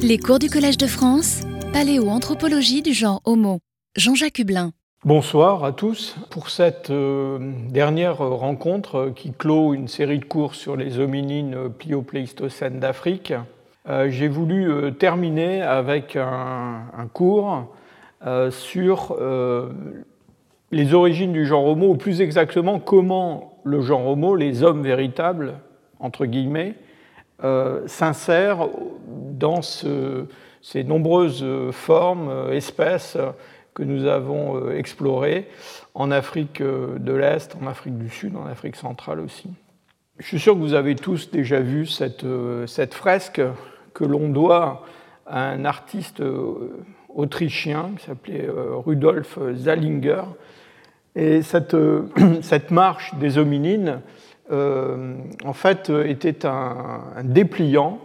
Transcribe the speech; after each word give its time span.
Les 0.00 0.16
cours 0.16 0.38
du 0.38 0.48
Collège 0.48 0.78
de 0.78 0.86
France, 0.86 1.40
paléoanthropologie 1.72 2.82
du 2.82 2.92
genre 2.92 3.20
Homo. 3.24 3.58
Jean-Jacques 3.96 4.38
Hublin. 4.38 4.70
Bonsoir 5.04 5.64
à 5.64 5.72
tous 5.72 6.16
pour 6.30 6.50
cette 6.50 6.90
euh, 6.90 7.38
dernière 7.68 8.18
rencontre 8.18 9.12
qui 9.16 9.32
clôt 9.32 9.74
une 9.74 9.88
série 9.88 10.20
de 10.20 10.24
cours 10.24 10.54
sur 10.54 10.76
les 10.76 11.00
hominines 11.00 11.68
pliopléistocènes 11.70 12.78
d'Afrique. 12.78 13.34
Euh, 13.88 14.08
j'ai 14.08 14.28
voulu 14.28 14.70
euh, 14.70 14.92
terminer 14.92 15.62
avec 15.62 16.14
un, 16.14 16.82
un 16.96 17.06
cours 17.06 17.66
sur 18.50 19.16
les 20.72 20.94
origines 20.94 21.32
du 21.32 21.46
genre 21.46 21.64
Homo, 21.64 21.90
ou 21.90 21.96
plus 21.96 22.20
exactement 22.20 22.78
comment 22.78 23.60
le 23.64 23.80
genre 23.80 24.06
Homo, 24.06 24.34
les 24.34 24.62
hommes 24.62 24.82
véritables, 24.82 25.54
entre 26.00 26.26
guillemets, 26.26 26.74
euh, 27.44 27.86
s'insère 27.86 28.68
dans 29.06 29.62
ces 29.62 30.82
nombreuses 30.82 31.46
formes, 31.70 32.28
euh, 32.28 32.50
espèces 32.50 33.16
que 33.74 33.84
nous 33.84 34.06
avons 34.06 34.56
euh, 34.56 34.76
explorées 34.76 35.48
en 35.94 36.10
Afrique 36.10 36.60
de 36.60 37.12
l'Est, 37.12 37.56
en 37.62 37.68
Afrique 37.68 37.96
du 37.96 38.10
Sud, 38.10 38.34
en 38.36 38.46
Afrique 38.46 38.74
centrale 38.74 39.20
aussi. 39.20 39.50
Je 40.18 40.26
suis 40.26 40.40
sûr 40.40 40.54
que 40.54 40.58
vous 40.58 40.74
avez 40.74 40.96
tous 40.96 41.30
déjà 41.30 41.60
vu 41.60 41.86
cette, 41.86 42.24
fresque 42.92 43.40
que 43.94 44.04
l'on 44.04 44.28
doit 44.28 44.84
à 45.24 45.48
un 45.50 45.64
artiste 45.64 46.20
autrichien 47.08 47.92
qui 47.96 48.06
s'appelait 48.06 48.48
Rudolf 48.84 49.38
Zallinger. 49.54 50.24
Et 51.14 51.42
cette, 51.42 51.76
cette 52.42 52.72
marche 52.72 53.14
des 53.16 53.38
hominines 53.38 53.88
euh, 53.90 54.00
en 54.50 55.52
fait, 55.52 55.90
était 55.90 56.46
un, 56.46 57.02
dépliant 57.22 57.98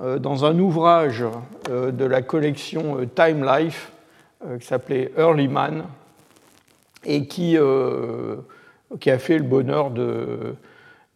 euh, 0.00 0.18
dans 0.18 0.44
un 0.44 0.58
ouvrage 0.58 1.24
euh, 1.68 1.90
de 1.90 2.04
la 2.04 2.22
collection 2.22 2.98
Time 3.14 3.44
Life 3.44 3.92
qui 4.58 4.66
s'appelait 4.66 5.12
Early 5.18 5.48
Man 5.48 5.84
et 7.04 7.26
qui, 7.26 7.58
qui, 8.98 9.10
a 9.10 9.18
fait 9.18 9.36
le 9.36 9.44
bonheur 9.44 9.90
de, 9.90 10.54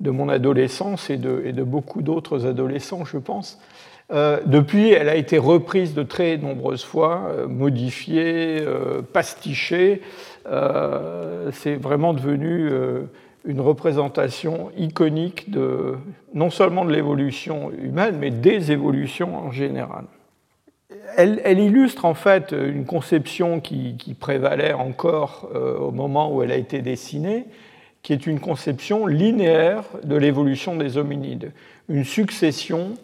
de 0.01 0.11
mon 0.11 0.29
adolescence 0.29 1.09
et 1.09 1.17
de, 1.17 1.43
et 1.47 1.53
de 1.53 1.63
beaucoup 1.63 2.03
d'autres 2.03 2.45
adolescents, 2.45 3.07
je 3.07 3.17
pense. 3.17 3.59
depuis, 4.11 4.91
elle 4.91 5.09
a 5.09 5.15
été 5.15 5.39
reprise 5.39 5.95
de 5.95 6.03
très 6.03 6.37
nombreuses 6.37 6.85
fois, 6.85 7.31
modifiée, 7.49 8.63
pastichée. 9.15 10.03
C'est 10.45 11.77
vraiment 11.77 12.13
devenu 12.13 12.71
une 13.45 13.61
représentation 13.61 14.71
iconique 14.77 15.51
de, 15.51 15.97
non 16.33 16.51
seulement 16.51 16.85
de 16.85 16.93
l'évolution 16.93 17.71
humaine, 17.71 18.17
mais 18.19 18.31
des 18.31 18.73
évolutions 18.73 19.37
en 19.37 19.51
général. 19.53 20.05
Elle, 21.17 21.61
illustre 21.61 22.07
en 22.07 22.15
fait 22.15 22.53
une 22.53 22.87
conception 22.87 23.61
qui, 23.61 24.17
prévalait 24.19 24.73
encore 24.73 25.49
euh, 25.55 25.77
au 25.79 25.91
moment 25.93 26.35
où 26.35 26.43
elle 26.43 26.51
a 26.51 26.57
été 26.57 26.81
dessinée, 26.81 27.45
qui 28.03 28.13
est 28.13 28.27
une 28.27 28.41
conception 28.41 29.07
linéaire 29.07 29.85
de 30.03 30.17
l'évolution 30.17 30.77
des 30.77 30.97
hominides, 30.97 31.53
une 31.89 32.05
succession 32.05 32.95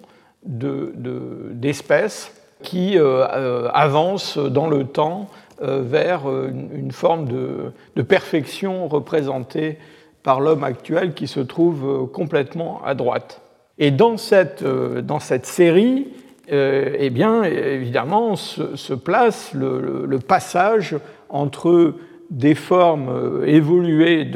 d'espèces 0.42 2.32
de, 2.34 2.64
qui 2.64 2.98
euh, 2.98 3.26
euh, 3.28 3.68
avancent 3.72 4.38
dans 4.38 4.68
le 4.68 4.84
temps 4.84 5.28
vers 5.62 6.22
une, 6.46 6.90
forme 6.90 7.28
de 7.28 8.02
perfection 8.02 8.88
représentée 8.88 9.76
par 10.22 10.40
l'homme 10.40 10.64
actuel 10.64 11.14
qui 11.14 11.26
se 11.26 11.40
trouve 11.40 11.84
euh, 11.84 12.06
complètement 12.06 12.80
à 12.84 12.94
droite. 12.94 13.40
Et 13.78 13.90
dans 13.90 14.16
cette, 14.16 14.62
euh, 14.62 15.00
dans 15.00 15.20
cette 15.20 15.46
série, 15.46 16.08
euh, 16.52 16.94
eh 16.98 17.10
bien, 17.10 17.42
évidemment, 17.44 18.36
se, 18.36 18.92
place 18.94 19.52
le, 19.54 20.18
passage 20.18 20.96
entre 21.28 21.94
des 22.30 22.54
formes 22.54 23.42
évoluées 23.46 24.28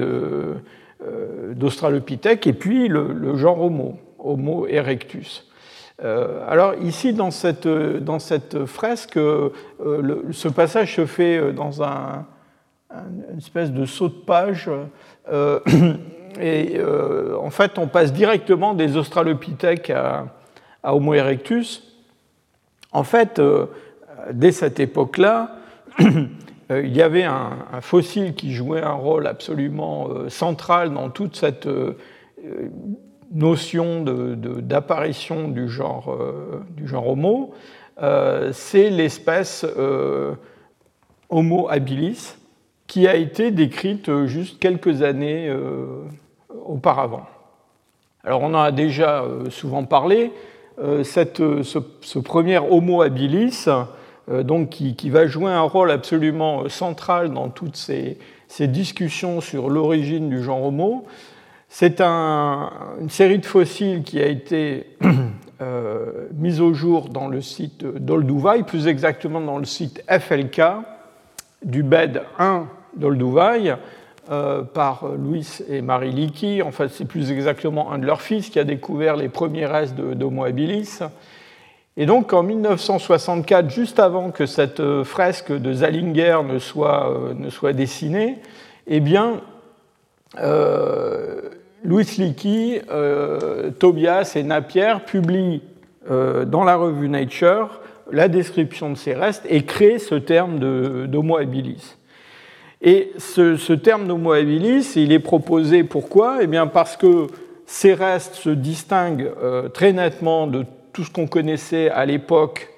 d'Australopithèque 1.55 2.47
et 2.47 2.53
puis 2.53 2.89
le, 2.89 3.37
genre 3.37 3.61
Homo, 3.61 3.99
Homo 4.19 4.67
erectus. 4.69 5.49
alors 6.01 6.75
ici, 6.83 7.13
dans 7.13 7.33
cette, 7.33 7.67
dans 7.67 8.21
cette 8.21 8.65
fresque, 8.65 9.19
ce 9.19 10.49
passage 10.49 10.95
se 10.97 11.07
fait 11.07 11.53
dans 11.53 11.83
un, 11.83 12.27
une 13.31 13.39
espèce 13.39 13.73
de 13.73 13.85
saut 13.87 14.09
de 14.09 14.15
page 14.15 14.71
euh, 15.31 15.61
et 16.41 16.77
euh, 16.77 17.37
en 17.39 17.51
fait, 17.51 17.79
on 17.79 17.87
passe 17.87 18.13
directement 18.13 18.75
des 18.75 18.97
Australopithèques 18.97 19.91
à, 19.91 20.27
Homo 20.83 21.15
erectus. 21.15 21.83
En 22.93 23.05
fait, 23.05 23.39
euh, 23.39 23.67
dès 24.33 24.53
cette 24.53 24.81
époque-là, 24.81 25.57
il 25.99 26.97
y 26.97 27.03
avait 27.03 27.25
un, 27.25 27.81
fossile 27.81 28.35
qui 28.35 28.53
jouait 28.53 28.83
un 28.83 28.93
rôle 28.93 29.27
absolument 29.27 30.29
central 30.29 30.93
dans 30.93 31.11
toute 31.11 31.37
cette 31.37 31.69
notion 33.33 34.03
d'apparition 34.03 35.49
du, 35.49 35.69
genre, 35.69 36.17
du 36.71 36.89
genre 36.89 37.09
Homo. 37.09 37.55
C'est 38.53 38.91
l'espèce 38.91 39.67
Homo 41.29 41.69
habilis, 41.69 42.37
qui 42.87 43.07
a 43.09 43.17
été 43.17 43.51
décrite 43.51 44.09
euh, 44.09 44.27
juste 44.27 44.59
quelques 44.59 45.03
années 45.03 45.49
euh, 45.49 46.05
auparavant. 46.67 47.27
Alors 48.25 48.43
on 48.43 48.55
en 48.55 48.61
a 48.61 48.73
déjà 48.73 49.23
euh, 49.23 49.51
souvent 49.51 49.85
parlé. 49.85 50.33
Cette, 51.05 51.41
ce, 51.63 52.19
premier 52.19 52.59
Homo 52.59 53.03
habilis, 53.03 53.67
donc 54.29 54.71
qui, 54.71 55.09
va 55.09 55.29
jouer 55.29 55.53
un 55.53 55.61
rôle 55.61 55.93
absolument 55.93 56.69
central 56.69 57.33
dans 57.33 57.49
toutes 57.49 57.77
ces, 57.77 58.19
discussions 58.59 59.41
sur 59.41 59.71
l'origine 59.71 60.29
du 60.29 60.43
genre 60.43 60.65
Homo, 60.65 61.07
c'est 61.69 62.01
un, 62.01 62.73
une 63.01 63.09
série 63.09 63.39
de 63.39 63.47
fossiles 63.47 64.03
qui 64.03 64.21
a 64.21 64.27
été 64.27 64.97
mise 66.35 66.61
au 66.61 66.75
jour 66.75 67.09
dans 67.09 67.29
le 67.29 67.41
site 67.41 67.87
d'Olduvai, 67.87 68.65
plus 68.65 68.89
exactement 68.89 69.41
dans 69.41 69.59
le 69.59 69.67
site 69.67 70.03
FLK, 70.09 70.61
du 71.65 71.83
bed 71.83 72.23
1 72.39 72.67
d'Olduvai 72.97 73.75
euh, 74.31 74.63
par 74.63 75.07
Louis 75.19 75.47
et 75.69 75.83
Marie 75.83 76.13
Leakey. 76.13 76.63
En 76.63 76.71
fait, 76.71 76.89
c'est 76.89 77.05
plus 77.05 77.31
exactement 77.31 77.93
un 77.93 77.99
de 77.99 78.07
leurs 78.07 78.23
fils 78.23 78.49
qui 78.49 78.59
a 78.59 78.65
découvert 78.65 79.17
les 79.17 79.29
premiers 79.29 79.67
restes 79.67 79.97
d'Homo 79.97 80.45
habilis. 80.45 81.01
Et 81.97 82.07
donc, 82.07 82.33
en 82.33 82.43
1964, 82.43 83.71
juste 83.71 83.99
avant 83.99 84.31
que 84.31 84.47
cette 84.47 84.81
euh, 84.81 85.05
fresque 85.05 85.53
de 85.53 85.73
Zallinger 85.73 86.39
ne 86.47 86.59
soit, 86.59 87.11
euh, 87.11 87.35
ne 87.35 87.51
soit 87.51 87.73
dessinée, 87.73 88.39
eh 88.87 89.01
bien, 89.01 89.41
Louis 91.85 92.07
Leakey, 92.19 92.83
Tobias 93.79 94.33
et 94.35 94.43
Napier 94.43 94.95
publient 95.07 95.63
dans 96.11 96.65
la 96.65 96.75
revue 96.75 97.09
Nature 97.09 97.81
la 98.11 98.29
description 98.29 98.91
de 98.91 98.97
ces 98.97 99.15
restes 99.15 99.47
et 99.49 99.65
créent 99.65 99.99
ce 99.99 100.15
terme 100.15 100.59
d'Homo 101.07 101.37
habilis. 101.37 101.97
Et 102.83 103.13
ce, 103.17 103.73
terme 103.73 104.07
d'Homo 104.07 104.33
habilis, 104.33 104.93
il 104.97 105.13
est 105.13 105.19
proposé 105.19 105.85
pourquoi? 105.85 106.39
Eh 106.43 106.47
bien 106.47 106.67
parce 106.67 106.97
que 106.97 107.29
ces 107.67 107.95
restes 107.95 108.35
se 108.35 108.51
distinguent 108.51 109.33
euh, 109.43 109.69
très 109.69 109.93
nettement 109.93 110.47
de 110.47 110.67
tout 110.93 111.03
ce 111.03 111.11
qu'on 111.11 111.27
connaissait 111.27 111.89
à 111.89 112.05
l'époque 112.05 112.69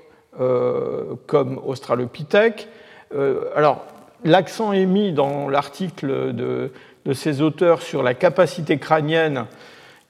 euh, 0.40 1.14
comme 1.26 1.58
Australopithèque. 1.66 2.68
Euh, 3.14 3.46
alors, 3.56 3.84
l'accent 4.24 4.72
est 4.72 4.86
mis 4.86 5.12
dans 5.12 5.48
l'article 5.48 6.34
de, 6.34 6.72
de, 7.04 7.12
ces 7.12 7.42
auteurs 7.42 7.82
sur 7.82 8.04
la 8.04 8.14
capacité 8.14 8.78
crânienne 8.78 9.46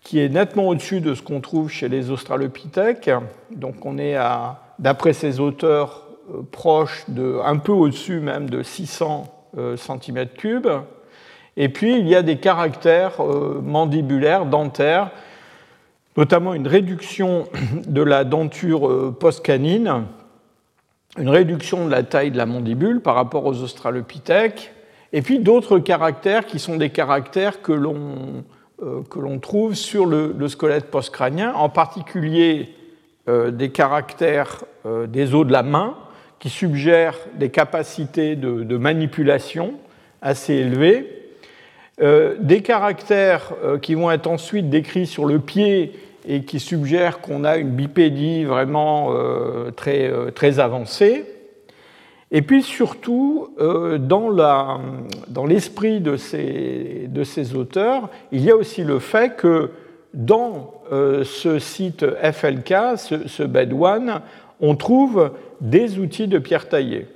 qui 0.02 0.20
est 0.20 0.28
nettement 0.28 0.68
au-dessus 0.68 1.00
de 1.00 1.14
ce 1.14 1.22
qu'on 1.22 1.40
trouve 1.40 1.70
chez 1.70 1.88
les 1.88 2.10
Australopithèques. 2.10 3.10
Donc 3.50 3.86
on 3.86 3.98
est 3.98 4.14
à 4.14 4.65
d'après 4.78 5.12
ces 5.12 5.40
auteurs, 5.40 6.06
euh, 6.32 6.42
proche 6.50 7.04
de, 7.08 7.38
un 7.44 7.56
peu 7.58 7.72
au-dessus 7.72 8.20
même 8.20 8.50
de 8.50 8.62
600 8.62 9.32
euh, 9.58 9.76
cm3. 9.76 10.82
Et 11.56 11.68
puis, 11.68 11.98
il 11.98 12.08
y 12.08 12.14
a 12.14 12.22
des 12.22 12.38
caractères 12.38 13.20
euh, 13.20 13.60
mandibulaires, 13.62 14.44
dentaires, 14.46 15.10
notamment 16.16 16.54
une 16.54 16.66
réduction 16.66 17.46
de 17.86 18.02
la 18.02 18.24
denture 18.24 19.14
post-canine, 19.18 20.04
une 21.18 21.28
réduction 21.28 21.86
de 21.86 21.90
la 21.90 22.02
taille 22.02 22.30
de 22.30 22.36
la 22.36 22.46
mandibule 22.46 23.00
par 23.00 23.14
rapport 23.14 23.46
aux 23.46 23.62
australopithèques, 23.62 24.72
et 25.12 25.22
puis 25.22 25.38
d'autres 25.38 25.78
caractères 25.78 26.46
qui 26.46 26.58
sont 26.58 26.76
des 26.76 26.90
caractères 26.90 27.62
que 27.62 27.72
l'on 27.72 28.44
l'on 29.16 29.38
trouve 29.38 29.74
sur 29.74 30.04
le, 30.04 30.34
le 30.36 30.48
squelette 30.48 30.90
postcrânien, 30.90 31.54
en 31.54 31.70
particulier 31.70 32.68
euh, 32.68 32.85
des 33.28 33.70
caractères 33.70 34.64
euh, 34.86 35.06
des 35.08 35.34
os 35.34 35.44
de 35.44 35.52
la 35.52 35.64
main 35.64 35.96
qui 36.38 36.48
suggèrent 36.48 37.18
des 37.34 37.48
capacités 37.48 38.36
de, 38.36 38.76
manipulation 38.76 39.74
assez 40.22 40.54
élevées, 40.54 41.32
euh, 42.00 42.36
des 42.38 42.60
caractères 42.60 43.52
qui 43.82 43.94
vont 43.94 44.10
être 44.10 44.28
ensuite 44.28 44.70
décrits 44.70 45.06
sur 45.06 45.24
le 45.24 45.40
pied 45.40 45.98
et 46.28 46.44
qui 46.44 46.60
suggère 46.60 47.20
qu'on 47.20 47.42
a 47.42 47.56
une 47.56 47.70
bipédie 47.70 48.44
vraiment 48.44 49.14
très, 49.76 50.12
très 50.34 50.60
avancée. 50.60 51.24
Et 52.30 52.42
puis 52.42 52.62
surtout, 52.62 53.48
dans 53.58 55.46
l'esprit 55.46 56.00
de 56.00 56.16
ces 56.16 57.54
auteurs, 57.56 58.10
il 58.30 58.42
y 58.42 58.50
a 58.50 58.56
aussi 58.56 58.84
le 58.84 58.98
fait 58.98 59.36
que 59.36 59.70
dans 60.16 60.72
ce 60.90 61.58
site 61.58 62.04
FLK, 62.04 62.74
ce, 62.96 63.28
ce 63.28 63.42
bed 63.44 63.72
one, 63.72 64.20
on 64.60 64.74
trouve 64.74 65.30
des 65.60 65.98
outils 65.98 66.26
de 66.26 66.38
pierre 66.38 66.68
taillée. 66.68 67.06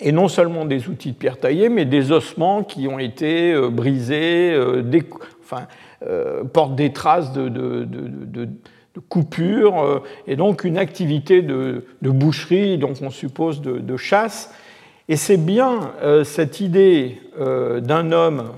Et 0.00 0.12
non 0.12 0.28
seulement 0.28 0.64
des 0.64 0.88
outils 0.88 1.12
de 1.12 1.16
pierre 1.16 1.38
taillée, 1.38 1.68
mais 1.68 1.84
des 1.84 2.12
ossements 2.12 2.62
qui 2.62 2.86
ont 2.86 2.98
été 2.98 3.52
euh, 3.52 3.70
brisés, 3.70 4.52
euh, 4.54 4.82
euh, 6.02 6.44
portent 6.44 6.76
des 6.76 6.92
traces 6.92 7.32
de, 7.32 7.86
coupures, 9.08 10.02
et 10.26 10.36
donc 10.36 10.64
une 10.64 10.78
activité 10.78 11.42
de, 11.42 11.84
boucherie, 12.02 12.78
donc 12.78 12.96
on 13.02 13.10
suppose 13.10 13.60
de, 13.60 13.96
chasse. 13.96 14.54
Et 15.08 15.16
c'est 15.16 15.36
bien 15.36 15.92
cette 16.24 16.60
idée 16.60 17.20
d'un 17.38 18.12
homme 18.12 18.50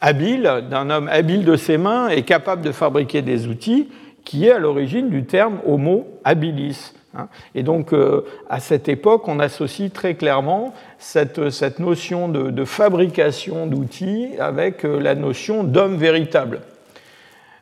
habile, 0.00 0.64
d'un 0.70 0.90
homme 0.90 1.08
habile 1.08 1.44
de 1.44 1.56
ses 1.56 1.78
mains 1.78 2.08
et 2.08 2.22
capable 2.22 2.62
de 2.62 2.72
fabriquer 2.72 3.22
des 3.22 3.46
outils, 3.46 3.88
qui 4.24 4.46
est 4.46 4.52
à 4.52 4.58
l'origine 4.58 5.08
du 5.08 5.24
terme 5.24 5.58
homo 5.66 6.06
habilis. 6.24 6.92
Hein. 7.16 7.28
Et 7.54 7.62
donc, 7.62 7.92
euh, 7.92 8.24
à 8.50 8.60
cette 8.60 8.88
époque, 8.88 9.26
on 9.28 9.40
associe 9.40 9.92
très 9.92 10.14
clairement 10.14 10.74
cette, 10.98 11.38
notion 11.78 12.28
de, 12.28 12.64
fabrication 12.64 13.66
d'outils 13.66 14.28
avec 14.38 14.84
euh, 14.84 15.00
la 15.00 15.14
notion 15.14 15.64
d'homme 15.64 15.96
véritable. 15.96 16.60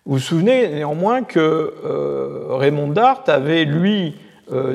Vous 0.05 0.15
vous 0.15 0.19
souvenez 0.19 0.69
néanmoins 0.69 1.23
que 1.23 1.39
euh, 1.85 2.47
Raymond 2.51 2.89
Dart 2.89 3.25
avait, 3.29 3.65
lui, 3.65 4.17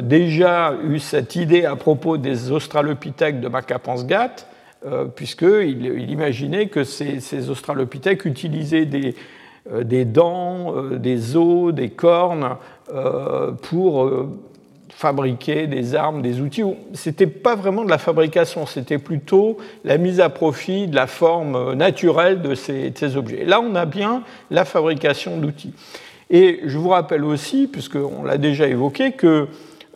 déjà 0.02 0.74
eu 0.86 1.00
cette 1.00 1.38
idée 1.38 1.64
à 1.64 1.78
propos 1.78 2.18
des 2.18 2.52
australopithèques 2.52 3.40
de 3.40 3.48
Makapansgat, 3.48 4.46
puisqu'il 5.16 5.86
il 5.86 6.10
imaginait 6.10 6.68
que 6.68 6.84
ces, 6.84 7.50
australopithèques 7.50 8.26
utilisaient 8.26 8.86
des, 8.86 9.16
des 9.84 10.06
dents, 10.06 10.74
des 10.98 11.36
os, 11.36 11.74
des 11.74 11.90
cornes 11.90 12.58
pour 13.62 14.10
fabriquer 15.02 15.66
des 15.66 15.96
armes, 15.96 16.22
des 16.22 16.42
outils. 16.42 16.64
Ce 16.94 17.10
n'était 17.10 17.26
pas 17.26 17.56
vraiment 17.56 17.84
de 17.84 17.90
la 17.90 17.98
fabrication, 17.98 18.68
c'était 18.68 19.00
plutôt 19.00 19.58
la 19.84 19.98
mise 19.98 20.20
à 20.20 20.30
profit 20.30 20.88
de 20.88 20.96
la 20.96 21.08
forme 21.08 21.74
naturelle 21.74 22.44
de 22.44 22.54
ces, 22.54 23.18
objets. 23.18 23.44
là, 23.46 23.62
on 23.62 23.74
a 23.74 23.86
bien 23.86 24.22
la 24.52 24.64
fabrication 24.64 25.38
d'outils. 25.38 25.74
Et 26.30 26.60
je 26.66 26.78
vous 26.78 26.90
rappelle 26.90 27.24
aussi, 27.24 27.68
puisqu'on 27.68 28.24
l'a 28.24 28.38
déjà 28.38 28.68
évoqué, 28.68 29.14
que 29.14 29.48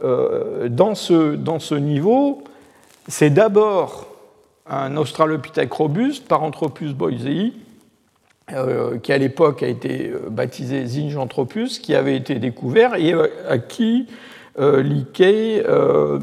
euh, 0.04 0.70
dans, 0.70 0.96
ce, 0.96 1.36
dans 1.36 1.60
ce 1.60 1.76
niveau, 1.76 2.44
c'est 3.08 3.30
d'abord 3.30 4.08
un 4.68 4.98
Australopithèque 4.98 5.74
robuste, 5.74 6.28
Paranthropus 6.28 6.94
boisei, 6.94 7.54
euh, 8.52 8.98
qui 9.00 9.12
à 9.12 9.18
l'époque 9.18 9.64
a 9.64 9.68
été 9.68 10.10
euh, 10.10 10.30
baptisé 10.30 10.86
Zinjanthropus, 10.86 11.80
qui 11.80 11.96
avait 11.96 12.16
été 12.16 12.36
découvert 12.36 12.96
et 12.96 13.14
à 13.48 13.58
qui 13.58 14.08
euh, 14.58 14.82
Lickey, 14.82 15.64
euh, 15.68 16.18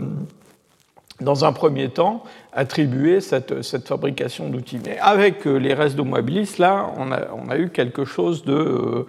dans 1.20 1.44
un 1.44 1.52
premier 1.52 1.90
temps, 1.90 2.24
attribuer 2.54 3.20
cette, 3.20 3.86
fabrication 3.86 4.48
d'outils. 4.48 4.80
Mais 4.84 4.98
avec 5.00 5.46
euh, 5.46 5.56
les 5.56 5.74
restes 5.74 5.96
d'Homo 5.96 6.16
habilis, 6.16 6.54
là, 6.58 6.90
on 6.96 7.12
a, 7.12 7.58
eu 7.58 7.68
quelque 7.68 8.04
chose 8.04 8.44
de 8.44 9.06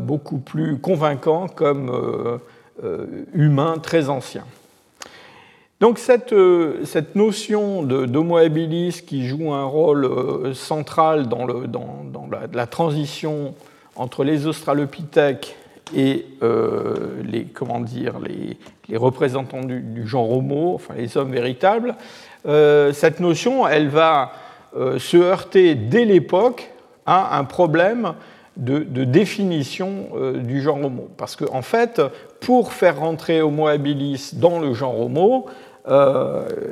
beaucoup 0.00 0.38
plus 0.38 0.78
convaincant 0.78 1.48
comme 1.48 2.40
humain 3.32 3.78
très 3.82 4.10
ancien. 4.10 4.44
Donc 5.82 5.98
cette, 5.98 6.32
cette 6.84 7.16
notion 7.16 7.82
d'Homo 7.82 8.36
habilis 8.36 9.02
qui 9.04 9.26
joue 9.26 9.52
un 9.52 9.64
rôle 9.64 10.54
central 10.54 11.26
dans, 11.26 11.44
le, 11.44 11.66
dans, 11.66 12.04
dans 12.04 12.28
la, 12.52 12.66
transition 12.68 13.56
entre 13.96 14.22
les 14.22 14.46
australopithèques 14.46 15.56
et 15.92 16.24
euh, 16.44 17.20
les, 17.24 17.46
comment 17.46 17.80
dire, 17.80 18.20
les, 18.20 18.96
représentants 18.96 19.64
du, 19.64 20.06
genre 20.06 20.30
homo, 20.30 20.72
enfin 20.76 20.94
les 20.96 21.16
hommes 21.16 21.32
véritables, 21.32 21.96
euh, 22.46 22.92
cette 22.92 23.18
notion, 23.18 23.66
elle 23.66 23.88
va 23.88 24.30
euh, 24.76 25.00
se 25.00 25.16
heurter 25.16 25.74
dès 25.74 26.04
l'époque 26.04 26.70
à 27.06 27.36
un 27.36 27.42
problème 27.42 28.14
de, 28.56 28.78
de 28.78 29.02
définition 29.02 30.10
du 30.36 30.62
genre 30.62 30.76
homo. 30.84 31.08
Parce 31.16 31.34
qu'en 31.34 31.56
en 31.56 31.62
fait, 31.62 32.00
pour 32.38 32.72
faire 32.72 33.00
rentrer 33.00 33.42
Homo 33.42 33.66
habilis 33.66 34.30
dans 34.34 34.60
le 34.60 34.74
genre 34.74 35.00
homo, 35.00 35.46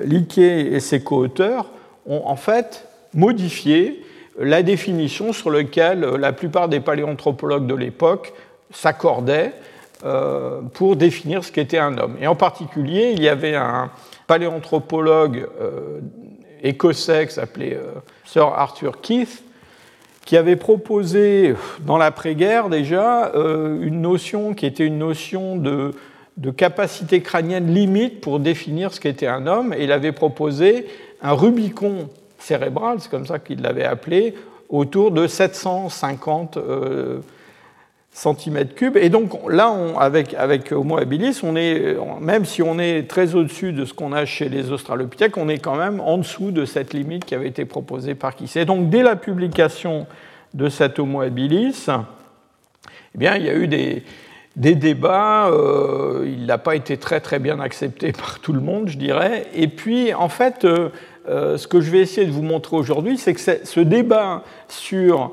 Liquet 0.04 0.72
et 0.72 0.80
ses 0.80 1.02
co-auteurs 1.02 1.66
ont 2.06 2.22
en 2.24 2.36
fait 2.36 2.86
modifié 3.14 4.04
la 4.38 4.62
définition 4.62 5.32
sur 5.32 5.50
laquelle 5.50 6.00
la 6.00 6.32
plupart 6.32 6.68
des 6.68 6.80
paléanthropologues 6.80 7.66
de 7.66 7.74
l'époque 7.74 8.32
s'accordaient 8.70 9.52
euh, 10.04 10.62
pour 10.72 10.96
définir 10.96 11.44
ce 11.44 11.52
qu'était 11.52 11.78
un 11.78 11.98
homme. 11.98 12.16
Et 12.20 12.26
en 12.26 12.34
particulier, 12.34 13.12
il 13.12 13.22
y 13.22 13.28
avait 13.28 13.54
un 13.54 13.90
paléanthropologue 14.26 15.46
euh, 15.60 16.00
écossais 16.62 17.26
qui 17.26 17.34
s'appelait 17.34 17.74
euh, 17.74 17.92
Sir 18.24 18.46
Arthur 18.46 19.02
Keith, 19.02 19.42
qui 20.24 20.38
avait 20.38 20.56
proposé 20.56 21.54
dans 21.80 21.98
l'après-guerre 21.98 22.68
déjà 22.68 23.32
une 23.34 24.02
notion 24.02 24.54
qui 24.54 24.66
était 24.66 24.86
une 24.86 24.98
notion 24.98 25.56
de, 25.56 25.92
de 26.36 26.50
capacité 26.50 27.20
crânienne 27.22 27.72
limite 27.72 28.20
pour 28.20 28.40
définir 28.40 28.92
ce 28.92 29.00
qu'était 29.00 29.26
un 29.26 29.46
homme, 29.46 29.72
et 29.72 29.84
il 29.84 29.92
avait 29.92 30.12
proposé 30.12 30.86
un 31.22 31.32
Rubicon 31.32 32.08
cérébral, 32.38 32.98
c'est 33.00 33.10
comme 33.10 33.26
ça 33.26 33.38
qu'il 33.38 33.60
l'avait 33.60 33.84
appelé, 33.84 34.34
autour 34.68 35.10
de 35.10 35.26
750 35.26 36.58
centimètres 38.12 38.74
cubes. 38.74 38.96
Et 38.96 39.08
donc 39.08 39.32
là, 39.48 39.74
avec, 39.98 40.72
Homo 40.72 40.98
habilis, 40.98 41.40
on 41.42 41.56
est, 41.56 41.96
même 42.20 42.44
si 42.44 42.62
on 42.62 42.78
est 42.78 43.08
très 43.08 43.34
au-dessus 43.34 43.72
de 43.72 43.84
ce 43.84 43.94
qu'on 43.94 44.12
a 44.12 44.24
chez 44.24 44.48
les 44.48 44.72
Australopithèques, 44.72 45.36
on 45.36 45.48
est 45.48 45.58
quand 45.58 45.76
même 45.76 46.00
en 46.00 46.18
dessous 46.18 46.50
de 46.50 46.64
cette 46.64 46.92
limite 46.92 47.24
qui 47.24 47.34
avait 47.34 47.48
été 47.48 47.64
proposée 47.64 48.14
par 48.14 48.34
qui 48.34 48.50
Et 48.58 48.64
donc 48.64 48.90
dès 48.90 49.02
la 49.02 49.16
publication 49.16 50.06
de 50.54 50.68
cet 50.68 50.98
Homo 50.98 51.20
habilis, 51.20 51.86
eh 53.14 53.18
bien, 53.18 53.36
il 53.36 53.44
y 53.44 53.50
a 53.50 53.54
eu 53.54 53.68
des, 53.68 54.04
des 54.56 54.74
débats, 54.74 55.48
euh, 55.48 56.24
il 56.26 56.46
n'a 56.46 56.58
pas 56.58 56.74
été 56.74 56.96
très 56.96 57.20
très 57.20 57.38
bien 57.38 57.60
accepté 57.60 58.12
par 58.18 58.40
tout 58.40 58.52
le 58.52 58.60
monde, 58.60 58.88
je 58.88 58.98
dirais. 58.98 59.46
Et 59.54 59.68
puis, 59.68 60.12
en 60.14 60.28
fait, 60.28 60.64
euh, 60.64 60.90
euh, 61.28 61.56
ce 61.56 61.68
que 61.68 61.80
je 61.80 61.90
vais 61.90 62.00
essayer 62.00 62.26
de 62.26 62.32
vous 62.32 62.42
montrer 62.42 62.76
aujourd'hui, 62.76 63.18
c'est 63.18 63.34
que 63.34 63.40
ce 63.40 63.80
débat 63.80 64.42
sur 64.68 65.32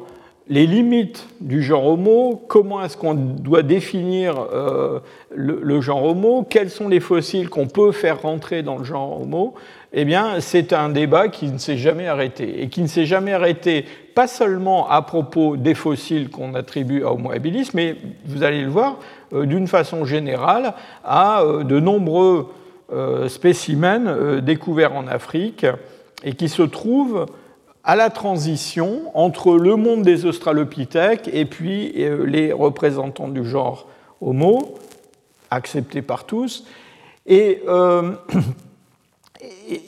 les 0.49 0.65
limites 0.65 1.27
du 1.41 1.61
genre 1.61 1.85
homo, 1.85 2.41
comment 2.47 2.83
est-ce 2.83 2.95
qu'on 2.95 3.15
doit 3.15 3.63
définir 3.63 4.39
euh, 4.53 4.99
le, 5.35 5.81
genre 5.81 6.03
homo, 6.03 6.45
quels 6.49 6.69
sont 6.69 6.87
les 6.87 6.99
fossiles 6.99 7.49
qu'on 7.49 7.67
peut 7.67 7.91
faire 7.91 8.21
rentrer 8.21 8.63
dans 8.63 8.77
le 8.77 8.83
genre 8.83 9.21
homo, 9.21 9.55
eh 9.93 10.05
bien, 10.05 10.39
c'est 10.39 10.73
un 10.73 10.89
débat 10.89 11.29
qui 11.29 11.47
ne 11.47 11.57
s'est 11.57 11.77
jamais 11.77 12.07
arrêté. 12.07 12.61
Et 12.61 12.69
qui 12.69 12.81
ne 12.81 12.87
s'est 12.87 13.05
jamais 13.05 13.33
arrêté 13.33 13.85
pas 14.15 14.27
seulement 14.27 14.89
à 14.89 15.01
propos 15.01 15.57
des 15.57 15.75
fossiles 15.75 16.29
qu'on 16.29 16.55
attribue 16.55 17.03
à 17.03 17.13
Homo 17.13 17.31
habilis, 17.31 17.69
mais 17.73 17.95
vous 18.25 18.43
allez 18.43 18.61
le 18.61 18.69
voir, 18.69 18.97
euh, 19.33 19.45
d'une 19.45 19.67
façon 19.67 20.05
générale, 20.05 20.73
à 21.03 21.41
euh, 21.41 21.63
de 21.63 21.79
nombreux 21.79 22.47
spécimens 23.27 24.39
découverts 24.39 24.95
en 24.95 25.07
Afrique 25.07 25.65
et 26.23 26.35
qui 26.35 26.47
se 26.47 26.61
trouvent 26.61 27.25
à 27.87 27.95
la 27.95 28.09
transition 28.09 29.11
entre 29.13 29.55
le 29.55 29.77
monde 29.77 30.01
des 30.01 30.25
australopithèques 30.25 31.29
et 31.31 31.45
puis 31.45 31.93
euh, 32.03 32.25
les 32.25 32.51
représentants 32.51 33.29
du 33.29 33.45
genre 33.45 33.87
Homo, 34.19 34.75
acceptés 35.51 36.01
par 36.01 36.25
tous. 36.25 36.65
Et 37.27 37.63
euh, 37.69 38.11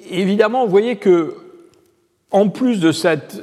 évidemment, 0.09 0.65
vous 0.65 0.71
voyez 0.71 0.97
que, 0.97 1.35
en 2.31 2.49
plus 2.49 2.79
de 2.79 2.91
cette, 2.91 3.37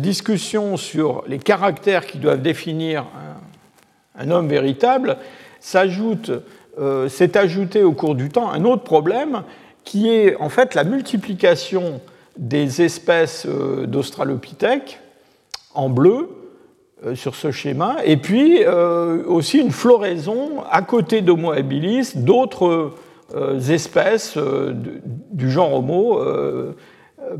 discussion 0.00 0.76
sur 0.76 1.24
les 1.26 1.38
caractères 1.38 2.06
qui 2.06 2.18
doivent 2.18 2.42
définir 2.42 3.06
un, 4.18 4.30
homme 4.30 4.48
véritable, 4.48 5.18
s'ajoute, 5.60 6.30
euh, 6.78 7.08
s'est 7.08 7.36
ajouté 7.36 7.82
au 7.82 7.92
cours 7.92 8.14
du 8.14 8.28
temps 8.28 8.50
un 8.50 8.64
autre 8.64 8.84
problème 8.84 9.42
qui 9.84 10.10
est 10.10 10.36
en 10.36 10.48
fait 10.48 10.74
la 10.74 10.84
multiplication 10.84 12.00
des 12.36 12.82
espèces 12.82 13.46
euh, 13.46 13.86
d'Australopithèques 13.86 15.00
en 15.74 15.88
bleu 15.88 16.28
euh, 17.04 17.14
sur 17.14 17.34
ce 17.34 17.50
schéma, 17.50 17.96
et 18.04 18.16
puis 18.16 18.64
aussi 18.66 19.58
une 19.58 19.70
floraison 19.70 20.62
à 20.70 20.82
côté 20.82 21.20
d'Homo 21.20 21.52
habilis 21.52 22.12
d'autres 22.14 22.92
espèces 23.34 24.38
du 25.32 25.50
genre 25.50 25.74
Homo 25.74 26.20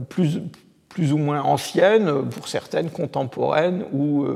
plus, 0.08 0.40
plus 0.88 1.12
ou 1.12 1.18
moins 1.18 1.42
anciennes, 1.42 2.28
pour 2.30 2.48
certaines 2.48 2.90
contemporaines 2.90 3.84
ou 3.92 4.26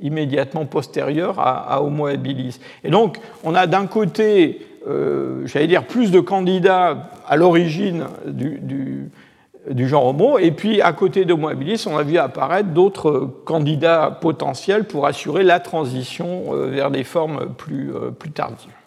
immédiatement 0.00 0.64
postérieures 0.64 1.38
à, 1.38 1.82
Homo 1.82 2.06
habilis. 2.06 2.58
Et 2.84 2.90
donc, 2.90 3.18
on 3.44 3.54
a 3.54 3.66
d'un 3.66 3.86
côté, 3.86 4.66
j'allais 5.44 5.66
dire, 5.66 5.86
plus 5.86 6.10
de 6.10 6.20
candidats 6.20 7.10
à 7.26 7.36
l'origine 7.36 8.06
du 9.70 9.88
genre 9.88 10.06
Homo. 10.06 10.38
Et 10.38 10.50
puis, 10.50 10.80
à 10.80 10.92
côté 10.92 11.24
d'Homo 11.24 11.48
habilis, 11.48 11.84
on 11.86 11.96
a 11.96 12.02
vu 12.02 12.18
apparaître 12.18 12.70
d'autres 12.70 13.30
candidats 13.44 14.16
potentiels 14.20 14.84
pour 14.84 15.06
assurer 15.06 15.42
la 15.42 15.60
transition 15.60 16.54
euh, 16.54 16.66
vers 16.66 16.90
des 16.90 17.04
formes 17.04 17.54
plus, 17.56 17.94
euh, 17.94 18.10
plus 18.10 18.30
tardives. 18.30 18.77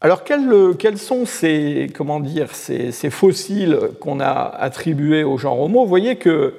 Alors, 0.00 0.24
quels, 0.24 0.98
sont 0.98 1.24
ces, 1.24 1.90
comment 1.94 2.20
dire, 2.20 2.54
ces, 2.54 2.92
fossiles 3.10 3.78
qu'on 4.00 4.20
a 4.20 4.30
attribués 4.58 5.24
au 5.24 5.38
genre 5.38 5.60
Homo 5.60 5.82
Vous 5.82 5.88
voyez 5.88 6.16
que 6.16 6.54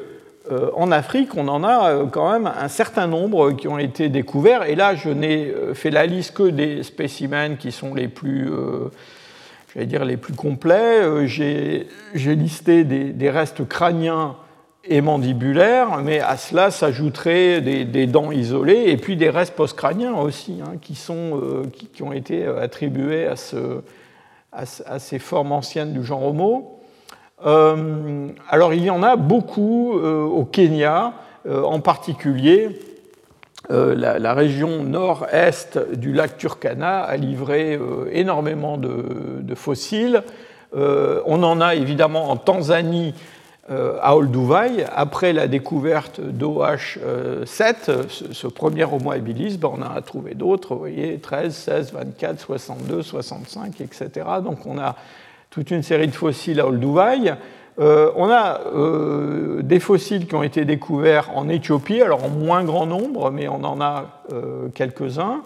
euh, 0.51 0.69
en 0.75 0.91
Afrique, 0.91 1.35
on 1.35 1.47
en 1.47 1.63
a 1.63 2.05
quand 2.11 2.31
même 2.31 2.47
un 2.47 2.67
certain 2.67 3.07
nombre 3.07 3.51
qui 3.51 3.67
ont 3.67 3.77
été 3.77 4.09
découverts. 4.09 4.63
Et 4.63 4.75
là, 4.75 4.95
je 4.95 5.09
n'ai 5.09 5.53
fait 5.73 5.91
la 5.91 6.05
liste 6.05 6.35
que 6.35 6.49
des 6.49 6.83
spécimens 6.83 7.57
qui 7.57 7.71
sont 7.71 7.93
les 7.93 8.07
plus 8.07 8.49
dire, 9.85 10.05
les 10.05 10.17
plus 10.17 10.33
complets. 10.33 11.03
Euh, 11.03 11.27
j'ai 11.27 12.35
listé 12.35 12.83
des, 12.83 13.29
restes 13.29 13.67
crâniens 13.67 14.35
et 14.89 15.01
mandibulaires, 15.01 15.97
mais 15.97 16.19
à 16.19 16.37
cela 16.37 16.71
s'ajouteraient 16.71 17.61
des, 17.61 18.07
dents 18.07 18.31
isolées 18.31 18.85
et 18.87 18.97
puis 18.97 19.15
des 19.15 19.29
restes 19.29 19.55
postcrâniens 19.55 20.15
aussi, 20.15 20.59
hein, 20.63 20.73
qui, 20.81 20.95
sont, 20.95 21.39
euh, 21.41 21.63
qui, 21.93 22.03
ont 22.03 22.13
été 22.13 22.45
attribués 22.45 23.27
à, 23.27 23.35
ce, 23.35 23.81
à, 24.51 24.99
ces 24.99 25.19
formes 25.19 25.51
anciennes 25.51 25.93
du 25.93 26.03
genre 26.03 26.23
Homo. 26.23 26.79
Euh, 27.45 28.29
alors 28.49 28.73
il 28.73 28.83
y 28.83 28.89
en 28.89 29.03
a 29.03 29.15
beaucoup 29.15 29.91
au 29.93 30.45
Kenya, 30.45 31.13
en 31.47 31.79
particulier 31.79 32.79
euh, 33.69 33.95
la, 33.95 34.33
région 34.33 34.83
nord-est 34.83 35.77
du 35.97 36.13
lac 36.13 36.37
Turkana 36.37 37.01
a 37.01 37.17
livré 37.17 37.75
euh, 37.75 38.09
énormément 38.13 38.77
de, 38.77 39.55
fossiles. 39.55 40.23
Euh, 40.75 41.21
on 41.25 41.43
en 41.43 41.59
a 41.59 41.75
évidemment 41.75 42.29
en 42.29 42.37
Tanzanie 42.37 43.13
à 43.69 44.15
Olduvai, 44.15 44.85
après 44.95 45.33
la 45.33 45.47
découverte 45.47 46.21
d'OH7, 46.21 48.07
ce, 48.31 48.47
premier 48.47 48.85
Homo 48.85 49.11
habilis, 49.11 49.57
ben, 49.57 49.71
on 49.77 49.81
a 49.81 50.01
trouvé 50.01 50.35
d'autres, 50.35 50.73
vous 50.73 50.79
voyez, 50.79 51.17
13, 51.19 51.53
16, 51.53 51.93
24, 51.93 52.39
62, 52.39 53.01
65, 53.01 53.81
etc. 53.81 54.25
Donc 54.43 54.65
on 54.65 54.77
a 54.77 54.95
toute 55.49 55.71
une 55.71 55.83
série 55.83 56.07
de 56.07 56.15
fossiles 56.15 56.59
à 56.59 56.67
Olduvai. 56.67 57.33
Euh, 57.79 58.11
on 58.15 58.29
a 58.29 58.61
euh, 58.73 59.61
des 59.61 59.79
fossiles 59.79 60.27
qui 60.27 60.35
ont 60.35 60.43
été 60.43 60.65
découverts 60.65 61.29
en 61.35 61.47
Éthiopie, 61.47 62.01
alors 62.01 62.23
en 62.23 62.29
moins 62.29 62.63
grand 62.63 62.87
nombre, 62.87 63.29
mais 63.29 63.47
on 63.47 63.63
en 63.63 63.79
a 63.81 64.23
euh, 64.31 64.69
quelques-uns. 64.73 65.43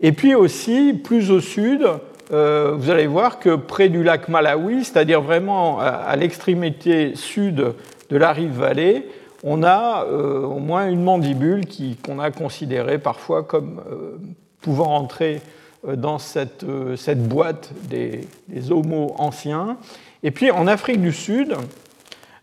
Et 0.00 0.12
puis 0.12 0.34
aussi, 0.34 0.94
plus 0.94 1.30
au 1.30 1.40
sud, 1.40 1.86
vous 2.30 2.90
allez 2.90 3.06
voir 3.06 3.38
que 3.38 3.56
près 3.56 3.88
du 3.88 4.02
lac 4.02 4.28
Malawi, 4.28 4.84
c'est-à-dire 4.84 5.22
vraiment 5.22 5.80
à, 5.80 6.14
l'extrémité 6.16 7.14
sud 7.14 7.72
de 8.10 8.16
la 8.16 8.32
rive 8.32 8.52
vallée, 8.52 9.08
on 9.42 9.62
a 9.62 10.04
au 10.04 10.58
moins 10.58 10.90
une 10.90 11.02
mandibule 11.02 11.64
qu'on 12.04 12.18
a 12.18 12.30
considérée 12.30 12.98
parfois 12.98 13.44
comme 13.44 13.80
pouvant 14.60 14.94
entrer 14.96 15.40
dans 15.86 16.18
cette, 16.18 16.64
boîte 17.28 17.70
des, 17.88 18.28
des 18.48 18.72
homos 18.72 19.14
anciens. 19.16 19.78
Et 20.22 20.30
puis 20.30 20.50
en 20.50 20.66
Afrique 20.66 21.00
du 21.00 21.12
Sud, 21.12 21.54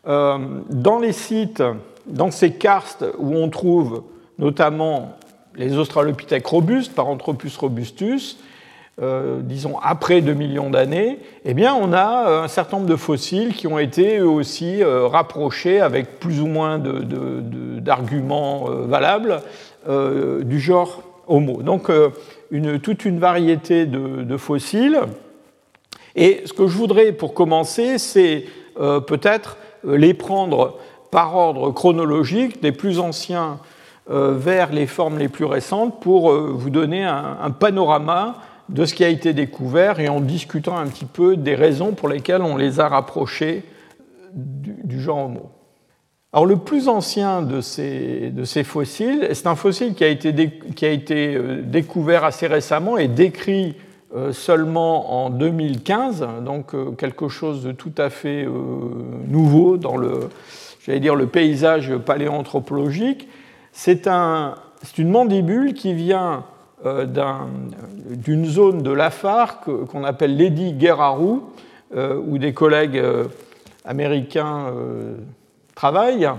euh, 0.08 0.38
dans 0.70 1.00
les 1.00 1.13
sites, 1.13 1.63
dans 2.06 2.30
ces 2.30 2.51
karstes 2.51 3.06
où 3.18 3.36
on 3.36 3.50
trouve 3.50 4.04
notamment 4.38 5.18
les 5.56 5.77
australopithèques 5.77 6.46
robustes, 6.46 6.94
Paranthropus 6.94 7.58
robustus, 7.58 8.38
euh, 9.02 9.42
disons 9.42 9.78
après 9.84 10.22
2 10.22 10.34
millions 10.34 10.70
d'années, 10.70 11.20
eh 11.44 11.54
bien 11.54 11.74
on 11.74 11.92
a 11.94 12.30
euh, 12.30 12.44
un 12.44 12.48
certain 12.48 12.78
nombre 12.78 12.90
de 12.90 12.96
fossiles 12.96 13.54
qui 13.54 13.68
ont 13.68 13.80
été 13.80 14.20
eux 14.20 14.30
aussi 14.30 14.84
rapprochés 14.84 15.82
avec 15.82 16.20
plus 16.20 16.42
ou 16.42 16.48
moins 16.48 16.80
d'arguments 16.80 18.66
valables 18.70 19.42
du 19.88 20.60
genre 20.60 21.04
Homo. 21.28 21.62
Donc 21.62 21.92
une, 22.52 22.80
toute 22.80 23.06
une 23.06 23.20
variété 23.20 23.86
de 23.86 24.38
fossiles 24.38 25.00
et 26.16 26.44
ce 26.46 26.54
que 26.54 26.68
je 26.68 26.78
voudrais 26.78 27.12
pour 27.12 27.34
commencer, 27.34 27.98
c'est 27.98 28.46
euh, 28.80 29.00
peut-être 29.00 29.58
euh, 29.86 29.98
les 29.98 30.14
prendre 30.14 30.78
par 31.12 31.36
ordre 31.36 31.72
chronologique, 31.72 32.62
des 32.62 32.72
plus 32.72 33.00
anciens 33.00 33.60
euh, 34.10 34.34
vers 34.36 34.72
les 34.72 34.88
formes 34.88 35.18
les 35.18 35.28
plus 35.28 35.46
récentes, 35.46 36.00
pour 36.00 36.32
vous 36.32 36.70
donner 36.70 37.04
un, 37.04 37.52
panorama 37.52 38.36
de 38.69 38.86
ce 38.86 38.93
qui 38.93 39.03
a 39.03 39.10
été 39.10 39.34
découvert 39.34 40.00
et 40.00 40.10
en 40.10 40.22
discutant 40.22 40.77
un 40.77 40.88
petit 40.88 41.05
peu 41.05 41.38
des 41.38 41.55
raisons 41.55 41.91
pour 41.93 42.10
lesquelles 42.10 42.41
on 42.41 42.57
les 42.57 42.79
a 42.79 42.88
rapprochés 42.88 43.63
du, 44.34 45.00
genre 45.00 45.25
Homo. 45.25 45.51
Alors 46.34 46.45
le 46.45 46.57
plus 46.57 46.89
ancien 46.89 47.41
de 47.41 47.62
ces, 47.62 48.31
de 48.31 48.43
ces 48.43 48.63
fossiles, 48.63 49.29
c'est 49.34 49.48
un 49.48 49.55
fossile 49.55 49.93
qui 49.93 50.03
a 50.03 50.07
été, 50.07 50.34
qui 50.75 50.86
a 50.86 50.89
été 50.89 51.39
découvert 51.63 52.25
assez 52.25 52.48
récemment 52.48 52.98
et 52.98 53.07
décrit 53.07 53.75
euh, 54.15 54.31
seulement 54.31 55.25
en 55.25 55.29
2015, 55.29 56.25
donc 56.45 56.74
euh, 56.74 56.91
quelque 56.91 57.27
chose 57.27 57.63
de 57.63 57.74
tout 57.74 57.91
à 57.98 58.10
fait 58.10 58.45
euh, 58.45 58.51
nouveau 59.27 59.75
dans 59.75 59.98
le, 59.98 60.29
dire, 60.88 61.15
le 61.15 61.27
paysage 61.27 61.93
paléanthropologique. 61.98 63.27
C'est 63.74 64.07
un, 64.07 64.55
une 64.98 65.10
mandibule 65.10 65.74
qui 65.74 65.93
vient 65.93 66.45
d'une 66.86 68.46
zone 68.46 68.84
de 68.84 68.92
l'Afar 68.92 69.62
qu'on 69.62 70.04
appelle 70.04 70.38
Lady 70.38 70.75
Geraru, 70.80 71.39
où 71.96 72.38
des 72.38 72.54
collègues 72.54 73.01
américains 73.86 74.72
travaillent. 75.74 76.30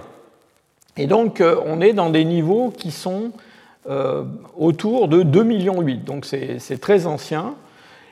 Et 0.96 1.06
donc 1.06 1.42
on 1.66 1.80
est 1.80 1.92
dans 1.92 2.10
des 2.10 2.24
niveaux 2.24 2.72
qui 2.76 2.90
sont 2.90 3.32
autour 4.56 5.08
de 5.08 5.22
2,8 5.22 5.44
millions. 5.44 5.82
Donc 6.04 6.26
c'est 6.26 6.80
très 6.80 7.06
ancien. 7.06 7.54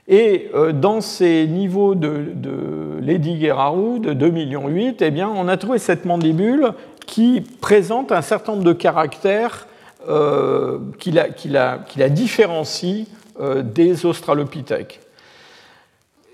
Et 0.06 0.50
euh, 0.54 0.72
dans 0.72 1.00
ces 1.00 1.46
niveaux 1.46 1.94
de, 1.94 3.00
Lady 3.00 3.38
Guerrero 3.38 3.98
de 3.98 4.12
2,8 4.12 4.32
millions, 4.32 4.94
eh 5.00 5.10
bien, 5.10 5.28
on 5.28 5.48
a 5.48 5.56
trouvé 5.56 5.78
cette 5.78 6.04
mandibule 6.04 6.72
qui 7.06 7.42
présente 7.60 8.12
un 8.12 8.22
certain 8.22 8.52
nombre 8.52 8.64
de 8.64 8.72
caractères 8.72 9.66
euh, 10.08 10.78
qui, 10.98 11.10
la, 11.10 11.28
qui, 11.28 11.48
la, 11.48 11.78
qui, 11.86 11.98
la, 11.98 12.08
différencient 12.08 13.06
euh, 13.40 13.62
des 13.62 14.06
australopithèques. 14.06 15.00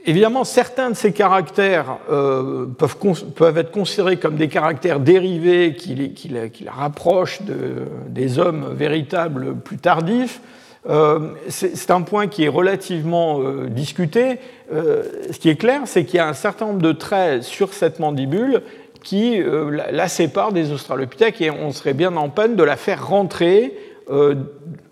Évidemment, 0.06 0.44
certains 0.44 0.90
de 0.90 0.96
ces 0.96 1.12
caractères 1.12 1.98
peuvent, 2.08 2.96
peuvent, 3.36 3.58
être 3.58 3.70
considérés 3.70 4.16
comme 4.16 4.36
des 4.36 4.48
caractères 4.48 4.98
dérivés 4.98 5.74
qui, 5.74 6.14
qui 6.14 6.28
la, 6.28 6.72
rapprochent 6.72 7.42
de, 7.42 7.86
des 8.08 8.38
hommes 8.38 8.72
véritables 8.72 9.56
plus 9.56 9.76
tardifs. 9.76 10.40
Euh, 10.88 11.32
c'est 11.48 11.90
un 11.90 12.00
point 12.02 12.26
qui 12.26 12.44
est 12.44 12.48
relativement 12.48 13.40
euh, 13.40 13.68
discuté. 13.68 14.38
Euh, 14.72 15.02
ce 15.30 15.38
qui 15.38 15.50
est 15.50 15.56
clair, 15.56 15.82
c'est 15.84 16.04
qu'il 16.04 16.16
y 16.16 16.20
a 16.20 16.28
un 16.28 16.34
certain 16.34 16.66
nombre 16.66 16.80
de 16.80 16.92
traits 16.92 17.42
sur 17.42 17.74
cette 17.74 17.98
mandibule 17.98 18.62
qui 19.02 19.42
la 19.42 20.08
séparent 20.08 20.52
des 20.52 20.72
australopithèques 20.72 21.40
et 21.40 21.50
on 21.50 21.72
serait 21.72 21.94
bien 21.94 22.16
en 22.16 22.28
peine 22.28 22.56
de 22.56 22.62
la 22.62 22.76
faire 22.76 23.06
rentrer 23.06 23.76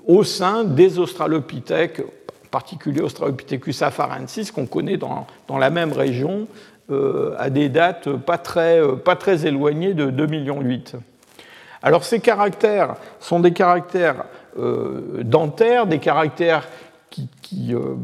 au 0.07 0.25
sein 0.25 0.65
des 0.65 0.99
australopithèques, 0.99 2.01
en 2.01 2.49
particulier 2.51 3.01
Australopithecus 3.01 3.83
afarensis, 3.83 4.51
qu'on 4.51 4.67
connaît 4.67 4.97
dans, 4.97 5.27
dans, 5.47 5.59
la 5.59 5.71
même 5.71 5.93
région 5.93 6.47
à 6.91 7.51
des 7.51 7.69
dates 7.69 8.11
pas 8.11 8.39
très, 8.39 8.81
pas 9.05 9.17
très 9.17 9.47
éloignées 9.47 9.95
de 9.95 10.11
2,8 10.11 10.31
millions. 10.31 10.63
Alors 11.83 12.05
ces 12.05 12.21
caractères 12.21 12.97
sont 13.21 13.41
des 13.41 13.53
caractères 13.53 14.25
euh, 14.59 15.23
dentaires, 15.23 15.87
des 15.87 15.99
caractères 16.01 16.69
qui, 17.11 17.75
euh, 17.75 17.95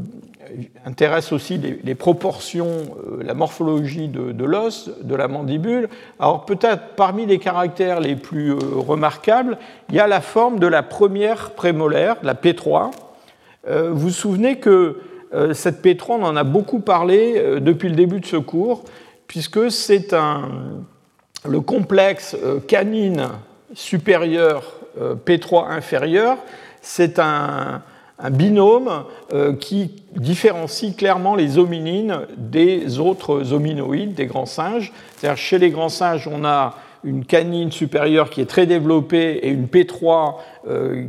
intéressent 0.84 1.32
aussi 1.32 1.58
les, 1.58 1.94
proportions, 1.94 2.66
euh, 2.66 3.22
la 3.22 3.34
morphologie 3.34 4.08
de, 4.08 4.44
l'os, 4.44 4.90
de 5.02 5.14
la 5.14 5.28
mandibule. 5.28 5.88
Alors 6.18 6.44
peut-être 6.44 6.94
parmi 6.96 7.26
les 7.26 7.38
caractères 7.38 8.00
les 8.00 8.16
plus 8.16 8.52
remarquables, 8.52 9.58
il 9.88 9.94
y 9.94 10.00
a 10.00 10.06
la 10.06 10.20
forme 10.20 10.58
de 10.58 10.66
la 10.66 10.82
première 10.82 11.50
prémolaire, 11.50 12.16
la 12.22 12.34
P3. 12.34 12.90
vous 13.68 13.94
vous 13.94 14.10
souvenez 14.10 14.58
que 14.58 15.00
cette 15.52 15.84
P3, 15.84 16.12
on 16.20 16.22
en 16.22 16.36
a 16.36 16.44
beaucoup 16.44 16.78
parlé 16.78 17.60
depuis 17.60 17.88
le 17.88 17.96
début 17.96 18.20
de 18.20 18.26
ce 18.26 18.36
cours, 18.36 18.84
puisque 19.26 19.70
c'est 19.70 20.14
le 21.44 21.60
complexe 21.60 22.36
canine 22.68 23.28
supérieur 23.74 24.62
euh, 25.00 25.14
P3 25.14 25.70
inférieur, 25.70 26.38
c'est 26.80 27.18
un, 27.18 27.82
binôme 28.30 29.04
euh, 29.32 29.54
qui 29.54 29.90
différencie 30.16 30.94
clairement 30.96 31.34
les 31.34 31.58
hominines 31.58 32.20
des 32.36 32.98
autres 32.98 33.52
hominoïdes, 33.52 34.14
des 34.14 34.26
grands 34.26 34.46
singes. 34.46 34.92
C'est-à-dire 35.16 35.36
chez 35.36 35.58
les 35.58 35.70
grands 35.70 35.88
singes, 35.88 36.28
on 36.28 36.44
a 36.44 36.76
une 37.02 37.24
canine 37.24 37.70
supérieure 37.70 38.30
qui 38.30 38.40
est 38.40 38.46
très 38.46 38.64
développée 38.64 39.40
et 39.42 39.50
une 39.50 39.66
P3 39.66 40.36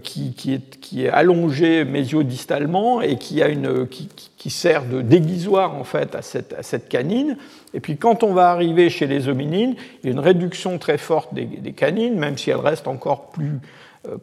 qui, 0.04 0.34
est, 0.54 0.80
qui, 0.82 1.06
est, 1.06 1.10
allongée 1.10 1.86
mésiodistalement 1.86 3.02
et 3.02 3.16
qui, 3.18 3.42
a 3.42 3.48
une, 3.48 3.88
qui, 3.88 4.10
qui 4.38 4.50
sert 4.50 4.84
de 4.86 5.02
déguisoire 5.02 5.74
en 5.74 5.86
fait 5.86 6.14
à 6.14 6.22
cette, 6.22 6.54
à 6.54 6.64
cette, 6.64 6.90
canine. 6.90 7.38
Et 7.74 7.80
puis 7.80 7.96
quand 7.96 8.24
on 8.24 8.34
va 8.34 8.52
arriver 8.52 8.90
chez 8.90 9.08
les 9.08 9.30
hominines, 9.30 9.76
il 10.04 10.08
y 10.08 10.10
a 10.10 10.12
une 10.12 10.20
réduction 10.20 10.78
très 10.78 10.98
forte 10.98 11.34
des, 11.34 11.46
des 11.46 11.72
canines, 11.72 12.16
même 12.20 12.38
si 12.38 12.50
elles 12.50 12.58
restent 12.58 12.90
encore 12.90 13.32
plus 13.32 13.54
euh, 13.54 13.60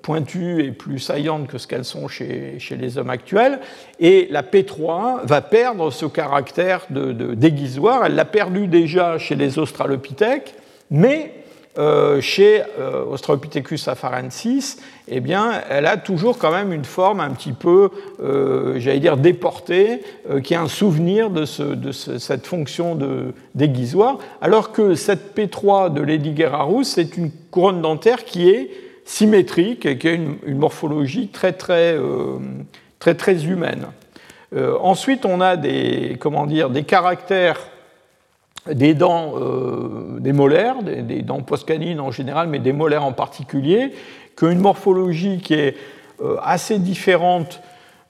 pointues 0.02 0.64
et 0.64 0.72
plus 0.72 0.98
saillantes 0.98 1.48
que 1.48 1.58
ce 1.58 1.66
qu'elles 1.66 1.84
sont 1.84 2.08
chez, 2.08 2.58
chez, 2.58 2.76
les 2.76 2.98
hommes 2.98 3.10
actuels. 3.10 3.60
Et 4.00 4.28
la 4.30 4.42
P3 4.42 5.26
va 5.26 5.40
perdre 5.40 5.90
ce 5.90 6.06
caractère 6.06 6.86
de, 6.90 7.12
de 7.12 7.34
déguisoire. 7.34 8.06
Elle 8.06 8.14
l'a 8.14 8.24
perdu 8.24 8.66
déjà 8.66 9.18
chez 9.18 9.34
les 9.34 9.58
australopithèques, 9.58 10.54
mais 10.90 11.32
euh, 11.78 12.20
chez 12.20 12.62
euh, 12.78 13.04
Australopithecus 13.06 13.88
afarensis, 13.88 14.76
eh 15.08 15.20
bien, 15.20 15.52
elle 15.70 15.86
a 15.86 15.96
toujours 15.96 16.36
quand 16.36 16.50
même 16.50 16.70
une 16.70 16.84
forme 16.84 17.20
un 17.20 17.30
petit 17.30 17.54
peu, 17.54 17.88
euh, 18.22 18.78
j'allais 18.78 19.00
dire, 19.00 19.16
déportée, 19.16 20.02
euh, 20.30 20.40
qui 20.40 20.54
a 20.54 20.60
un 20.60 20.68
souvenir 20.68 21.30
de, 21.30 21.46
ce, 21.46 21.62
de 21.62 21.90
ce, 21.90 22.18
cette 22.18 22.46
fonction 22.46 22.94
de 22.94 23.32
déguisoire, 23.54 24.18
alors 24.42 24.72
que 24.72 24.94
cette 24.94 25.34
P3 25.34 25.94
de 25.94 26.02
Lady 26.02 26.32
Guerrarus, 26.32 26.88
c'est 26.88 27.16
une 27.16 27.30
couronne 27.50 27.80
dentaire 27.80 28.26
qui 28.26 28.50
est 28.50 28.70
symétrique 29.04 29.86
et 29.86 29.98
qui 29.98 30.08
a 30.08 30.12
une, 30.12 30.38
morphologie 30.46 31.28
très 31.52 31.52
euh, 31.96 32.38
humaine. 33.44 33.86
Euh, 34.54 34.76
ensuite, 34.80 35.24
on 35.24 35.40
a 35.40 35.56
des, 35.56 36.18
des 36.70 36.82
caractères 36.84 37.60
des 38.70 38.94
dents, 38.94 39.34
euh, 39.36 40.20
des 40.20 40.32
molaires, 40.32 40.82
des, 40.82 41.02
des 41.02 41.22
dents 41.22 41.42
postcanines 41.42 41.98
en 41.98 42.12
général, 42.12 42.48
mais 42.48 42.60
des 42.60 42.72
molaires 42.72 43.04
en 43.04 43.12
particulier, 43.12 43.92
qui 44.36 44.44
ont 44.44 44.50
une 44.50 44.60
morphologie 44.60 45.40
qui 45.40 45.54
est 45.54 45.76
assez 46.40 46.78
différente 46.78 47.60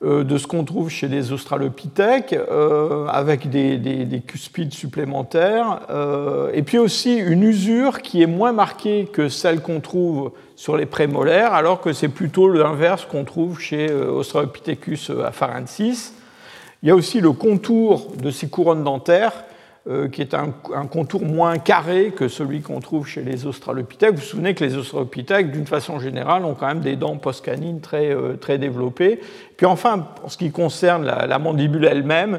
de 0.03 0.39
ce 0.39 0.47
qu'on 0.47 0.65
trouve 0.65 0.91
chez 0.91 1.09
les 1.09 1.33
australopithèques, 1.33 2.33
euh, 2.33 3.07
avec 3.07 3.49
des, 3.51 3.79
des, 3.79 4.05
des, 4.05 4.21
cuspides 4.21 4.73
supplémentaires, 4.73 5.81
euh, 5.91 6.51
et 6.55 6.63
puis 6.63 6.79
aussi 6.79 7.17
une 7.17 7.43
usure 7.43 8.03
qui 8.03 8.23
est 8.23 8.27
moins 8.27 8.53
marquée 8.53 9.09
que 9.13 9.29
celle 9.29 9.61
qu'on 9.61 9.81
trouve 9.81 10.33
sur 10.57 10.77
les 10.77 10.87
prémolaires, 10.87 11.55
alors 11.55 11.81
que 11.81 11.93
c'est 11.93 12.09
plutôt 12.09 12.49
l'inverse 12.49 13.05
qu'on 13.05 13.25
trouve 13.25 13.61
chez 13.61 13.93
Australopithecus 13.93 15.11
afarensis. 15.25 16.15
Il 16.83 16.89
y 16.89 16.93
a 16.93 16.97
aussi 16.97 17.21
le 17.21 17.31
contour 17.33 18.09
de 18.21 18.31
ces 18.31 18.49
couronnes 18.49 18.83
dentaires 18.83 19.33
euh, 19.33 19.52
qui 20.13 20.21
est 20.21 20.33
un, 20.35 20.53
contour 20.87 21.23
moins 21.23 21.59
carré 21.59 22.13
que 22.17 22.29
celui 22.29 22.61
qu'on 22.61 22.79
trouve 22.79 23.05
chez 23.05 23.23
les 23.23 23.47
australopithèques. 23.47 24.13
Vous 24.13 24.21
vous 24.21 24.23
souvenez 24.23 24.55
que 24.55 24.65
les 24.65 24.77
australopithèques, 24.77 25.51
d'une 25.51 25.67
façon 25.67 25.99
générale, 25.99 26.45
ont 26.45 26.55
quand 26.55 26.69
même 26.69 26.81
des 26.81 26.95
dents 26.95 27.17
postcanines 27.17 27.81
très, 27.81 28.15
euh, 28.15 28.35
très 28.35 28.59
développées. 28.59 29.21
Puis 29.57 29.67
enfin, 29.67 30.07
en 30.23 30.29
ce 30.29 30.39
qui 30.39 30.53
concerne 30.53 31.05
la, 31.05 31.39
mandibule 31.41 31.85
elle-même, 31.85 32.39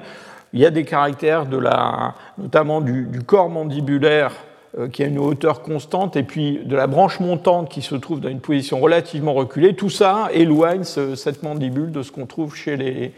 il 0.54 0.62
y 0.62 0.66
a 0.66 0.70
des 0.70 0.86
caractères 0.86 1.46
de 1.46 1.58
la, 1.58 2.16
notamment 2.38 2.80
du, 2.80 3.20
corps 3.28 3.50
mandibulaire 3.50 4.32
euh, 4.80 4.88
qui 4.88 5.04
a 5.04 5.08
une 5.08 5.20
hauteur 5.20 5.64
constante, 5.64 6.16
et 6.16 6.24
puis 6.24 6.62
de 6.64 6.78
la 6.78 6.88
branche 6.88 7.20
montante 7.20 7.70
qui 7.70 7.82
se 7.82 7.96
trouve 7.96 8.22
dans 8.22 8.30
une 8.30 8.40
position 8.40 8.80
relativement 8.80 9.34
reculée. 9.34 9.76
Tout 9.76 9.90
ça 9.90 10.30
éloigne 10.32 10.86
ce, 10.86 11.16
cette 11.16 11.44
mandibule 11.44 11.92
de 11.92 12.04
ce 12.04 12.12
qu'on 12.14 12.26
trouve 12.26 12.56
chez 12.56 12.78
les, 12.78 13.12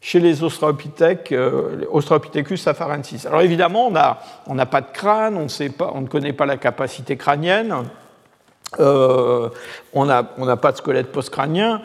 chez 0.00 0.20
les 0.20 0.42
Australopithèques, 0.42 1.32
euh, 1.32 1.84
Australopithecus 1.90 2.66
afarensis. 2.66 3.26
Alors 3.26 3.40
évidemment, 3.40 3.90
on 4.46 4.54
n'a 4.54 4.66
pas 4.66 4.80
de 4.80 4.92
crâne, 4.92 5.36
on, 5.36 5.48
sait 5.48 5.70
pas, 5.70 5.90
on, 5.94 6.02
ne 6.02 6.06
connaît 6.06 6.32
pas 6.32 6.46
la 6.46 6.56
capacité 6.56 7.16
crânienne, 7.16 7.74
euh, 8.78 9.48
on 9.92 10.04
n'a 10.04 10.22
pas 10.22 10.72
de 10.72 10.76
squelette 10.76 11.10
postcrânien. 11.10 11.82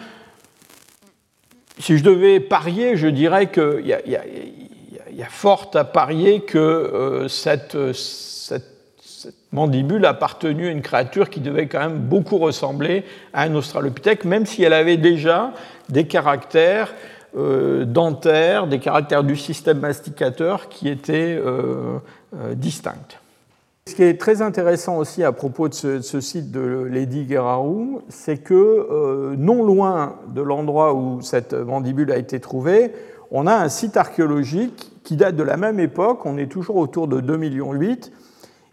Si 1.79 1.97
je 1.97 2.03
devais 2.03 2.39
parier, 2.39 2.97
je 2.97 3.07
dirais 3.07 3.49
qu'il 3.49 3.81
y, 3.85 4.11
y, 5.15 5.23
a 5.23 5.29
fort 5.29 5.71
à 5.73 5.83
parier 5.83 6.41
que 6.41 6.59
euh, 6.59 7.27
cette, 7.27 7.93
cette, 7.93 8.73
mandibule 9.51 10.05
a 10.05 10.09
appartenu 10.09 10.67
à 10.67 10.71
une 10.71 10.81
créature 10.81 11.29
qui 11.29 11.39
devait 11.39 11.67
quand 11.67 11.79
même 11.79 11.99
beaucoup 11.99 12.37
ressembler 12.37 13.05
à 13.33 13.43
un 13.43 13.55
Australopithèque, 13.55 14.25
même 14.25 14.45
si 14.45 14.63
elle 14.63 14.73
avait 14.73 14.97
déjà 14.97 15.53
des 15.89 16.07
caractères 16.07 16.93
dentaires, 17.35 18.67
des 18.67 18.79
caractères 18.79 19.23
du 19.23 19.35
système 19.35 19.79
masticateur 19.79 20.69
qui 20.69 20.87
étaient 20.87 21.35
euh, 21.35 21.97
euh, 22.35 22.53
distincts. 22.55 23.17
Ce 23.85 23.95
qui 23.95 24.03
est 24.03 24.19
très 24.19 24.41
intéressant 24.41 24.97
aussi 24.97 25.23
à 25.23 25.33
propos 25.33 25.67
de 25.67 25.73
ce, 25.73 25.87
de 25.87 26.19
site 26.21 26.51
de 26.51 26.87
Lady 26.89 27.25
Guerrero, 27.25 28.01
c'est 28.07 28.37
que 28.37 28.53
euh, 28.53 29.35
non 29.37 29.63
loin 29.63 30.15
de 30.33 30.41
l'endroit 30.41 30.93
où 30.93 31.21
cette 31.21 31.53
mandibule 31.53 32.11
a 32.11 32.17
été 32.17 32.39
trouvée, 32.39 32.93
on 33.29 33.45
a 33.45 33.55
un 33.55 33.67
site 33.67 33.97
archéologique 33.97 34.91
qui 35.03 35.17
date 35.17 35.35
de 35.35 35.43
la 35.43 35.57
même 35.57 35.81
époque, 35.81 36.25
on 36.25 36.37
est 36.37 36.49
toujours 36.49 36.77
autour 36.77 37.09
de 37.09 37.19
2,8 37.19 37.37
millions, 37.37 37.73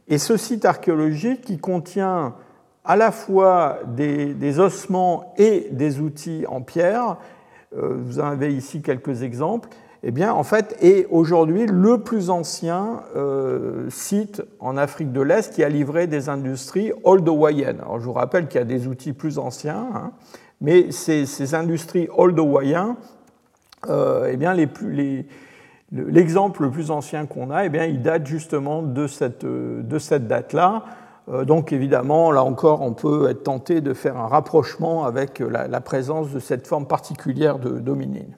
et 0.06 0.18
ce 0.18 0.36
site 0.36 0.64
archéologique 0.64 1.40
qui 1.40 1.58
contient 1.58 2.34
à 2.84 2.96
la 2.96 3.10
fois 3.10 3.80
des, 3.86 4.60
ossements 4.60 5.34
et 5.38 5.68
des 5.72 5.98
outils 6.00 6.44
en 6.48 6.60
pierre, 6.60 7.10
euh, 7.10 7.14
vous 7.72 8.18
en 8.20 8.24
avez 8.24 8.52
ici 8.52 8.82
quelques 8.82 9.22
exemples, 9.22 9.68
eh 10.02 10.12
bien, 10.12 10.32
en 10.32 10.44
fait, 10.44 10.76
est 10.80 11.06
aujourd'hui 11.10 11.66
le 11.66 11.98
plus 11.98 12.30
ancien 12.30 13.02
euh, 13.16 13.90
site 13.90 14.42
en 14.58 14.78
Afrique 14.78 15.12
de 15.12 15.20
l'Est 15.20 15.52
qui 15.54 15.62
a 15.62 15.68
livré 15.68 16.06
des 16.06 16.30
industries 16.30 16.92
oldowayennes. 17.04 17.80
Alors, 17.82 18.00
je 18.00 18.06
vous 18.06 18.14
rappelle 18.14 18.48
qu'il 18.48 18.58
y 18.58 18.62
a 18.62 18.66
des 18.66 18.86
outils 18.86 19.12
plus 19.12 19.38
anciens, 19.38 19.86
hein, 19.94 20.12
mais 20.62 20.90
ces, 20.90 21.54
industries 21.54 22.08
oldowayennes, 22.16 22.94
euh, 23.90 24.30
eh 24.32 24.38
bien, 24.38 24.54
l'exemple 25.92 26.62
le 26.62 26.70
plus 26.70 26.90
ancien 26.90 27.26
qu'on 27.26 27.50
a, 27.50 27.66
eh 27.66 27.68
bien, 27.68 27.84
il 27.84 28.00
date 28.00 28.26
justement 28.26 28.82
de 28.82 29.06
cette 29.06 29.44
date-là. 30.26 30.84
Euh, 31.30 31.44
donc 31.44 31.72
évidemment, 31.72 32.32
là 32.32 32.42
encore, 32.42 32.82
on 32.82 32.92
peut 32.92 33.28
être 33.30 33.44
tenté 33.44 33.80
de 33.80 33.94
faire 33.94 34.16
un 34.16 34.26
rapprochement 34.26 35.04
avec 35.04 35.38
la, 35.40 35.80
présence 35.80 36.30
de 36.30 36.38
cette 36.38 36.66
forme 36.66 36.86
particulière 36.86 37.58
de 37.58 37.78
dominine. 37.78 38.36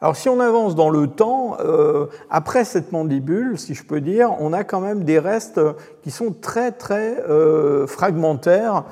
Alors 0.00 0.14
si 0.14 0.28
on 0.28 0.40
avance 0.40 0.74
dans 0.74 0.90
le 0.90 1.06
temps, 1.06 1.56
euh, 1.60 2.06
après 2.28 2.64
cette 2.64 2.92
mandibule, 2.92 3.58
si 3.58 3.74
je 3.74 3.84
peux 3.84 4.00
dire, 4.00 4.34
on 4.40 4.52
a 4.52 4.62
quand 4.62 4.80
même 4.80 5.04
des 5.04 5.18
restes 5.18 5.60
qui 6.02 6.10
sont 6.10 6.34
très 6.38 6.72
très 6.72 7.22
euh, 7.28 7.86
fragmentaires, 7.86 8.84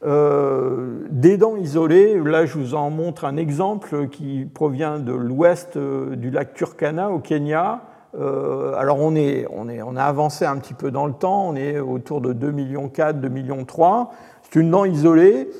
des 0.00 1.36
dents 1.38 1.56
isolées. 1.56 2.20
Là, 2.20 2.46
je 2.46 2.56
vous 2.56 2.76
en 2.76 2.88
montre 2.88 3.24
un 3.24 3.36
exemple 3.36 4.06
qui 4.06 4.44
provient 4.44 5.00
de 5.00 5.12
l'ouest 5.12 5.76
du 5.76 6.30
lac 6.30 6.54
Turkana 6.54 7.10
au 7.10 7.18
Kenya. 7.18 7.87
Euh, 8.14 8.74
alors 8.76 8.98
on, 9.00 9.14
est, 9.14 9.46
on, 9.54 9.68
est, 9.68 9.82
on, 9.82 9.96
a 9.96 10.04
avancé 10.04 10.46
un 10.46 10.56
petit 10.56 10.74
peu 10.74 10.90
dans 10.90 11.06
le 11.06 11.12
temps, 11.12 11.48
on 11.48 11.56
est 11.56 11.78
autour 11.78 12.20
de 12.20 12.32
2,4 12.32 12.52
millions, 12.52 12.90
2 13.14 13.28
millions 13.28 13.64
3. 13.64 14.12
C'est 14.42 14.60
une 14.60 14.70
dent 14.70 14.84
isolée. 14.84 15.50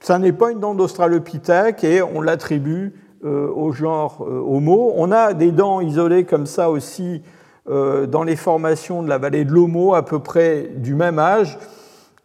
Ça 0.00 0.18
n'est 0.18 0.32
pas 0.32 0.50
une 0.50 0.60
dent 0.60 0.74
d'Australopithèque 0.74 1.84
et 1.84 2.02
on 2.02 2.22
l'attribue 2.22 2.94
euh, 3.24 3.48
au 3.54 3.72
genre 3.72 4.26
euh, 4.26 4.40
Homo. 4.40 4.92
On 4.96 5.12
a 5.12 5.34
des 5.34 5.52
dents 5.52 5.80
isolées 5.80 6.24
comme 6.24 6.46
ça 6.46 6.70
aussi 6.70 7.22
dans 7.64 8.24
les 8.24 8.34
formations 8.34 9.04
de 9.04 9.08
la 9.08 9.18
vallée 9.18 9.44
de 9.44 9.52
l'Homo, 9.52 9.94
à 9.94 10.04
peu 10.04 10.18
près 10.18 10.70
du 10.74 10.96
même 10.96 11.20
âge, 11.20 11.60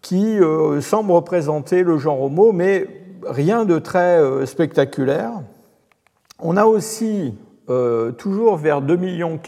qui 0.01 0.39
semblent 0.81 1.11
représenter 1.11 1.83
le 1.83 1.99
genre 1.99 2.23
Homo, 2.23 2.51
mais 2.51 2.87
rien 3.23 3.63
de 3.63 3.77
très 3.77 4.19
spectaculaire. 4.47 5.33
On 6.39 6.57
a 6.57 6.65
aussi 6.65 7.35
euh, 7.69 8.11
toujours 8.11 8.55
vers 8.55 8.81
2,4 8.81 8.97
millions 8.97 9.39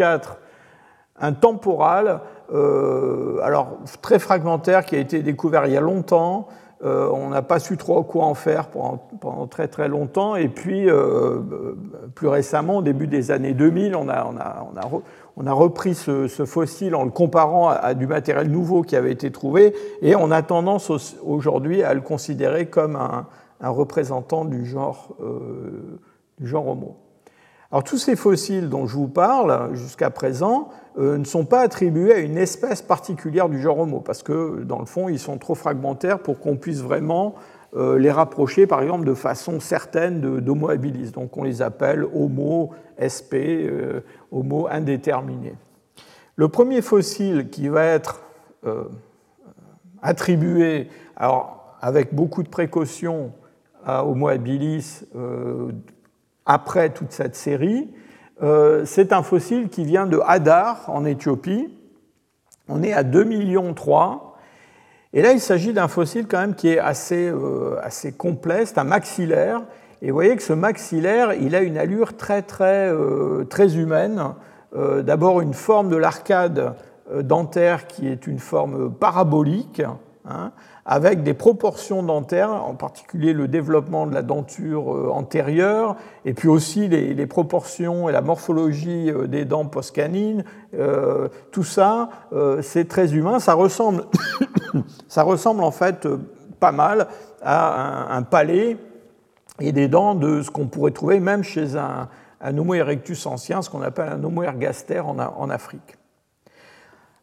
un 1.21 1.34
temporal, 1.34 2.21
euh, 2.53 3.39
alors 3.43 3.77
très 4.01 4.19
fragmentaire, 4.19 4.86
qui 4.86 4.95
a 4.95 4.99
été 4.99 5.21
découvert 5.21 5.65
il 5.67 5.73
y 5.73 5.77
a 5.77 5.82
longtemps. 5.82 6.47
Euh, 6.84 7.10
on 7.13 7.29
n'a 7.29 7.41
pas 7.41 7.60
su 7.60 7.75
trop 7.75 8.03
quoi 8.03 8.23
en 8.23 8.34
faire 8.34 8.67
pendant, 8.67 9.47
très 9.47 9.67
très 9.67 9.89
longtemps. 9.89 10.36
Et 10.38 10.47
puis, 10.47 10.88
plus 12.15 12.27
récemment, 12.27 12.77
au 12.77 12.82
début 12.82 13.08
des 13.08 13.32
années 13.32 13.53
2000, 13.53 13.95
on 13.95 14.08
a, 14.08 14.25
on 14.25 14.38
a, 14.38 14.65
on 14.73 14.77
a, 14.77 15.01
on 15.36 15.45
a 15.45 15.51
repris 15.51 15.93
ce, 15.93 16.27
fossile 16.45 16.95
en 16.95 17.03
le 17.03 17.12
comparant 17.12 17.69
à, 17.69 17.93
du 17.93 18.08
matériel 18.08 18.49
nouveau 18.49 18.82
qui 18.82 18.95
avait 18.95 19.12
été 19.12 19.32
trouvé. 19.32 19.73
Et 20.01 20.15
on 20.15 20.32
a 20.32 20.41
tendance 20.41 20.89
aujourd'hui 21.21 21.84
à 21.84 21.93
le 21.93 22.01
considérer 22.01 22.67
comme 22.67 22.95
un, 22.95 23.25
représentant 23.62 24.45
du 24.45 24.65
genre, 24.65 25.17
du 26.39 26.47
genre 26.47 26.67
Homo. 26.67 27.09
Alors 27.71 27.84
tous 27.84 27.99
ces 27.99 28.15
fossiles 28.15 28.67
dont 28.67 28.88
je 28.88 28.95
vous 28.95 29.08
parle 29.08 29.75
jusqu'à 29.75 30.10
présent 30.10 30.69
euh, 30.97 31.19
ne 31.19 31.23
sont 31.23 31.45
pas 31.45 31.62
attribués 31.62 32.13
à 32.13 32.17
une 32.17 32.38
espèce 32.38 32.82
particulière 32.82 33.47
du 33.47 33.62
genre 33.62 33.77
Homo, 33.77 33.99
parce 33.99 34.23
que 34.23 34.63
dans 34.63 34.79
le 34.79 34.86
fond 34.86 35.08
ils 35.08 35.19
sont 35.19 35.38
trop 35.38 35.53
fragmentaires 35.53 36.17
pour 36.17 36.39
qu'on 36.39 36.58
puisse 36.58 36.82
vraiment 36.82 37.36
euh, 37.75 37.99
les 37.99 38.10
rapprocher 38.10 38.65
par 38.65 38.82
exemple 38.82 39.05
de 39.05 39.13
façon 39.13 39.60
certaine 39.60 40.19
d'Homo 40.39 40.69
habilis. 40.69 41.12
Donc 41.12 41.38
on 41.38 41.43
les 41.43 41.62
appelle 41.62 42.05
Homo 42.12 42.71
SP, 42.97 43.36
euh, 43.36 44.01
Homo 44.32 44.67
indéterminé. 44.67 45.53
Le 46.36 46.47
premier 46.47 46.82
fossile 46.82 47.49
qui 47.49 47.67
va 47.67 47.84
être 47.84 48.21
attribué, 50.01 50.88
alors 51.15 51.75
avec 51.82 52.15
beaucoup 52.15 52.43
de 52.43 52.49
précautions, 52.49 53.32
à 53.86 54.05
Homo 54.05 54.29
habilis 54.29 55.03
après 56.49 56.89
toute 56.89 57.12
cette 57.12 57.35
série. 57.35 57.89
C'est 58.85 59.12
un 59.12 59.21
fossile 59.21 59.69
qui 59.69 59.83
vient 59.83 60.05
de 60.05 60.19
Hadar 60.25 60.85
en 60.88 61.03
Éthiopie. 61.03 61.67
On 62.69 62.81
est 62.83 62.93
à 62.93 63.03
2 63.03 63.25
millions 63.25 63.73
3. 63.73 64.38
Et 65.12 65.21
là, 65.21 65.33
il 65.33 65.41
s'agit 65.41 65.73
d'un 65.73 65.89
fossile 65.89 66.25
quand 66.25 66.39
même 66.39 66.55
qui 66.55 66.69
est 66.69 66.79
assez, 66.79 67.31
assez 67.83 68.13
complet, 68.13 68.65
c'est 68.65 68.77
un 68.77 68.85
maxillaire 68.85 69.62
et 70.01 70.07
vous 70.07 70.13
voyez 70.13 70.35
que 70.35 70.43
ce 70.43 70.53
maxillaire, 70.53 71.33
il 71.33 71.55
a 71.55 71.62
une 71.62 71.77
allure 71.77 72.15
très, 72.15 72.41
très, 72.41 72.89
euh, 72.89 73.43
très 73.43 73.75
humaine. 73.77 74.23
Euh, 74.75 75.01
d'abord, 75.01 75.41
une 75.41 75.53
forme 75.53 75.89
de 75.89 75.97
l'arcade 75.97 76.73
euh, 77.12 77.21
dentaire 77.21 77.85
qui 77.88 78.07
est 78.07 78.25
une 78.25 78.39
forme 78.39 78.93
parabolique, 78.93 79.81
hein, 80.25 80.51
avec 80.91 81.21
des 81.21 81.36
proportions 81.36 82.02
dentaires, 82.02 82.49
en 82.49 82.73
particulier 82.73 83.32
le 83.32 83.47
développement 83.47 84.08
de 84.08 84.13
la 84.13 84.23
denture 84.23 85.15
antérieure, 85.15 85.95
et 86.25 86.34
puis 86.34 86.47
aussi 86.47 86.88
les, 86.88 87.28
proportions 87.28 88.10
et 88.10 88.12
la 88.12 88.21
morphologie 88.21 89.12
des 89.28 89.45
dents 89.45 89.65
postcanines. 89.65 90.43
tout 91.52 91.63
ça, 91.63 92.10
c'est 92.62 92.88
très 92.88 93.13
humain. 93.13 93.38
Ça 93.39 93.54
ressemble, 93.54 94.06
ça 95.08 95.21
ressemble 95.21 95.63
en 95.63 95.71
fait 95.71 96.08
pas 96.60 96.71
mal 96.71 97.08
à 97.43 98.15
un, 98.15 98.17
un 98.17 98.23
palais 98.23 98.78
et 99.60 99.71
des 99.71 99.88
dents 99.88 100.15
de 100.15 100.41
ce 100.41 100.49
qu'on 100.49 100.67
pourrait 100.67 100.91
trouver 100.91 101.19
même 101.19 101.43
chez 101.43 101.75
un, 101.75 102.10
Homo 102.41 102.73
erectus 102.73 103.25
ancien, 103.25 103.62
ce 103.62 103.69
qu'on 103.69 103.82
appelle 103.82 104.10
un 104.10 104.23
Homo 104.23 104.43
ergaster 104.43 104.99
en, 104.99 105.49
Afrique. 105.49 105.97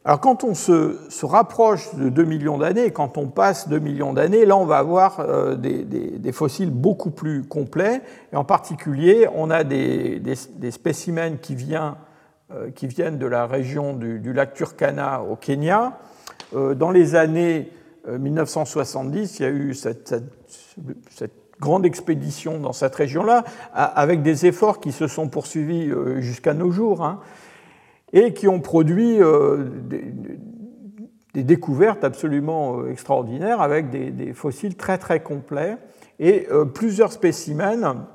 Alors 0.06 0.20
quand 0.20 0.44
on 0.44 0.54
se, 0.54 1.26
rapproche 1.26 1.92
de 1.96 2.08
2 2.08 2.22
millions 2.22 2.58
d'années, 2.58 2.92
quand 2.92 3.18
on 3.18 3.26
passe 3.26 3.68
2 3.68 3.80
millions 3.80 4.12
d'années, 4.12 4.46
là 4.46 4.56
on 4.56 4.64
va 4.64 4.78
avoir 4.78 5.18
euh, 5.18 5.56
des, 5.56 6.30
fossiles 6.30 6.70
beaucoup 6.70 7.10
plus 7.10 7.42
complets, 7.42 8.02
et 8.32 8.36
en 8.36 8.44
particulier 8.44 9.26
on 9.34 9.50
a 9.50 9.64
des, 9.64 10.22
spécimens 10.70 11.38
qui, 11.42 11.56
euh, 11.74 12.70
qui, 12.72 12.86
viennent 12.86 13.18
de 13.18 13.26
la 13.26 13.46
région 13.46 13.94
du, 13.94 14.32
lac 14.32 14.54
Turkana 14.54 15.22
au 15.22 15.34
Kenya. 15.34 15.98
Euh, 16.54 16.76
dans 16.76 16.92
les 16.92 17.16
années 17.16 17.72
1970, 18.08 19.40
il 19.40 19.42
y 19.42 19.46
a 19.46 19.50
eu 19.50 19.74
cette, 19.74 20.14
grande 21.58 21.84
expédition 21.84 22.58
dans 22.58 22.74
cette 22.74 22.94
région-là, 22.94 23.42
avec 23.72 24.22
des 24.22 24.46
efforts 24.46 24.78
qui 24.78 24.92
se 24.92 25.08
sont 25.08 25.28
poursuivis 25.28 25.90
jusqu'à 26.18 26.54
nos 26.54 26.70
jours, 26.70 27.02
hein, 27.02 27.18
et 28.12 28.32
qui 28.32 28.48
ont 28.48 28.60
produit 28.60 29.22
euh, 29.22 29.64
des, 31.34 31.42
découvertes 31.42 32.02
absolument 32.04 32.78
euh, 32.78 32.90
extraordinaires 32.90 33.60
avec 33.60 33.90
des, 33.90 34.32
fossiles 34.32 34.76
très 34.76 34.98
très 34.98 35.20
complets 35.20 35.76
et 36.18 36.48
plusieurs 36.72 37.12
spécimens 37.12 38.06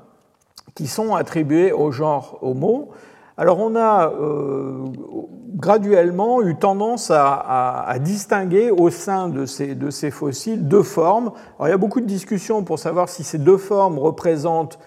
qui 0.74 0.88
sont 0.88 1.14
attribués 1.14 1.70
au 1.70 1.92
genre 1.92 2.38
Homo. 2.42 2.90
Alors 3.36 3.60
on 3.60 3.76
a 3.76 4.12
graduellement 5.54 6.42
eu 6.42 6.56
tendance 6.56 7.10
à, 7.14 7.94
distinguer 8.00 8.70
au 8.70 8.90
sein 8.90 9.28
de 9.28 9.46
ces, 9.46 9.74
de 9.74 9.90
ces, 9.90 10.10
fossiles 10.10 10.66
deux 10.66 10.82
formes. 10.82 11.32
Alors, 11.56 11.68
il 11.68 11.70
y 11.70 11.74
a 11.74 11.78
beaucoup 11.78 12.00
de 12.00 12.06
discussions 12.06 12.64
pour 12.64 12.78
savoir 12.78 13.08
si 13.08 13.22
ces 13.22 13.38
deux 13.38 13.56
formes 13.56 13.98
représentent, 13.98 14.78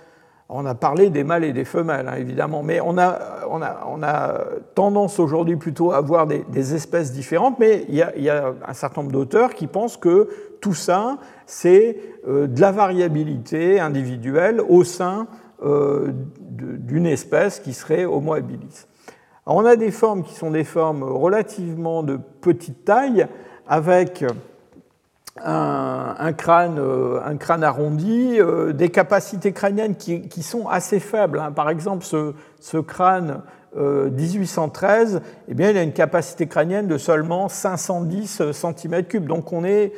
on 0.47 0.65
a 0.65 0.75
parlé 0.75 1.09
des 1.09 1.23
mâles 1.23 1.43
et 1.43 1.53
des 1.53 1.65
femelles 1.65 2.07
hein, 2.07 2.17
évidemment, 2.17 2.61
mais 2.61 2.79
on 2.81 2.97
a, 2.97 4.45
tendance 4.75 5.19
aujourd'hui 5.19 5.55
plutôt 5.55 5.91
à 5.91 5.97
avoir 5.97 6.27
des, 6.27 6.75
espèces 6.75 7.11
différentes, 7.11 7.57
mais 7.59 7.85
il 7.89 7.95
y, 7.95 8.01
a, 8.01 8.13
il 8.15 8.23
y, 8.23 8.29
a, 8.29 8.53
un 8.67 8.73
certain 8.73 9.01
nombre 9.01 9.13
d'auteurs 9.13 9.53
qui 9.53 9.67
pensent 9.67 9.97
que 9.97 10.29
tout 10.61 10.73
ça, 10.73 11.17
c'est 11.45 11.97
euh, 12.27 12.47
de 12.47 12.61
la 12.61 12.71
variabilité 12.71 13.79
individuelle 13.79 14.61
au 14.61 14.83
sein 14.83 15.27
euh, 15.63 16.11
d'une 16.39 17.05
espèce 17.05 17.59
qui 17.59 17.73
serait 17.73 18.05
Homo 18.05 18.33
habilis. 18.33 18.85
On 19.45 19.65
a 19.65 19.75
des 19.75 19.91
formes 19.91 20.23
qui 20.23 20.33
sont 20.33 20.51
des 20.51 20.63
formes 20.63 21.03
relativement 21.03 22.03
de 22.03 22.17
petite 22.41 22.83
taille, 22.83 23.27
avec 23.67 24.23
un, 25.43 26.33
crâne, 26.33 26.77
euh, 26.79 27.19
un 27.25 27.35
crâne, 27.37 27.63
arrondi, 27.63 28.39
euh, 28.39 28.71
des 28.73 28.89
capacités 28.89 29.51
crâniennes 29.51 29.95
qui, 29.95 30.43
sont 30.43 30.67
assez 30.67 30.99
faibles. 30.99 31.39
Hein. 31.39 31.51
Par 31.51 31.69
exemple, 31.69 32.05
ce, 32.05 32.77
crâne 32.79 33.41
1813, 33.75 35.15
euh, 35.15 35.19
eh 35.49 35.53
bien, 35.53 35.71
il 35.71 35.77
a 35.77 35.83
une 35.83 35.93
capacité 35.93 36.47
crânienne 36.47 36.87
de 36.87 36.97
seulement 36.97 37.49
510 37.49 38.41
cm3. 38.51 39.25
Donc 39.25 39.51
on 39.51 39.65
est 39.65 39.91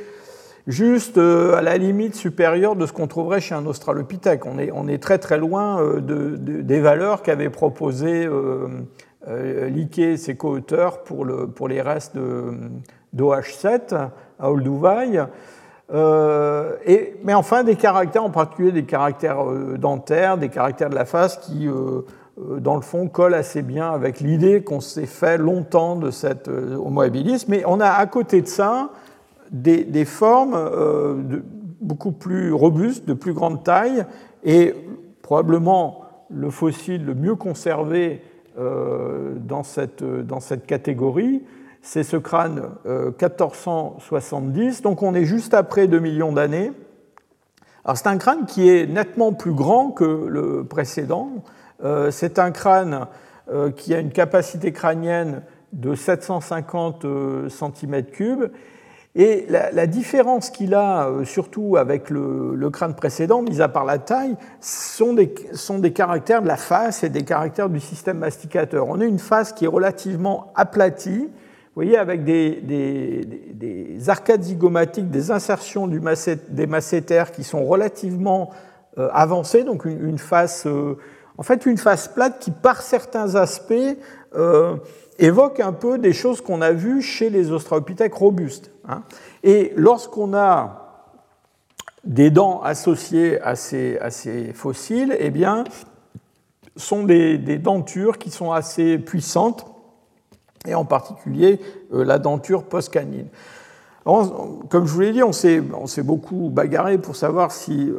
juste 0.66 1.18
à 1.18 1.62
la 1.62 1.78
limite 1.78 2.16
supérieure 2.16 2.76
de 2.76 2.86
ce 2.86 2.92
qu'on 2.92 3.08
trouverait 3.08 3.40
chez 3.40 3.56
un 3.56 3.66
australopithèque. 3.68 4.42
On 4.46 4.88
est, 4.88 4.98
très 4.98 5.20
très 5.20 5.38
loin 5.38 5.82
des 6.02 6.80
valeurs 6.82 7.22
qu'avait 7.22 7.50
proposées 7.50 8.28
euh, 9.30 9.68
liquer 9.68 10.16
ses 10.16 10.38
co-auteurs 10.38 11.04
pour, 11.04 11.26
le, 11.26 11.48
pour, 11.48 11.68
les 11.68 11.82
restes 11.82 12.16
d'OH7 13.16 14.10
à 14.40 14.52
Olduvai. 14.52 15.26
Euh, 15.94 16.76
mais 17.24 17.34
enfin, 17.34 17.64
des 17.64 17.76
caractères, 17.76 18.24
en 18.24 18.30
particulier 18.30 18.72
des 18.72 18.84
caractères 18.84 19.50
euh, 19.50 19.78
dentaires, 19.78 20.38
des 20.38 20.50
caractères 20.50 20.90
de 20.90 20.96
la 20.96 21.06
face 21.06 21.38
qui, 21.38 21.68
dans 22.38 22.76
le 22.76 22.82
fond, 22.82 23.08
collent 23.08 23.34
assez 23.34 23.62
bien 23.62 23.92
avec 23.92 24.20
l'idée 24.20 24.64
qu'on 24.64 24.82
s'est 24.82 25.06
fait 25.06 25.38
longtemps 25.38 25.96
de 25.96 26.12
cette 26.12 26.50
Homo 26.50 27.02
habilis. 27.02 27.46
Mais 27.48 27.64
on 27.66 27.80
a 27.80 27.90
à 27.90 28.06
côté 28.06 28.42
de 28.42 28.48
ça 28.48 28.90
des, 29.52 30.06
formes 30.06 30.58
beaucoup 31.80 32.12
plus 32.12 32.52
robustes, 32.52 33.08
de 33.08 33.14
plus 33.14 33.34
grande 33.34 33.64
taille, 33.64 34.06
et 34.44 34.74
probablement 35.22 36.02
le 36.30 36.50
fossile 36.50 37.06
le 37.06 37.16
mieux 37.16 37.36
conservé 37.36 38.22
euh, 38.58 39.36
dans 39.40 39.64
cette, 39.64 40.04
dans 40.04 40.40
cette 40.40 40.66
catégorie. 40.66 41.44
C'est 41.82 42.04
ce 42.04 42.18
crâne 42.18 42.70
1470, 42.86 44.80
euh, 44.80 44.84
donc 44.84 45.04
on 45.04 45.14
est 45.14 45.26
juste 45.26 45.54
après 45.54 45.88
2 45.88 46.00
millions 46.00 46.32
d'années. 46.32 46.72
C'est 47.96 48.08
un 48.08 48.18
crâne 48.18 48.46
qui 48.46 48.70
est 48.70 48.86
nettement 48.86 49.32
plus 49.32 49.54
grand 49.54 49.92
que 49.92 50.28
le 50.28 50.66
précédent. 50.66 51.30
Euh, 51.84 52.12
c'est 52.12 52.38
un 52.40 52.52
crâne 52.52 53.08
qui 53.78 53.94
a 53.94 54.00
une 54.00 54.12
capacité 54.12 54.74
crânienne 54.74 55.42
de 55.72 55.96
750 55.96 57.06
cm3 57.06 58.50
et 59.20 59.48
la, 59.50 59.88
différence 59.88 60.52
qu'il 60.52 60.76
a, 60.76 61.08
euh, 61.08 61.26
surtout 61.26 61.76
avec 61.76 62.12
le, 62.12 62.70
crâne 62.70 62.94
précédent, 62.94 63.42
mis 63.42 63.62
à 63.62 63.68
part 63.68 63.84
la 63.84 63.98
taille, 63.98 64.36
sont 64.62 65.14
des, 65.14 65.34
sont 65.54 65.80
des, 65.80 65.92
caractères 65.92 66.44
de 66.44 66.48
la 66.48 66.56
face 66.56 67.04
et 67.04 67.10
des 67.10 67.24
caractères 67.24 67.70
du 67.70 67.80
système 67.80 68.20
masticateur. 68.20 68.88
On 68.88 69.02
a 69.02 69.06
une 69.06 69.18
face 69.18 69.54
qui 69.54 69.66
est 69.66 69.68
relativement 69.68 70.54
aplatie, 70.56 71.32
vous 71.78 71.84
voyez, 71.84 72.00
avec 72.00 72.24
des, 72.24 72.60
des, 73.54 74.10
arcades 74.10 74.42
zygomatiques, 74.42 75.12
des 75.12 75.30
insertions 75.30 75.88
des 75.88 76.66
masséters 76.66 77.32
qui 77.32 77.44
sont 77.44 77.64
relativement 77.66 78.50
euh, 78.98 79.10
avancées, 79.14 79.64
donc 79.64 79.86
une, 79.86 80.18
face, 80.18 80.66
euh, 80.66 80.98
en 81.38 81.44
fait, 81.44 81.68
une 81.68 81.78
face 81.78 82.08
plate 82.08 82.40
qui, 82.40 82.50
par 82.50 82.82
certains 82.82 83.36
aspects, 83.36 83.76
évoque 85.20 85.60
un 85.60 85.72
peu 85.72 86.00
des 86.00 86.14
choses 86.14 86.42
qu'on 86.42 86.64
a 86.64 86.72
vues 86.72 87.04
chez 87.04 87.30
les 87.30 87.52
australopithèques 87.52 88.16
robustes. 88.16 88.72
Hein. 88.90 89.04
Et 89.44 89.72
lorsqu'on 89.76 90.34
a 90.34 91.12
des 92.04 92.32
dents 92.32 92.60
associées 92.64 93.40
à 93.42 93.56
ces, 93.56 94.00
à 94.00 94.10
ces 94.10 94.52
fossiles, 94.54 95.16
eh 95.20 95.30
bien, 95.30 95.64
sont 96.76 97.04
des, 97.04 97.38
dentures 97.60 98.18
qui 98.18 98.32
sont 98.32 98.52
assez 98.52 98.98
puissantes, 98.98 99.77
et 100.68 100.76
en 100.76 100.86
particulier 100.86 101.60
euh, 101.94 102.04
la 102.04 102.20
denture 102.20 102.64
postcanine 102.64 103.28
comme 104.70 104.88
je 104.88 104.94
vous 104.94 105.02
l'ai 105.02 105.12
dit, 105.12 105.24
on 105.24 105.34
s'est 105.34 105.62
beaucoup 106.04 106.50
bagarré 106.50 106.98
pour 106.98 107.16
savoir 107.16 107.52
si 107.52 107.92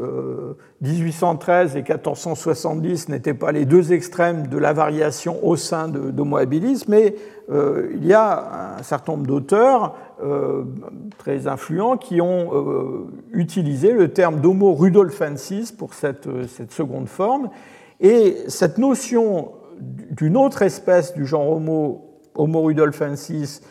1813 0.81 1.76
euh, 1.76 1.78
et 1.78 1.83
1470 1.83 3.11
n'étaient 3.11 3.35
pas 3.35 3.52
les 3.52 3.66
deux 3.66 3.92
extrêmes 3.92 4.46
de 4.46 4.57
la 4.57 4.72
variation 4.72 5.44
au 5.46 5.57
sein 5.57 5.88
d'Homo 5.88 6.38
habilis, 6.38 6.85
mais 6.88 7.14
euh, 7.50 7.90
il 7.94 8.07
y 8.07 8.14
a 8.14 8.76
un 8.78 8.83
certain 8.83 9.12
nombre 9.12 9.26
d'auteurs 9.26 9.94
très 11.18 11.46
influents 11.46 11.96
qui 11.96 12.20
ont 12.20 13.07
utilisé 13.33 13.92
le 13.92 14.09
terme 14.09 14.40
d'Homo 14.40 14.74
rudolfensis 14.74 15.70
pour 15.70 15.94
cette, 15.94 16.28
cette, 16.48 16.72
seconde 16.72 17.09
forme. 17.09 17.50
Et 18.00 18.37
cette 18.48 18.78
notion 18.78 19.52
d'une 19.81 20.37
autre 20.37 20.62
espèce 20.62 21.14
du 21.14 21.24
genre 21.24 21.48
Homo, 21.48 22.07
Homo 22.38 22.62
rudolfensis 22.62 23.62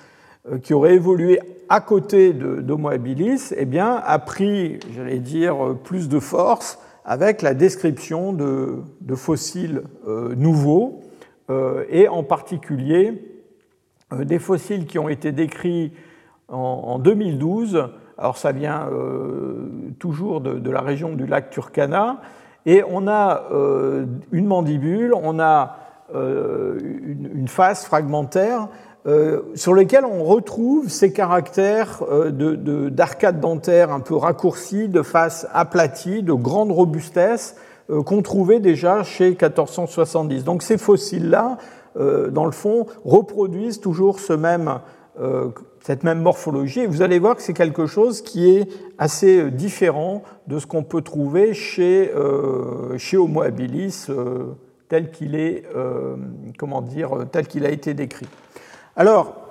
qui 0.61 0.73
aurait 0.73 0.93
évolué 0.93 1.39
à 1.67 1.81
côté 1.81 2.31
d'Homo 2.31 2.89
habilis, 2.89 3.53
eh 3.57 3.65
bien, 3.65 4.01
a 4.05 4.19
pris, 4.19 4.79
j'allais 4.95 5.19
dire, 5.19 5.75
plus 5.83 6.07
de 6.07 6.19
force 6.19 6.79
avec 7.07 7.41
la 7.41 7.53
description 7.53 8.33
de, 8.33 8.83
fossiles 9.15 9.83
euh, 10.07 10.35
nouveaux, 10.35 11.03
euh, 11.49 11.85
et 11.89 12.09
en 12.09 12.23
particulier 12.23 13.41
euh, 14.11 14.25
des 14.25 14.39
fossiles 14.39 14.85
qui 14.85 14.99
ont 14.99 15.07
été 15.07 15.31
décrits 15.31 15.93
en, 16.49 16.99
2012. 16.99 17.89
Alors 18.17 18.37
ça 18.37 18.51
vient 18.51 18.89
toujours 19.99 20.41
de, 20.41 20.69
la 20.71 20.81
région 20.81 21.13
du 21.13 21.25
lac 21.25 21.49
Turkana. 21.49 22.21
Et 22.65 22.81
on 22.89 23.07
a 23.07 23.43
une 24.31 24.47
mandibule, 24.47 25.13
on 25.13 25.39
a 25.39 25.77
une, 26.13 27.47
face 27.47 27.85
fragmentaire 27.85 28.69
euh, 29.07 29.39
sur 29.55 29.73
lesquels 29.73 30.03
on 30.03 30.25
retrouve 30.25 30.89
ces 30.89 31.13
caractères 31.13 32.03
euh, 32.11 32.89
d'arcade 32.89 33.39
dentaire 33.39 33.89
un 33.89 34.01
peu 34.01 34.15
raccourcis, 34.15 34.89
de 34.89 35.01
face 35.01 35.47
aplatie, 35.53 36.23
de 36.23 36.33
grande 36.33 36.73
robustesse 36.73 37.55
euh, 37.89 38.03
qu'on 38.03 38.21
trouvait 38.21 38.59
déjà 38.59 39.03
chez 39.03 39.29
1470. 39.29 40.43
Donc 40.43 40.61
ces 40.61 40.77
fossiles-là, 40.77 41.57
dans 42.29 42.45
le 42.45 42.51
fond, 42.51 42.85
reproduisent 43.05 43.79
toujours 43.79 44.19
ce 44.19 44.31
même, 44.31 44.81
cette 45.81 46.03
même 46.03 46.21
morphologie. 46.21 46.81
Et 46.81 46.85
vous 46.85 47.01
allez 47.01 47.17
voir 47.17 47.35
que 47.35 47.41
c'est 47.41 47.55
quelque 47.55 47.87
chose 47.87 48.21
qui 48.21 48.51
est 48.51 48.69
assez 48.99 49.49
différent 49.49 50.21
de 50.45 50.59
ce 50.59 50.67
qu'on 50.67 50.83
peut 50.83 51.01
trouver 51.01 51.55
chez, 51.55 52.11
chez 52.99 53.17
Homo 53.17 53.41
habilis 53.41 54.11
tel 54.89 55.11
qu'il 55.11 55.35
est, 55.35 55.63
comment 56.57 56.81
dire, 56.81 57.25
tel 57.31 57.47
qu'il 57.47 57.65
a 57.65 57.69
été 57.69 57.93
décrit. 57.93 58.27
Alors, 58.95 59.47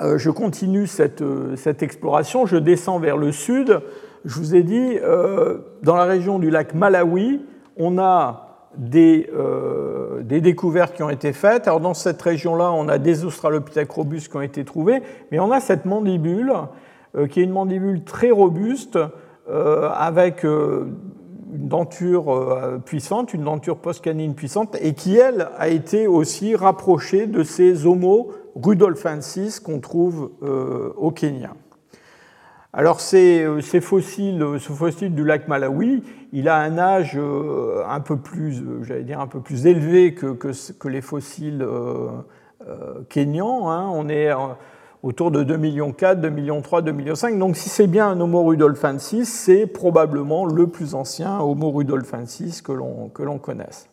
euh, 0.00 0.18
je 0.18 0.30
continue 0.30 0.86
euh, 1.20 1.56
cette, 1.56 1.82
exploration, 1.82 2.46
je 2.46 2.56
descends 2.56 2.98
vers 2.98 3.16
le 3.16 3.32
sud. 3.32 3.80
Je 4.24 4.38
vous 4.38 4.54
ai 4.54 4.62
dit, 4.62 4.98
euh, 5.02 5.58
dans 5.82 5.96
la 5.96 6.04
région 6.04 6.38
du 6.38 6.50
lac 6.50 6.74
Malawi, 6.74 7.40
on 7.76 7.98
a 7.98 8.44
des, 8.76 9.28
découvertes 10.24 10.94
qui 10.94 11.02
ont 11.02 11.10
été 11.10 11.32
faites. 11.32 11.66
Alors, 11.66 11.80
dans 11.80 11.94
cette 11.94 12.20
région-là, 12.20 12.70
on 12.72 12.88
a 12.88 12.98
des 12.98 13.24
Australopithèques 13.24 13.90
robustes 13.90 14.30
qui 14.30 14.36
ont 14.36 14.42
été 14.42 14.64
trouvés, 14.64 15.02
mais 15.32 15.40
on 15.40 15.50
a 15.50 15.60
cette 15.60 15.84
mandibule, 15.84 16.52
qui 17.30 17.40
est 17.40 17.44
une 17.44 17.50
mandibule 17.50 18.04
très 18.04 18.30
robuste, 18.30 18.98
avec 19.48 20.44
une 21.52 21.68
denture 21.68 22.80
puissante, 22.84 23.34
une 23.34 23.44
denture 23.44 23.78
post-canine 23.78 24.34
puissante, 24.34 24.76
et 24.80 24.94
qui, 24.94 25.16
elle, 25.16 25.48
a 25.58 25.68
été 25.68 26.06
aussi 26.06 26.54
rapprochée 26.56 27.26
de 27.26 27.42
ces 27.42 27.86
homos 27.86 28.30
rudolfensis 28.62 29.60
qu'on 29.60 29.80
trouve 29.80 30.32
euh, 30.42 30.92
au 30.96 31.10
Kenya. 31.10 31.54
Alors 32.72 33.00
ces, 33.00 33.42
euh, 33.42 33.60
ces, 33.60 33.80
fossiles, 33.80 34.44
ce 34.58 34.72
fossile 34.72 35.14
du 35.14 35.24
lac 35.24 35.48
Malawi, 35.48 36.02
il 36.32 36.48
a 36.48 36.58
un 36.58 36.78
âge 36.78 37.16
euh, 37.16 37.82
un 37.88 38.00
peu 38.00 38.18
plus, 38.18 38.62
j'allais 38.82 39.04
dire 39.04 39.20
un 39.20 39.26
peu 39.26 39.40
plus 39.40 39.66
élevé 39.66 40.14
que, 40.14 40.26
que, 40.26 40.88
les 40.88 41.00
fossiles 41.00 41.66
kenyans. 43.08 43.70
Hein. 43.70 43.88
On 43.92 44.08
est 44.08 44.30
autour 45.02 45.30
de 45.30 45.44
2,4 45.44 45.58
millions, 45.58 45.90
2,3 45.90 46.30
millions, 46.30 46.60
2,5 46.60 46.92
millions. 46.92 47.38
Donc 47.38 47.56
si 47.56 47.68
c'est 47.68 47.86
bien 47.86 48.08
un 48.08 48.20
Homo 48.20 48.44
rudolfensis, 48.44 49.26
c'est 49.26 49.66
probablement 49.66 50.44
le 50.44 50.66
plus 50.66 50.94
ancien 50.94 51.40
Homo 51.40 51.70
rudolfensis 51.70 52.62
que 52.62 52.72
l'on 52.72 53.38
connaisse. 53.38 53.88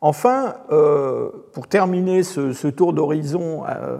Enfin, 0.00 0.54
euh, 0.72 1.28
pour 1.52 1.66
terminer 1.68 2.22
ce, 2.22 2.68
tour 2.68 2.94
d'horizon 2.94 3.64
euh, 3.68 3.98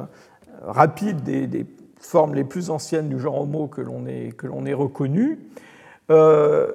rapide 0.62 1.22
des, 1.22 1.66
formes 1.98 2.34
les 2.34 2.44
plus 2.44 2.70
anciennes 2.70 3.10
du 3.10 3.20
genre 3.20 3.42
Homo 3.42 3.68
que 3.68 3.82
l'on 3.82 4.06
ait, 4.06 4.72
reconnu, 4.72 5.38
euh, 6.10 6.72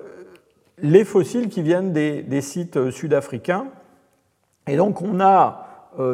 les 0.78 1.04
fossiles 1.04 1.50
qui 1.50 1.64
viennent 1.64 1.92
des, 1.92 2.42
sites 2.42 2.92
sud-africains. 2.92 3.66
Et 4.68 4.78
donc 4.78 5.02
on 5.02 5.20
a 5.20 5.65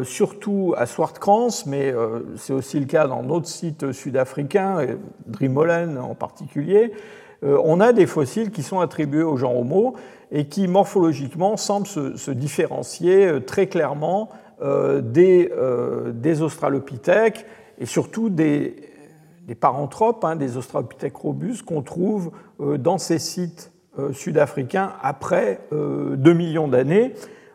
surtout 0.03 0.73
à 0.77 0.85
Swartkrans, 0.85 1.49
mais 1.65 1.93
c'est 2.37 2.53
aussi 2.53 2.79
le 2.79 2.85
cas 2.85 3.07
dans 3.07 3.23
d'autres 3.23 3.47
sites 3.47 3.91
sud-africains, 3.91 4.85
Drimolen 5.25 5.97
en 5.97 6.15
particulier, 6.15 6.93
on 7.43 7.79
a 7.79 7.91
des 7.91 8.05
fossiles 8.05 8.51
qui 8.51 8.61
sont 8.63 8.79
attribués 8.79 9.23
au 9.23 9.37
genre 9.37 9.57
Homo 9.57 9.95
et 10.31 10.45
qui 10.45 10.67
morphologiquement 10.67 11.57
semble 11.57 11.85
se, 11.85 12.31
différencier 12.31 13.27
euh, 13.27 13.39
très 13.39 13.67
clairement 13.67 14.29
euh, 14.61 15.01
euh, 15.17 16.11
des, 16.13 16.41
australopithèques 16.41 17.45
et 17.77 17.85
surtout 17.85 18.29
des, 18.29 18.75
paranthropes, 19.59 20.23
hein, 20.23 20.35
des 20.35 20.55
australopithèques 20.55 21.17
robustes 21.17 21.63
qu'on 21.63 21.81
trouve 21.81 22.31
dans 22.59 22.97
ces 22.97 23.19
sites 23.19 23.71
sud-africains 24.13 24.93
après 25.01 25.59
2 25.71 26.15
millions 26.33 26.69
d'années. 26.69 27.13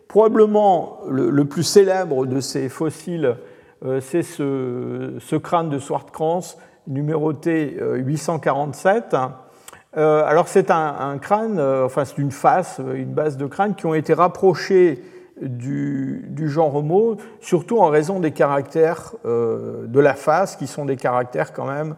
Probablement 0.08 1.00
le, 1.08 1.44
plus 1.44 1.62
célèbre 1.62 2.26
de 2.26 2.40
ces 2.40 2.68
fossiles, 2.68 3.36
c'est 4.00 4.22
ce, 4.22 5.36
crâne 5.36 5.68
de 5.68 5.78
Swartkrans 5.78 6.40
numéroté 6.86 7.76
847 7.80 9.16
euh, 9.96 10.22
alors 10.26 10.46
c'est 10.48 10.70
un, 10.70 11.16
crâne, 11.18 11.58
euh, 11.58 11.86
enfin 11.86 12.04
c'est 12.04 12.18
une 12.18 12.30
face, 12.30 12.80
euh, 12.80 12.94
une 12.94 13.14
base 13.14 13.38
de 13.38 13.46
crâne 13.46 13.74
qui 13.74 13.86
ont 13.86 13.94
été 13.94 14.12
rapprochés 14.12 15.02
du, 15.40 16.48
genre 16.48 16.74
Homo, 16.74 17.16
surtout 17.40 17.78
en 17.78 17.88
raison 17.88 18.20
des 18.20 18.30
caractères 18.30 19.12
de 19.26 20.00
la 20.00 20.14
face, 20.14 20.56
qui 20.56 20.66
sont 20.66 20.86
des 20.86 20.96
caractères 20.96 21.52
quand 21.52 21.66
même 21.66 21.94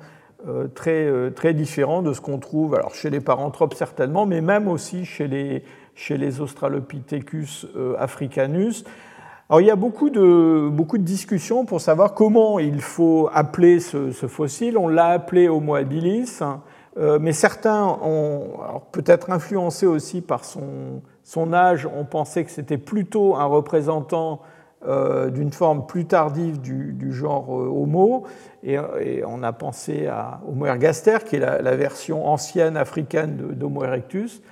très, 0.74 1.30
très 1.30 1.54
différents 1.54 2.02
de 2.02 2.12
ce 2.12 2.20
qu'on 2.20 2.38
trouve 2.38 2.74
alors 2.74 2.96
chez 2.96 3.10
les 3.10 3.20
paranthropes 3.20 3.74
certainement, 3.74 4.26
mais 4.26 4.40
même 4.40 4.66
aussi 4.66 5.04
chez 5.04 5.28
les, 5.28 5.62
chez 5.98 6.16
les 6.16 6.40
Australopithecus 6.40 7.66
africanus. 7.98 8.84
Alors, 9.50 9.62
il 9.62 9.66
y 9.66 9.70
a 9.70 9.76
beaucoup 9.76 10.10
de, 10.10 10.68
beaucoup 10.70 10.98
de 10.98 11.02
discussions 11.02 11.64
pour 11.64 11.80
savoir 11.80 12.12
comment 12.12 12.58
il 12.58 12.82
faut 12.82 13.30
appeler 13.32 13.80
ce, 13.80 14.12
fossile. 14.28 14.76
On 14.76 14.88
l'a 14.88 15.06
appelé 15.06 15.48
Homo 15.48 15.74
habilis. 15.74 16.40
Euh, 16.98 17.18
mais 17.18 17.32
certains 17.32 17.86
ont, 18.02 18.82
peut-être 18.92 19.30
influencés 19.30 19.86
aussi 19.86 20.20
par 20.20 20.44
son, 20.44 21.00
son 21.24 21.54
âge, 21.54 21.86
ont 21.86 22.04
pensé 22.04 22.44
que 22.44 22.50
c'était 22.50 22.76
plutôt 22.76 23.36
un 23.36 23.44
représentant 23.44 24.40
euh, 24.86 25.30
d'une 25.30 25.52
forme 25.52 25.86
plus 25.86 26.04
tardive 26.04 26.60
du, 26.60 26.92
du 26.92 27.12
genre 27.12 27.46
euh, 27.50 27.66
Homo, 27.66 28.26
et, 28.62 28.78
on 29.26 29.42
a 29.42 29.52
pensé 29.52 30.06
à 30.06 30.40
Homo 30.46 30.66
ergaster, 30.66 31.18
qui 31.24 31.36
est 31.36 31.40
la, 31.40 31.76
version 31.76 32.26
ancienne 32.26 32.76
africaine 32.76 33.36
d'Homo 33.36 33.84
erectus. 33.84 34.42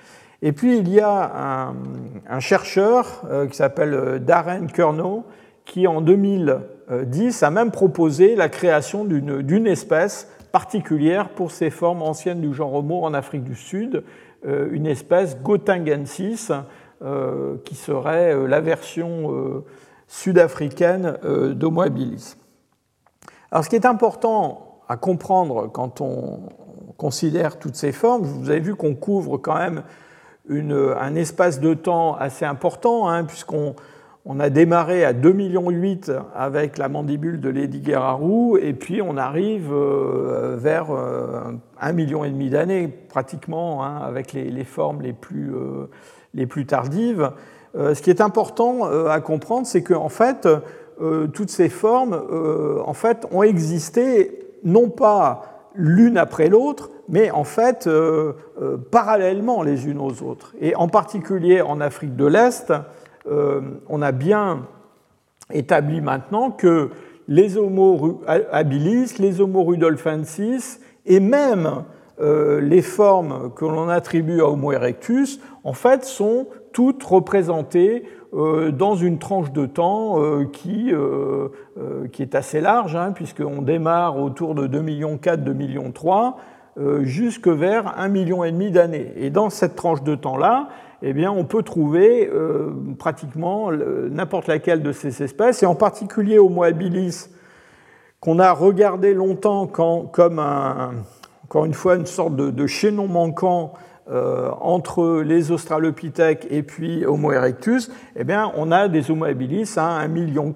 Et 0.42 0.52
puis 0.52 0.78
il 0.78 0.88
y 0.88 1.00
a 1.00 1.72
un, 2.28 2.40
chercheur 2.40 3.22
qui 3.50 3.56
s'appelle 3.56 4.22
Darren 4.24 4.66
Kernow, 4.66 5.24
qui 5.64 5.86
en 5.86 6.00
2010 6.00 7.42
a 7.42 7.50
même 7.50 7.70
proposé 7.70 8.36
la 8.36 8.48
création 8.48 9.04
d'une 9.04 9.66
espèce 9.66 10.28
particulière 10.52 11.28
pour 11.28 11.50
ces 11.50 11.68
formes 11.68 12.00
anciennes 12.00 12.40
du 12.40 12.54
genre 12.54 12.72
Homo 12.72 13.04
en 13.04 13.12
Afrique 13.12 13.44
du 13.44 13.54
Sud, 13.54 14.04
euh, 14.46 14.68
une 14.72 14.86
espèce 14.86 15.36
Gotingensis, 15.42 16.50
euh, 17.02 17.56
qui 17.64 17.74
serait 17.74 18.32
euh, 18.34 18.46
la 18.46 18.62
version 18.62 19.62
sud-africaine 20.08 21.18
d'Homo 21.52 21.82
habilis. 21.82 22.36
Alors 23.50 23.64
ce 23.64 23.68
qui 23.68 23.76
est 23.76 23.84
important 23.84 24.80
à 24.88 24.96
comprendre 24.96 25.70
quand 25.70 26.00
on 26.00 26.48
considère 26.96 27.58
toutes 27.58 27.76
ces 27.76 27.92
formes, 27.92 28.22
vous 28.22 28.48
avez 28.48 28.60
vu 28.60 28.76
qu'on 28.76 28.94
couvre 28.94 29.36
quand 29.36 29.58
même 29.58 29.82
un 30.48 31.14
espace 31.14 31.60
de 31.60 31.74
temps 31.74 32.14
assez 32.14 32.44
important, 32.44 33.08
hein, 33.08 33.24
puisqu'on 33.24 33.74
on 34.28 34.40
a 34.40 34.50
démarré 34.50 35.04
à 35.04 35.12
2,8 35.12 35.32
millions 35.34 35.68
avec 36.34 36.78
la 36.78 36.88
mandibule 36.88 37.40
de 37.40 37.48
Lady 37.48 37.78
Guerrero, 37.78 38.58
et 38.58 38.72
puis 38.72 39.00
on 39.00 39.16
arrive 39.16 39.72
euh, 39.72 40.56
vers 40.58 40.86
1,5 40.86 40.90
euh, 40.90 41.92
million 41.92 42.24
et 42.24 42.30
demi 42.30 42.50
d'années, 42.50 42.88
pratiquement, 42.88 43.84
hein, 43.84 44.00
avec 44.04 44.32
les, 44.32 44.64
formes 44.64 45.00
les 45.00 45.12
plus, 45.12 45.54
euh, 45.54 45.88
les 46.34 46.46
plus 46.46 46.66
tardives. 46.66 47.30
Ce 47.74 48.00
qui 48.00 48.08
est 48.08 48.22
important 48.22 48.84
à 49.06 49.20
comprendre, 49.20 49.66
c'est 49.66 49.82
qu'en 49.82 50.08
fait, 50.08 50.48
toutes 51.34 51.50
ces 51.50 51.68
formes 51.68 52.18
en 52.86 52.94
fait, 52.94 53.26
ont 53.30 53.42
existé 53.42 54.46
non 54.64 54.88
pas 54.88 55.68
l'une 55.74 56.16
après 56.16 56.48
l'autre, 56.48 56.88
mais 57.08 57.30
en 57.30 57.44
fait 57.44 57.88
parallèlement 58.90 59.62
les 59.62 59.86
unes 59.86 60.00
aux 60.00 60.22
autres. 60.22 60.54
Et 60.60 60.74
en 60.74 60.88
particulier 60.88 61.62
en 61.62 61.80
Afrique 61.80 62.16
de 62.16 62.26
l'Est, 62.26 62.72
euh, 63.28 63.60
on 63.88 64.02
a 64.02 64.12
bien 64.12 64.66
établi 65.52 66.00
maintenant 66.00 66.50
que 66.50 66.90
les 67.28 67.56
Homo 67.56 68.22
habilis, 68.26 69.14
les 69.18 69.40
Homo 69.40 69.64
rudolfensis 69.64 70.80
et 71.06 71.18
même 71.18 71.82
euh, 72.20 72.60
les 72.60 72.82
formes 72.82 73.52
que 73.54 73.64
l'on 73.64 73.88
attribue 73.88 74.40
à 74.40 74.46
Homo 74.46 74.72
erectus, 74.72 75.40
en 75.64 75.72
fait, 75.72 76.04
sont 76.04 76.46
toutes 76.72 77.02
représentées 77.02 78.04
euh, 78.32 78.70
dans 78.70 78.94
une 78.94 79.18
tranche 79.18 79.50
de 79.52 79.66
temps 79.66 80.20
qui, 80.52 80.92
qui, 82.12 82.22
est 82.22 82.34
assez 82.34 82.60
large, 82.60 82.94
hein, 82.94 83.12
puisqu'on 83.12 83.62
démarre 83.62 84.18
autour 84.18 84.54
de 84.54 84.68
2,4 84.68 84.82
millions, 84.82 85.18
2 85.36 85.52
millions 85.52 85.90
3, 85.90 86.36
jusque 87.02 87.48
vers 87.48 87.96
1,5 87.98 88.08
million 88.10 88.70
d'années. 88.70 89.12
Et 89.16 89.30
dans 89.30 89.48
cette 89.50 89.76
tranche 89.76 90.02
de 90.02 90.14
temps-là, 90.14 90.68
eh 91.02 91.26
on 91.28 91.44
peut 91.44 91.62
trouver 91.62 92.28
euh, 92.32 92.70
pratiquement 92.98 93.70
n'importe 93.70 94.46
laquelle 94.46 94.82
de 94.82 94.92
ces 94.92 95.22
espèces, 95.22 95.62
et 95.62 95.66
en 95.66 95.74
particulier 95.74 96.38
Homo 96.38 96.62
habilis, 96.62 97.28
qu'on 98.20 98.38
a 98.38 98.52
regardé 98.52 99.12
longtemps 99.14 99.66
comme 99.66 100.38
encore 101.44 101.64
une 101.64 101.74
fois 101.74 101.96
une 101.96 102.06
sorte 102.06 102.34
de, 102.34 102.66
chaînon 102.66 103.06
manquant 103.06 103.74
euh, 104.10 104.50
entre 104.60 105.20
les 105.20 105.52
Australopithèques 105.52 106.46
et 106.50 106.62
puis 106.62 107.04
Homo 107.04 107.32
erectus, 107.32 107.90
eh 108.16 108.24
bien, 108.24 108.50
on 108.56 108.72
a 108.72 108.88
des 108.88 109.10
Homo 109.10 109.26
habilis 109.26 109.74
à 109.76 110.06
1,4 110.06 110.08
million, 110.08 110.54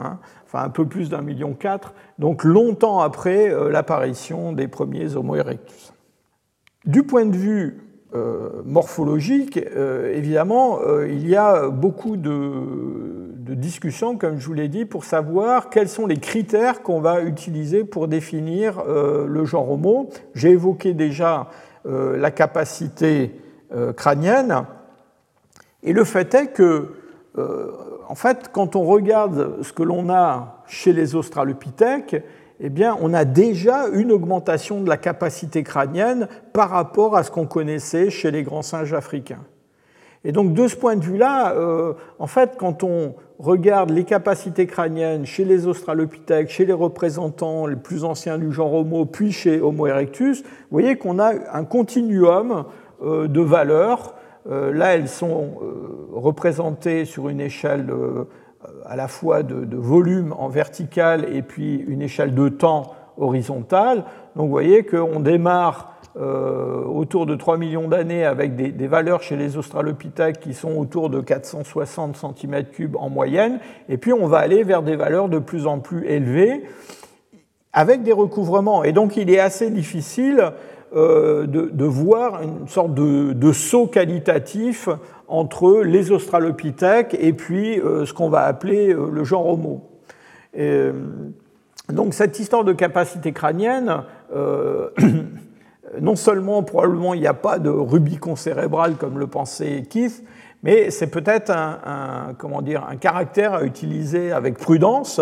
hein, 0.00 0.18
enfin 0.46 0.64
un 0.64 0.70
peu 0.70 0.86
plus 0.86 1.10
d'un 1.10 1.22
million 1.22 1.52
quatre, 1.52 1.92
donc 2.18 2.44
longtemps 2.44 3.00
après 3.00 3.50
euh, 3.50 3.70
l'apparition 3.70 4.52
des 4.52 4.68
premiers 4.68 5.16
Homo 5.16 5.36
erectus. 5.36 5.92
Du 6.84 7.02
point 7.02 7.26
de 7.26 7.36
vue 7.36 7.80
euh, 8.14 8.62
morphologique, 8.64 9.58
euh, 9.58 10.14
évidemment, 10.14 10.80
il 11.06 11.28
y 11.28 11.36
a 11.36 11.68
beaucoup 11.68 12.16
de, 12.16 13.26
discussions, 13.54 14.16
comme 14.16 14.38
je 14.38 14.46
vous 14.46 14.52
l'ai 14.52 14.68
dit, 14.68 14.84
pour 14.84 15.04
savoir 15.04 15.70
quels 15.70 15.88
sont 15.88 16.06
les 16.06 16.18
critères 16.18 16.82
qu'on 16.82 17.00
va 17.00 17.22
utiliser 17.22 17.82
pour 17.82 18.06
définir 18.06 18.84
le 18.86 19.44
genre 19.46 19.72
Homo. 19.72 20.10
J'ai 20.34 20.50
évoqué 20.50 20.92
déjà 20.92 21.48
la 21.84 22.30
capacité 22.30 23.34
crânienne, 23.96 24.64
et 25.82 25.94
le 25.94 26.04
fait 26.04 26.34
est 26.34 26.48
que, 26.48 26.90
en 28.08 28.14
fait, 28.14 28.48
quand 28.52 28.74
on 28.74 28.84
regarde 28.84 29.62
ce 29.62 29.72
que 29.72 29.82
l'on 29.82 30.08
a 30.08 30.62
chez 30.66 30.94
les 30.94 31.14
Australopithèques, 31.14 32.16
eh 32.60 32.70
on 33.00 33.12
a 33.12 33.24
déjà 33.24 33.86
une 33.88 34.10
augmentation 34.10 34.80
de 34.80 34.88
la 34.88 34.96
capacité 34.96 35.62
crânienne 35.62 36.26
par 36.54 36.70
rapport 36.70 37.16
à 37.16 37.22
ce 37.22 37.30
qu'on 37.30 37.46
connaissait 37.46 38.08
chez 38.10 38.30
les 38.30 38.42
grands 38.42 38.62
singes 38.62 38.94
africains. 38.94 39.44
Et 40.24 40.32
donc, 40.32 40.54
de 40.54 40.66
ce 40.66 40.74
point 40.74 40.96
de 40.96 41.04
vue-là, 41.04 41.52
euh, 41.52 41.92
en 42.18 42.26
fait, 42.26 42.56
quand 42.58 42.82
on 42.82 43.14
regarde 43.38 43.90
les 43.90 44.04
capacités 44.04 44.66
crâniennes 44.66 45.26
chez 45.26 45.44
les 45.44 45.66
Australopithèques, 45.66 46.50
chez 46.50 46.64
les 46.64 46.72
représentants 46.72 47.66
les 47.66 47.76
plus 47.76 48.04
anciens 48.04 48.38
du 48.38 48.50
genre 48.50 48.72
Homo, 48.72 49.04
puis 49.04 49.30
chez 49.30 49.60
Homo 49.60 49.86
erectus, 49.86 50.42
vous 50.42 50.48
voyez 50.70 50.96
qu'on 50.96 51.20
a 51.20 51.32
un 51.52 51.64
continuum 51.64 52.64
euh, 53.02 53.28
de 53.28 53.40
valeurs. 53.40 54.14
Euh, 54.48 54.72
là, 54.72 54.94
elles 54.94 55.08
sont 55.08 55.58
représentées 56.12 57.04
sur 57.04 57.28
une 57.28 57.40
échelle 57.40 57.92
à 58.84 58.96
la 58.96 59.08
fois 59.08 59.42
de, 59.42 59.76
volume 59.76 60.34
en 60.36 60.48
vertical 60.48 61.26
et 61.32 61.42
puis 61.42 61.76
une 61.86 62.02
échelle 62.02 62.34
de 62.34 62.48
temps 62.48 62.94
horizontale. 63.16 64.04
Donc 64.36 64.46
vous 64.46 64.50
voyez 64.50 64.84
qu'on 64.84 65.20
démarre 65.20 65.98
euh, 66.16 66.82
autour 66.84 67.26
de 67.26 67.34
3 67.34 67.58
millions 67.58 67.88
d'années 67.88 68.24
avec 68.24 68.56
des, 68.56 68.86
valeurs 68.86 69.22
chez 69.22 69.36
les 69.36 69.56
Australopithèques 69.56 70.40
qui 70.40 70.54
sont 70.54 70.76
autour 70.76 71.10
de 71.10 71.20
460 71.20 72.16
cm3 72.16 72.96
en 72.96 73.08
moyenne, 73.08 73.60
et 73.88 73.98
puis 73.98 74.12
on 74.12 74.26
va 74.26 74.38
aller 74.38 74.64
vers 74.64 74.82
des 74.82 74.96
valeurs 74.96 75.28
de 75.28 75.38
plus 75.38 75.66
en 75.66 75.78
plus 75.78 76.06
élevées 76.06 76.64
avec 77.72 78.02
des 78.02 78.12
recouvrements. 78.12 78.82
Et 78.82 78.92
donc 78.92 79.16
il 79.16 79.30
est 79.30 79.38
assez 79.38 79.70
difficile 79.70 80.52
euh, 80.94 81.46
de, 81.46 81.84
voir 81.84 82.42
une 82.42 82.66
sorte 82.66 82.94
de, 82.94 83.52
saut 83.52 83.86
qualitatif 83.86 84.88
entre 85.26 85.82
les 85.82 86.10
australopithèques 86.10 87.14
et 87.20 87.34
puis 87.34 87.78
euh, 87.78 88.06
ce 88.06 88.14
qu'on 88.14 88.30
va 88.30 88.44
appeler 88.44 88.94
euh, 88.94 89.10
le 89.12 89.22
genre 89.22 89.46
Homo. 89.46 89.82
donc 91.90 92.14
cette 92.14 92.38
histoire 92.38 92.64
de 92.64 92.72
capacité 92.72 93.32
crânienne, 93.32 94.02
non 96.00 96.16
seulement 96.16 96.62
probablement 96.62 97.12
il 97.12 97.20
n'y 97.20 97.26
a 97.26 97.34
pas 97.34 97.58
de 97.58 97.68
Rubicon 97.68 98.34
cérébral 98.34 98.94
comme 98.94 99.18
le 99.18 99.26
pensait 99.26 99.82
Keith, 99.90 100.24
mais 100.62 100.90
c'est 100.90 101.08
peut-être 101.08 101.50
un, 101.50 102.34
comment 102.38 102.62
dire, 102.62 102.86
un 102.88 102.96
caractère 102.96 103.52
à 103.52 103.62
utiliser 103.62 104.32
avec 104.32 104.56
prudence 104.56 105.20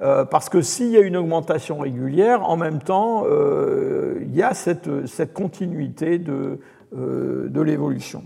euh, 0.00 0.24
parce 0.24 0.48
que 0.48 0.62
s'il 0.62 0.90
y 0.90 0.96
a 0.96 1.00
une 1.00 1.16
augmentation 1.16 1.78
régulière, 1.78 2.48
en 2.48 2.56
même 2.56 2.80
temps, 2.80 3.24
euh, 3.26 4.20
il 4.22 4.36
y 4.36 4.44
a 4.44 4.54
cette, 4.54 4.88
continuité 5.34 6.20
euh, 6.28 7.48
de, 7.48 7.60
l'évolution. 7.60 8.22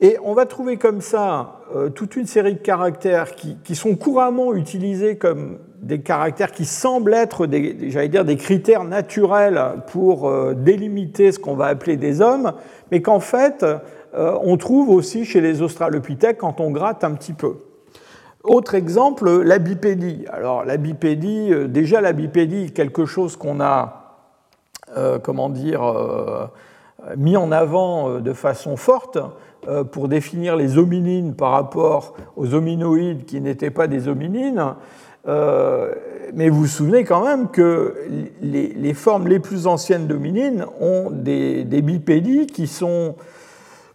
Et 0.00 0.16
on 0.24 0.34
va 0.34 0.46
trouver 0.46 0.78
comme 0.78 1.00
ça 1.00 1.60
toute 1.94 2.16
une 2.16 2.26
série 2.26 2.54
de 2.54 2.58
caractères 2.58 3.36
qui, 3.36 3.76
sont 3.76 3.94
couramment 3.94 4.52
utilisés 4.52 5.16
comme 5.16 5.58
des 5.80 6.00
caractères 6.00 6.50
qui 6.50 6.64
semblent 6.64 7.14
être, 7.14 7.46
dire, 7.46 8.24
des 8.24 8.36
critères 8.36 8.82
naturels 8.82 9.62
pour 9.86 10.28
délimiter 10.54 11.30
ce 11.30 11.38
qu'on 11.38 11.54
va 11.54 11.66
appeler 11.66 11.96
des 11.96 12.20
hommes, 12.20 12.54
mais 12.90 13.00
qu'en 13.00 13.20
fait, 13.20 13.64
on 14.12 14.56
trouve 14.56 14.90
aussi 14.90 15.24
chez 15.24 15.40
les 15.40 15.62
australopithèques 15.62 16.38
quand 16.38 16.60
on 16.60 16.72
gratte 16.72 17.04
un 17.04 17.12
petit 17.12 17.32
peu. 17.32 17.58
Autre 18.44 18.74
exemple, 18.74 19.42
la 19.42 19.58
bipédie. 19.58 20.24
Alors 20.28 20.64
la 20.64 20.76
bipédie, 20.76 21.52
euh, 21.52 21.68
déjà 21.68 22.00
la 22.00 22.12
bipédie, 22.12 22.72
quelque 22.72 23.06
chose 23.06 23.36
qu'on 23.36 23.60
a, 23.60 24.16
euh, 24.96 25.20
comment 25.20 25.48
dire, 25.48 25.84
euh, 25.84 26.46
mis 27.16 27.36
en 27.36 27.52
avant 27.52 28.20
de 28.20 28.32
façon 28.32 28.76
forte 28.76 29.18
pour 29.90 30.08
définir 30.08 30.54
les 30.56 30.78
hominines 30.78 31.34
par 31.34 31.50
rapport 31.52 32.14
aux 32.36 32.54
hominoïdes 32.54 33.24
qui 33.24 33.40
n'étaient 33.40 33.70
pas 33.70 33.88
des 33.88 34.06
hominines. 34.06 34.74
mais 35.26 36.48
vous 36.48 36.60
vous 36.60 36.66
souvenez 36.66 37.02
quand 37.02 37.24
même 37.24 37.48
que 37.48 37.96
les, 38.40 38.94
formes 38.94 39.26
les 39.26 39.40
plus 39.40 39.66
anciennes 39.66 40.06
d'hominines 40.06 40.64
ont 40.80 41.10
des, 41.10 41.64
des, 41.64 41.82
bipédies 41.82 42.46
qui 42.46 42.68
sont 42.68 43.16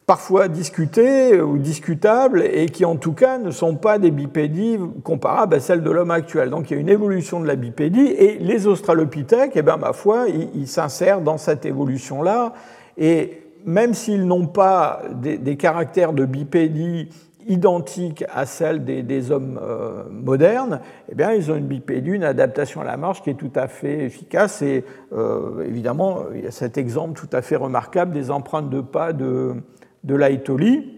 parfois 0.07 0.47
discutés 0.47 1.41
ou 1.41 1.57
discutables 1.57 2.41
et 2.41 2.67
qui 2.67 2.85
en 2.85 2.95
tout 2.95 3.11
cas 3.11 3.37
ne 3.37 3.51
sont 3.51 3.75
pas 3.75 3.99
des 3.99 4.09
bipédies 4.09 4.79
comparables 5.03 5.55
à 5.55 5.59
celles 5.59 5.83
de 5.83 5.91
l'homme 5.91 6.11
actuel. 6.11 6.49
Donc 6.49 6.71
il 6.71 6.75
y 6.75 6.77
a 6.77 6.79
une 6.79 6.87
évolution 6.87 7.41
de 7.41 7.45
la 7.45 7.57
bipédie 7.57 8.07
et 8.17 8.39
les 8.39 8.67
australopithèques, 8.67 9.51
eh 9.55 9.61
bien, 9.61 9.75
ma 9.75 9.91
foi, 9.91 10.27
ils 10.29 10.67
s'insèrent 10.67 11.19
dans 11.19 11.37
cette 11.37 11.65
évolution-là 11.65 12.53
et 12.97 13.43
même 13.65 13.93
s'ils 13.93 14.25
n'ont 14.25 14.47
pas 14.47 15.01
des, 15.13 15.57
caractères 15.57 16.13
de 16.13 16.23
bipédie 16.23 17.09
identiques 17.45 18.23
à 18.33 18.45
celles 18.45 18.85
des, 18.85 19.31
hommes 19.31 19.59
euh, 19.61 20.03
modernes, 20.09 20.79
eh 21.11 21.15
bien, 21.15 21.33
ils 21.33 21.51
ont 21.51 21.55
une 21.55 21.67
bipédie, 21.67 22.11
une 22.11 22.23
adaptation 22.23 22.79
à 22.79 22.85
la 22.85 22.95
marche 22.95 23.21
qui 23.23 23.29
est 23.29 23.37
tout 23.37 23.51
à 23.55 23.67
fait 23.67 24.05
efficace. 24.05 24.61
Et 24.61 24.85
euh, 25.11 25.65
évidemment, 25.65 26.19
il 26.33 26.45
y 26.45 26.47
a 26.47 26.51
cet 26.51 26.77
exemple 26.77 27.19
tout 27.19 27.29
à 27.35 27.41
fait 27.41 27.57
remarquable 27.57 28.13
des 28.13 28.31
empreintes 28.31 28.69
de 28.69 28.79
pas 28.79 29.11
de, 29.11 29.55
de 30.03 30.15
l'Aetoli. 30.15 30.97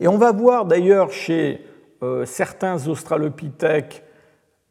Et 0.00 0.08
on 0.08 0.18
va 0.18 0.32
voir 0.32 0.64
d'ailleurs 0.64 1.10
chez 1.10 1.64
euh, 2.02 2.24
certains 2.24 2.86
australopithèques 2.86 4.04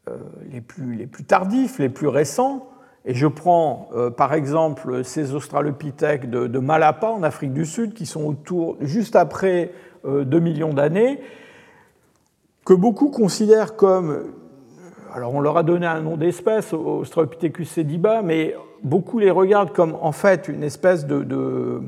euh, 0.08 0.16
les, 0.50 0.62
plus, 0.62 0.96
les, 0.96 1.08
plus, 1.08 1.26
tardifs, 1.26 1.78
les 1.80 1.90
plus 1.90 2.08
récents, 2.08 2.70
et 3.04 3.13
je 3.13 3.28
prends 3.28 3.90
euh, 3.94 4.10
par 4.10 4.34
exemple 4.34 5.04
ces 5.04 5.34
australopithèques 5.34 6.30
de, 6.30 6.60
Malapa 6.60 7.08
en 7.08 7.24
Afrique 7.24 7.52
du 7.52 7.66
Sud, 7.66 7.94
qui 7.94 8.06
sont 8.06 8.24
autour, 8.24 8.78
juste 8.80 9.18
après 9.18 9.72
2 10.06 10.40
millions 10.40 10.74
d'années, 10.74 11.20
que 12.66 12.74
beaucoup 12.74 13.10
considèrent 13.10 13.76
comme 13.76 14.34
alors 15.13 15.34
on 15.34 15.42
leur 15.42 15.58
a 15.58 15.63
donné 15.63 15.86
un 15.86 16.02
nom 16.02 16.16
d'espèce, 16.16 16.74
Australopithecus 16.74 17.70
sediba, 17.70 18.22
mais 18.22 18.56
beaucoup 18.84 19.20
les 19.20 19.32
regardent 19.32 19.74
comme 19.74 19.98
en 20.00 20.12
fait 20.12 20.48
une 20.48 20.63
espèce 20.63 21.06
de, 21.08 21.24
de 21.24 21.82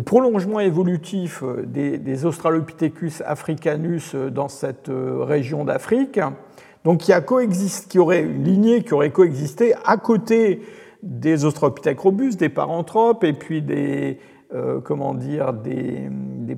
prolongement 0.00 0.60
évolutif 0.60 1.42
euh, 1.42 1.64
des, 1.64 2.26
Australopithecus 2.26 3.22
africanus 3.24 4.14
euh, 4.14 4.30
dans 4.30 4.48
cette 4.48 4.88
euh, 4.88 5.22
région 5.22 5.64
d'Afrique, 5.64 6.20
donc 6.84 6.98
qui, 6.98 7.12
a 7.12 7.20
coexiste, 7.20 7.90
qui 7.90 7.98
aurait 7.98 8.22
une 8.22 8.44
lignée 8.44 8.82
qui 8.82 8.94
aurait 8.94 9.10
coexisté 9.10 9.74
à 9.84 9.96
côté 9.96 10.62
des 11.02 11.44
Australopithèques 11.44 12.00
robustes, 12.00 12.38
des 12.38 12.48
paranthropes, 12.48 13.24
et 13.24 13.32
puis 13.32 13.60
des, 13.60 14.18
comment 14.84 15.14
dire, 15.14 15.52
des, 15.52 16.08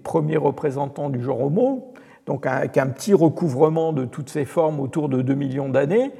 premiers 0.02 0.36
représentants 0.36 1.08
du 1.08 1.22
genre 1.22 1.42
Homo, 1.42 1.92
donc 2.26 2.46
avec 2.46 2.76
un 2.76 2.86
petit 2.88 3.14
recouvrement 3.14 3.92
de 3.92 4.04
toutes 4.04 4.28
ces 4.28 4.44
formes 4.44 4.80
autour 4.80 5.08
de 5.08 5.22
2 5.22 5.34
millions 5.34 5.70
d'années, 5.70 6.12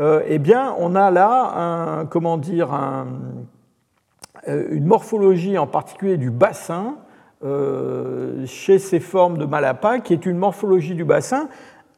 eh 0.00 0.38
bien, 0.38 0.74
on 0.78 0.96
a 0.96 1.12
là 1.12 1.52
un, 1.56 2.06
comment 2.06 2.38
dire, 2.38 2.72
un, 2.72 3.06
euh, 3.06 3.53
une 4.46 4.84
morphologie 4.84 5.58
en 5.58 5.66
particulier 5.66 6.16
du 6.16 6.30
bassin 6.30 6.96
euh, 7.44 8.46
chez 8.46 8.78
ces 8.78 9.00
formes 9.00 9.36
de 9.36 9.44
Malapa, 9.44 9.98
qui 9.98 10.14
est 10.14 10.24
une 10.24 10.38
morphologie 10.38 10.94
du 10.94 11.04
bassin 11.04 11.48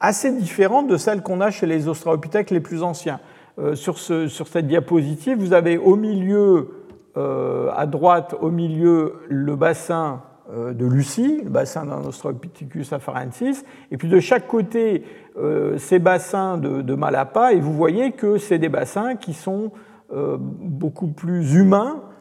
assez 0.01 0.33
différente 0.33 0.89
de 0.89 0.97
celle 0.97 1.23
qu'on 1.23 1.41
a 1.41 1.51
chez 1.51 1.67
les 1.67 1.87
australopithèques 1.87 2.51
les 2.51 2.61
plus 2.61 2.83
anciens. 2.83 3.21
Euh, 3.59 3.75
sur, 3.75 3.97
sur, 3.99 4.49
cette 4.49 4.67
diapositive, 4.67 5.39
vous 5.39 5.53
avez 5.53 5.79
au 5.79 5.95
milieu, 5.97 6.71
à 7.15 7.87
droite, 7.87 8.35
au 8.41 8.51
milieu, 8.51 9.15
le 9.29 9.57
bassin 9.57 10.21
de 10.55 10.85
Lucie, 10.85 11.41
le 11.45 11.49
bassin 11.49 11.87
d'un 11.87 12.05
Australopithecus 12.05 12.93
afarensis, 12.93 13.65
et 13.91 13.97
puis 13.97 14.09
de 14.09 14.21
chaque 14.21 14.47
côté, 14.47 15.03
ces 15.79 15.99
bassins 15.99 16.59
de, 16.59 16.83
de, 16.83 16.95
Malapa, 16.95 17.55
et 17.55 17.61
vous 17.61 17.73
voyez 17.73 18.13
que 18.13 18.37
c'est 18.37 18.59
des 18.59 18.69
bassins 18.69 19.17
qui 19.17 19.33
sont 19.33 19.71
beaucoup 20.11 21.09
plus 21.09 21.55
humains 21.55 22.03
euh, 22.03 22.16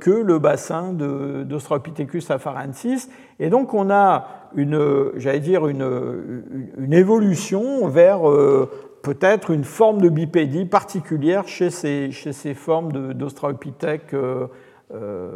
que 0.00 0.10
le 0.10 0.38
bassin 0.38 0.92
d'Australopithecus 0.92 2.30
afarensis. 2.30 3.08
Et 3.38 3.50
donc 3.50 3.74
on 3.74 3.90
a 3.90 4.28
une, 4.54 5.12
j'allais 5.16 5.40
dire, 5.40 5.68
une, 5.68 6.92
évolution 6.92 7.88
vers 7.88 8.28
euh, 8.28 8.70
peut-être 9.02 9.50
une 9.50 9.64
forme 9.64 10.00
de 10.00 10.08
bipédie 10.08 10.64
particulière 10.64 11.46
chez 11.46 11.70
ces, 11.70 12.10
chez 12.10 12.32
ces 12.32 12.54
formes 12.54 13.14
d'Australopithèques 13.14 14.14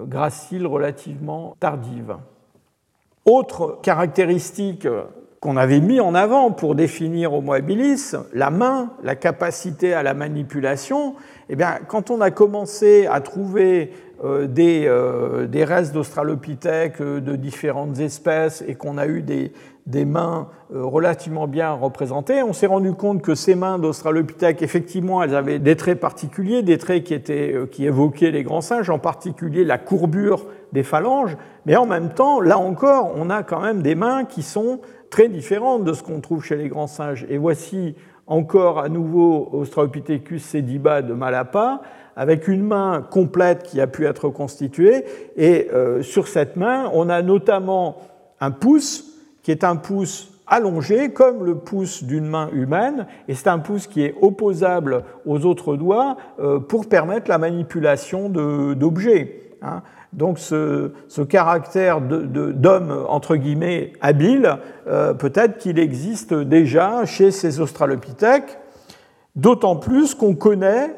graciles 0.09 0.66
relativement 0.66 1.57
tardives. 1.61 2.16
Autre 3.24 3.78
caractéristique 3.83 4.89
qu'on 5.43 5.57
avait 5.57 5.80
mis 5.80 5.99
en 5.99 6.14
avant 6.14 6.53
pour 6.53 6.76
définir 6.76 7.35
Homo 7.35 7.53
habilis, 7.53 8.14
la 8.33 8.51
main, 8.51 8.93
la 9.03 9.16
capacité 9.16 9.93
à 9.93 10.05
la 10.05 10.14
manipulation, 10.14 11.16
eh 11.49 11.57
bien, 11.57 11.80
quand 11.89 12.12
on 12.12 12.20
a 12.20 12.30
commencé 12.30 13.07
à 13.07 13.20
trouver 13.20 13.91
euh, 13.91 14.12
des, 14.47 14.85
euh, 14.87 15.47
des, 15.47 15.64
restes 15.64 15.93
d'Australopithèques 15.93 17.01
euh, 17.01 17.20
de 17.20 17.35
différentes 17.35 17.99
espèces 17.99 18.62
et 18.66 18.75
qu'on 18.77 18.97
a 18.97 19.07
eu 19.07 19.23
des, 19.23 19.53
des 19.87 20.05
mains 20.05 20.49
relativement 20.73 21.49
bien 21.49 21.73
représentées, 21.73 22.43
on 22.43 22.53
s'est 22.53 22.66
rendu 22.66 22.93
compte 22.93 23.20
que 23.20 23.35
ces 23.35 23.55
mains 23.55 23.79
d'Australopithèques, 23.79 24.62
effectivement, 24.62 25.23
elles 25.23 25.35
avaient 25.35 25.59
des 25.59 25.77
traits 25.77 25.99
particuliers, 25.99 26.62
des 26.62 26.79
traits 26.79 27.05
qui, 27.05 27.14
étaient, 27.14 27.55
qui 27.70 27.85
évoquaient 27.85 28.31
les 28.31 28.45
grands 28.45 28.61
singes, 28.61 28.91
en 28.91 28.99
particulier 28.99 29.64
la 29.64 29.79
courbure 29.79 30.47
des 30.73 30.85
phalanges, 30.85 31.37
mais 31.66 31.77
en 31.77 31.87
même 31.87 32.11
temps, 32.11 32.41
là 32.41 32.59
encore, 32.59 33.12
on 33.16 33.29
a 33.29 33.43
quand 33.43 33.61
même 33.61 33.83
des 33.83 33.95
mains 33.95 34.25
qui 34.25 34.43
sont 34.43 34.81
très 35.11 35.29
différentes 35.29 35.85
de 35.85 35.93
ce 35.93 36.03
qu'on 36.03 36.20
trouve 36.20 36.45
chez 36.45 36.57
les 36.57 36.68
grands 36.68 36.87
singes. 36.87 37.27
Et 37.29 37.37
voici 37.37 37.95
encore 38.27 38.79
à 38.79 38.89
nouveau 38.89 39.49
Australopithecus 39.53 40.43
sediba 40.43 41.03
de 41.03 41.12
Malapa, 41.12 41.83
avec 42.17 42.49
une 42.49 42.63
main 42.63 43.07
complète 43.09 43.63
qui 43.63 43.81
a 43.81 43.87
pu 43.87 44.07
être 44.07 44.29
constituée. 44.29 45.05
Et 45.37 45.69
euh, 45.73 46.03
sur 46.03 46.29
cette 46.29 46.57
main, 46.57 46.91
on 46.93 47.09
a 47.09 47.23
notamment 47.23 47.97
un 48.41 48.51
pouce 48.51 49.05
qui 49.43 49.51
est 49.51 49.65
un 49.65 49.77
pouce 49.77 50.33
allongé 50.47 51.11
comme 51.11 51.45
le 51.45 51.57
pouce 51.57 52.05
d'une 52.05 52.27
main 52.27 52.51
humaine, 52.53 53.07
et 53.27 53.35
c'est 53.35 53.49
un 53.49 53.59
pouce 53.59 53.87
qui 53.87 54.03
est 54.03 54.15
opposable 54.21 55.05
aux 55.25 55.47
autres 55.47 55.77
doigts 55.77 56.17
euh, 56.41 56.59
pour 56.59 56.89
permettre 56.89 57.31
la 57.31 57.39
manipulation 57.39 58.29
d'objets. 58.29 59.41
Hein. 59.63 59.83
Donc 60.13 60.39
ce, 60.39 60.93
caractère 61.27 62.03
d'homme, 62.03 63.05
entre 63.09 63.37
guillemets, 63.37 63.95
habile, 64.03 64.59
euh, 64.87 65.15
peut-être 65.15 65.57
qu'il 65.57 65.79
existe 65.79 66.35
déjà 66.35 67.07
chez 67.07 67.31
ces 67.31 67.61
australopithèques, 67.61 68.59
d'autant 69.37 69.77
plus 69.77 70.15
qu'on 70.15 70.35
connaît 70.35 70.95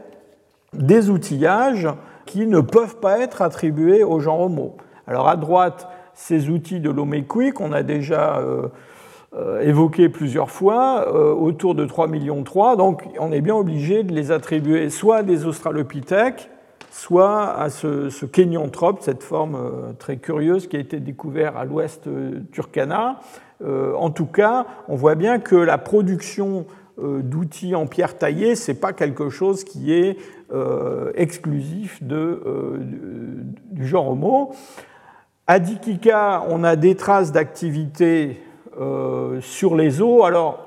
des 0.77 1.11
outillages 1.11 1.89
qui 2.27 2.47
ne 2.47 2.61
peuvent 2.61 2.97
pas 2.97 3.19
être 3.19 3.43
attribués 3.43 4.03
au 4.03 4.21
genre 4.21 4.41
Homo. 4.41 4.77
Alors 5.07 5.29
à 5.29 5.37
droite, 5.37 5.89
ces 6.15 6.49
outils 6.49 6.81
de 6.81 6.91
l'Omequi 6.91 7.53
qu'on 7.53 7.73
a 7.73 7.83
déjà 7.83 8.39
euh, 8.39 8.69
euh, 9.37 9.61
évoqués 9.61 10.09
plusieurs 10.09 10.51
fois, 10.51 11.13
autour 11.13 11.75
de 11.75 11.85
3 11.85 12.07
millions 12.09 12.43
3, 12.45 12.77
donc 12.77 13.05
on 13.19 13.33
est 13.33 13.41
bien 13.41 13.57
obligé 13.57 14.03
de 14.03 14.15
les 14.15 14.31
attribuer 14.31 14.91
soit 14.91 15.19
à 15.19 15.23
des 15.23 15.45
australopithèques, 15.45 16.51
soit 16.95 17.59
à 17.59 17.71
ce, 17.71 18.09
ce 18.09 18.25
cette 19.01 19.25
forme 19.25 19.57
euh, 19.57 19.93
très 19.99 20.17
curieuse 20.19 20.69
qui 20.69 20.77
a 20.77 20.79
été 20.79 21.01
découverte 21.01 21.57
à 21.57 21.65
l'ouest 21.65 22.07
euh, 22.07 22.41
Turkana. 22.53 23.19
Euh, 23.65 23.95
en 23.95 24.11
tout 24.11 24.27
cas, 24.27 24.67
on 24.87 24.95
voit 24.95 25.17
bien 25.17 25.41
que 25.41 25.57
la 25.57 25.77
production 25.77 26.67
d'outils 26.99 27.75
en 27.75 27.87
pierre 27.87 28.17
taillée, 28.17 28.55
ce 28.55 28.71
n'est 28.71 28.79
pas 28.79 28.93
quelque 28.93 29.29
chose 29.29 29.65
qui 29.65 29.93
est 29.93 30.17
exclusif 31.17 32.03
de, 32.03 32.41
du 33.73 33.87
genre 33.87 34.11
Homo. 34.11 34.53
À 35.47 35.59
Dikika, 35.59 36.45
on 36.49 36.63
a 36.63 36.77
des 36.77 36.95
traces 36.95 37.33
d'activité 37.33 38.41
sur 39.41 39.75
les 39.75 40.01
os. 40.01 40.25
Alors, 40.25 40.67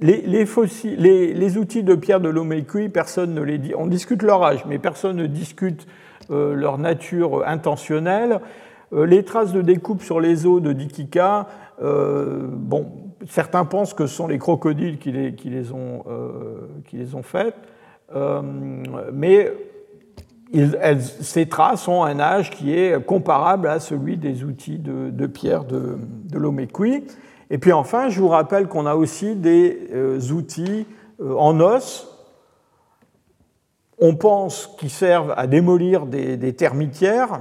les, 0.00 1.58
outils 1.58 1.82
de 1.82 1.94
pierre 1.94 2.20
de 2.20 2.28
l'Omeikui, 2.28 2.88
personne 2.88 3.34
ne 3.34 3.42
les 3.42 3.58
dit. 3.58 3.74
On 3.76 3.86
discute 3.86 4.22
leur 4.22 4.42
âge, 4.42 4.64
mais 4.66 4.78
personne 4.78 5.16
ne 5.16 5.26
discute 5.26 5.86
euh, 6.30 6.54
leur 6.54 6.78
nature 6.78 7.46
intentionnelle. 7.46 8.40
Euh, 8.92 9.06
les 9.06 9.24
traces 9.24 9.52
de 9.52 9.62
découpe 9.62 10.02
sur 10.02 10.20
les 10.20 10.46
os 10.46 10.60
de 10.60 10.72
Dikika, 10.72 11.46
euh, 11.82 12.46
bon, 12.48 12.86
certains 13.28 13.64
pensent 13.64 13.94
que 13.94 14.06
ce 14.06 14.14
sont 14.14 14.26
les 14.26 14.38
crocodiles 14.38 14.98
qui 14.98 15.12
les, 15.12 15.72
ont, 15.72 16.04
ont 16.06 17.22
faites, 17.22 17.56
mais 19.12 19.52
ces 21.20 21.48
traces 21.48 21.88
ont 21.88 22.04
un 22.04 22.20
âge 22.20 22.50
qui 22.50 22.72
est 22.72 23.04
comparable 23.04 23.68
à 23.68 23.80
celui 23.80 24.16
des 24.16 24.44
outils 24.44 24.78
de, 24.78 25.26
pierre 25.26 25.64
de, 25.64 25.98
de 26.24 26.38
et 27.50 27.58
puis 27.58 27.72
enfin, 27.72 28.08
je 28.08 28.20
vous 28.20 28.28
rappelle 28.28 28.66
qu'on 28.66 28.86
a 28.86 28.94
aussi 28.94 29.36
des 29.36 29.88
euh, 29.92 30.20
outils 30.32 30.86
euh, 31.20 31.34
en 31.36 31.60
os. 31.60 32.08
On 33.98 34.16
pense 34.16 34.74
qu'ils 34.78 34.90
servent 34.90 35.32
à 35.36 35.46
démolir 35.46 36.06
des, 36.06 36.52
termitières. 36.54 37.40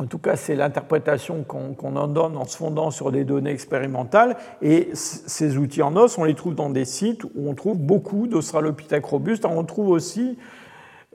En 0.00 0.06
tout 0.06 0.18
cas, 0.18 0.34
c'est 0.34 0.56
l'interprétation 0.56 1.44
qu'on 1.44 1.96
en 1.96 2.08
donne 2.08 2.36
en 2.36 2.44
se 2.46 2.56
fondant 2.56 2.90
sur 2.90 3.12
des 3.12 3.22
données 3.22 3.52
expérimentales. 3.52 4.36
Et 4.60 4.88
ces 4.94 5.56
outils 5.56 5.82
en 5.82 5.96
os, 5.96 6.18
on 6.18 6.24
les 6.24 6.34
trouve 6.34 6.56
dans 6.56 6.70
des 6.70 6.84
sites 6.84 7.22
où 7.22 7.48
on 7.48 7.54
trouve 7.54 7.78
beaucoup 7.78 8.26
d'Australopithèques 8.26 9.04
robustes. 9.04 9.44
On 9.44 9.62
trouve 9.62 9.90
aussi 9.90 10.36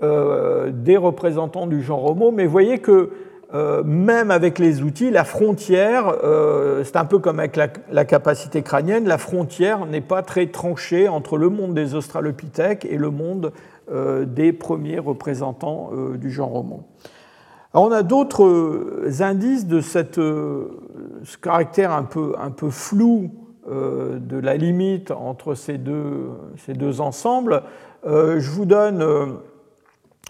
euh, 0.01 0.71
des 0.73 0.95
représentants 0.95 1.67
du 1.67 1.83
genre 1.83 2.05
Homo. 2.05 2.31
Mais 2.31 2.45
vous 2.45 2.53
voyez 2.53 2.79
que 2.79 3.09
euh, 3.53 3.83
même 3.83 4.31
avec 4.31 4.59
les 4.59 4.81
outils, 4.81 5.11
la 5.11 5.25
frontière, 5.25 6.15
euh, 6.23 6.85
c'est 6.85 6.95
un 6.95 7.03
peu 7.03 7.19
comme 7.19 7.39
avec 7.39 7.57
la, 7.57 8.05
capacité 8.05 8.61
crânienne, 8.61 9.09
la 9.09 9.17
frontière 9.17 9.87
n'est 9.87 9.99
pas 9.99 10.21
très 10.21 10.47
tranchée 10.47 11.09
entre 11.09 11.35
le 11.37 11.49
monde 11.49 11.73
des 11.73 11.95
australopithèques 11.95 12.85
et 12.85 12.97
le 12.97 13.09
monde 13.09 13.51
des 14.27 14.53
premiers 14.53 14.99
représentants 14.99 15.89
du 16.19 16.29
genre 16.29 16.55
Homo. 16.55 16.83
On 17.73 17.91
a 17.91 18.03
d'autres 18.03 19.21
indices 19.21 19.67
de 19.67 19.81
cette, 19.81 20.15
ce 20.15 21.37
caractère 21.41 21.91
un 21.91 22.03
peu, 22.03 22.33
un 22.39 22.51
peu 22.51 22.69
flou 22.69 23.31
de 23.67 24.39
la 24.39 24.57
limite 24.57 25.11
entre 25.11 25.53
ces 25.53 25.77
deux, 25.77 26.29
ces 26.57 26.73
deux 26.73 27.01
ensembles. 27.01 27.61
je, 28.05 28.49
vous 28.49 28.65
donne, 28.65 29.05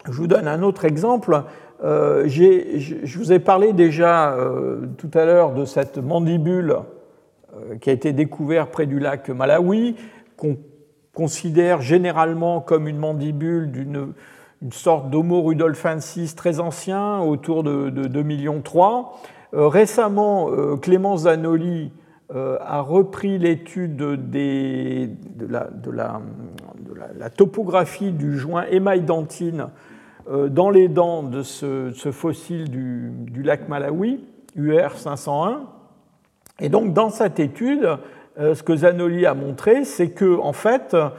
je 0.05 0.11
vous 0.11 0.27
donne 0.27 0.47
un 0.47 0.63
autre 0.63 0.83
exemple. 0.83 1.43
Euh, 1.83 2.27
je 2.27 3.17
vous 3.17 3.31
ai 3.31 3.39
parlé 3.39 3.71
déjà 3.71 4.33
euh, 4.33 4.85
tout 4.97 5.11
à 5.13 5.23
l'heure 5.25 5.53
de 5.53 5.63
cette 5.63 5.97
mandibule 5.97 6.75
euh, 7.55 7.77
qui 7.77 7.89
a 7.89 7.93
été 7.93 8.11
découverte 8.11 8.71
près 8.71 8.85
du 8.85 8.99
lac 8.99 9.29
Malawi, 9.29 9.95
qu'on 10.35 10.57
considère 11.13 11.81
généralement 11.81 12.59
comme 12.59 12.87
une 12.87 12.97
mandibule 12.97 13.71
d'une 13.71 14.13
une 14.61 14.71
sorte 14.71 15.09
d'Homo 15.09 15.41
rudolfensis 15.41 16.35
très 16.35 16.59
ancien, 16.59 17.19
autour 17.19 17.63
de, 17.63 17.89
de 17.89 18.07
2 18.07 18.23
millions 18.23 18.61
3. 18.61 19.19
récemment, 19.53 20.49
Clémence 20.81 21.21
Zanoli 21.21 21.91
a 22.33 22.81
repris 22.81 23.37
l'étude 23.37 23.95
de, 23.95 25.09
la, 25.49 25.69
topographie 27.29 28.11
du 28.11 28.37
joint 28.37 28.65
émail-dentine 28.69 29.69
euh, 30.29 30.47
dans 30.47 30.69
les 30.69 30.87
dents 30.87 31.23
de 31.23 31.41
ce, 31.41 32.11
fossile 32.11 32.69
du, 32.69 33.41
lac 33.41 33.67
Malawi, 33.67 34.23
UR 34.55 34.91
501. 34.91 35.61
Et 36.59 36.69
donc, 36.69 36.93
dans 36.93 37.09
cette 37.09 37.39
étude, 37.39 37.97
euh, 38.37 38.53
ce 38.53 38.61
que 38.61 38.75
Zanoli 38.75 39.25
a 39.25 39.33
montré, 39.33 39.85
c'est 39.85 40.11
que, 40.11 40.37
en 40.39 40.53
fait, 40.53 40.93
euh, 40.93 41.09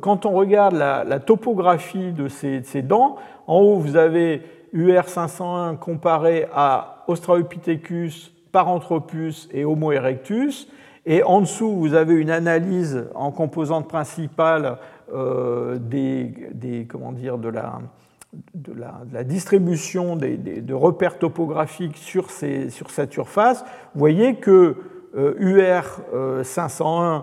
quand 0.00 0.26
on 0.26 0.32
regarde 0.32 0.74
la, 0.74 1.20
topographie 1.20 2.12
de 2.12 2.28
ces, 2.28 2.82
dents, 2.82 3.16
en 3.46 3.58
haut, 3.58 3.76
vous 3.76 3.96
avez 3.96 4.42
UR 4.72 5.08
501 5.08 5.76
comparé 5.76 6.46
à 6.54 7.04
Australopithecus, 7.06 8.32
Paranthropus 8.52 9.48
et 9.52 9.64
Homo 9.64 9.92
erectus. 9.92 10.68
Et 11.04 11.22
en 11.22 11.40
dessous, 11.40 11.70
vous 11.76 11.94
avez 11.94 12.14
une 12.14 12.30
analyse 12.30 13.06
en 13.14 13.30
composante 13.30 13.88
principale 13.88 14.78
des, 15.12 16.34
des, 16.52 16.86
comment 16.86 17.12
dire, 17.12 17.38
de 17.38 17.48
la, 17.48 19.24
distribution 19.24 20.16
de 20.16 20.74
repères 20.74 21.18
topographiques 21.18 21.96
sur, 21.96 22.30
cette 22.30 23.12
surface, 23.12 23.64
vous 23.94 24.00
voyez 24.00 24.36
que 24.36 24.76
UR 25.16 25.82
euh, 26.12 26.44
501, 26.44 27.14
euh, 27.14 27.20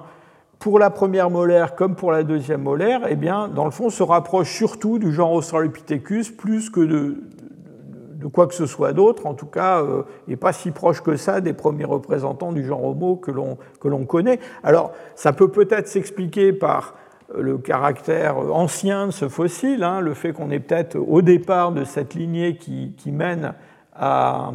pour 0.64 0.80
la 0.80 0.90
première 0.90 1.30
molaire 1.30 1.76
comme 1.76 1.94
pour 1.94 2.14
la 2.14 2.24
deuxième 2.24 2.62
molaire, 2.62 3.02
eh 3.10 3.18
bien, 3.18 3.50
dans 3.50 3.66
le 3.66 3.72
fond, 3.72 3.90
se 3.90 4.02
rapproche 4.02 4.50
surtout 4.50 4.98
du 4.98 5.12
genre 5.12 5.34
Australopithecus 5.34 6.32
plus 6.32 6.70
que 6.70 6.80
de, 6.80 7.18
quoi 8.32 8.48
que 8.48 8.54
ce 8.54 8.66
soit 8.66 8.94
d'autre. 8.94 9.26
En 9.26 9.34
tout 9.34 9.46
cas, 9.46 9.82
euh, 9.82 10.04
pas 10.38 10.54
si 10.54 10.72
proche 10.72 11.02
que 11.02 11.18
ça 11.18 11.42
des 11.42 11.52
premiers 11.52 11.84
représentants 11.84 12.54
du 12.54 12.66
genre 12.66 12.82
Homo 12.82 13.18
que 13.18 13.32
l'on 13.32 14.06
connaît. 14.06 14.40
Alors, 14.64 14.94
ça 15.16 15.34
peut 15.34 15.50
peut-être 15.50 15.90
s'expliquer 15.90 16.54
par 16.54 16.94
le 17.38 17.58
caractère 17.58 18.38
ancien 18.38 19.08
de 19.08 19.12
ce 19.12 19.28
fossile, 19.28 19.84
hein, 19.84 20.00
le 20.00 20.14
fait 20.14 20.32
qu'on 20.32 20.50
est 20.50 20.62
peut-être 20.62 20.96
au 20.96 21.22
départ 21.22 21.74
de 21.74 21.84
cette 21.84 22.14
lignée 22.14 22.56
qui, 22.56 23.12
mène 23.12 23.54
à, 23.94 24.54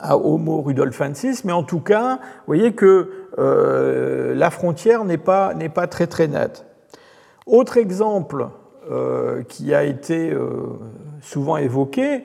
à 0.00 0.16
Homo 0.18 0.60
rudolfensis, 0.60 1.44
mais 1.44 1.52
en 1.52 1.62
tout 1.62 1.80
cas, 1.80 2.16
vous 2.16 2.46
voyez 2.48 2.72
que 2.72 3.17
euh, 3.36 4.34
la 4.34 4.50
frontière 4.50 5.04
n'est 5.04 5.18
pas, 5.18 5.52
pas, 5.74 5.86
très 5.86 6.06
très 6.06 6.28
nette. 6.28 6.64
Autre 7.46 7.76
exemple 7.76 8.48
euh, 8.90 9.42
qui 9.42 9.74
a 9.74 9.84
été 9.84 10.30
euh, 10.30 10.78
souvent 11.20 11.56
évoqué, 11.56 12.24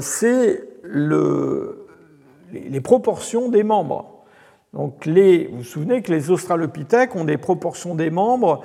c'est 0.00 0.62
le, 0.82 1.86
les 2.52 2.82
proportions 2.82 3.48
des 3.48 3.62
membres. 3.62 4.10
Donc 4.74 5.06
les, 5.06 5.46
vous 5.46 5.58
vous 5.58 5.64
souvenez 5.64 6.02
que 6.02 6.12
les 6.12 6.30
australopithèques 6.30 7.16
ont 7.16 7.24
des 7.24 7.38
proportions 7.38 7.94
des 7.94 8.10
membres 8.10 8.62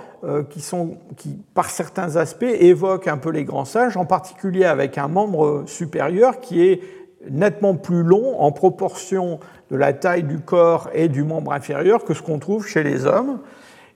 qui, 0.50 0.60
sont, 0.60 0.98
qui, 1.16 1.38
par 1.54 1.70
certains 1.70 2.18
aspects, 2.18 2.44
évoquent 2.44 3.08
un 3.08 3.18
peu 3.18 3.30
les 3.30 3.46
grands 3.46 3.64
sages, 3.64 3.96
en 3.96 4.06
particulier 4.06 4.66
avec 4.66 4.98
un 4.98 5.08
membre 5.08 5.64
supérieur 5.68 6.42
qui 6.42 6.64
est 6.64 6.82
nettement 7.30 7.76
plus 7.76 8.04
long 8.04 8.40
en 8.40 8.52
proportion 8.52 9.40
de 9.72 9.76
la 9.76 9.94
taille 9.94 10.24
du 10.24 10.40
corps 10.40 10.90
et 10.94 11.08
du 11.08 11.24
membre 11.24 11.54
inférieur 11.54 12.04
que 12.06 12.14
ce 12.14 12.22
qu'on 12.22 12.40
trouve 12.40 12.68
chez 12.68 12.84
les 12.84 13.06
hommes. 13.06 13.40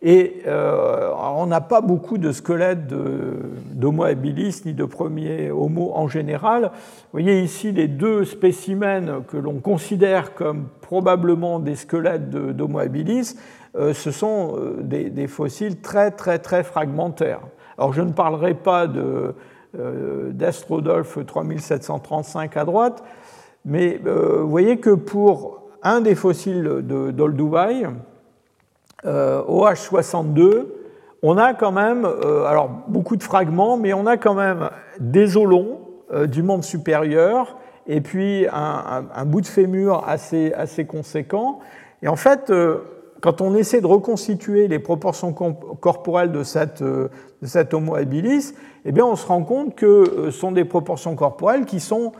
Et 0.05 0.41
euh, 0.47 1.11
on 1.15 1.45
n'a 1.45 1.61
pas 1.61 1.79
beaucoup 1.79 2.17
de 2.17 2.33
squelettes 2.33 2.87
d'Homo 2.87 4.03
habilis 4.03 4.61
ni 4.65 4.73
de 4.73 4.83
premiers 4.83 5.49
Homo 5.49 5.93
en 5.95 6.09
général. 6.09 6.71
Vous 6.73 7.19
voyez 7.21 7.41
ici 7.41 7.71
les 7.71 7.87
deux 7.87 8.25
spécimens 8.25 9.21
que 9.29 9.37
l'on 9.37 9.59
considère 9.59 10.33
comme 10.33 10.67
probablement 10.81 11.59
des 11.59 11.75
squelettes 11.75 12.29
d'Homo 12.29 12.79
habilis. 12.79 13.37
Euh, 13.77 13.93
ce 13.93 14.11
sont 14.11 14.57
euh, 14.57 14.75
des, 14.81 15.09
des, 15.09 15.27
fossiles 15.27 15.79
très 15.79 16.11
très 16.11 16.37
très 16.37 16.63
fragmentaires. 16.63 17.39
Alors 17.77 17.93
je 17.93 18.01
ne 18.01 18.11
parlerai 18.11 18.55
pas 18.55 18.87
de 18.87 19.33
d'Astrodolphe 19.73 21.25
3735 21.25 22.57
à 22.57 22.65
droite. 22.65 23.03
Mais 23.65 23.99
euh, 24.05 24.41
vous 24.41 24.49
voyez 24.49 24.77
que 24.77 24.91
pour 24.91 25.61
un 25.81 26.01
des 26.01 26.15
fossiles 26.15 26.81
d'Olduvai, 26.83 27.87
euh, 29.05 29.41
OH62, 29.43 30.67
on 31.21 31.37
a 31.37 31.53
quand 31.53 31.71
même, 31.71 32.05
alors 32.05 32.69
beaucoup 32.87 33.15
de 33.15 33.23
fragments, 33.23 33.77
mais 33.77 33.93
on 33.93 34.05
a 34.05 34.17
quand 34.17 34.33
même 34.33 34.69
des 34.99 35.37
os 35.37 35.45
longs 35.45 35.79
du 36.25 36.43
membre 36.43 36.65
supérieur 36.65 37.57
et 37.87 38.01
puis 38.01 38.45
un, 38.51 39.25
bout 39.25 39.39
de 39.39 39.47
fémur 39.47 40.03
assez, 40.05 40.51
assez 40.51 40.85
conséquent. 40.85 41.59
Et 42.01 42.09
en 42.09 42.17
fait, 42.17 42.51
quand 43.23 43.39
on 43.39 43.55
essaie 43.55 43.79
de 43.79 43.87
reconstituer 43.87 44.67
les 44.67 44.79
proportions 44.79 45.31
corporelles 45.31 46.33
de, 46.33 46.43
cette, 46.43 46.83
de 46.83 47.09
cet 47.41 47.73
Homo 47.73 47.95
habilis, 47.95 48.53
eh 48.83 48.91
bien, 48.91 49.05
on 49.05 49.15
se 49.15 49.25
rend 49.25 49.43
compte 49.43 49.75
que 49.75 49.85
euh, 49.85 50.25
ce 50.25 50.31
sont 50.31 50.51
des 50.51 50.65
proportions 50.65 51.15
corporelles 51.15 51.63
qui 51.63 51.79
sont 51.79 52.11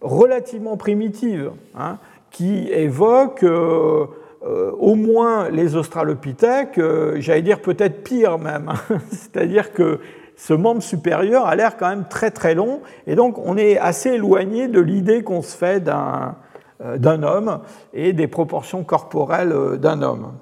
relativement 0.00 0.76
primitives, 0.76 1.52
hein, 1.78 1.98
qui 2.32 2.72
évoquent 2.72 3.44
euh, 3.44 4.06
euh, 4.44 4.72
au 4.80 4.96
moins 4.96 5.48
les 5.48 5.76
australopithèques, 5.76 6.80
j'allais 7.18 7.42
dire 7.42 7.62
peut-être 7.62 8.02
pire 8.02 8.38
même, 8.38 8.68
hein. 8.68 8.98
c'est-à-dire 9.10 9.72
que 9.72 10.00
ce 10.34 10.54
membre 10.54 10.82
supérieur 10.82 11.46
a 11.46 11.54
l'air 11.54 11.76
quand 11.76 11.88
même 11.88 12.06
très 12.10 12.32
très 12.32 12.56
long, 12.56 12.80
et 13.06 13.14
donc 13.14 13.38
on 13.38 13.56
est 13.56 13.78
assez 13.78 14.10
éloigné 14.10 14.66
de 14.66 14.80
l'idée 14.80 15.22
qu'on 15.22 15.42
se 15.42 15.56
fait 15.56 15.80
d'un 15.84 17.22
homme 17.22 17.60
et 17.92 18.12
des 18.12 18.26
proportions 18.26 18.82
corporelles 18.82 19.78
d'un 19.78 20.02
homme. 20.02 20.32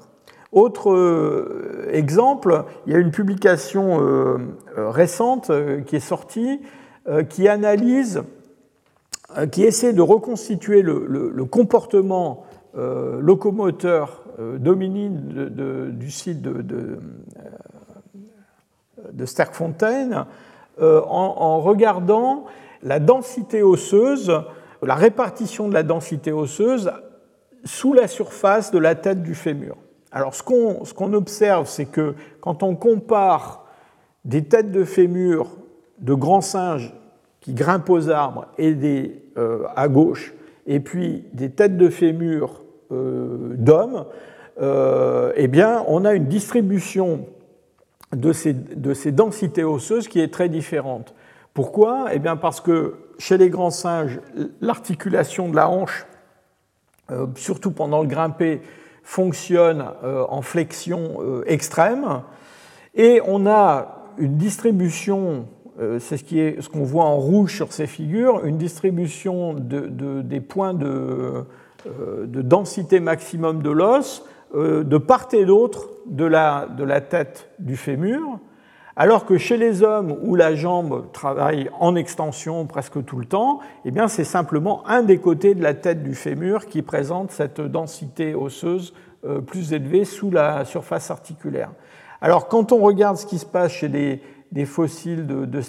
Autre 0.53 0.92
euh, 0.92 1.88
exemple, 1.92 2.64
il 2.86 2.92
y 2.92 2.97
a 2.97 2.99
une 2.99 3.11
publication 3.11 4.01
euh, 4.01 4.38
euh, 4.78 4.90
récente 4.90 5.51
qui 5.86 5.97
est 5.97 6.01
sortie 6.01 6.61
qui 7.28 7.47
analyse, 7.47 8.24
qui 9.53 9.62
essaie 9.62 9.92
de 9.92 10.03
reconstituer 10.03 10.82
le, 10.82 11.44
comportement 11.44 12.47
locomoteur 12.74 14.24
dominine 14.59 15.92
du 15.92 16.11
site 16.11 16.42
de, 16.42 16.62
de, 16.62 16.99
en, 20.82 21.61
regardant 21.61 22.47
la 22.82 22.99
densité 22.99 23.62
osseuse, 23.62 24.32
la 24.82 24.97
répartition 24.97 25.68
de 25.68 25.74
la 25.74 25.84
densité 25.84 26.32
osseuse 26.32 26.90
sous 27.64 27.92
la 27.92 28.09
surface 28.09 28.72
de 28.72 28.80
la 28.80 28.97
tête 28.97 29.22
du 29.22 29.36
fémur. 29.36 29.76
Alors 30.13 30.35
ce 30.35 30.43
qu'on 30.43 31.13
observe, 31.13 31.69
c'est 31.69 31.87
que 31.87 32.15
quand 32.41 32.63
on 32.63 32.75
compare 32.75 33.67
des 34.25 34.45
têtes 34.45 34.73
de 34.73 34.85
fémur 34.85 35.57
de 35.99 36.15
grands 36.15 36.41
singes 36.41 36.95
qui 37.41 37.55
grimpent 37.55 37.91
aux 37.91 38.11
arbres 38.11 38.47
et 38.59 38.75
des, 38.75 39.23
euh, 39.39 39.67
à 39.77 39.89
gauche, 39.89 40.35
et 40.67 40.81
puis 40.81 41.25
des 41.33 41.51
têtes 41.51 41.77
de 41.77 41.89
fémur 41.89 42.63
euh, 42.93 43.55
d'hommes, 43.57 44.07
euh, 44.61 45.33
eh 45.37 45.49
bien, 45.49 45.85
on 45.87 46.05
a 46.05 46.15
une 46.15 46.27
distribution 46.27 47.27
de 48.15 48.33
ces, 48.33 48.53
de 48.53 48.95
ces, 48.95 49.13
densités 49.13 49.65
osseuses 49.65 50.09
qui 50.09 50.21
est 50.21 50.33
très 50.33 50.49
différente. 50.49 51.15
Pourquoi? 51.55 52.09
Eh 52.13 52.19
bien, 52.19 52.37
parce 52.37 52.61
que 52.61 52.95
chez 53.19 53.39
les 53.39 53.49
grands 53.49 53.71
singes, 53.71 54.21
l'articulation 54.61 55.49
de 55.49 55.57
la 55.57 55.69
hanche, 55.69 56.07
surtout 57.37 57.71
pendant 57.71 58.03
le 58.03 58.09
grimper, 58.09 58.61
fonctionne 59.07 59.85
euh, 60.03 60.25
en 60.29 60.43
flexion 60.43 61.19
euh, 61.21 61.45
extrême. 61.47 62.23
Et 62.97 63.21
on 63.25 63.47
a 63.47 64.11
une 64.19 64.37
distribution, 64.37 65.47
euh, 65.81 66.01
c'est 66.01 66.17
ce 66.17 66.69
qu'on 66.69 66.83
voit 66.83 67.05
en 67.05 67.17
rouge 67.17 67.55
sur 67.55 67.73
ces 67.73 67.87
figures, 67.87 68.45
une 68.45 68.59
distribution 68.59 69.55
de, 69.55 70.23
des 70.23 70.41
points 70.41 70.75
de, 70.75 71.45
de, 71.87 72.43
densité 72.43 72.99
maximum 72.99 73.63
de 73.63 73.71
l'os 73.71 74.25
de 74.55 74.99
part 74.99 75.29
et 75.33 75.45
d'autre 75.45 75.89
de 76.07 76.25
la 76.25 77.01
tête 77.01 77.49
du 77.61 77.77
fémur. 77.77 78.41
Alors 78.99 79.26
que 79.26 79.36
chez 79.36 79.59
les 79.59 79.82
hommes 79.82 80.16
où 80.22 80.36
la 80.36 80.55
jambe 80.55 81.12
travaille 81.12 81.68
en 81.78 81.94
extension 81.97 82.64
presque 82.64 83.05
tout 83.05 83.18
le 83.18 83.26
temps, 83.26 83.61
eh 83.84 83.90
bien 83.90 84.09
c'est 84.09 84.24
simplement 84.24 84.88
un 84.88 85.03
des 85.03 85.18
côtés 85.18 85.55
de 85.55 85.62
la 85.62 85.74
tête 85.74 86.03
du 86.03 86.14
fémur 86.14 86.64
qui 86.64 86.80
présente 86.80 87.30
cette 87.30 87.61
densité 87.61 88.34
osseuse 88.34 88.94
euh, 89.26 89.42
plus 89.42 89.74
élevée 89.74 90.07
sous 90.07 90.30
la 90.30 90.64
surface 90.64 91.11
articulaire. 91.11 91.72
Alors 92.22 92.49
quand 92.49 92.72
on 92.72 92.78
regarde 92.78 93.18
ce 93.18 93.26
qui 93.26 93.36
se 93.36 93.44
passe 93.44 93.72
chez 93.72 93.90
des, 93.90 94.64
fossiles 94.64 95.26
de, 95.26 95.44
de 95.44 95.61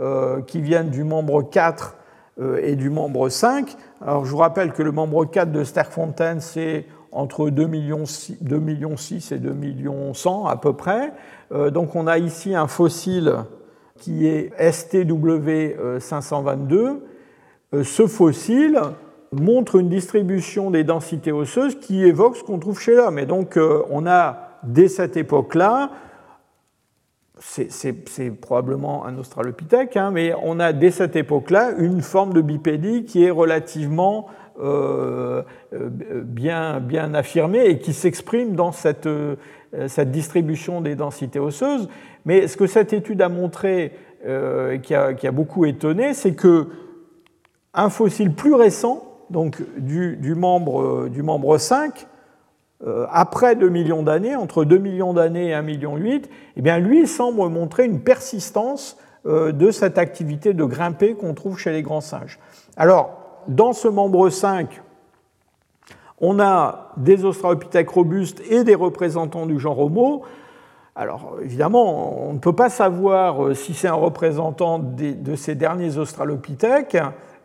euh, 0.00 0.42
qui 0.42 0.60
viennent 0.60 0.90
du 0.90 1.02
membre 1.02 1.42
4 1.42 1.96
euh, 2.38 2.60
et 2.62 2.76
du 2.76 2.88
membre 2.88 3.28
5, 3.28 3.76
alors 4.00 4.24
je 4.24 4.30
vous 4.30 4.36
rappelle 4.38 4.72
que 4.72 4.82
le 4.84 4.92
membre 4.92 5.24
4 5.24 5.50
de 5.50 5.64
Sterkfontein 5.64 6.38
c'est 6.38 6.86
entre 7.14 7.48
2 7.48 7.66
millions, 7.66 8.04
2 8.40 8.58
millions 8.58 8.96
6 8.96 9.32
et 9.32 9.38
2 9.38 9.52
millions 9.52 10.12
100 10.12 10.46
à 10.46 10.56
peu 10.56 10.74
près. 10.74 11.12
Euh, 11.52 11.70
donc 11.70 11.94
on 11.94 12.06
a 12.06 12.18
ici 12.18 12.54
un 12.54 12.66
fossile 12.66 13.32
qui 13.98 14.26
est 14.26 14.52
STW 14.58 16.00
522. 16.00 17.04
Euh, 17.72 17.84
ce 17.84 18.06
fossile 18.06 18.80
montre 19.32 19.76
une 19.76 19.88
distribution 19.88 20.70
des 20.70 20.84
densités 20.84 21.32
osseuses 21.32 21.78
qui 21.78 22.04
évoque 22.04 22.36
ce 22.36 22.44
qu'on 22.44 22.58
trouve 22.58 22.80
chez 22.80 22.94
l'homme. 22.94 23.18
Et 23.18 23.26
donc 23.26 23.56
euh, 23.56 23.82
on 23.90 24.06
a 24.06 24.58
dès 24.64 24.88
cette 24.88 25.16
époque-là, 25.16 25.90
c'est 27.38 28.30
probablement 28.30 29.04
un 29.06 29.18
australopithèque, 29.18 29.96
hein, 29.96 30.10
mais 30.12 30.32
on 30.42 30.60
a 30.60 30.72
dès 30.72 30.90
cette 30.90 31.16
époque-là 31.16 31.72
une 31.78 32.00
forme 32.00 32.32
de 32.32 32.40
bipédie 32.40 33.04
qui 33.04 33.24
est 33.24 33.30
relativement 33.30 34.28
bien, 34.60 36.80
bien 36.80 37.14
affirmée 37.14 37.66
et 37.66 37.78
qui 37.78 37.92
s'exprime 37.92 38.54
dans 38.54 38.72
cette, 38.72 39.08
euh, 39.74 39.88
cette 39.88 40.10
distribution 40.10 40.80
des 40.80 40.94
densités 40.94 41.38
osseuses. 41.38 41.88
Mais 42.24 42.46
ce 42.46 42.56
que 42.56 42.66
cette 42.66 42.92
étude 42.92 43.20
a 43.22 43.28
montré, 43.28 43.92
euh, 44.26 44.78
qui, 44.78 44.94
a, 44.94 45.14
qui, 45.14 45.26
a, 45.26 45.32
beaucoup 45.32 45.64
étonné, 45.64 46.14
c'est 46.14 46.34
que 46.34 46.68
un 47.72 47.90
fossile 47.90 48.32
plus 48.32 48.54
récent, 48.54 49.02
donc 49.30 49.60
du, 49.78 50.16
du, 50.16 50.34
membre, 50.34 51.08
du 51.08 51.22
membre 51.22 51.58
5, 51.58 52.06
euh, 52.86 53.06
après 53.10 53.56
2 53.56 53.68
millions 53.68 54.02
d'années, 54.02 54.36
entre 54.36 54.64
2 54.64 54.78
millions 54.78 55.12
d'années 55.12 55.48
et 55.48 55.54
1 55.54 55.62
million 55.62 55.96
8, 55.96 56.30
eh 56.56 56.62
bien 56.62 56.78
lui 56.78 57.08
semble 57.08 57.48
montrer 57.48 57.84
une 57.84 58.00
persistance 58.00 58.98
de 59.26 59.70
cette 59.70 59.96
activité 59.96 60.52
de 60.52 60.64
grimper 60.64 61.14
qu'on 61.14 61.32
trouve 61.32 61.58
chez 61.58 61.72
les 61.72 61.80
grands 61.80 62.02
singes. 62.02 62.38
Alors, 62.76 63.23
dans 63.48 63.72
ce 63.72 63.88
membre 63.88 64.30
5, 64.30 64.82
on 66.20 66.40
a 66.40 66.92
des 66.96 67.24
australopithèques 67.24 67.90
robustes 67.90 68.40
et 68.50 68.64
des 68.64 68.74
représentants 68.74 69.46
du 69.46 69.58
genre 69.58 69.78
Homo. 69.80 70.22
Alors 70.96 71.36
évidemment, 71.42 72.28
on 72.28 72.34
ne 72.34 72.38
peut 72.38 72.52
pas 72.52 72.70
savoir 72.70 73.44
euh, 73.44 73.54
si 73.54 73.74
c'est 73.74 73.88
un 73.88 73.94
représentant 73.94 74.78
de 74.78 75.34
ces 75.34 75.56
derniers 75.56 75.98
australopithèques, 75.98 76.96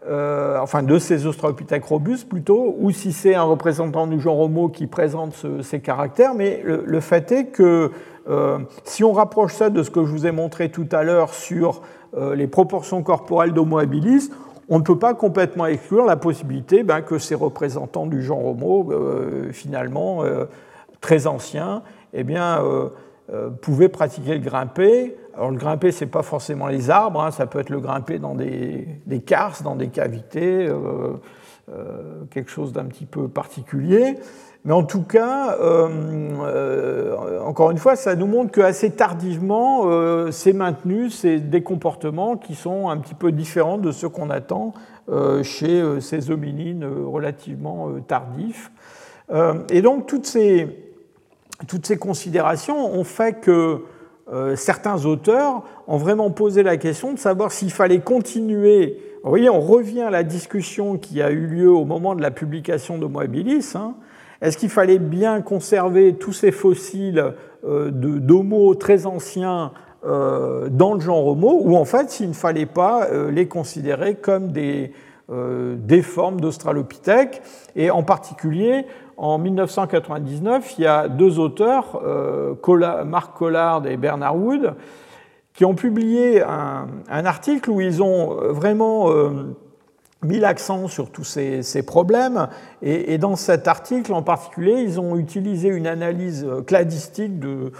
euh, 0.08 0.60
enfin 0.62 0.84
de 0.84 1.00
ces 1.00 1.26
australopithèques 1.26 1.84
robustes 1.84 2.30
plutôt, 2.30 2.76
ou 2.80 2.91
si 2.91 3.12
c'est 3.12 3.34
un 3.34 3.43
représentant 3.43 4.06
du 4.06 4.20
genre 4.20 4.39
Homo 4.39 4.70
qui 4.70 4.86
présente 4.86 5.45
ces 5.64 5.80
caractères, 5.80 6.36
mais 6.36 6.62
le, 6.64 7.00
fait 7.00 7.32
est 7.32 7.45
que 7.47 7.91
euh, 8.30 8.60
si 8.84 9.04
on 9.04 9.14
rapproche 9.14 9.54
ça 9.54 9.72
de 9.72 9.82
ce 9.82 9.89
que 9.89 10.06
je 10.06 10.12
vous 10.12 10.28
ai 10.28 10.32
montré 10.32 10.70
tout 10.70 10.88
à 10.91 11.04
l'heure 11.04 11.34
sur 11.34 11.82
les 12.34 12.47
proportions 12.47 13.04
corporelles 13.04 13.54
d'Homo 13.54 13.78
habilis, 13.78 14.32
on 14.70 14.80
ne 14.80 14.84
peut 14.84 14.99
pas 14.99 15.13
complètement 15.13 15.65
exclure 15.65 16.05
la 16.05 16.15
possibilité 16.15 16.84
ben, 16.84 17.01
que 17.01 17.17
ces 17.17 17.36
représentants 17.36 18.05
du 18.05 18.22
genre 18.22 18.45
Homo, 18.45 18.91
finalement 19.51 20.24
très 21.01 21.28
anciens, 21.28 21.82
eh 22.13 22.24
bien, 22.24 22.63
pouvaient 23.61 23.89
pratiquer 23.89 24.36
le 24.36 24.39
grimper. 24.39 25.15
Alors 25.36 25.49
le 25.49 25.57
grimper, 25.57 25.91
ce 25.91 26.03
n'est 26.03 26.11
pas 26.11 26.22
forcément 26.22 26.67
les 26.67 26.89
arbres, 26.89 27.22
hein, 27.22 27.32
ça 27.32 27.47
peut 27.47 27.59
être 27.59 27.70
le 27.70 27.80
grimper 27.80 28.20
dans 28.20 28.36
des, 28.36 28.88
des 29.07 29.22
carses, 29.22 29.63
dans 29.63 29.76
des 29.76 29.88
cavités, 29.88 30.70
quelque 32.30 32.51
chose 32.51 32.72
d'un 32.72 32.86
petit 32.86 33.05
peu 33.05 33.28
particulier. 33.28 34.17
Mais 34.70 34.76
en 34.76 34.84
tout 34.84 35.01
cas, 35.01 35.57
euh, 35.59 35.89
euh, 36.43 37.39
encore 37.39 37.72
une 37.72 37.80
fois, 37.80 37.95
ça 37.95 38.15
nous 38.15 38.28
montre 38.28 38.51
qu'assez 38.51 38.91
tardivement, 38.91 39.86
euh, 39.86 40.30
c'est 40.30 40.53
maintenu, 40.53 41.09
c'est 41.09 41.39
des 41.39 41.63
comportements 41.63 42.38
qui 42.38 42.53
sont 42.53 42.88
un 42.88 42.97
petit 42.97 43.15
peu 43.15 43.32
différents 43.32 43.80
de 43.80 43.91
ceux 43.91 44.09
qu'on 44.09 44.30
attend 44.30 44.74
chez 45.41 45.84
ces 46.01 46.30
hominines 46.30 46.86
relativement 46.86 47.89
tardifs. 48.07 48.72
et 49.72 49.82
donc, 49.82 50.05
toutes 50.05 50.28
ces, 50.28 50.67
toutes 51.67 51.88
ces 51.88 51.97
considérations 51.97 52.93
ont 52.93 53.03
fait 53.03 53.39
que 53.41 53.86
certains 54.53 55.03
auteurs 55.05 55.63
ont 55.88 55.97
vraiment 55.97 56.30
posé 56.30 56.61
la 56.61 56.78
question 56.78 57.11
de 57.11 57.17
savoir 57.17 57.51
s'il 57.51 57.72
fallait 57.72 58.01
continuer. 58.01 58.99
Vous 59.24 59.32
voyez, 59.32 59.49
on 59.49 59.61
revient 59.61 60.03
à 60.03 60.11
la 60.11 60.22
discussion 60.22 60.99
qui 60.99 61.24
a 61.24 61.32
eu 61.32 61.47
lieu 61.47 61.72
au 61.72 61.86
moment 61.86 62.13
de 62.13 62.22
la 62.22 62.30
publication 62.30 62.99
d'Homo 62.99 63.22
habilis. 63.22 63.74
Hein, 63.74 63.95
est-ce 64.42 64.58
qu'il 64.58 64.70
fallait 64.70 65.00
bien 65.00 65.42
conserver 65.42 66.16
tous 66.16 66.34
ces 66.34 66.52
fossiles 66.52 67.34
euh, 67.66 67.92
d'homo 67.92 68.74
très 68.76 69.06
anciens 69.06 69.72
euh, 70.06 70.70
dans 70.70 70.94
le 70.94 71.02
genre 71.02 71.28
Homo, 71.28 71.60
ou 71.62 71.76
en 71.76 71.84
fait 71.84 72.10
s'il 72.10 72.30
ne 72.30 72.34
fallait 72.34 72.66
pas 72.66 73.08
euh, 73.08 73.32
les 73.32 73.48
considérer 73.48 74.16
comme 74.16 74.52
des, 74.52 74.94
des 75.30 76.02
formes 76.02 76.40
d'Australopithèque? 76.40 77.42
Et 77.76 77.92
en 77.92 78.02
particulier, 78.02 78.86
en 79.18 79.38
1999, 79.38 80.76
il 80.78 80.84
y 80.84 80.88
a 80.88 81.08
deux 81.08 81.38
auteurs, 81.38 82.02
Marc 83.06 83.38
Collard 83.38 83.86
et 83.86 83.98
Bernard 83.98 84.38
Wood, 84.38 84.74
qui 85.54 85.66
ont 85.66 85.76
publié 85.76 86.42
un, 86.42 86.88
un 87.10 87.26
article 87.26 87.70
où 87.70 87.82
ils 87.82 88.02
ont 88.02 88.54
vraiment 88.54 89.12
mis 90.24 90.39
l'accent 90.39 90.88
sur 90.88 91.09
tous 91.09 91.24
ces, 91.24 91.84
problèmes. 91.84 92.47
Et, 92.82 93.17
dans 93.17 93.36
cet 93.36 93.67
article 93.67 94.13
en 94.13 94.22
particulier, 94.22 94.82
ils 94.82 94.99
ont 94.99 95.17
utilisé 95.17 95.70
une 95.70 95.88
analyse 95.88 96.45
cladistique 96.67 97.39
de, 97.39 97.72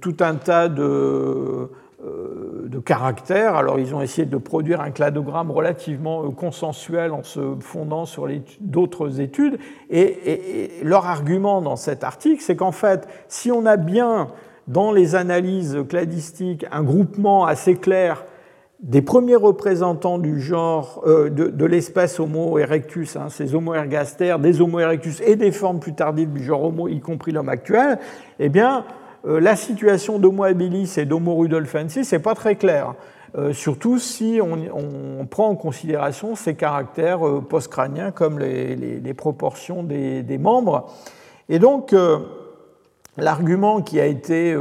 tout 0.00 0.16
un 0.20 0.36
tas 0.36 0.68
de, 0.68 0.82
euh, 0.82 2.66
de, 2.66 2.78
caractères. 2.78 3.54
Alors 3.54 3.78
ils 3.78 3.94
ont 3.94 4.00
essayé 4.00 4.26
de 4.26 4.36
produire 4.38 4.80
un 4.80 4.90
cladogramme 4.90 5.50
relativement 5.50 6.30
consensuel 6.30 7.12
en 7.12 7.22
se 7.22 7.54
fondant 7.60 8.06
sur 8.06 8.28
d'autres 8.60 9.20
études. 9.20 9.58
Et, 9.90 10.70
leur 10.82 11.06
argument 11.06 11.60
dans 11.60 11.76
cet 11.76 12.02
article, 12.02 12.42
c'est 12.42 12.56
qu'en 12.56 12.72
fait, 12.72 13.06
si 13.28 13.52
on 13.52 13.66
a 13.66 13.76
bien 13.76 14.28
dans 14.68 14.92
les 14.92 15.14
analyses 15.14 15.78
cladistiques 15.86 16.64
un 16.72 16.82
groupement 16.82 17.44
assez 17.44 17.74
clair 17.74 18.24
des 18.80 19.02
premiers 19.02 19.36
représentants 19.36 20.18
du 20.18 20.40
genre 20.40 21.02
euh, 21.06 21.30
de, 21.30 21.64
l'espèce 21.64 22.18
Homo 22.20 22.58
erectus, 22.58 23.16
hein, 23.16 23.28
ces 23.30 23.54
Homo 23.54 23.74
ergaster, 23.74 24.36
des 24.40 24.60
Homo 24.60 24.80
erectus 24.80 25.20
et 25.24 25.36
des 25.36 25.52
formes 25.52 25.80
plus 25.80 25.94
tardives 25.94 26.32
du 26.32 26.42
genre 26.42 26.64
Homo, 26.64 26.88
y 26.88 27.00
compris 27.00 27.32
l'homme 27.32 27.48
actuel, 27.48 27.98
eh 28.38 28.48
bien, 28.48 28.84
euh, 29.26 29.40
la 29.40 29.56
situation 29.56 30.18
d'Homo 30.18 30.44
habilis 30.44 30.92
et 30.98 31.06
d'Homo 31.06 31.36
rudolfensis 31.36 32.10
n'est 32.12 32.18
pas 32.18 32.34
très 32.34 32.56
claire. 32.56 32.94
Euh, 33.36 33.52
surtout 33.52 33.98
si 33.98 34.38
on, 34.42 35.26
prend 35.26 35.48
en 35.48 35.56
considération 35.56 36.36
ces 36.36 36.54
caractères 36.54 37.20
postcrâniens 37.48 38.12
comme 38.12 38.38
les, 38.38 39.14
proportions 39.14 39.82
des, 39.82 40.38
membres. 40.38 40.92
Et 41.48 41.58
donc, 41.58 41.94
l'argument 43.16 43.82
qui 43.82 43.98
a 43.98 44.06
été 44.06 44.54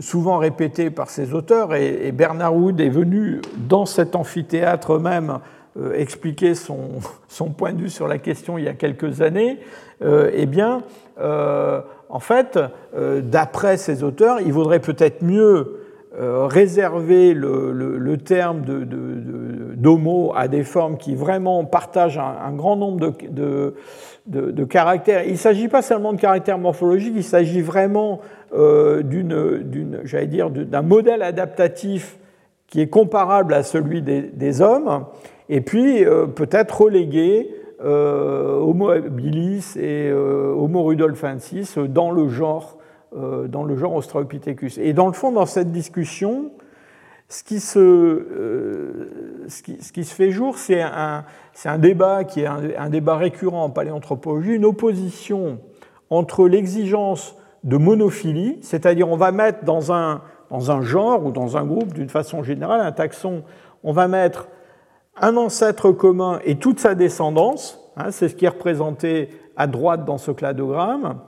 souvent 0.00 0.38
répété 0.38 0.90
par 0.90 1.08
ses 1.08 1.32
auteurs, 1.32 1.74
et 1.74 2.12
Bernard 2.12 2.54
Wood 2.54 2.80
est 2.80 2.90
venu 2.90 3.40
dans 3.56 3.86
cet 3.86 4.14
amphithéâtre 4.14 4.98
même 4.98 5.38
euh, 5.78 5.92
expliquer 5.94 6.54
son, 7.28 7.50
point 7.50 7.72
de 7.72 7.82
vue 7.82 7.90
sur 7.90 8.08
la 8.08 8.18
question 8.18 8.56
il 8.56 8.64
y 8.64 8.68
a 8.68 8.72
quelques 8.72 9.20
années, 9.20 9.58
euh, 10.02 10.30
eh 10.32 10.46
bien, 10.46 10.82
en 11.18 12.20
fait, 12.20 12.58
d'après 12.94 13.76
ses 13.78 14.04
auteurs, 14.04 14.40
il 14.40 14.52
vaudrait 14.52 14.80
peut-être 14.80 15.22
mieux 15.22 15.80
réserver 16.18 17.34
le, 17.34 17.72
le, 17.72 18.16
terme 18.18 18.62
d'homo 18.62 20.32
de, 20.32 20.38
à 20.38 20.48
des 20.48 20.62
formes 20.62 20.98
qui 20.98 21.14
vraiment 21.14 21.64
partagent 21.64 22.18
un, 22.18 22.52
grand 22.52 22.76
nombre 22.76 23.14
de, 23.30 23.74
de 24.26 24.64
caractères. 24.64 25.24
Il 25.24 25.32
ne 25.32 25.36
s'agit 25.36 25.68
pas 25.68 25.82
seulement 25.82 26.12
de 26.12 26.20
caractères 26.20 26.58
morphologiques, 26.58 27.14
il 27.16 27.24
s'agit 27.24 27.60
vraiment 27.60 28.20
euh, 28.54 29.02
d'une, 29.02 30.00
j'allais 30.04 30.28
dire, 30.28 30.50
d'un 30.50 30.82
modèle 30.82 31.22
adaptatif 31.22 32.16
qui 32.68 32.80
est 32.80 32.86
comparable 32.86 33.54
à 33.54 33.64
celui 33.64 34.02
des, 34.02 34.62
hommes, 34.62 35.04
et 35.48 35.60
puis 35.60 36.04
euh, 36.04 36.26
peut-être 36.26 36.82
reléguer 36.82 37.50
euh, 37.84 38.58
Homo 38.58 38.90
habilis 38.90 39.76
et 39.76 40.12
Homo 40.12 40.84
rudolfensis 40.84 41.76
dans 41.76 42.12
le 42.12 42.28
genre, 42.28 42.78
dans 43.12 43.64
le 43.64 43.76
genre 43.76 43.94
Australopithecus. 43.94 44.78
Et 44.78 44.92
dans 44.92 45.06
le 45.06 45.12
fond, 45.12 45.32
dans 45.32 45.46
cette 45.46 45.72
discussion, 45.72 46.50
ce 47.28 47.42
qui 47.42 47.58
se, 47.60 49.06
qui, 49.64 49.82
ce 49.82 49.92
qui 49.92 50.04
se 50.04 50.14
fait 50.14 50.30
jour, 50.30 50.58
c'est 50.58 50.80
un, 50.80 51.24
un, 51.64 51.78
débat 51.78 52.24
qui 52.24 52.42
est 52.42 52.46
un, 52.46 52.88
débat 52.88 53.16
récurrent 53.16 53.64
en 53.64 53.70
paléanthropologie, 53.70 54.54
une 54.54 54.64
opposition 54.64 55.58
entre 56.08 56.46
l'exigence 56.46 57.36
de 57.64 57.76
monophilie, 57.76 58.58
c'est-à-dire 58.62 59.08
on 59.08 59.16
va 59.16 59.32
mettre 59.32 59.64
dans 59.64 59.92
un, 59.92 60.22
dans 60.50 60.70
un 60.70 60.82
genre 60.82 61.26
ou 61.26 61.32
dans 61.32 61.56
un 61.56 61.64
groupe, 61.64 61.92
d'une 61.94 62.08
façon 62.08 62.44
générale, 62.44 62.80
un 62.80 62.92
taxon, 62.92 63.42
on 63.82 63.92
va 63.92 64.06
mettre 64.06 64.48
un 65.20 65.36
ancêtre 65.36 65.90
commun 65.90 66.38
et 66.44 66.56
toute 66.56 66.78
sa 66.78 66.94
descendance, 66.94 67.80
hein, 67.96 68.12
c'est 68.12 68.28
ce 68.28 68.36
qui 68.36 68.44
est 68.44 68.50
représenté 68.50 69.30
à 69.56 69.66
droite 69.66 70.04
dans 70.04 70.18
ce 70.18 70.30
cladogramme. 70.30 71.18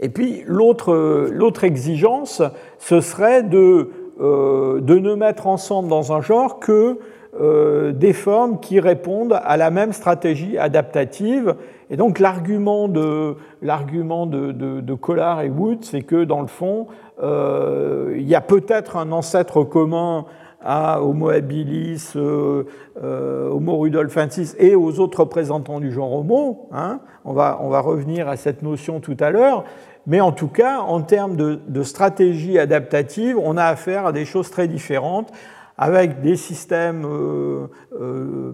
Et 0.00 0.10
puis 0.10 0.42
l'autre 0.46 1.64
exigence, 1.64 2.42
ce 2.78 3.00
serait 3.00 3.42
de, 3.42 3.58
euh, 3.58 3.90
de 4.18 4.98
ne 4.98 5.14
mettre 5.14 5.46
ensemble 5.46 5.88
dans 5.88 6.12
un 6.12 6.20
genre 6.20 6.58
que 6.58 6.98
euh, 7.40 7.92
des 7.92 8.14
formes 8.14 8.58
qui 8.58 8.80
répondent 8.80 9.38
à 9.44 9.56
la 9.56 9.70
même 9.70 9.92
stratégie 9.92 10.58
adaptative 10.58 11.54
et 11.90 11.96
donc 11.96 12.18
l'argument 12.18 12.88
de, 12.88 13.36
de, 13.62 14.94
Collard 14.94 15.42
et 15.42 15.48
Wood, 15.48 15.84
c'est 15.84 16.02
que 16.02 16.24
dans 16.24 16.40
le 16.40 16.46
fond, 16.46 16.86
euh, 17.22 18.14
il 18.16 18.26
y 18.26 18.34
a 18.34 18.40
peut-être 18.40 18.96
un 18.96 19.12
ancêtre 19.12 19.62
commun 19.62 20.26
à 20.60 21.02
Homo 21.02 21.28
habilis, 21.28 22.12
euh, 22.16 22.64
euh, 23.02 23.48
Homo 23.50 23.78
rudolfensis 23.78 24.56
et 24.58 24.74
aux 24.74 24.98
autres 24.98 25.20
représentants 25.20 25.80
du 25.80 25.92
genre 25.92 26.12
Homo. 26.12 26.68
Hein. 26.72 27.00
On, 27.24 27.32
va, 27.32 27.58
on 27.62 27.68
va 27.68 27.80
revenir 27.80 28.28
à 28.28 28.36
cette 28.36 28.62
notion 28.62 29.00
tout 29.00 29.16
à 29.20 29.30
l'heure. 29.30 29.64
Mais 30.08 30.22
en 30.22 30.32
tout 30.32 30.48
cas, 30.48 30.80
en 30.80 31.02
termes 31.02 31.36
de, 31.36 31.82
stratégie 31.82 32.58
adaptative, 32.58 33.38
on 33.38 33.58
a 33.58 33.64
affaire 33.64 34.06
à 34.06 34.12
des 34.12 34.24
choses 34.24 34.50
très 34.50 34.66
différentes 34.66 35.30
avec 35.76 36.22
des 36.22 36.34
systèmes 36.34 37.04
euh, 37.04 37.66
euh, 37.92 38.52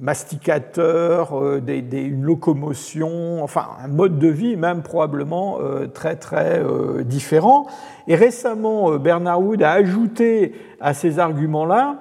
masticateurs, 0.00 1.36
euh, 1.42 1.60
une 1.66 2.22
locomotion, 2.22 3.42
enfin 3.42 3.66
un 3.82 3.88
mode 3.88 4.18
de 4.18 4.28
vie 4.28 4.56
même 4.56 4.82
probablement 4.82 5.58
très 5.94 6.16
très 6.16 6.62
différent. 7.02 7.66
Et 8.06 8.14
récemment, 8.14 8.98
Bernard 8.98 9.40
Wood 9.42 9.62
a 9.62 9.72
ajouté 9.72 10.52
à 10.80 10.92
ces 10.92 11.18
arguments-là 11.18 11.96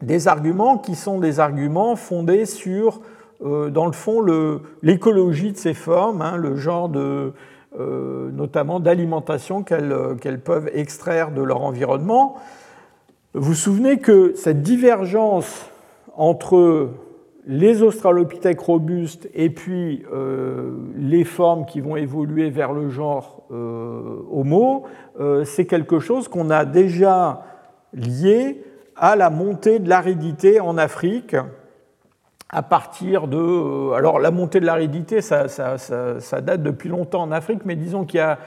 des 0.00 0.28
arguments 0.28 0.78
qui 0.78 0.94
sont 0.94 1.20
des 1.20 1.40
arguments 1.40 1.94
fondés 1.94 2.46
sur, 2.46 3.00
dans 3.40 3.86
le 3.86 3.92
fond, 3.92 4.24
l'écologie 4.82 5.52
de 5.52 5.56
ces 5.58 5.74
formes, 5.74 6.22
hein, 6.22 6.36
le 6.36 6.56
genre 6.56 6.88
de, 6.88 7.32
notamment 7.78 8.80
d'alimentation 8.80 9.62
qu'elles 9.62 10.40
peuvent 10.42 10.70
extraire 10.72 11.30
de 11.30 11.42
leur 11.42 11.62
environnement. 11.62 12.36
Vous 13.34 13.48
vous 13.48 13.54
souvenez 13.54 13.98
que 13.98 14.32
cette 14.34 14.62
divergence 14.62 15.70
entre 16.16 16.90
les 17.46 17.82
australopithèques 17.82 18.60
robustes 18.60 19.28
et 19.32 19.50
puis 19.50 20.04
euh, 20.12 20.72
les 20.96 21.24
formes 21.24 21.64
qui 21.64 21.80
vont 21.80 21.96
évoluer 21.96 22.50
vers 22.50 22.72
le 22.72 22.88
genre 22.88 23.44
euh, 23.52 24.18
Homo, 24.32 24.84
euh, 25.20 25.44
c'est 25.44 25.64
quelque 25.64 26.00
chose 26.00 26.26
qu'on 26.26 26.50
a 26.50 26.64
déjà 26.64 27.44
lié 27.92 28.64
à 28.96 29.14
la 29.14 29.30
montée 29.30 29.78
de 29.78 29.88
l'aridité 29.88 30.58
en 30.58 30.76
Afrique 30.76 31.36
à 32.48 32.62
partir 32.62 33.26
de... 33.26 33.92
alors 33.94 34.18
la 34.18 34.30
montée 34.30 34.60
de 34.60 34.66
l'aridité, 34.66 35.20
ça, 35.20 35.48
ça, 35.48 36.40
date 36.40 36.62
depuis 36.62 36.88
longtemps 36.88 37.22
en 37.22 37.32
Afrique, 37.32 37.60
mais 37.64 37.76
disons 37.76 38.04
qu'il 38.04 38.18
y 38.18 38.22
a 38.22 38.38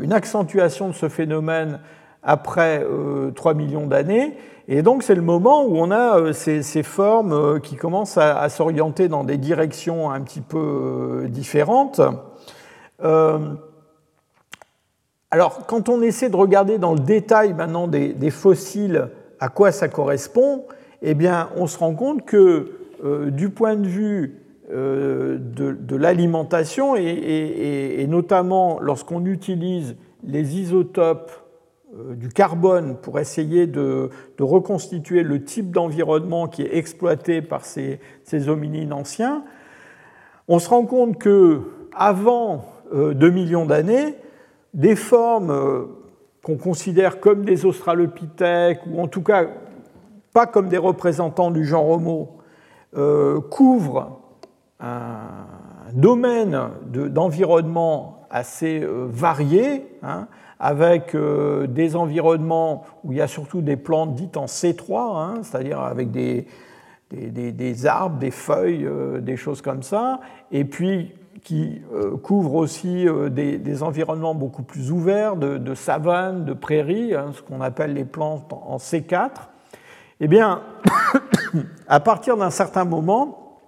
une 0.00 0.12
accentuation 0.12 0.88
de 0.88 0.92
ce 0.92 1.08
phénomène 1.08 1.78
après 2.22 2.84
3 3.34 3.54
millions 3.54 3.86
d'années. 3.86 4.36
Et 4.68 4.82
donc 4.82 5.04
c'est 5.04 5.14
le 5.14 5.22
moment 5.22 5.64
où 5.64 5.76
on 5.76 5.92
a 5.92 6.32
ces, 6.32 6.82
formes 6.82 7.60
qui 7.60 7.76
commencent 7.76 8.18
à, 8.18 8.48
s'orienter 8.48 9.06
dans 9.06 9.22
des 9.22 9.36
directions 9.36 10.10
un 10.10 10.20
petit 10.22 10.40
peu 10.40 11.26
différentes. 11.28 12.00
alors 15.30 15.66
quand 15.68 15.88
on 15.88 16.02
essaie 16.02 16.28
de 16.28 16.36
regarder 16.36 16.78
dans 16.78 16.94
le 16.94 17.00
détail 17.00 17.52
maintenant 17.52 17.86
des, 17.86 18.30
fossiles 18.30 19.10
à 19.38 19.48
quoi 19.48 19.70
ça 19.70 19.86
correspond, 19.86 20.64
eh 21.02 21.14
bien 21.14 21.50
on 21.56 21.68
se 21.68 21.78
rend 21.78 21.94
compte 21.94 22.24
que 22.24 22.72
du 23.02 23.50
point 23.50 23.76
de 23.76 23.86
vue 23.86 24.46
euh, 24.72 25.38
de, 25.38 25.94
l'alimentation 25.94 26.96
et, 26.96 28.04
notamment 28.08 28.80
lorsqu'on 28.80 29.24
utilise 29.24 29.94
les 30.24 30.58
isotopes 30.58 31.30
euh, 31.94 32.16
du 32.16 32.30
carbone 32.30 32.96
pour 33.00 33.20
essayer 33.20 33.68
de, 33.68 34.10
reconstituer 34.40 35.22
le 35.22 35.44
type 35.44 35.70
d'environnement 35.70 36.48
qui 36.48 36.62
est 36.62 36.76
exploité 36.76 37.42
par 37.42 37.64
ces, 37.64 38.00
hominines 38.48 38.92
anciens, 38.92 39.44
on 40.48 40.58
se 40.58 40.68
rend 40.68 40.84
compte 40.84 41.16
que 41.18 41.60
avant 41.94 42.64
2 42.92 42.98
euh, 42.98 43.30
millions 43.30 43.66
d'années, 43.66 44.16
des 44.74 44.96
formes 44.96 45.86
qu'on 46.42 46.56
considère 46.56 47.20
comme 47.20 47.44
des 47.44 47.66
australopithèques 47.66 48.80
ou 48.90 49.00
en 49.00 49.06
tout 49.06 49.22
cas 49.22 49.46
pas 50.32 50.46
comme 50.46 50.68
des 50.68 50.76
représentants 50.76 51.52
du 51.52 51.64
genre 51.64 51.88
Homo 51.88 52.36
couvrent 53.50 54.20
un 54.80 55.46
domaine 55.92 56.70
d'environnement 56.84 58.26
assez 58.30 58.82
euh, 58.82 59.06
varié, 59.08 59.86
hein, 60.02 60.26
avec 60.58 61.14
euh, 61.14 61.66
des 61.66 61.96
environnements 61.96 62.84
où 63.04 63.12
il 63.12 63.18
y 63.18 63.20
a 63.20 63.28
surtout 63.28 63.60
des 63.60 63.76
plantes 63.76 64.14
dites 64.14 64.36
en 64.36 64.46
C3, 64.46 65.16
hein, 65.16 65.34
c'est-à-dire 65.42 65.80
avec 65.80 66.10
des, 66.10 66.46
des, 67.10 67.86
arbres, 67.86 68.18
des 68.18 68.30
feuilles, 68.30 68.84
euh, 68.84 69.20
des 69.20 69.36
choses 69.36 69.62
comme 69.62 69.82
ça, 69.82 70.20
et 70.50 70.64
puis 70.64 71.14
qui 71.42 71.80
couvrent 72.24 72.54
aussi 72.54 73.06
des, 73.30 73.82
environnements 73.84 74.34
beaucoup 74.34 74.64
plus 74.64 74.90
ouverts, 74.90 75.36
de, 75.36 75.58
de 75.58 75.74
savanes, 75.76 76.44
de 76.44 76.54
prairies, 76.54 77.14
hein, 77.14 77.26
ce 77.34 77.40
qu'on 77.40 77.60
appelle 77.60 77.92
les 77.92 78.06
plantes 78.06 78.52
en 78.52 78.78
C4. 78.78 79.30
Eh 80.20 80.28
bien, 80.28 80.62
à 81.88 82.00
partir 82.00 82.36
d'un 82.36 82.50
certain 82.50 82.84
moment, 82.84 83.58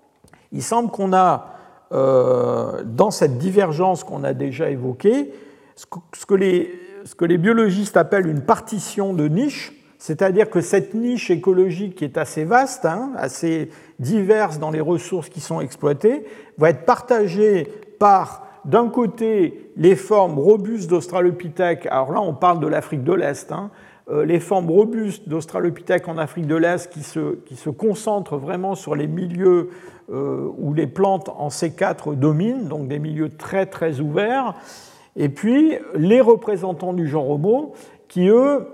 il 0.50 0.62
semble 0.62 0.90
qu'on 0.90 1.12
a, 1.12 1.54
euh, 1.92 2.82
dans 2.84 3.10
cette 3.10 3.36
divergence 3.36 4.02
qu'on 4.02 4.24
a 4.24 4.32
déjà 4.32 4.70
évoquée, 4.70 5.32
ce 5.76 5.84
que, 6.26 6.34
les, 6.34 7.38
biologistes 7.38 7.96
appellent 7.98 8.26
une 8.26 8.40
partition 8.40 9.12
de 9.12 9.28
niche, 9.28 9.72
c'est-à-dire 9.98 10.48
que 10.48 10.60
cette 10.60 10.94
niche 10.94 11.30
écologique 11.30 11.96
qui 11.96 12.04
est 12.04 12.16
assez 12.16 12.44
vaste, 12.44 12.86
hein, 12.86 13.12
assez 13.16 13.70
diverse 13.98 14.58
dans 14.58 14.70
les 14.70 14.80
ressources 14.80 15.28
qui 15.28 15.40
sont 15.40 15.60
exploitées, 15.60 16.24
va 16.56 16.70
être 16.70 16.86
partagée 16.86 17.70
par, 17.98 18.46
d'un 18.64 18.88
côté, 18.88 19.70
les 19.76 19.96
formes 19.96 20.38
robustes 20.38 20.88
d'Australopithèque, 20.88 21.86
alors 21.86 22.12
là 22.12 22.22
on 22.22 22.32
parle 22.32 22.60
de 22.60 22.66
l'Afrique 22.66 23.04
de 23.04 23.12
l'Est, 23.12 23.52
hein, 23.52 23.70
les 24.10 24.40
formes 24.40 24.70
robustes 24.70 25.28
d'Australopithèque 25.28 26.08
en 26.08 26.16
Afrique 26.16 26.46
de 26.46 26.56
l'Est 26.56 26.90
qui 26.90 27.02
se, 27.02 27.36
qui 27.44 27.56
se, 27.56 27.68
concentrent 27.68 28.38
vraiment 28.38 28.74
sur 28.74 28.94
les 28.94 29.06
milieux 29.06 29.70
euh, 30.10 30.48
où 30.56 30.72
les 30.72 30.86
plantes 30.86 31.28
en 31.28 31.48
C4 31.48 32.14
dominent, 32.14 32.68
donc 32.68 32.88
des 32.88 32.98
milieux 32.98 33.28
très 33.28 33.66
très 33.66 34.00
ouverts, 34.00 34.54
et 35.16 35.28
puis 35.28 35.74
les 35.94 36.22
représentants 36.22 36.94
du 36.94 37.06
genre 37.06 37.28
Homo 37.28 37.74
qui, 38.08 38.28
eux, 38.28 38.66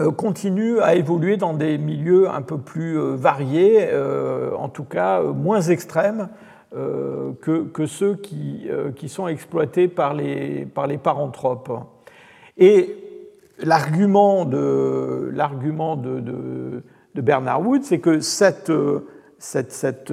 euh, 0.00 0.10
continuent 0.10 0.80
à 0.80 0.96
évoluer 0.96 1.38
dans 1.38 1.54
des 1.54 1.78
milieux 1.78 2.28
un 2.28 2.42
peu 2.42 2.58
plus 2.58 2.98
variés, 2.98 3.88
en 4.58 4.68
tout 4.68 4.84
cas 4.84 5.22
moins 5.22 5.62
extrêmes 5.62 6.28
que, 6.72 7.62
que, 7.62 7.86
ceux 7.86 8.16
qui, 8.16 8.68
qui, 8.96 9.08
sont 9.08 9.28
exploités 9.28 9.88
par 9.88 10.12
les 10.12 10.66
paranthropes. 11.02 11.70
Et 12.58 13.03
l'argument 13.58 14.44
de, 14.44 15.32
de, 15.32 16.82
de, 17.14 17.20
Bernard 17.20 17.62
Wood, 17.66 17.82
c'est 17.84 18.00
que 18.00 18.20
cette, 18.20 18.72
cette, 19.38 19.72
cette, 19.72 20.12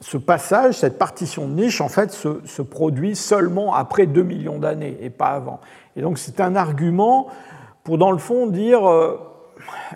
ce 0.00 0.16
passage, 0.16 0.74
cette 0.74 0.98
partition 0.98 1.48
de 1.48 1.54
niche, 1.54 1.80
en 1.80 1.88
fait, 1.88 2.12
se, 2.12 2.40
se 2.44 2.62
produit 2.62 3.16
seulement 3.16 3.74
après 3.74 4.06
2 4.06 4.22
millions 4.22 4.58
d'années 4.58 4.98
et 5.00 5.10
pas 5.10 5.30
avant. 5.30 5.60
Et 5.96 6.02
donc 6.02 6.18
c'est 6.18 6.40
un 6.40 6.56
argument 6.56 7.28
pour, 7.84 7.98
dans 7.98 8.10
le 8.10 8.18
fond, 8.18 8.46
dire 8.46 8.84
euh, 8.88 9.18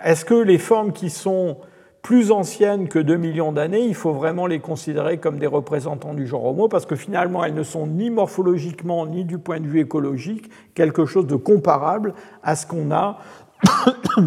est-ce 0.05 0.25
que 0.25 0.35
les 0.35 0.59
formes 0.59 0.93
qui 0.93 1.11
sont 1.11 1.59
plus 2.03 2.33
anciennes 2.33 2.89
que 2.89 2.99
2 2.99 3.17
millions 3.17 3.53
d'années, 3.53 3.85
il 3.85 3.95
faut 3.95 4.13
vraiment 4.13 4.47
les 4.47 4.61
considérer 4.61 5.19
comme 5.19 5.39
des 5.39 5.47
représentants 5.47 6.15
du 6.15 6.27
genre 6.27 6.47
Homo, 6.47 6.69
parce 6.69 6.87
que 6.87 6.97
finalement, 6.97 7.45
elles 7.45 7.55
ne 7.55 7.63
sont 7.63 7.87
ni 7.87 8.11
morphologiquement, 8.11 9.07
ni 9.07 9.25
du 9.25 9.39
point 9.39 9.61
de 9.61 9.67
vue 9.67 9.81
écologique, 9.81 10.51
quelque 10.75 11.05
chose 11.05 11.27
de 11.27 11.37
comparable 11.37 12.15
à 12.43 12.57
ce 12.57 12.67
qu'on 12.67 12.91
a 12.91 13.19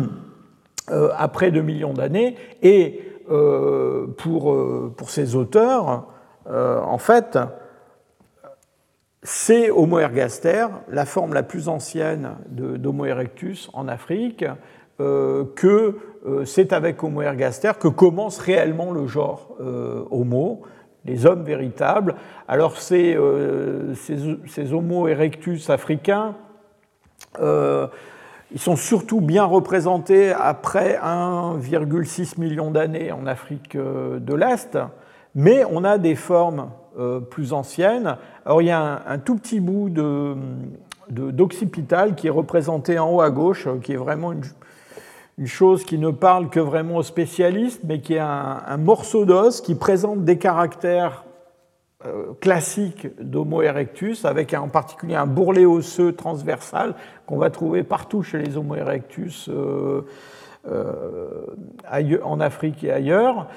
euh, 0.91 1.09
après 1.17 1.51
2 1.51 1.61
millions 1.61 1.93
d'années. 1.93 2.35
Et 2.61 3.01
euh, 3.31 4.07
pour, 4.17 4.53
euh, 4.53 4.93
pour 4.95 5.09
ces 5.09 5.35
auteurs, 5.35 6.07
en 6.45 6.97
fait, 6.97 7.39
c'est 9.21 9.71
Homo 9.71 9.99
ergaster, 9.99 10.67
la 10.89 11.05
forme 11.05 11.33
la 11.33 11.41
plus 11.41 11.69
ancienne 11.69 12.31
d'Homo 12.49 13.05
erectus 13.05 13.69
en 13.71 13.87
Afrique, 13.87 14.43
que 14.97 15.97
c'est 16.45 16.71
avec 16.73 17.03
Homo 17.03 17.21
ergaster 17.21 17.71
que 17.79 17.87
commence 17.87 18.39
réellement 18.39 18.91
le 18.91 19.07
genre 19.07 19.55
euh, 19.59 20.03
Homo, 20.09 20.61
les 21.05 21.25
hommes 21.25 21.43
véritables. 21.43 22.15
Alors 22.47 22.77
ces, 22.77 23.15
euh, 23.15 23.93
ces, 23.95 24.73
Homo 24.73 25.07
erectus 25.07 25.69
africains, 25.69 26.35
ils 27.39 28.59
sont 28.59 28.75
surtout 28.75 29.19
bien 29.19 29.43
représentés 29.43 30.31
après 30.31 30.99
1,6 31.03 32.39
million 32.39 32.71
d'années 32.71 33.11
en 33.11 33.25
Afrique 33.25 33.75
de 33.75 34.33
l'Est, 34.33 34.77
mais 35.35 35.65
on 35.69 35.83
a 35.83 35.97
des 35.97 36.15
formes 36.15 36.69
plus 37.31 37.53
anciennes. 37.53 38.17
Alors 38.45 38.61
il 38.61 38.67
y 38.67 38.71
a 38.71 39.01
un, 39.07 39.17
tout 39.17 39.35
petit 39.35 39.59
bout 39.59 39.89
d'occipital 41.09 42.11
de, 42.11 42.15
qui 42.15 42.27
est 42.27 42.31
représenté 42.31 42.99
en 42.99 43.09
haut 43.09 43.21
à 43.21 43.31
gauche, 43.31 43.67
qui 43.81 43.93
est 43.93 43.97
vraiment 43.97 44.31
une, 44.31 44.43
une 45.37 45.47
chose 45.47 45.83
qui 45.83 45.97
ne 45.97 46.11
parle 46.11 46.49
que 46.49 46.59
vraiment 46.59 46.97
aux 46.97 47.03
spécialistes, 47.03 47.81
mais 47.83 48.01
qui 48.01 48.15
est 48.15 48.19
un, 48.19 48.77
morceau 48.77 49.25
d'os 49.25 49.61
qui 49.61 49.75
présente 49.75 50.23
des 50.23 50.37
caractères 50.37 51.25
euh, 52.05 52.33
classiques 52.39 53.07
d'Homo 53.19 53.61
erectus, 53.61 54.25
avec 54.25 54.53
en 54.53 54.67
particulier 54.67 55.15
un 55.15 55.25
bourrelet 55.25 55.65
osseux 55.65 56.13
transversal 56.13 56.93
qu'on 57.25 57.37
va 57.37 57.49
trouver 57.49 57.83
partout 57.83 58.21
chez 58.21 58.37
les 58.37 58.57
Homo 58.57 58.75
erectus 58.75 59.49
euh, 59.49 60.01
euh, 60.67 61.47
en 62.23 62.39
Afrique 62.39 62.83
et 62.83 62.91
ailleurs. 62.91 63.47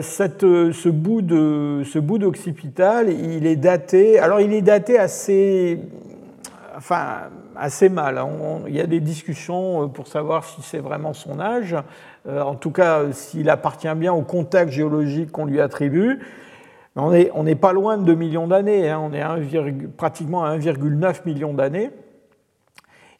Cette, 0.00 0.42
ce 0.42 0.88
bout 0.88 1.22
d'occipital, 2.18 3.10
il 3.10 3.46
est 3.46 3.56
daté. 3.56 4.18
Alors, 4.20 4.40
il 4.40 4.52
est 4.52 4.62
daté 4.62 4.96
assez, 4.96 5.80
enfin, 6.76 7.30
assez 7.56 7.88
mal. 7.88 8.18
Hein. 8.18 8.28
il 8.66 8.74
y 8.74 8.80
a 8.80 8.86
des 8.86 9.00
discussions 9.00 9.84
euh, 9.84 9.86
pour 9.86 10.06
savoir 10.06 10.44
si 10.44 10.62
c'est 10.62 10.78
vraiment 10.78 11.12
son 11.12 11.40
âge, 11.40 11.76
euh, 12.28 12.40
en 12.42 12.54
tout 12.54 12.70
cas 12.70 13.12
s'il 13.12 13.50
appartient 13.50 13.94
bien 13.96 14.12
au 14.12 14.22
contexte 14.22 14.74
géologique 14.74 15.30
qu'on 15.32 15.46
lui 15.46 15.60
attribue. 15.60 16.20
On 16.98 17.10
n'est 17.10 17.54
pas 17.54 17.74
loin 17.74 17.98
de 17.98 18.04
2 18.04 18.14
millions 18.14 18.46
d'années, 18.46 18.88
hein. 18.88 18.98
on 19.02 19.12
est 19.12 19.22
pratiquement 19.98 20.44
à 20.44 20.56
1,9 20.56 21.26
million 21.26 21.52
d'années. 21.52 21.90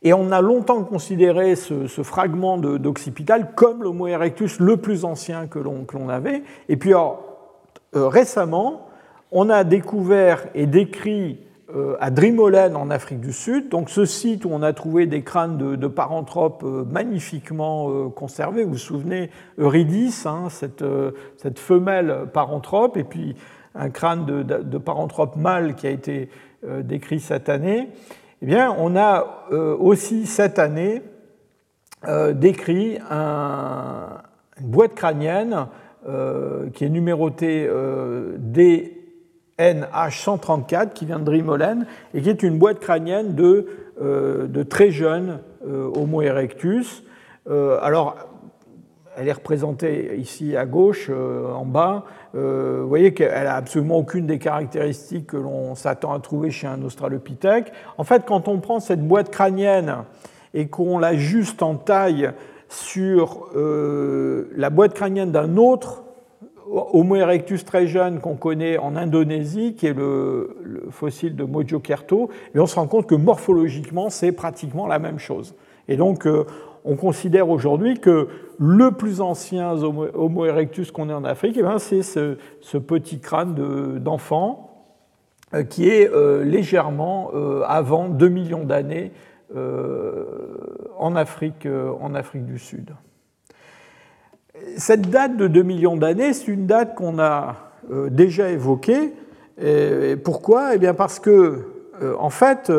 Et 0.02 0.14
on 0.14 0.32
a 0.32 0.40
longtemps 0.40 0.82
considéré 0.82 1.56
ce, 1.56 1.86
fragment 2.02 2.56
d'occipital 2.56 3.54
comme 3.54 3.82
l'Homo 3.82 4.06
erectus 4.06 4.60
le 4.60 4.78
plus 4.78 5.04
ancien 5.04 5.46
que 5.46 5.58
l'on 5.58 6.08
avait. 6.08 6.42
Et 6.68 6.76
puis 6.76 6.94
euh, 6.94 8.08
récemment, 8.08 8.88
on 9.32 9.50
a 9.50 9.64
découvert 9.64 10.46
et 10.54 10.66
décrit 10.66 11.40
euh, 11.40 11.55
à 11.98 12.10
Drimolen 12.10 12.76
en 12.76 12.90
Afrique 12.90 13.20
du 13.20 13.32
Sud, 13.32 13.70
donc 13.70 13.90
ce 13.90 14.04
site 14.04 14.44
où 14.44 14.50
on 14.52 14.62
a 14.62 14.72
trouvé 14.72 15.06
des 15.06 15.22
crânes 15.22 15.58
de, 15.58 15.86
paranthropes 15.88 16.62
euh, 16.62 16.84
magnifiquement 16.84 17.90
euh, 17.90 18.08
conservés. 18.08 18.62
Vous 18.62 18.72
vous 18.72 18.78
souvenez, 18.78 19.30
Eurydice, 19.58 20.26
hein, 20.26 20.46
cette, 20.48 20.84
cette, 21.36 21.58
femelle 21.58 22.28
paranthrope, 22.32 22.96
et 22.96 23.02
puis 23.02 23.34
un 23.74 23.90
crâne 23.90 24.24
de, 24.26 24.42
de 24.42 24.78
paranthrope 24.78 25.34
mâle 25.36 25.74
qui 25.74 25.88
a 25.88 25.90
été 25.90 26.30
décrit 26.82 27.20
cette 27.20 27.48
année. 27.48 27.88
Eh 28.42 28.46
bien, 28.46 28.74
on 28.78 28.96
a 28.96 29.46
aussi 29.50 30.26
cette 30.26 30.58
année 30.58 31.02
décrit 32.32 32.98
un, 33.10 34.22
une 34.58 34.68
boîte 34.68 34.94
crânienne 34.94 35.66
qui 36.72 36.84
est 36.84 36.88
numérotée 36.88 37.68
D 38.38 38.95
NH134 39.58 40.92
qui 40.92 41.06
vient 41.06 41.18
de 41.18 41.24
Drimolen 41.24 41.86
et 42.14 42.22
qui 42.22 42.30
est 42.30 42.42
une 42.42 42.58
boîte 42.58 42.80
crânienne 42.80 43.34
de, 43.34 43.66
euh, 44.00 44.46
de 44.46 44.62
très 44.62 44.90
jeunes 44.90 45.40
Homo 45.66 46.22
erectus. 46.22 47.02
alors, 47.82 48.14
elle 49.16 49.26
est 49.26 49.32
représentée 49.32 50.16
ici 50.16 50.56
à 50.56 50.64
gauche, 50.64 51.10
en 51.10 51.64
bas. 51.64 52.04
vous 52.34 52.86
voyez 52.86 53.14
qu'elle 53.14 53.32
n'a 53.44 53.56
absolument 53.56 53.96
aucune 53.96 54.26
des 54.26 54.38
caractéristiques 54.38 55.26
que 55.26 55.36
l'on 55.36 55.74
s'attend 55.74 56.12
à 56.12 56.20
trouver 56.20 56.52
chez 56.52 56.68
un 56.68 56.80
Australopithèque. 56.82 57.72
En 57.98 58.04
fait, 58.04 58.24
quand 58.24 58.46
on 58.46 58.60
prend 58.60 58.78
cette 58.78 59.04
boîte 59.04 59.30
crânienne 59.30 60.04
et 60.54 60.68
qu'on 60.68 61.00
l'ajuste 61.00 61.64
en 61.64 61.74
taille 61.74 62.30
sur 62.68 63.48
la 63.56 64.70
boîte 64.70 64.94
crânienne 64.94 65.32
d'un 65.32 65.56
autre 65.56 66.04
Homo 66.68 67.16
erectus 67.16 67.64
très 67.64 67.86
jeune 67.86 68.20
qu'on 68.20 68.36
connaît 68.36 68.78
en 68.78 68.96
Indonésie, 68.96 69.74
qui 69.74 69.86
est 69.86 69.94
le, 69.94 70.84
fossile 70.90 71.36
de 71.36 71.44
Mojokerto, 71.44 72.30
et 72.54 72.58
on 72.58 72.66
se 72.66 72.74
rend 72.76 72.86
compte 72.86 73.06
que 73.06 73.14
morphologiquement, 73.14 74.10
c'est 74.10 74.32
pratiquement 74.32 74.86
la 74.86 74.98
même 74.98 75.18
chose. 75.18 75.54
Et 75.88 75.96
donc, 75.96 76.26
euh, 76.26 76.44
on 76.84 76.96
considère 76.96 77.48
aujourd'hui 77.48 78.00
que 78.00 78.28
le 78.58 78.92
plus 78.92 79.20
ancien 79.20 79.72
Homo 79.72 80.44
erectus 80.44 80.90
qu'on 80.90 81.08
ait 81.08 81.14
en 81.14 81.24
Afrique, 81.24 81.56
eh 81.58 81.62
ben, 81.62 81.78
c'est 81.78 82.02
ce, 82.02 82.78
petit 82.78 83.20
crâne 83.20 83.98
d'enfant 83.98 84.84
euh, 85.54 85.62
qui 85.62 85.88
est 85.88 86.10
euh, 86.10 86.44
légèrement 86.44 87.30
avant 87.66 88.08
2 88.08 88.28
millions 88.28 88.64
d'années 88.64 89.12
en 90.98 91.14
Afrique, 91.14 91.68
en 92.00 92.14
Afrique 92.14 92.44
du 92.46 92.58
Sud 92.58 92.90
cette 94.76 95.10
date 95.10 95.36
de 95.36 95.46
2 95.46 95.62
millions 95.62 95.96
d'années, 95.96 96.32
c'est 96.32 96.48
une 96.48 96.66
date 96.66 96.94
qu'on 96.94 97.18
a 97.18 97.56
euh, 97.90 98.10
déjà 98.10 98.50
évoquée. 98.50 99.12
pourquoi? 100.24 100.74
Eh 100.74 100.78
bien 100.78 100.94
parce 100.94 101.18
que, 101.18 101.62
euh, 102.02 102.14
en 102.18 102.30
fait, 102.30 102.72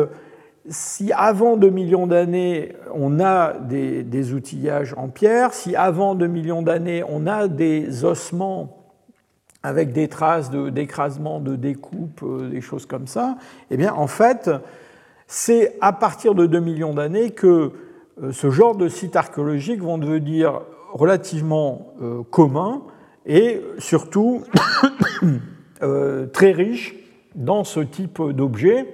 si 0.68 1.12
avant 1.12 1.56
2 1.56 1.70
millions 1.70 2.06
d'années, 2.06 2.74
on 2.94 3.20
a 3.20 3.54
des, 3.54 4.32
outillages 4.32 4.94
en 4.96 5.08
pierre, 5.08 5.54
si 5.54 5.74
avant 5.74 6.14
2 6.14 6.26
millions 6.26 6.62
d'années, 6.62 7.02
on 7.08 7.26
a 7.26 7.48
des 7.48 8.04
ossements 8.04 8.74
avec 9.62 9.92
des 9.92 10.08
traces 10.08 10.50
d'écrasement, 10.50 11.40
de, 11.40 11.56
découpe, 11.56 12.22
euh, 12.22 12.48
des 12.48 12.60
choses 12.60 12.86
comme 12.86 13.06
ça, 13.06 13.36
eh 13.70 13.76
bien, 13.76 13.92
en 13.92 14.06
fait, 14.06 14.50
c'est 15.26 15.76
à 15.80 15.92
partir 15.92 16.34
de 16.34 16.46
2 16.46 16.60
millions 16.60 16.94
d'années 16.94 17.30
que 17.30 17.72
ce 18.30 18.50
genre 18.50 18.76
de 18.76 18.88
sites 18.88 19.16
archéologiques 19.16 19.80
vont 19.80 19.98
devenir 19.98 20.60
relativement 20.92 21.94
euh, 22.02 22.22
commun 22.30 22.82
et 23.26 23.60
surtout 23.78 24.44
euh, 25.82 26.26
très 26.26 26.52
riche 26.52 26.96
dans 27.34 27.64
ce 27.64 27.80
type 27.80 28.22
d'objet. 28.22 28.86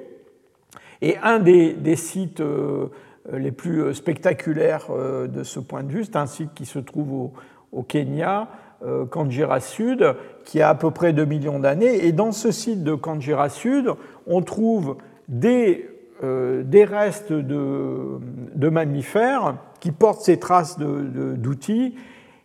Et 1.02 1.16
un 1.22 1.38
des, 1.38 1.96
sites 1.96 2.40
euh, 2.40 2.88
les 3.32 3.52
plus 3.52 3.94
spectaculaires 3.94 4.86
de 4.90 5.42
ce 5.42 5.60
point 5.60 5.82
de 5.82 5.92
vue, 5.92 6.04
c'est 6.04 6.16
un 6.16 6.26
site 6.26 6.54
qui 6.54 6.66
se 6.66 6.78
trouve 6.78 7.30
au, 7.72 7.82
Kenya, 7.82 8.48
Kanjira 9.10 9.60
Sud, 9.60 10.14
qui 10.44 10.60
a 10.60 10.68
à 10.68 10.74
peu 10.74 10.90
près 10.90 11.12
2 11.12 11.24
millions 11.24 11.58
d'années. 11.58 12.06
Et 12.06 12.12
dans 12.12 12.32
ce 12.32 12.50
site 12.50 12.84
de 12.84 12.94
Kanjira 12.94 13.48
Sud, 13.48 13.90
on 14.26 14.42
trouve 14.42 14.96
des, 15.28 15.93
des 16.22 16.84
restes 16.84 17.32
de, 17.32 18.68
mammifères 18.68 19.56
qui 19.80 19.92
portent 19.92 20.22
ces 20.22 20.38
traces 20.38 20.78
d'outils. 20.78 21.94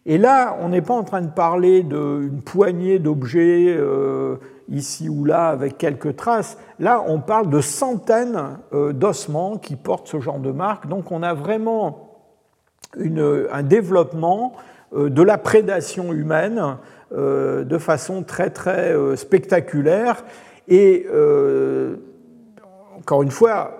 Et 0.06 0.18
là, 0.18 0.58
on 0.62 0.70
n'est 0.70 0.82
pas 0.82 0.96
en 0.96 1.04
train 1.04 1.22
de 1.22 1.30
parler 1.30 1.84
d'une 1.84 2.42
poignée 2.44 3.00
d'objets 3.00 3.76
euh, 3.78 4.38
ici 4.68 5.08
ou 5.08 5.24
là 5.24 5.50
avec 5.50 5.78
quelques 5.78 6.16
traces. 6.16 6.58
Là, 6.80 7.04
on 7.06 7.20
parle 7.20 7.50
de 7.50 7.62
centaines 7.62 8.58
euh, 8.74 8.92
d'ossements 8.92 9.58
qui 9.58 9.76
portent 9.76 10.08
ce 10.08 10.20
genre 10.20 10.40
de 10.40 10.52
marque. 10.52 10.88
Donc 10.88 11.12
on 11.12 11.22
a 11.22 11.34
vraiment 11.34 12.18
un 12.98 13.62
développement 13.62 14.54
euh, 14.96 15.10
de 15.10 15.22
la 15.22 15.38
prédation 15.38 16.12
humaine 16.12 16.78
de 17.12 17.78
façon 17.80 18.22
très 18.22 18.52
très 18.52 18.96
spectaculaire. 19.16 20.24
Et 20.68 21.08
encore 23.00 23.24
une 23.24 23.32
fois, 23.32 23.80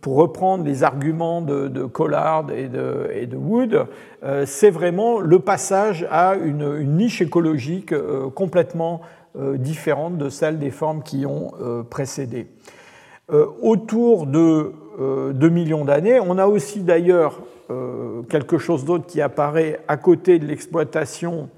pour 0.00 0.16
reprendre 0.16 0.64
les 0.64 0.82
arguments 0.82 1.40
de, 1.42 1.84
Collard 1.84 2.46
et 2.50 2.68
de, 2.68 3.36
Wood, 3.36 3.86
euh, 4.22 4.44
c'est 4.46 4.70
vraiment 4.70 5.20
le 5.20 5.38
passage 5.38 6.06
à 6.10 6.34
une, 6.34 6.96
niche 6.96 7.20
écologique 7.20 7.92
euh, 7.92 8.28
complètement 8.30 9.00
euh, 9.36 9.56
différente 9.56 10.16
de 10.18 10.28
celle 10.28 10.58
des 10.58 10.70
formes 10.70 11.02
qui 11.02 11.26
ont 11.26 11.52
précédé. 11.90 12.46
autour 13.62 14.26
de 14.26 14.72
2 14.98 15.48
millions 15.48 15.84
d'années, 15.84 16.20
on 16.20 16.38
a 16.38 16.46
aussi 16.46 16.80
d'ailleurs 16.80 17.40
quelque 18.28 18.58
chose 18.58 18.84
d'autre 18.84 19.06
qui 19.06 19.20
apparaît 19.22 19.80
à 19.88 19.96
côté 19.96 20.38
de 20.38 20.46
l'exploitation 20.46 21.48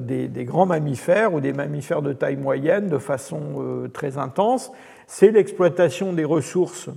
des, 0.00 0.28
des, 0.28 0.44
grands 0.44 0.66
mammifères 0.66 1.34
ou 1.34 1.40
des 1.40 1.52
mammifères 1.52 2.02
de 2.02 2.12
taille 2.12 2.36
moyenne 2.36 2.88
de 2.88 2.98
façon 2.98 3.88
très 3.92 4.16
intense, 4.16 4.70
c'est 5.14 5.30
l'exploitation 5.30 6.14
des 6.14 6.24
ressources 6.24 6.88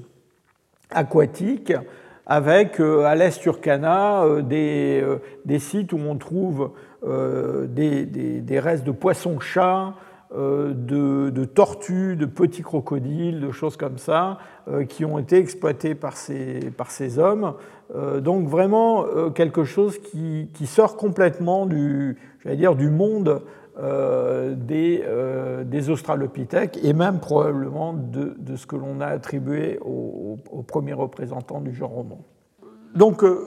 aquatiques 0.89 1.73
avec 2.25 2.79
euh, 2.79 3.03
à 3.03 3.13
l'est 3.13 3.41
Turkana 3.41 4.23
euh, 4.23 4.41
des, 4.41 5.01
euh, 5.03 5.17
des, 5.43 5.59
sites 5.59 5.91
où 5.91 5.97
on 5.97 6.15
trouve 6.15 6.71
des, 7.03 8.59
restes 8.63 8.85
de 8.85 8.91
poissons-chats, 8.91 9.95
de, 10.33 11.45
tortues, 11.45 12.15
de 12.15 12.25
petits 12.25 12.61
crocodiles, 12.61 13.41
de 13.41 13.51
choses 13.51 13.75
comme 13.75 13.97
ça, 13.97 14.37
qui 14.87 15.05
ont 15.05 15.19
été 15.19 15.37
exploités 15.37 15.93
par 15.93 16.15
ces, 16.15 17.19
hommes. 17.19 17.53
donc 18.21 18.47
vraiment 18.47 19.05
quelque 19.35 19.65
chose 19.65 19.99
qui, 19.99 20.49
qui 20.53 20.65
sort 20.65 20.97
complètement 20.97 21.67
du, 21.67 22.17
dire, 22.45 22.75
du 22.75 22.89
monde 22.89 23.43
euh, 23.77 24.55
des, 24.55 25.03
euh, 25.05 25.65
des, 25.65 25.89
australopithèques 25.89 26.79
et 26.81 26.93
même 26.93 27.19
probablement 27.19 27.91
de, 27.93 28.55
ce 28.55 28.65
que 28.65 28.77
l'on 28.77 29.01
a 29.01 29.07
attribué 29.07 29.79
aux, 29.83 30.37
premiers 30.65 30.93
représentants 30.93 31.59
du 31.59 31.73
genre 31.73 31.97
Homo. 31.97 32.19
Donc 32.95 33.21
euh, 33.21 33.37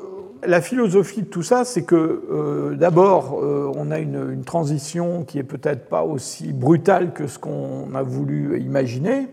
la 0.46 0.60
philosophie 0.60 1.22
de 1.22 1.28
tout 1.28 1.42
ça, 1.42 1.64
c'est 1.64 1.84
que 1.84 2.74
d'abord, 2.78 3.38
on 3.74 3.90
a 3.90 3.98
une, 3.98 4.30
une, 4.30 4.44
transition 4.44 5.24
qui 5.24 5.38
est 5.38 5.44
peut-être 5.44 5.88
pas 5.88 6.02
aussi 6.02 6.52
brutale 6.52 7.14
que 7.14 7.26
ce 7.26 7.38
qu'on 7.38 7.94
a 7.94 8.02
voulu 8.02 8.60
imaginer, 8.60 9.28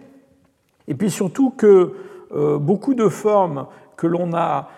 et 0.88 0.96
puis 0.96 1.12
surtout 1.12 1.50
que 1.50 1.92
beaucoup 2.58 2.94
de 2.94 3.10
formes 3.10 3.68
que 3.98 4.08
l'on 4.08 4.34
a 4.34 4.70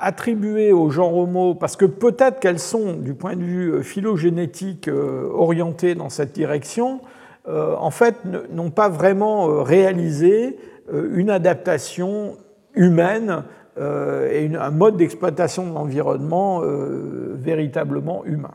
attribuées 0.00 0.72
au 0.72 0.90
genre 0.90 1.16
Homo, 1.16 1.54
parce 1.54 1.76
que 1.76 1.84
peut-être 1.84 2.40
qu'elles 2.40 2.58
sont, 2.58 2.94
du 2.94 3.14
point 3.14 3.36
de 3.36 3.42
vue 3.42 3.72
euh, 3.72 3.82
phylogénétique, 3.82 4.88
euh, 4.88 5.28
orientées 5.32 5.94
dans 5.94 6.08
cette 6.08 6.32
direction, 6.32 7.00
euh, 7.48 7.76
en 7.78 7.90
fait, 7.90 8.16
n'ont 8.50 8.70
pas 8.70 8.88
vraiment 8.88 9.62
réalisé 9.62 10.58
une 10.92 11.28
adaptation 11.28 12.36
humaine 12.74 13.44
et 13.78 14.50
un 14.58 14.70
mode 14.70 14.96
d'exploitation 14.96 15.68
de 15.68 15.74
l'environnement 15.74 16.62
véritablement 17.34 18.24
humain. 18.24 18.52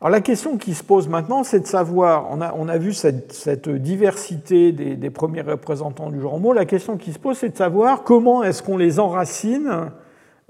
Alors 0.00 0.10
la 0.10 0.20
question 0.20 0.58
qui 0.58 0.74
se 0.74 0.82
pose 0.82 1.08
maintenant, 1.08 1.44
c'est 1.44 1.60
de 1.60 1.66
savoir, 1.66 2.26
on 2.30 2.40
a, 2.40 2.52
on 2.56 2.68
a 2.68 2.76
vu 2.76 2.92
cette, 2.92 3.68
diversité 3.68 4.72
des, 4.72 4.96
des, 4.96 5.10
premiers 5.10 5.42
représentants 5.42 6.10
du 6.10 6.20
genre 6.20 6.34
Homo, 6.34 6.52
la 6.52 6.66
question 6.66 6.96
qui 6.96 7.12
se 7.12 7.20
pose, 7.20 7.38
c'est 7.38 7.50
de 7.50 7.56
savoir 7.56 8.02
comment 8.02 8.42
est-ce 8.42 8.62
qu'on 8.62 8.76
les 8.76 8.98
enracine 8.98 9.90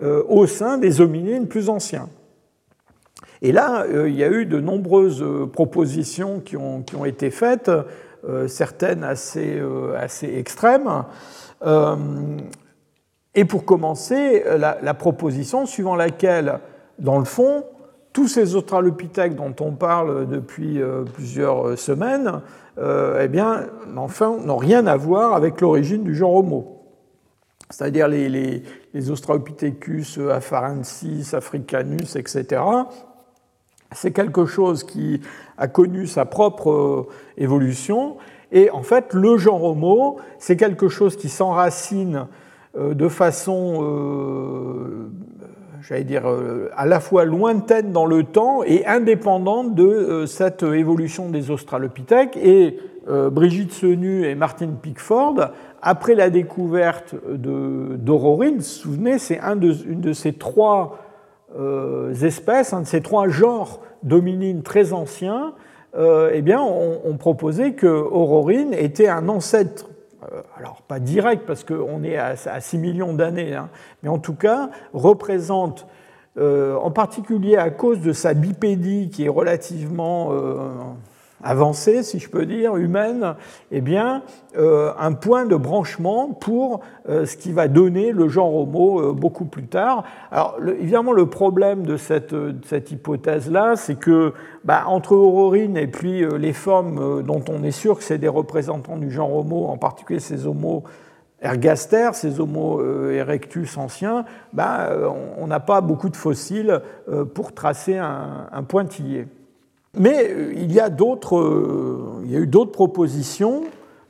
au 0.01 0.47
sein 0.47 0.79
des 0.79 1.01
hominines 1.01 1.49
plus 1.49 1.69
anciens. 1.69 2.09
Et 3.43 3.53
là, 3.53 3.85
euh, 3.85 4.09
il 4.09 4.17
y 4.17 4.25
a 4.25 4.29
eu 4.29 4.47
de 4.47 4.61
nombreuses 4.61 5.23
euh, 5.23 5.47
propositions 5.47 6.41
qui 6.41 6.57
ont, 6.57 6.85
été 7.05 7.31
faites, 7.31 7.71
certaines 8.49 9.05
assez, 9.05 9.63
assez 9.97 10.27
extrêmes. 10.27 11.05
Et 13.35 13.45
pour 13.45 13.65
commencer, 13.65 14.43
la, 14.59 14.95
proposition 14.95 15.67
suivant 15.67 15.95
laquelle, 15.95 16.59
dans 16.99 17.19
le 17.19 17.25
fond, 17.25 17.65
tous 18.13 18.27
ces 18.27 18.57
australopithèques 18.57 19.37
dont 19.37 19.55
on 19.61 19.71
parle 19.71 20.27
depuis 20.27 20.81
plusieurs 21.15 21.79
semaines, 21.79 22.41
eh 22.77 23.29
bien, 23.29 23.67
enfin, 23.97 24.37
n'ont 24.45 24.57
rien 24.57 24.87
à 24.89 24.97
voir 24.97 25.35
avec 25.35 25.61
l'origine 25.61 26.03
du 26.03 26.17
genre 26.17 26.35
Homo 26.35 26.78
c'est-à-dire 27.71 28.09
les, 28.09 28.29
les, 28.95 29.11
Australopithecus 29.11 30.19
afarensis, 30.19 31.35
africanus, 31.35 32.17
etc. 32.17 32.63
C'est 33.93 34.13
quelque 34.13 34.47
chose 34.47 34.85
qui 34.85 35.21
a 35.57 35.67
connu 35.67 36.07
sa 36.07 36.25
propre 36.25 36.71
euh, 36.71 37.07
évolution. 37.37 38.17
Et 38.53 38.71
en 38.71 38.83
fait, 38.83 39.15
le 39.15 39.39
genre 39.39 39.65
Homo, 39.65 40.19
c'est 40.39 40.57
quelque 40.57 40.89
chose 40.89 41.17
qui 41.17 41.29
s'enracine 41.29 42.27
euh, 42.77 42.95
de 42.95 43.09
façon 43.09 43.79
euh, 43.83 45.11
j'allais 45.81 46.05
dire, 46.05 46.25
à 46.77 46.87
la 46.87 47.01
fois 47.01 47.25
lointaine 47.25 47.93
dans 47.93 48.05
le 48.05 48.25
temps 48.25 48.63
et 48.63 48.85
indépendante 48.85 49.75
de 49.75 50.25
cette 50.27 50.63
évolution 50.63 51.31
des 51.31 51.51
australopithèques. 51.51 52.37
Et 52.37 52.79
Brigitte 53.07 53.73
Senu 53.73 54.27
et 54.27 54.35
Martin 54.35 54.69
Pickford, 54.83 55.53
après 55.83 56.15
la 56.15 56.31
découverte 56.31 57.15
d'Aurorine, 57.29 58.55
vous 58.55 58.57
vous 58.57 58.63
souvenez, 58.63 59.19
c'est 59.19 59.41
un 59.41 59.59
une 59.61 60.01
de 60.01 60.13
ces 60.13 60.33
trois 60.33 60.99
espèces, 62.23 62.73
un 62.73 62.83
de 62.83 62.87
ces 62.87 63.01
trois 63.01 63.29
genres 63.29 63.81
d'hominines 64.03 64.63
très 64.63 64.93
anciens, 64.93 65.55
eh 65.97 66.43
bien, 66.43 66.61
on, 66.61 67.17
proposait 67.17 67.73
que 67.73 67.87
Aurorine 67.87 68.75
était 68.75 69.09
un 69.09 69.29
ancêtre 69.29 69.87
euh, 70.33 70.43
alors 70.57 70.83
pas 70.83 70.99
direct 70.99 71.45
parce 71.47 71.63
qu'on 71.63 72.03
est 72.03 72.17
à, 72.17 72.35
6 72.35 72.79
millions 72.79 73.13
d'années, 73.13 73.55
hein, 73.55 73.69
mais 74.03 74.09
en 74.09 74.19
tout 74.19 74.35
cas 74.35 74.71
représente, 74.93 75.87
euh, 76.39 76.75
en 76.77 76.91
particulier 76.91 77.57
à 77.57 77.71
cause 77.71 78.01
de 78.01 78.13
sa 78.13 78.35
bipédie 78.35 79.11
qui 79.11 79.27
est 79.27 79.29
relativement 79.29 80.33
euh, 80.33 80.57
avancée, 81.43 82.03
si 82.03 82.19
je 82.19 82.29
peux 82.29 82.47
dire, 82.47 82.77
humaine, 82.77 83.35
eh 83.71 83.81
bien, 83.81 84.23
euh, 84.57 84.93
un 84.99 85.13
point 85.13 85.47
de 85.47 85.57
branchement 85.57 86.31
pour 86.33 86.81
euh, 87.09 87.27
ce 87.27 87.37
qui 87.37 87.53
va 87.53 87.69
donner 87.69 88.13
le 88.13 88.29
genre 88.29 88.55
Homo 88.55 89.01
euh, 89.01 89.13
beaucoup 89.13 89.45
plus 89.45 89.67
tard. 89.67 90.05
Alors, 90.31 90.57
évidemment, 90.81 91.13
le 91.13 91.27
problème 91.27 91.85
de 91.85 91.97
cette, 91.97 92.33
hypothèse-là, 92.91 93.77
c'est 93.77 93.97
que 93.97 94.33
bah, 94.65 94.85
entre 94.87 95.13
Aurorine 95.13 95.77
et 95.77 95.87
puis 95.87 96.25
les 96.39 96.53
formes 96.53 97.23
dont 97.23 97.43
on 97.49 97.63
est 97.63 97.71
sûr 97.71 97.99
que 97.99 98.05
c'est 98.05 98.19
des 98.19 98.29
représentants 98.29 98.97
du 98.97 99.11
genre 99.11 99.35
Homo, 99.35 99.67
en 99.67 99.77
particulier 99.77 100.21
ces 100.21 100.47
Homo 100.47 100.85
ergaster, 101.41 102.11
ces 102.15 102.41
Homo 102.41 102.83
erectus 103.11 103.77
anciens, 103.79 104.25
bah, 104.53 104.91
on 105.39 105.47
n'a 105.47 105.61
pas 105.61 105.81
beaucoup 105.81 106.09
de 106.09 106.17
fossiles 106.17 106.81
pour 107.35 107.55
tracer 107.55 107.97
un 107.97 108.63
pointillé. 108.67 109.27
Mais 109.97 110.31
euh, 110.31 110.53
il 110.55 110.73
y 110.73 110.81
a, 110.81 110.89
euh, 110.89 111.99
il 112.25 112.31
y 112.31 112.37
a 112.37 112.39
eu 112.39 112.47
d'autres 112.47 112.73
propositions 112.73 113.63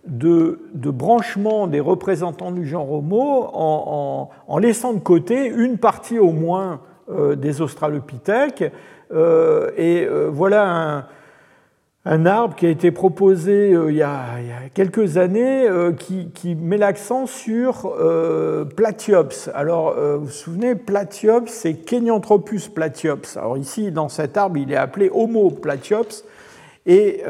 de, 0.07 0.59
branchement 0.75 1.67
des 1.67 1.81
représentants 1.81 2.51
du 2.51 2.67
genre 2.67 2.91
Homo 2.91 3.51
en, 3.53 4.59
laissant 4.59 4.95
de 4.95 5.01
côté 5.01 5.47
une 5.47 5.79
partie 5.79 6.19
au 6.19 6.33
moins 6.33 6.81
euh, 7.11 7.37
des 7.37 7.61
Australopithèques. 7.61 8.65
et 9.13 10.09
voilà 10.31 10.71
un, 10.71 11.07
un 12.11 12.25
arbre 12.25 12.55
qui 12.57 12.65
a 12.65 12.71
été 12.71 12.91
proposé 12.91 13.75
euh, 13.75 13.91
il, 13.91 13.99
y 13.99 14.03
a, 14.03 14.25
quelques 14.73 15.19
années 15.19 15.69
euh, 15.69 15.93
qui, 15.93 16.55
met 16.55 16.79
l'accent 16.79 17.27
sur 17.27 17.93
euh, 18.01 18.65
Platyops. 18.65 19.51
Alors, 19.55 19.95
vous 19.95 20.25
vous 20.25 20.31
souvenez, 20.31 20.75
Platyops, 20.75 21.49
c'est 21.49 21.75
Kenyanthropus 21.75 22.69
platyops. 22.69 23.37
Alors 23.37 23.59
ici, 23.59 23.93
dans 23.93 24.09
cet 24.09 24.39
arbre, 24.39 24.57
il 24.57 24.73
est 24.73 24.77
appelé 24.77 25.11
Homo 25.13 25.51
platyops. 25.51 26.25
Et 26.87 27.23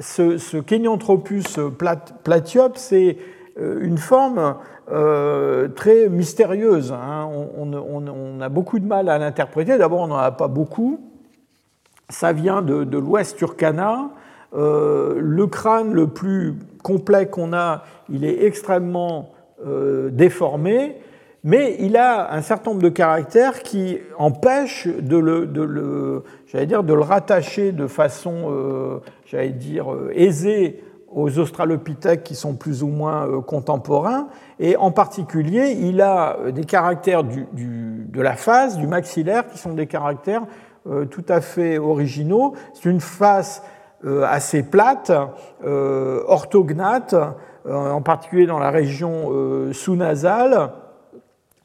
ce, 0.00 0.38
ce, 0.38 0.56
Kenyanthropus 0.56 1.58
platyops, 2.24 2.76
c'est 2.76 3.16
une 3.56 3.98
forme 3.98 4.56
très 5.76 6.08
mystérieuse. 6.08 6.92
Hein. 6.92 7.28
On, 7.56 7.72
on, 7.72 8.40
a 8.40 8.48
beaucoup 8.48 8.80
de 8.80 8.86
mal 8.86 9.08
à 9.08 9.18
l'interpréter. 9.18 9.78
D'abord, 9.78 10.00
on 10.00 10.08
n'en 10.08 10.16
a 10.16 10.32
pas 10.32 10.48
beaucoup 10.48 11.13
ça 12.08 12.32
vient 12.32 12.62
de, 12.62 12.98
l'ouest 12.98 13.36
Turkana. 13.36 14.10
Euh, 14.54 15.16
le 15.18 15.46
crâne 15.46 15.92
le 15.92 16.06
plus 16.06 16.54
complet 16.82 17.26
qu'on 17.26 17.52
a, 17.52 17.82
il 18.08 18.24
est 18.24 18.44
extrêmement 18.44 19.32
euh, 19.66 20.10
déformé, 20.10 20.96
mais 21.42 21.76
il 21.80 21.96
a 21.96 22.32
un 22.32 22.40
certain 22.40 22.70
nombre 22.70 22.82
de 22.82 22.88
caractères 22.88 23.62
qui 23.62 23.98
empêchent 24.16 24.86
de 24.86 25.16
le, 25.16 25.46
dire, 26.66 26.84
de 26.84 26.94
le 26.94 27.00
rattacher 27.00 27.72
de 27.72 27.86
façon, 27.86 28.44
euh, 28.48 28.98
j'allais 29.26 29.50
dire, 29.50 29.86
aisée 30.12 30.84
aux 31.12 31.38
australopithèques 31.38 32.24
qui 32.24 32.34
sont 32.34 32.54
plus 32.54 32.82
ou 32.82 32.88
moins 32.88 33.40
contemporains. 33.42 34.28
Et 34.58 34.76
en 34.76 34.90
particulier, 34.90 35.76
il 35.80 36.00
a 36.00 36.36
des 36.52 36.64
caractères 36.64 37.22
de 37.24 38.20
la 38.20 38.34
face, 38.34 38.78
du 38.78 38.86
maxillaire, 38.86 39.46
qui 39.48 39.58
sont 39.58 39.74
des 39.74 39.86
caractères 39.86 40.42
euh, 40.42 40.46
tout 41.10 41.24
à 41.28 41.40
fait 41.40 41.78
originaux. 41.78 42.54
C'est 42.74 42.90
une 42.90 43.00
face 43.00 43.62
euh, 44.04 44.22
assez 44.28 44.62
plate, 44.62 45.10
euh, 45.64 46.22
orthognate, 46.26 47.14
en 47.66 48.02
particulier 48.02 48.44
dans 48.44 48.58
la 48.58 48.70
région 48.70 49.32
sous-nasale, 49.72 50.72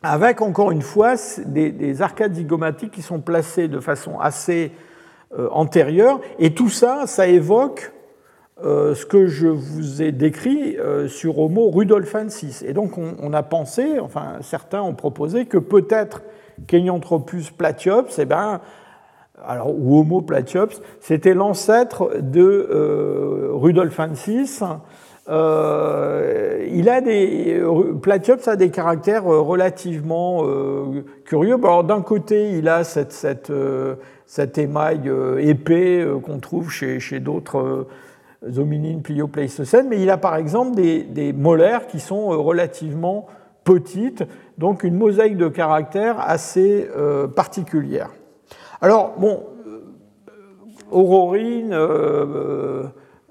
avec 0.01 0.41
encore 0.41 0.72
une 0.72 0.82
fois 0.82 1.15
des, 1.45 2.01
arcades 2.01 2.36
zygomatiques 2.36 2.91
qui 2.91 3.01
sont 3.01 3.20
placées 3.20 3.67
de 3.67 3.82
façon 3.82 4.17
assez 4.17 4.72
antérieure. 5.51 6.22
Et 6.38 6.53
tout 6.53 6.70
ça, 6.70 7.05
ça 7.05 7.28
évoque 7.28 7.91
ce 8.63 9.05
que 9.05 9.28
je 9.28 9.47
vous 9.47 10.01
ai 10.01 10.13
décrit 10.13 10.78
sur 11.09 11.38
Homo 11.38 11.70
rudolfensis. 11.70 12.61
Et 12.61 12.72
donc 12.72 12.97
on, 12.97 13.34
a 13.34 13.43
pensé, 13.43 13.99
enfin 13.99 14.38
certains 14.39 14.82
ont 14.82 14.95
proposé 14.95 15.47
que 15.47 15.57
peut-être 15.57 16.22
Kenyanthropus 16.65 17.51
platyops, 17.51 18.20
eh 18.20 18.26
ben, 18.26 18.61
alors, 19.48 19.70
ou 19.70 20.00
Homo 20.00 20.22
platyops, 20.22 20.82
c'était 21.00 21.34
l'ancêtre 21.34 22.12
de 22.22 22.68
euh, 22.72 23.50
Rudolfensis. 23.54 24.64
Euh, 25.30 26.68
il 26.72 26.90
a 26.90 27.02
des, 27.02 27.62
Platyops 28.02 28.48
a 28.48 28.56
des 28.56 28.72
caractères 28.72 29.32
euh, 29.32 29.42
relativement 29.42 30.44
euh, 30.44 31.04
curieux. 31.26 31.56
alors, 31.56 31.84
d'un 31.84 32.02
côté, 32.02 32.52
il 32.58 32.68
a 32.68 32.84
cette, 32.84 33.12
cette, 33.12 33.52
cet 34.26 34.58
émail 34.58 35.12
épais 35.40 36.06
qu'on 36.24 36.40
trouve 36.40 36.72
chez, 36.72 37.00
chez 37.00 37.20
d'autres 37.20 37.88
hominines 38.58 39.02
pliopléistocènes, 39.02 39.88
mais 39.90 40.02
il 40.02 40.10
a 40.10 40.18
par 40.18 40.36
exemple 40.36 40.76
des 40.76 41.34
molaires 41.34 41.88
qui 41.88 42.00
sont 42.00 42.30
relativement 42.30 43.28
petites, 43.66 44.24
donc 44.58 44.84
une 44.84 44.96
mosaïque 44.96 45.38
de 45.38 45.50
caractères 45.50 46.20
assez 46.20 46.88
particulière. 47.36 48.12
Alors, 48.82 49.15
bon, 49.17 49.43
euh, 49.67 49.82
Aurorine, 50.89 51.73
euh, 51.73 52.86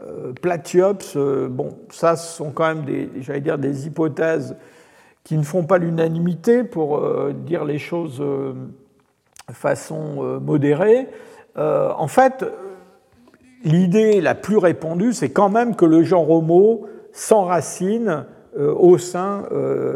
euh, 0.07 0.33
Platyops, 0.43 1.17
bon, 1.49 1.79
ça 1.91 2.17
ce 2.17 2.37
sont 2.37 2.51
quand 2.51 2.75
même 2.75 2.85
des, 2.85 3.07
des 3.07 3.87
hypothèses 3.87 4.57
qui 5.25 5.39
ne 5.39 5.43
font 5.43 5.65
pas 5.65 5.79
l'unanimité 5.79 6.65
pour 6.65 7.03
dire 7.47 7.65
les 7.65 7.79
choses 7.79 8.19
de 8.19 8.55
façon 9.53 10.41
modérée. 10.41 11.07
en 11.57 12.09
fait, 12.09 12.47
l'idée 13.63 14.23
la 14.23 14.35
plus 14.35 14.57
répandue, 14.57 15.13
c'est 15.13 15.29
quand 15.29 15.51
même 15.51 15.77
que 15.77 15.85
le 15.85 16.03
genre 16.03 16.31
Homo 16.31 16.87
s'enracine 17.13 18.25
au 18.57 18.97
sein 18.97 19.45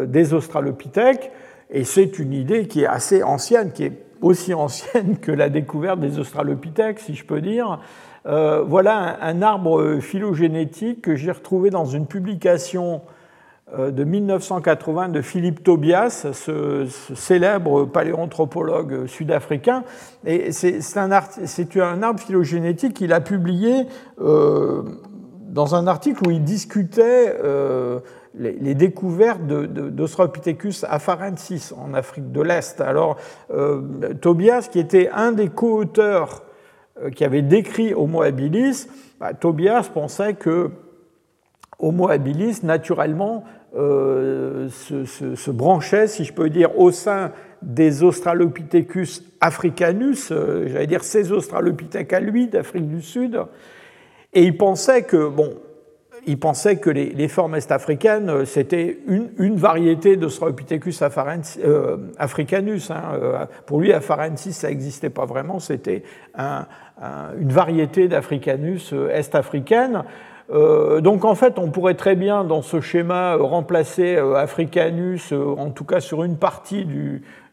des 0.07 0.35
Australopithèques, 0.35 1.31
et 1.71 1.85
c'est 1.85 2.19
une 2.19 2.35
idée 2.35 2.67
qui 2.67 2.83
est 2.83 2.87
assez 2.87 3.23
ancienne, 3.23 3.73
qui 3.73 3.85
est 3.85 4.03
aussi 4.23 4.55
ancienne 4.55 5.19
que 5.19 5.33
la 5.33 5.51
découverte 5.51 6.01
des 6.01 6.19
Australopithèques, 6.19 7.01
si 7.01 7.15
je 7.15 7.25
peux 7.25 7.41
dire. 7.41 7.81
Euh, 8.25 8.63
voilà 8.63 9.19
un, 9.21 9.43
arbre 9.43 9.99
phylogénétique 10.01 11.03
que 11.03 11.17
j'ai 11.17 11.33
retrouvé 11.33 11.71
dans 11.71 11.87
une 11.87 12.07
publication 12.07 13.03
euh, 13.77 13.91
de 13.91 14.05
1980 14.05 15.09
de 15.09 15.21
Philippe 15.23 15.65
Tobias, 15.65 16.29
ce, 16.33 16.87
célèbre 17.15 17.85
paléanthropologue 17.85 19.07
sud-africain. 19.07 19.83
Et 20.25 20.53
c'est 20.53 20.79
un, 20.97 21.11
un, 21.11 22.03
arbre 22.03 22.21
phylogénétique 22.21 22.95
qu'il 22.95 23.13
a 23.13 23.21
publié 23.21 23.87
euh, 24.21 24.83
dans 25.49 25.75
un 25.75 25.89
article 25.89 26.29
où 26.29 26.31
il 26.31 26.45
discutait 26.45 27.35
les, 28.35 28.75
découvertes 28.75 29.43
d'Australopithecus 29.47 30.85
afarensis 30.85 31.73
en 31.73 31.95
Afrique 31.95 32.33
de 32.33 32.41
l'Est. 32.41 32.81
Alors, 32.81 33.17
euh, 33.53 34.15
Tobias, 34.21 34.69
qui 34.71 34.79
était 34.79 35.11
un 35.13 35.33
des 35.33 35.49
co-auteurs 35.49 36.43
euh, 37.03 37.11
qui 37.11 37.25
avait 37.25 37.43
décrit 37.43 37.95
Homo 37.95 38.23
habilis, 38.23 38.89
bah, 39.21 39.35
Tobias 39.35 39.91
pensait 39.93 40.35
que 40.35 40.71
Homo 41.79 42.09
habilis, 42.09 42.61
naturellement, 42.63 43.45
euh, 43.75 44.69
se, 44.69 45.51
branchait, 45.51 46.07
si 46.07 46.25
je 46.25 46.33
peux 46.33 46.51
dire, 46.51 46.79
au 46.79 46.91
sein 46.91 47.33
des 47.63 48.03
Australopithecus 48.03 49.23
africanus, 49.41 50.29
j'allais 50.31 50.87
dire 50.87 51.05
ces 51.05 51.33
Australopithèques 51.33 52.13
à 52.13 52.21
lui 52.21 52.49
d'Afrique 52.49 52.89
du 52.89 53.03
Sud, 53.03 53.41
et 54.35 54.45
il 54.45 54.57
pensait 54.57 55.03
que, 55.03 55.29
bon, 55.29 55.55
il 56.27 56.39
pensait 56.39 56.77
que 56.77 56.91
les, 56.91 57.29
formes 57.29 57.55
est-africaines, 57.55 58.31
euh, 58.31 58.45
c'était 58.45 58.99
une, 59.07 59.57
variété 59.57 60.17
de 60.17 60.29
euh, 61.65 61.97
africanus. 62.19 62.91
Hein. 62.91 63.03
Euh, 63.15 63.47
pour 63.67 63.81
lui, 63.81 63.93
afarensis, 63.93 64.53
ça 64.53 64.69
n'existait 64.69 65.11
pas 65.11 65.25
vraiment, 65.25 65.59
c'était 65.59 66.03
une 66.39 67.49
variété 67.49 68.07
d'Africanus 68.09 68.95
est-africaine. 69.11 70.05
donc 70.51 71.25
en 71.25 71.35
fait, 71.35 71.59
on 71.59 71.71
pourrait 71.71 71.95
très 71.95 72.15
bien, 72.15 72.45
dans 72.45 72.63
ce 72.63 72.81
schéma, 72.81 73.37
remplacer 73.37 74.17
Africanus, 74.17 75.33
en 75.33 75.71
tout 75.71 75.85
cas 75.85 76.01
sur 76.01 76.23
une 76.23 76.37
partie 76.37 76.87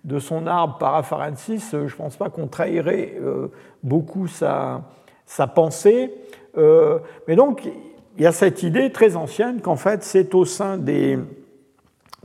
de 0.03 0.20
son 0.20 0.45
arbre 0.47 0.78
Parapharensis, 0.78 1.72
je 1.72 1.78
ne 1.78 1.89
pense 1.89 2.15
pas 2.15 2.30
qu'on 2.30 2.47
trahirait 2.47 3.15
beaucoup 3.84 4.28
sa, 4.28 4.82
sa 5.26 5.47
pensée. 5.47 6.13
mais 6.55 7.36
donc, 7.36 7.67
il 8.20 8.24
y 8.24 8.28
a 8.28 8.34
cette 8.34 8.63
idée 8.63 8.91
très 8.91 9.15
ancienne 9.15 9.61
qu'en 9.61 9.78
fait, 9.78 10.03
c'est 10.03 10.36
au 10.36 10.43
sein 10.43 10.78
des, 10.78 11.17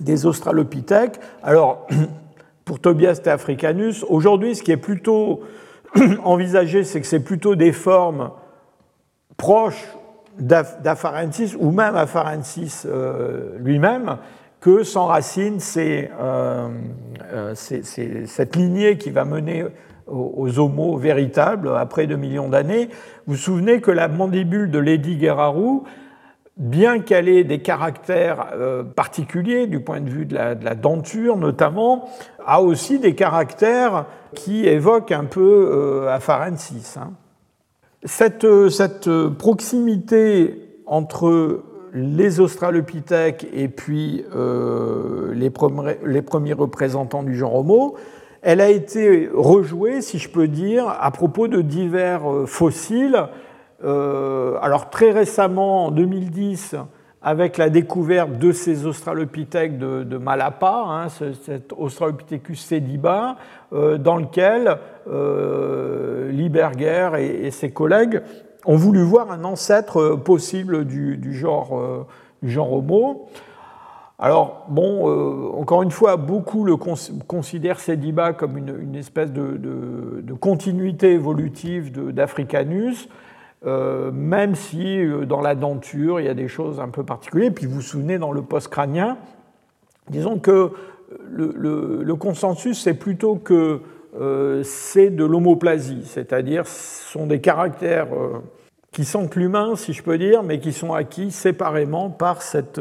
des 0.01 0.27
Australopithèques. 0.27 1.21
Alors, 1.41 1.87
pour 2.65 2.81
Tobias 2.81 3.21
et 3.25 3.29
Africanus, 3.29 4.05
aujourd'hui, 4.09 4.57
ce 4.57 4.65
qui 4.65 4.73
est 4.73 4.77
plutôt 4.77 5.43
envisagé, 6.25 6.83
c'est 6.83 7.01
que 7.01 7.07
c'est 7.07 7.23
plutôt 7.23 7.55
des 7.55 7.71
formes 7.71 8.33
proches 9.37 9.87
d'Afarensis 10.37 11.55
ou 11.61 11.71
même 11.71 11.95
Afarensis 11.95 12.87
euh, 12.87 13.57
lui-même 13.59 14.17
que 14.61 14.83
s'enracine 14.83 15.59
euh, 15.77 16.69
euh 17.33 17.55
cette 17.55 18.57
lignée 18.57 18.99
qui 18.99 19.11
va 19.11 19.25
mener 19.25 19.67
aux, 20.07 20.59
homos 20.59 20.97
véritables 20.97 21.71
après 21.77 22.07
2 22.07 22.17
millions 22.17 22.49
d'années. 22.49 22.89
Vous 23.27 23.35
vous 23.35 23.37
souvenez 23.37 23.81
que 23.81 23.91
la 23.91 24.09
mandibule 24.09 24.71
de 24.71 24.79
Lady 24.79 25.17
Guerrero, 25.17 25.85
bien 26.57 27.01
qu'elle 27.01 27.29
ait 27.29 27.45
des 27.45 27.61
caractères 27.61 28.53
euh, 28.55 28.83
particuliers 28.83 29.67
du 29.67 29.81
point 29.81 30.01
de 30.01 30.11
vue 30.11 30.27
de 30.27 30.35
la, 30.35 30.75
denture 30.75 31.37
notamment, 31.37 32.09
a 32.47 32.63
aussi 32.63 32.99
des 32.99 33.15
caractères 33.15 34.07
qui 34.35 34.67
évoquent 34.67 35.13
un 35.13 35.25
peu 35.25 35.71
euh, 35.73 36.15
Afarensis. 36.15 36.97
Hein. 36.97 37.13
Cette, 38.05 38.47
cette, 38.69 39.09
proximité 39.39 40.83
entre 40.87 41.63
les 41.95 42.41
Australopithèques 42.41 43.47
et 43.53 43.69
puis 43.69 44.25
euh, 44.35 45.33
les, 45.33 45.51
premiers, 45.51 46.53
représentants 46.53 47.23
du 47.23 47.37
genre 47.37 47.55
Homo, 47.55 47.95
elle 48.45 48.61
a 48.61 48.71
été 48.71 49.29
rejouée, 49.35 50.03
si 50.03 50.19
je 50.19 50.29
peux 50.29 50.47
dire, 50.47 50.87
à 51.01 51.11
propos 51.11 51.49
de 51.49 51.63
divers 51.63 52.23
fossiles 52.47 53.29
euh, 53.85 54.57
alors 54.63 54.91
très 54.91 55.11
récemment, 55.11 55.87
en 55.87 55.91
2010, 55.91 56.77
avec 57.23 57.57
la 57.59 57.71
découverte 57.71 58.39
de 58.39 58.53
ces 58.53 58.87
australopithèques 58.87 59.79
de, 59.79 60.19
Malapa, 60.19 60.85
hein, 60.87 61.09
cet 61.09 61.73
Australopithecus 61.73 62.61
sediba, 62.61 63.37
euh, 63.73 63.99
dans 63.99 64.17
lequel 64.17 64.77
euh, 65.11 66.31
Lieberger 66.31 67.11
et, 67.19 67.51
ses 67.51 67.71
collègues 67.71 68.23
ont 68.65 68.77
voulu 68.77 69.03
voir 69.03 69.31
un 69.31 69.45
ancêtre 69.45 70.17
possible 70.17 70.85
du, 70.87 71.35
genre, 71.35 72.07
genre, 72.43 72.73
Homo. 72.73 73.29
Alors, 74.19 74.67
bon, 74.69 75.59
encore 75.59 75.83
une 75.83 75.91
fois, 75.91 76.17
beaucoup 76.17 76.65
le 76.65 76.77
considèrent 76.77 77.81
Sediba 77.81 78.33
comme 78.33 78.57
une, 78.57 78.95
espèce 78.95 79.33
de, 79.33 80.33
continuité 80.41 81.13
évolutive 81.13 81.91
d'Africanus. 82.13 83.09
Euh, 83.67 84.11
même 84.13 84.55
si 84.55 84.99
euh, 84.99 85.25
dans 85.25 85.41
la 85.41 85.55
denture, 85.55 86.21
il 86.21 86.27
y 86.27 86.29
a 86.29 86.35
des 86.35 86.49
choses 86.49 86.81
un 86.81 86.89
peu 86.89 87.03
particulières. 87.03 87.53
Puis 87.55 87.67
vous 87.67 87.77
vous 87.77 87.81
souvenez, 87.81 88.19
dans 88.19 88.33
le 88.33 88.43
post-crânien, 88.43 89.17
disons 90.11 90.39
que 90.39 90.73
le, 91.31 92.15
consensus, 92.15 92.83
c'est 92.83 92.95
plutôt 92.95 93.37
que 93.37 93.81
euh, 94.21 94.63
c'est 94.65 95.11
de 95.11 95.25
l'homoplasie, 95.25 96.03
c'est-à-dire 96.05 96.67
ce 96.67 97.13
sont 97.13 97.27
des 97.27 97.41
caractères 97.41 98.09
qui 98.95 99.05
sont 99.05 99.29
l'humain, 99.37 99.77
si 99.77 99.93
je 99.93 100.03
peux 100.03 100.17
dire, 100.17 100.43
mais 100.43 100.59
qui 100.59 100.73
sont 100.73 100.95
acquis 100.95 101.31
séparément 101.31 102.09
par 102.09 102.41
cette, 102.41 102.81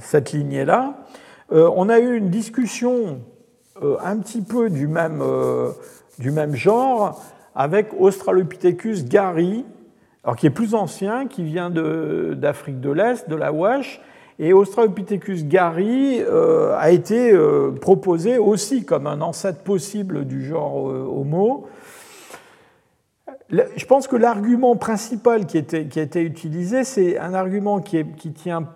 cette 0.00 0.32
lignée-là. 0.32 0.96
on 1.50 1.88
a 1.88 2.00
eu 2.00 2.16
une 2.16 2.30
discussion 2.30 3.20
un 3.80 4.16
petit 4.18 4.42
peu 4.42 4.70
du 4.70 4.88
même, 4.88 5.22
du 6.18 6.30
même 6.30 6.56
genre 6.56 7.22
avec 7.54 7.88
Australopithecus 7.98 9.04
gary, 9.04 9.64
alors 10.24 10.36
qui 10.36 10.46
est 10.46 10.50
plus 10.50 10.74
ancien, 10.74 11.26
qui 11.26 11.44
vient 11.44 11.70
d'Afrique 11.70 12.80
de, 12.80 12.90
l'Est, 12.90 13.28
de 13.28 13.36
la 13.36 13.52
Wash, 13.52 14.00
et 14.38 14.52
Australopithecus 14.52 15.44
euh, 15.52 16.76
a 16.76 16.90
été 16.90 17.32
euh, 17.32 17.70
proposé 17.70 18.38
aussi 18.38 18.84
comme 18.84 19.06
un 19.06 19.20
ancêtre 19.20 19.60
possible 19.60 20.24
du 20.24 20.44
genre 20.44 20.90
euh, 20.90 21.06
Homo. 21.08 21.66
Je 23.50 23.84
pense 23.86 24.08
que 24.08 24.16
l'argument 24.16 24.76
principal 24.76 25.46
qui, 25.46 25.58
était, 25.58 25.86
a 25.96 26.00
été 26.02 26.22
utilisé, 26.22 26.84
c'est 26.84 27.18
un 27.18 27.34
argument 27.34 27.80
qui, 27.80 28.04
tient 28.32 28.68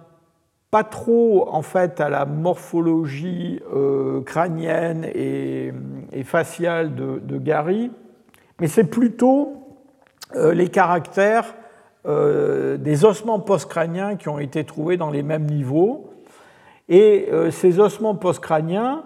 pas 0.71 0.85
trop 0.85 1.49
en 1.49 1.63
fait 1.63 2.01
à 2.01 2.11
la 2.11 2.27
morphologie 2.27 3.61
crânienne 4.27 5.05
et, 5.15 5.73
faciale 6.25 6.95
de, 6.95 7.39
Gary, 7.39 7.91
mais 8.61 8.69
c'est 8.69 8.85
plutôt 8.85 9.69
euh, 10.35 10.53
les 10.53 10.69
caractères 10.69 11.55
euh, 12.07 12.77
des 12.77 13.05
ossements 13.05 13.41
postcrâniens 13.41 14.17
qui 14.17 14.29
ont 14.29 14.39
été 14.39 14.65
trouvés 14.65 14.97
dans 14.97 15.11
les 15.11 15.23
mêmes 15.23 15.47
niveaux. 15.47 16.11
Et 16.89 17.29
euh, 17.33 17.51
ces 17.51 17.81
ossements 17.81 18.15
postcrâniens 18.15 19.05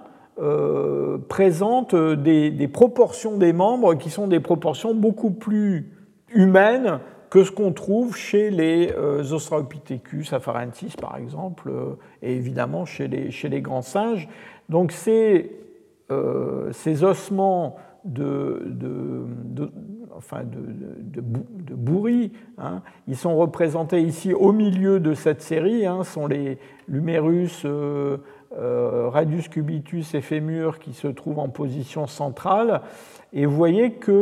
présentent 1.29 1.95
des, 1.95 2.69
proportions 2.69 3.37
des 3.37 3.53
membres 3.53 3.95
qui 3.95 4.11
sont 4.11 4.27
des 4.27 4.41
proportions 4.41 4.95
beaucoup 4.95 5.31
plus 5.31 5.93
humaines 6.31 7.01
que 7.31 7.45
ce 7.45 7.51
qu'on 7.51 7.73
trouve 7.73 8.17
chez 8.17 8.51
les 8.51 8.93
Australopithecus 9.33 10.33
afarensis, 10.33 10.97
par 10.97 11.17
exemple, 11.17 11.71
et 12.23 12.35
évidemment 12.35 12.85
chez 12.85 13.09
les, 13.09 13.61
grands 13.61 13.83
singes. 13.83 14.29
Donc 14.69 14.93
ces, 14.93 15.51
ossements 17.03 17.77
de, 18.05 18.63
de, 18.67 19.71
enfin 20.17 20.43
de, 20.45 21.21
bourris. 21.75 22.33
Hein. 22.59 22.83
Ils 23.09 23.17
sont 23.17 23.37
représentés 23.37 24.01
ici 24.01 24.33
au 24.33 24.53
milieu 24.53 25.01
de 25.01 25.15
cette 25.15 25.43
série, 25.43 25.87
hein, 25.87 26.05
sont 26.05 26.27
les 26.27 26.59
l'humérus, 26.89 27.63
euh, 27.65 27.69
euh, 27.69 28.17
radius 28.57 29.49
cubitus 29.49 30.15
et 30.15 30.21
fémur 30.21 30.79
qui 30.79 30.93
se 30.93 31.09
trouvent 31.09 31.39
en 31.39 31.49
position 31.49 32.07
centrale. 32.07 32.83
Et 33.33 33.47
vous 33.47 33.57
voyez 33.57 33.93
que 33.93 34.13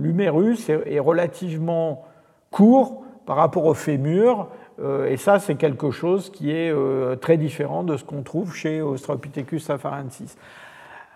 l'humérus 0.00 0.68
le, 0.68 0.88
est, 0.88 0.94
est, 0.94 1.00
relativement 1.00 2.04
court 2.50 3.04
par 3.26 3.36
rapport 3.36 3.66
au 3.66 3.74
fémur. 3.74 4.48
Euh, 4.80 5.06
et 5.06 5.16
ça, 5.16 5.38
c'est 5.38 5.56
quelque 5.56 5.90
chose 5.90 6.30
qui 6.30 6.50
est 6.50 6.74
très 7.20 7.36
différent 7.36 7.84
de 7.84 7.96
ce 7.96 8.04
qu'on 8.04 8.22
trouve 8.22 8.54
chez 8.54 8.80
Australopithecus 8.80 9.68
afarensis. 9.68 10.36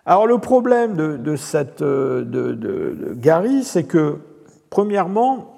Alors 0.06 0.26
le 0.26 0.36
problème 0.36 0.96
de, 0.96 1.36
cette, 1.36 1.80
euh, 1.80 2.24
de, 2.24 3.14
Gary, 3.14 3.64
c'est 3.64 3.84
que, 3.84 4.18
premièrement, 4.68 5.28
euh, 5.36 5.53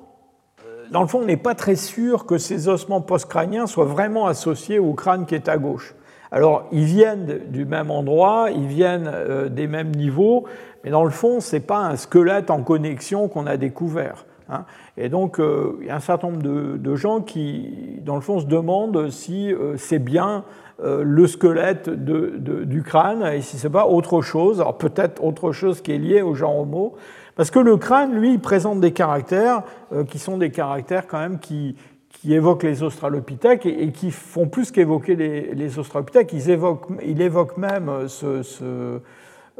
dans 0.91 1.03
le 1.03 1.09
fond, 1.09 1.20
on 1.20 1.24
n'est 1.24 1.37
pas 1.37 1.55
très 1.55 1.76
sûr 1.76 2.26
que 2.26 2.39
ces 2.39 2.68
ossements 2.68 3.01
postcrâniens 3.01 3.66
soient 3.66 3.84
vraiment 3.84 4.26
associés 4.26 4.78
au 4.78 4.93
crâne 4.95 5.26
qui 5.26 5.34
est 5.34 5.49
à 5.49 5.59
gauche. 5.59 5.95
Alors, 6.32 6.66
ils 6.72 6.84
viennent 6.84 7.41
du 7.49 7.64
même 7.64 7.91
endroit, 7.91 8.49
ils 8.51 8.66
viennent 8.66 9.11
euh, 9.12 9.49
des 9.49 9.66
mêmes 9.66 9.93
niveaux, 9.93 10.45
mais 10.84 10.91
dans 10.91 11.05
le 11.05 11.11
fond, 11.11 11.41
ce 11.41 11.57
n'est 11.57 11.61
pas 11.61 11.78
un 11.78 11.97
squelette 11.97 12.51
en 12.51 12.62
connexion 12.62 13.28
qu'on 13.28 13.47
a 13.47 13.57
découvert. 13.57 14.26
Hein. 14.49 14.64
Et 14.97 15.09
donc, 15.09 15.39
il 15.39 15.87
y 15.87 15.91
a 15.91 15.97
un 15.97 16.01
certain 16.01 16.30
nombre 16.30 16.43
de, 16.43 16.95
gens 16.95 17.20
qui, 17.20 18.01
dans 18.05 18.14
le 18.14 18.20
fond, 18.20 18.41
se 18.41 18.47
demandent 18.47 19.11
si 19.11 19.53
c'est 19.76 19.99
bien 19.99 20.45
euh, 20.84 21.03
le 21.03 21.26
squelette 21.26 21.88
du 21.88 22.83
crâne 22.83 23.25
et 23.25 23.41
si 23.41 23.57
ce 23.57 23.67
n'est 23.67 23.72
pas 23.72 23.87
autre 23.87 24.21
chose, 24.21 24.61
alors 24.61 24.76
peut-être 24.76 25.25
autre 25.25 25.50
chose 25.50 25.80
qui 25.80 25.92
est 25.92 25.99
lié 25.99 26.21
au 26.21 26.34
genre 26.34 26.58
Homo, 26.58 26.96
parce 27.37 27.50
que 27.50 27.58
le 27.58 27.76
crâne, 27.76 28.14
lui, 28.14 28.33
il 28.33 28.41
présente 28.41 28.80
des 28.80 28.92
caractères 28.92 29.63
euh, 29.92 30.04
qui 30.04 30.18
sont 30.18 30.38
des 30.38 30.50
caractères 30.50 31.07
quand 31.07 31.21
même 31.21 31.38
qui, 31.38 31.76
qui 32.11 32.34
évoquent 32.34 32.64
les 32.64 32.83
australopithèques 32.83 33.67
et, 33.67 33.92
qui 33.92 34.11
font 34.11 34.49
plus 34.49 34.72
qu'évoquer 34.72 35.14
les, 35.14 35.79
australopithèques, 35.79 36.33
ils 36.33 36.50
évoquent, 36.50 36.88
il 37.04 37.22
évoque 37.22 37.57
même 37.57 38.08
ce, 38.08 38.42
ce, 38.42 39.00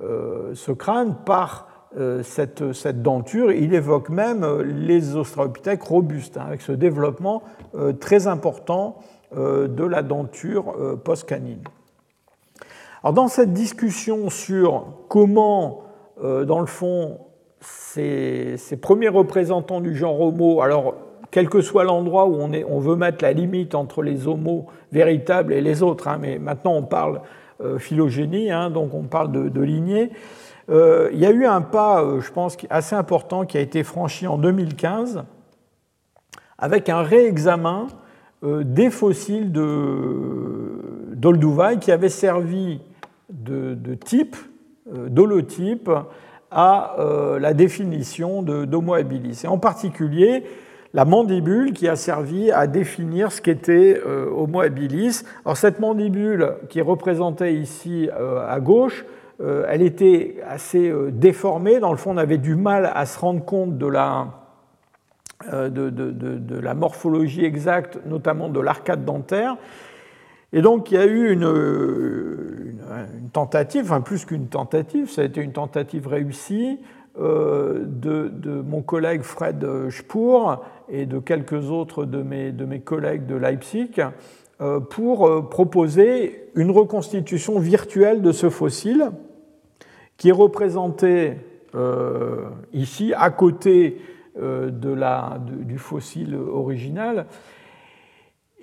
euh, 0.03 0.55
ce 0.55 0.73
crâne 0.73 1.17
par 1.25 1.69
cette, 2.25 2.75
cette, 2.75 3.01
denture, 3.01 3.53
il 3.53 3.73
évoque 3.73 4.11
même 4.11 4.45
les 4.61 5.17
australopithèques 5.17 5.83
robustes, 5.83 6.37
hein, 6.37 6.45
avec 6.47 6.61
ce 6.61 6.73
développement 6.73 7.43
très 8.01 8.27
important 8.27 8.99
euh, 9.37 9.67
de 9.67 9.83
la 9.83 10.03
denture 10.03 10.77
euh, 10.79 10.95
post-canine. 10.95 11.65
Alors, 13.03 13.13
dans 13.13 13.27
cette 13.27 13.53
discussion 13.53 14.31
sur 14.31 14.87
comment, 15.09 15.83
euh, 16.23 16.45
dans 16.45 16.61
le 16.61 16.67
fond, 16.67 17.19
ces, 17.67 18.77
premiers 18.81 19.09
représentants 19.09 19.81
du 19.81 19.95
genre 19.95 20.21
Homo, 20.21 20.61
alors 20.63 20.95
quel 21.31 21.49
que 21.49 21.61
soit 21.61 21.85
l'endroit 21.85 22.27
où 22.27 22.37
on, 22.37 22.53
est, 22.53 22.65
on, 22.65 22.79
veut 22.79 22.97
mettre 22.97 23.25
la 23.25 23.33
limite 23.33 23.75
entre 23.75 24.03
les 24.03 24.29
Homos 24.29 24.67
véritables 24.93 25.53
et 25.53 25.61
les 25.61 25.83
autres, 25.83 26.09
hein, 26.09 26.19
mais 26.21 26.39
maintenant 26.39 26.75
on 26.75 26.83
parle 26.83 27.21
phylogénie, 27.79 28.51
hein, 28.51 28.69
donc 28.69 28.93
on 28.93 29.05
parle 29.05 29.33
de, 29.33 29.49
de 29.49 29.61
lignée, 29.63 30.11
il 30.69 31.19
y 31.19 31.25
a 31.25 31.31
eu 31.31 31.47
un 31.47 31.63
pas, 31.63 32.05
je 32.21 32.31
pense, 32.31 32.57
assez 32.69 32.95
important 32.95 33.47
qui 33.47 33.57
a 33.57 33.61
été 33.61 33.83
franchi 33.83 34.27
en 34.27 34.37
2015 34.37 35.25
avec 36.59 36.89
un 36.89 37.03
réexamen 37.03 37.87
euh, 38.45 38.65
des 38.65 38.91
fossiles 38.91 39.53
d'Olduvai 41.13 41.79
qui 41.81 41.93
avaient 41.93 42.09
servi 42.09 42.81
de, 43.31 43.95
type, 43.95 44.37
d'holotype, 44.87 45.91
à 46.59 46.97
la 47.39 47.53
définition 47.53 48.43
d'Homo 48.43 48.95
habilis. 48.95 49.43
Et 49.45 49.47
en 49.47 49.59
particulier, 49.59 50.45
la 50.95 51.05
mandibule 51.05 51.75
qui 51.75 51.87
a 51.87 51.97
servi 51.97 52.51
à 52.51 52.67
définir 52.67 53.31
ce 53.31 53.43
qu'était 53.43 54.01
Homo 54.03 54.63
habilis. 54.63 55.23
Alors 55.45 55.59
cette 55.59 55.81
mandibule 55.81 56.55
qui 56.71 56.79
est 56.79 56.83
représentée 56.83 57.53
ici 57.53 58.09
à 58.49 58.59
gauche, 58.61 59.05
elle 59.39 59.83
était 59.83 60.37
assez 60.49 60.91
déformée. 61.13 61.79
Dans 61.79 61.91
le 61.91 61.99
fond, 61.99 62.15
on 62.15 62.17
avait 62.17 62.39
du 62.39 62.57
mal 62.57 62.91
à 62.95 63.05
se 63.05 63.19
rendre 63.19 63.45
compte 63.45 63.77
de 63.77 63.87
la, 63.87 64.29
euh, 65.53 65.69
de, 65.69 66.59
la 66.59 66.73
morphologie 66.73 67.45
exacte, 67.45 68.01
notamment 68.07 68.49
de 68.49 68.59
l'arcade 68.59 69.05
dentaire. 69.05 69.57
Et 70.55 70.63
donc 70.63 70.91
il 70.91 70.95
y 70.95 70.99
a 70.99 71.05
eu 71.05 71.31
une, 71.31 71.45
tentative, 73.33 73.83
enfin 73.85 74.01
plus 74.01 74.25
qu'une 74.25 74.49
tentative, 74.49 75.11
ça 75.11 75.23
a 75.23 75.25
été 75.25 75.41
une 75.41 75.53
tentative 75.53 76.07
réussie 76.07 76.79
euh, 77.19 77.85
de, 77.87 78.63
mon 78.63 78.83
collègue 78.83 79.23
Fred 79.23 79.67
Spoor 79.91 80.65
et 80.89 81.07
de 81.07 81.19
quelques 81.19 81.71
autres 81.71 82.05
de 82.05 82.23
mes, 82.23 82.53
de 82.53 82.65
mes 82.65 82.81
collègues 82.81 83.27
de 83.27 83.35
Leipzig 83.35 83.93
euh, 84.61 84.81
pour 84.81 85.49
proposer 85.49 86.51
une 86.55 86.71
reconstitution 86.71 87.59
virtuelle 87.59 88.23
de 88.23 88.33
ce 88.33 88.51
fossile 88.51 89.11
qui 90.17 90.31
est 90.31 90.33
représenté 90.33 91.35
ici 92.73 93.13
à 93.15 93.29
côté 93.29 93.99
euh, 94.39 94.69
de 94.69 94.91
la, 94.91 95.39
du 95.41 95.79
fossile 95.79 96.35
original. 96.35 97.25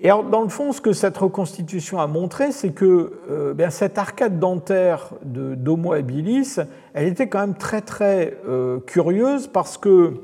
Et 0.03 0.09
dans 0.09 0.41
le 0.41 0.49
fond, 0.49 0.73
ce 0.73 0.81
que 0.81 0.93
cette 0.93 1.17
reconstitution 1.17 1.99
a 1.99 2.07
montré, 2.07 2.51
c'est 2.51 2.71
que 2.71 3.13
euh, 3.31 3.69
cette 3.69 3.97
arcade 3.97 4.38
dentaire 4.38 5.09
d'Homo 5.23 5.93
habilis, 5.93 6.59
elle 6.93 7.07
était 7.07 7.27
quand 7.27 7.39
même 7.39 7.55
très 7.55 7.81
très 7.81 8.38
euh, 8.47 8.80
curieuse 8.81 9.47
parce 9.47 9.77
que 9.77 10.15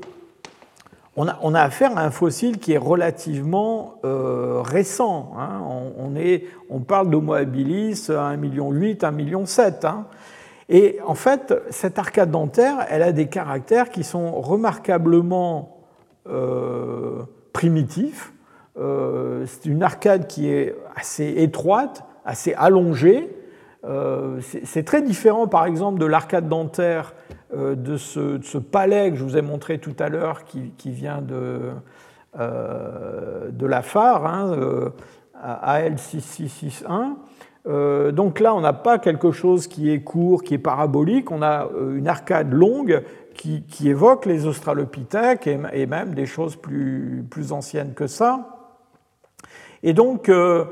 on 1.16 1.26
a, 1.26 1.60
affaire 1.60 1.98
à 1.98 2.02
un 2.02 2.10
fossile 2.10 2.58
qui 2.58 2.72
est 2.72 2.78
relativement 2.78 3.96
récent. 4.04 5.32
Hein. 5.38 5.60
On, 6.70 6.78
parle 6.78 7.10
d'Homo 7.10 7.34
habilis 7.34 8.06
à 8.08 8.34
1,8 8.34 8.36
million, 8.38 8.72
1,7 8.72 9.12
million. 9.12 9.44
Hein. 9.82 10.06
Et 10.70 10.98
en 11.04 11.16
fait, 11.16 11.52
cette 11.70 11.98
arcade 11.98 12.30
dentaire, 12.30 12.86
elle 12.88 13.02
a 13.02 13.10
des 13.10 13.26
caractères 13.26 13.90
qui 13.90 14.04
sont 14.04 14.40
remarquablement 14.40 15.80
euh, 16.28 17.22
primitifs. 17.52 18.32
Euh, 18.80 19.44
c'est 19.46 19.66
une 19.66 19.82
arcade 19.82 20.26
qui 20.26 20.50
est 20.50 20.74
assez 20.94 21.34
étroite, 21.36 22.04
assez 22.24 22.54
allongée. 22.54 23.28
Euh, 23.84 24.40
c'est 24.40 24.84
très 24.84 25.02
différent, 25.02 25.46
par 25.46 25.66
exemple, 25.66 25.98
de 25.98 26.06
l'arcade 26.06 26.48
dentaire 26.48 27.14
de 27.54 27.96
ce, 27.96 28.58
palais 28.58 29.10
que 29.10 29.16
je 29.16 29.24
vous 29.24 29.36
ai 29.36 29.42
montré 29.42 29.78
tout 29.78 29.96
à 29.98 30.08
l'heure, 30.08 30.44
qui, 30.44 30.90
vient 30.90 31.20
de, 31.20 31.72
de 32.38 33.66
la 33.66 33.82
phare, 33.82 34.26
hein, 34.26 34.92
AL6661. 35.42 37.16
Euh, 37.66 38.10
donc 38.10 38.40
là, 38.40 38.54
on 38.54 38.60
n'a 38.60 38.72
pas 38.72 38.98
quelque 38.98 39.32
chose 39.32 39.66
qui 39.66 39.90
est 39.90 40.00
court, 40.00 40.42
qui 40.42 40.54
est 40.54 40.58
parabolique, 40.58 41.30
on 41.30 41.42
a 41.42 41.66
euh, 41.66 41.96
une 41.96 42.08
arcade 42.08 42.52
longue 42.52 43.02
qui, 43.34 43.64
évoque 43.88 44.26
les 44.26 44.46
australopithèques 44.46 45.46
et, 45.46 45.86
même 45.86 46.12
des 46.12 46.26
choses 46.26 46.56
plus, 46.56 47.24
plus, 47.30 47.52
anciennes 47.52 47.94
que 47.94 48.06
ça. 48.06 48.59
Et 49.82 49.92
donc, 49.92 50.28
euh, 50.28 50.64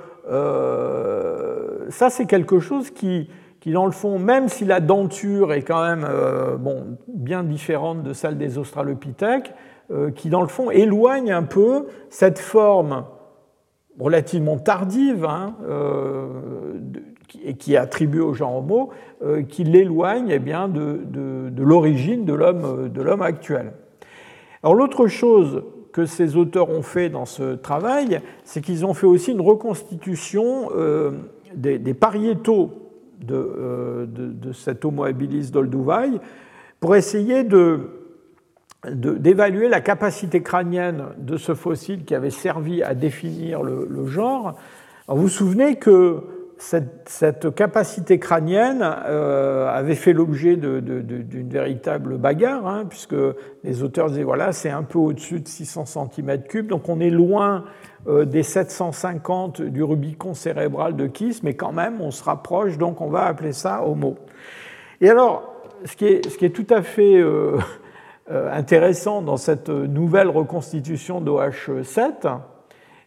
ça, 1.91 2.11
c'est 2.11 2.27
quelque 2.27 2.61
chose 2.61 2.91
qui, 2.91 3.31
qui, 3.61 3.73
dans 3.73 3.87
le 3.87 3.93
fond, 3.93 4.19
même 4.19 4.49
si 4.49 4.65
la 4.65 4.81
denture 4.81 5.53
est 5.53 5.63
quand 5.63 5.83
même 5.83 6.07
bon, 6.59 6.99
bien 7.09 7.43
différente 7.43 8.03
de 8.03 8.13
celle 8.13 8.39
des 8.39 8.59
australopithèques, 8.59 9.53
qui, 10.15 10.29
dans 10.29 10.43
le 10.43 10.49
fond, 10.49 10.71
éloigne 10.71 11.33
un 11.33 11.45
peu 11.45 11.87
cette 12.11 12.39
forme 12.39 13.05
relativement 13.99 14.59
tardive 14.59 15.25
hein, 15.25 15.55
euh, 15.69 16.27
et 17.45 17.55
qui 17.55 17.75
est 17.75 17.79
attribuée 17.79 18.21
au 18.21 18.33
genre 18.33 18.57
Homo, 18.57 18.91
euh, 19.23 19.43
qui 19.43 19.65
l'éloigne 19.65 20.29
eh 20.31 20.39
bien, 20.39 20.69
de, 20.69 21.51
l'origine 21.59 22.25
de 22.25 22.33
l'homme 22.35 23.23
actuel. 23.23 23.73
Alors 24.63 24.75
l'autre 24.75 25.07
chose 25.07 25.65
que 25.93 26.07
ces 26.07 26.37
auteurs 26.37 26.71
ont 26.71 26.83
fait 26.83 27.09
dans 27.09 27.25
ce 27.25 27.55
travail, 27.55 28.21
c'est 28.45 28.61
qu'ils 28.61 28.85
ont 28.85 28.95
fait 28.95 29.07
aussi 29.07 29.33
une 29.33 29.41
reconstitution 29.41 30.71
euh, 30.77 31.13
des, 31.55 31.95
pariétaux 31.95 32.71
de, 33.21 34.07
de, 34.07 34.53
cet 34.53 34.85
Homo 34.85 35.05
habilis 35.05 35.51
d'Olduvai 35.51 36.21
pour 36.81 36.95
essayer 36.95 37.45
de 37.45 37.91
d'évaluer 38.87 39.69
la 39.69 39.81
capacité 39.81 40.41
crânienne 40.41 41.07
de 41.19 41.37
ce 41.37 41.55
fossile 41.55 42.05
qui 42.05 42.15
avait 42.15 42.31
servi 42.31 42.81
à 42.83 42.95
définir 42.95 43.63
le, 43.65 44.07
genre. 44.07 44.57
vous 45.09 45.23
vous 45.23 45.29
souvenez 45.29 45.77
que 45.77 46.23
cette, 46.59 47.55
capacité 47.55 48.19
crânienne 48.19 48.83
euh, 48.83 49.69
avait 49.69 49.95
fait 49.95 50.13
l'objet 50.13 50.57
d'une 50.57 51.49
véritable 51.49 52.19
bagarre, 52.19 52.67
hein, 52.67 52.85
puisque 52.89 53.15
les 53.63 53.83
auteurs 53.83 54.09
disaient 54.09 54.25
voilà, 54.25 54.53
c'est 54.53 54.71
un 54.71 54.83
peu 54.83 54.99
au-dessus 54.99 55.41
de 55.41 55.49
600 55.49 55.85
cm3, 56.17 56.67
donc 56.67 56.89
on 56.89 57.01
est 57.01 57.11
loin 57.11 57.65
euh, 58.09 58.25
des 58.25 58.43
750 58.43 59.63
du 59.63 59.83
Rubicon 59.85 60.35
cérébral 60.35 60.97
de 60.97 61.07
Kiss, 61.07 61.43
mais 61.43 61.55
quand 61.55 61.73
même 61.73 62.01
on 62.01 62.11
se 62.11 62.25
rapproche, 62.25 62.77
donc 62.77 63.01
on 63.01 63.09
va 63.09 63.25
appeler 63.27 63.53
ça 63.53 63.85
Homo. 63.85 64.17
Et 65.01 65.09
alors, 65.09 65.55
ce 65.85 65.97
qui 65.97 66.07
est, 66.07 66.55
tout 66.55 66.67
à 66.71 66.83
fait 66.83 67.19
euh, 67.19 67.57
intéressant 68.29 69.23
dans 69.23 69.37
cette 69.37 69.69
nouvelle 69.69 70.29
reconstitution 70.29 71.21
d'OH7, 71.21 72.41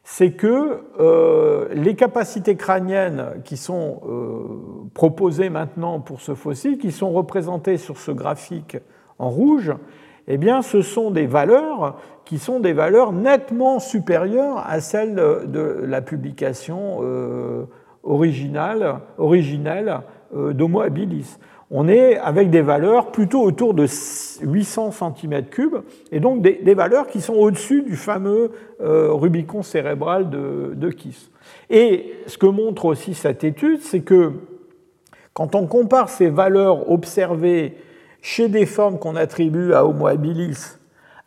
c'est 0.03 0.31
que 0.31 0.81
euh, 0.99 1.67
les 1.73 1.95
capacités 1.95 2.55
crâniennes 2.55 3.41
qui 3.43 3.55
sont 3.55 4.01
euh, 4.07 4.89
proposées 4.93 5.49
maintenant 5.49 5.99
pour 5.99 6.21
ce 6.21 6.33
fossile, 6.33 6.77
qui 6.77 6.91
sont 6.91 7.11
représentées 7.11 7.77
sur 7.77 7.97
ce 7.97 8.11
graphique 8.11 8.77
en 9.19 9.29
rouge, 9.29 9.73
eh 10.27 10.37
bien, 10.37 10.61
ce 10.61 10.81
sont 10.81 11.11
des 11.11 11.27
valeurs 11.27 11.97
qui 12.25 12.39
sont 12.39 12.59
des 12.59 12.73
valeurs 12.73 13.11
nettement 13.11 13.79
supérieures 13.79 14.63
à 14.67 14.79
celles 14.79 15.15
de 15.15 15.83
la 15.83 16.01
publication 16.01 16.99
originale, 18.03 19.01
originelle 19.17 20.01
d'Homo 20.33 20.81
habilis 20.81 21.37
on 21.73 21.87
est 21.87 22.17
avec 22.17 22.49
des 22.49 22.61
valeurs 22.61 23.11
plutôt 23.11 23.41
autour 23.41 23.73
de 23.73 23.87
800 24.41 24.89
cm3, 24.89 25.81
et 26.11 26.19
donc 26.19 26.41
des, 26.41 26.73
valeurs 26.73 27.07
qui 27.07 27.21
sont 27.21 27.33
au-dessus 27.33 27.81
du 27.81 27.95
fameux 27.95 28.51
euh, 28.81 29.13
Rubicon 29.13 29.63
cérébral 29.63 30.29
de, 30.29 30.89
Kiss. 30.89 31.31
Et 31.69 32.13
ce 32.27 32.37
que 32.37 32.45
montre 32.45 32.85
aussi 32.85 33.13
cette 33.13 33.45
étude, 33.45 33.79
c'est 33.81 34.01
que 34.01 34.33
quand 35.33 35.55
on 35.55 35.65
compare 35.65 36.09
ces 36.09 36.29
valeurs 36.29 36.91
observées 36.91 37.77
chez 38.21 38.49
des 38.49 38.65
formes 38.65 38.99
qu'on 38.99 39.15
attribue 39.15 39.73
à 39.73 39.85
Homo 39.85 40.07
habilis 40.07 40.77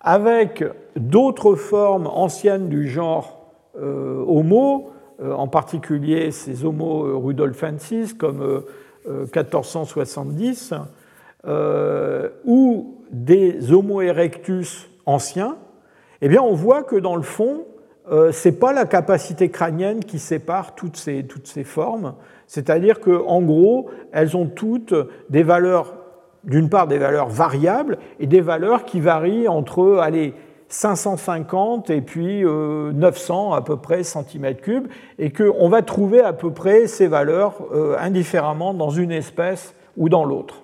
avec 0.03 0.63
d'autres 0.95 1.55
formes 1.55 2.07
anciennes 2.07 2.69
du 2.69 2.87
genre 2.87 3.51
euh, 3.81 4.23
Homo, 4.27 4.91
euh, 5.23 5.33
en 5.33 5.49
particulier 5.49 6.31
ces 6.31 6.67
Homo 6.67 7.19
rudolfensis 7.19 8.13
comme 8.13 8.63
1470, 9.07 10.75
euh, 11.47 12.31
ou 12.45 13.03
des 13.11 13.73
Homo 13.73 14.01
erectus 14.01 14.89
anciens, 15.05 15.57
eh 16.23 16.29
bien 16.29 16.41
on 16.41 16.55
voit 16.55 16.83
que 16.83 16.97
dans 16.97 17.17
le 17.17 17.23
fond, 17.23 17.67
euh, 18.11 18.33
ce 18.33 18.49
n'est 18.49 18.55
pas 18.55 18.73
la 18.73 18.87
capacité 18.87 19.51
crânienne 19.51 20.05
qui 20.05 20.19
sépare 20.19 20.75
toutes 20.75 20.97
ces, 20.97 21.25
toutes 21.25 21.47
ces 21.47 21.65
formes, 21.65 22.15
c'est-à-dire 22.47 23.01
qu'en 23.01 23.43
gros, 23.43 23.91
elles 24.13 24.37
ont 24.37 24.47
toutes 24.47 24.95
des 25.29 25.43
valeurs, 25.43 25.95
d'une 26.45 26.71
part 26.71 26.87
des 26.87 26.99
valeurs 26.99 27.29
variables 27.29 27.99
et 28.21 28.27
des 28.27 28.41
valeurs 28.41 28.85
qui 28.85 29.01
varient 29.01 29.49
entre, 29.49 29.99
allez, 29.99 30.35
550 30.69 31.91
et 31.91 32.01
puis 32.01 32.43
900 32.45 33.53
euh, 33.53 33.57
à 33.57 33.63
peu 33.63 33.77
près 33.77 34.03
centimètres 34.03 34.63
cubes, 34.63 34.89
et 35.19 35.31
qu'on 35.31 35.69
va 35.69 35.83
trouver 35.83 36.21
à 36.21 36.33
peu 36.33 36.51
près 36.51 36.87
ces 36.87 37.07
valeurs 37.07 37.55
euh, 37.73 37.97
indifféremment 37.99 38.75
dans 38.75 38.91
une 38.91 39.13
espèce 39.13 39.75
ou 39.97 40.09
dans 40.09 40.25
l'autre. 40.25 40.63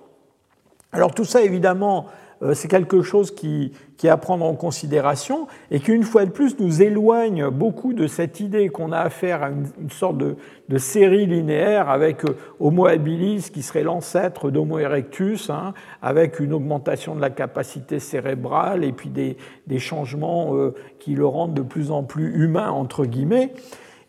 Alors 0.91 1.13
tout 1.13 1.25
ça, 1.25 1.41
évidemment, 1.41 2.07
c'est 2.53 2.67
quelque 2.67 3.03
chose 3.03 3.31
qui, 3.31 3.71
est 4.03 4.09
à 4.09 4.17
prendre 4.17 4.43
en 4.45 4.55
considération 4.55 5.47
et 5.69 5.79
qui, 5.79 5.91
une 5.91 6.01
fois 6.01 6.25
de 6.25 6.31
plus, 6.31 6.59
nous 6.59 6.81
éloigne 6.81 7.49
beaucoup 7.49 7.93
de 7.93 8.07
cette 8.07 8.39
idée 8.39 8.69
qu'on 8.69 8.91
a 8.91 8.97
affaire 8.97 9.43
à 9.43 9.49
une, 9.49 9.91
sorte 9.91 10.17
de, 10.17 10.77
série 10.77 11.27
linéaire 11.27 11.89
avec 11.89 12.25
euh, 12.25 12.35
Homo 12.59 12.87
habilis 12.87 13.51
qui 13.53 13.61
serait 13.61 13.83
l'ancêtre 13.83 14.49
d'Homo 14.49 14.79
erectus, 14.79 15.51
hein, 15.51 15.75
avec 16.01 16.39
une 16.39 16.53
augmentation 16.53 17.13
de 17.13 17.21
la 17.21 17.29
capacité 17.29 17.99
cérébrale 17.99 18.83
et 18.83 18.91
puis 18.91 19.09
des, 19.09 19.37
changements 19.79 20.55
euh, 20.55 20.73
qui 20.97 21.13
le 21.13 21.27
rendent 21.27 21.53
de 21.53 21.61
plus 21.61 21.91
en 21.91 22.01
plus 22.01 22.43
humain, 22.43 22.71
entre 22.71 23.05
guillemets. 23.05 23.53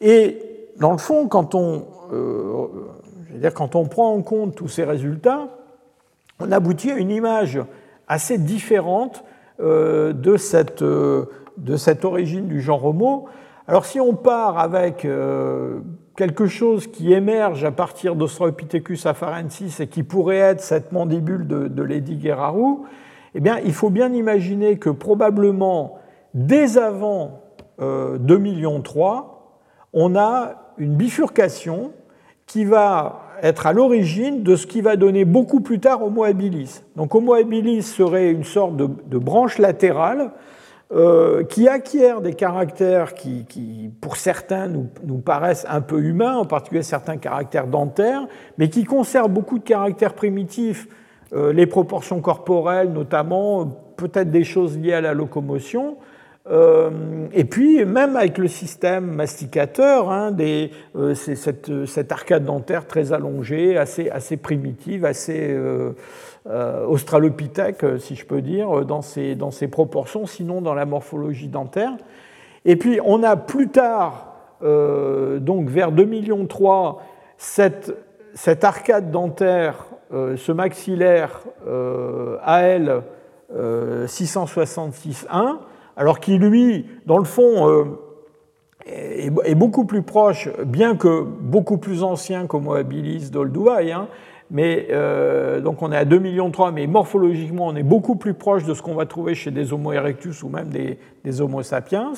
Et 0.01 0.39
dans 0.79 0.93
le 0.93 0.99
fond, 0.99 1.29
quand 1.29 1.55
on 1.55 1.85
C'est-à-dire 3.29 3.53
quand 3.53 3.75
on 3.75 3.85
prend 3.85 4.15
en 4.15 4.23
compte 4.23 4.55
tous 4.55 4.69
ces 4.69 4.85
résultats, 4.85 5.49
on 6.41 6.51
aboutit 6.51 6.91
à 6.91 6.97
une 6.97 7.11
image 7.11 7.61
assez 8.13 8.39
différente 8.39 9.25
de 9.59 10.37
cette, 10.37 10.83
de 10.83 11.77
cette 11.77 12.05
origine 12.05 12.49
du 12.49 12.61
genre 12.61 12.85
Homo. 12.85 13.27
Alors 13.69 13.85
si 13.85 14.01
on 14.01 14.15
part 14.15 14.59
avec 14.59 15.07
quelque 16.17 16.47
chose 16.47 16.87
qui 16.89 17.13
émerge 17.13 17.65
à 17.65 17.71
partir 17.71 18.17
d'Australopithecus 18.17 19.07
afarensis 19.07 19.81
et 19.81 19.87
qui 19.87 20.03
pourrait 20.03 20.37
être 20.37 20.61
cette 20.61 20.93
mandibule 20.93 21.47
de, 21.47 21.83
Lady 21.83 22.17
Guerrero, 22.17 22.85
eh 23.35 23.41
bien, 23.41 23.59
il 23.65 23.73
faut 23.73 23.91
bien 23.91 24.13
imaginer 24.13 24.79
que 24.79 24.91
probablement, 24.91 25.99
dès 26.35 26.77
avant 26.77 27.43
2 27.79 28.19
millions 28.39 28.83
on 29.93 30.17
a 30.17 30.75
une 30.79 30.97
bifurcation 30.97 31.93
qui 32.47 32.65
va 32.65 33.22
être 33.43 33.67
à 33.67 33.73
l'origine 33.73 34.43
de 34.43 34.57
ce 34.57 34.67
qui 34.67 34.81
va 34.81 34.97
donner 34.97 35.25
beaucoup 35.25 35.61
plus 35.61 35.81
tard 35.81 36.03
Homo 36.03 36.25
habilis. 36.25 36.83
Donc 36.97 37.15
Homo 37.15 37.35
habilis 37.35 37.83
serait 37.83 38.31
une 38.31 38.45
sorte 38.45 38.77
de 38.77 39.19
branche 39.19 39.59
latérale 39.59 40.31
euh, 40.95 41.43
qui 41.45 41.69
acquiert 41.69 42.21
des 42.21 42.35
caractères 42.35 43.15
qui, 43.15 43.91
pour 44.03 44.19
certains, 44.19 44.69
nous, 44.69 45.19
paraissent 45.25 45.65
un 45.67 45.81
peu 45.81 45.99
humains, 46.03 46.37
en 46.37 46.45
particulier 46.45 46.83
certains 46.83 47.17
caractères 47.17 47.67
dentaires, 47.67 48.27
mais 48.59 48.69
qui 48.69 48.85
conservent 48.85 49.31
beaucoup 49.31 49.59
de 49.59 49.65
caractères 49.65 50.13
primitifs, 50.13 50.87
euh, 51.33 51.51
les 51.55 51.65
proportions 51.65 52.21
corporelles 52.21 52.93
notamment, 52.93 53.65
peut-être 53.97 54.31
des 54.31 54.45
choses 54.45 54.77
liées 54.77 54.93
à 54.93 55.01
la 55.01 55.15
locomotion. 55.15 55.97
Euh, 56.51 56.91
et 57.33 57.45
puis, 57.45 57.85
même 57.85 58.17
avec 58.17 58.39
le 58.39 58.49
système 58.49 59.07
masticateur, 59.07 60.11
hein, 60.11 60.33
des, 60.33 60.71
cette, 61.15 61.87
cette, 61.87 62.11
arcade 62.11 62.45
dentaire 62.45 62.87
très 62.87 63.13
allongée, 63.13 63.77
assez, 63.77 64.37
primitive, 64.37 65.05
assez 65.05 65.57
euh, 66.49 66.85
australopithèque, 66.87 67.85
euh, 67.85 67.99
si 67.99 68.17
je 68.17 68.27
peux 68.27 68.43
dire, 68.43 68.81
euh, 68.81 68.85
dans 68.85 69.01
ces 69.01 69.69
proportions, 69.69 70.27
sinon 70.27 70.61
dans 70.61 70.75
la 70.75 70.87
morphologie 70.87 71.47
dentaire. 71.47 71.93
Et 72.65 72.75
puis 72.75 72.99
on 73.05 73.23
a 73.23 73.37
plus 73.37 73.69
tard, 73.69 74.35
donc 74.61 75.69
vers 75.69 75.93
2 75.93 76.05
millions 76.05 76.49
cette, 77.37 77.95
cette 78.35 78.65
arcade 78.65 79.11
dentaire, 79.11 79.87
ce 80.13 80.53
maxillaire 80.53 81.43
AL 82.45 83.03
666-1, 83.53 85.59
alors 85.97 86.21
qui 86.21 86.39
lui, 86.39 86.87
dans 87.07 87.19
le 87.19 87.25
fond, 87.25 87.99
est, 88.87 89.55
beaucoup 89.55 89.85
plus 89.85 90.03
proche, 90.03 90.49
bien 90.65 90.97
que 90.97 91.23
beaucoup 91.23 91.79
plus 91.79 92.03
ancien 92.03 92.47
qu'Homo 92.47 92.75
habilis 92.75 93.31
d'Olduvai, 93.31 93.93
hein, 93.93 94.09
mais 94.53 94.89
euh, 94.91 95.61
donc 95.61 95.83
on 95.83 95.91
est 95.91 95.97
à 95.97 96.05
2,3 96.05 96.21
millions, 96.21 96.53
mais 96.73 96.87
morphologiquement 96.87 97.69
on 97.69 97.75
est 97.75 97.83
beaucoup 97.83 98.17
plus 98.17 98.35
proche 98.35 98.65
de 98.65 98.75
ce 98.75 98.83
qu'on 98.83 98.95
va 98.95 99.07
trouver 99.07 99.35
chez 99.35 99.51
des 99.51 99.73
Homo 99.73 99.93
erectus 99.93 100.43
ou 100.43 100.49
même 100.49 100.69
des, 100.69 101.41
Homo 101.41 101.63
sapiens. 101.63 102.13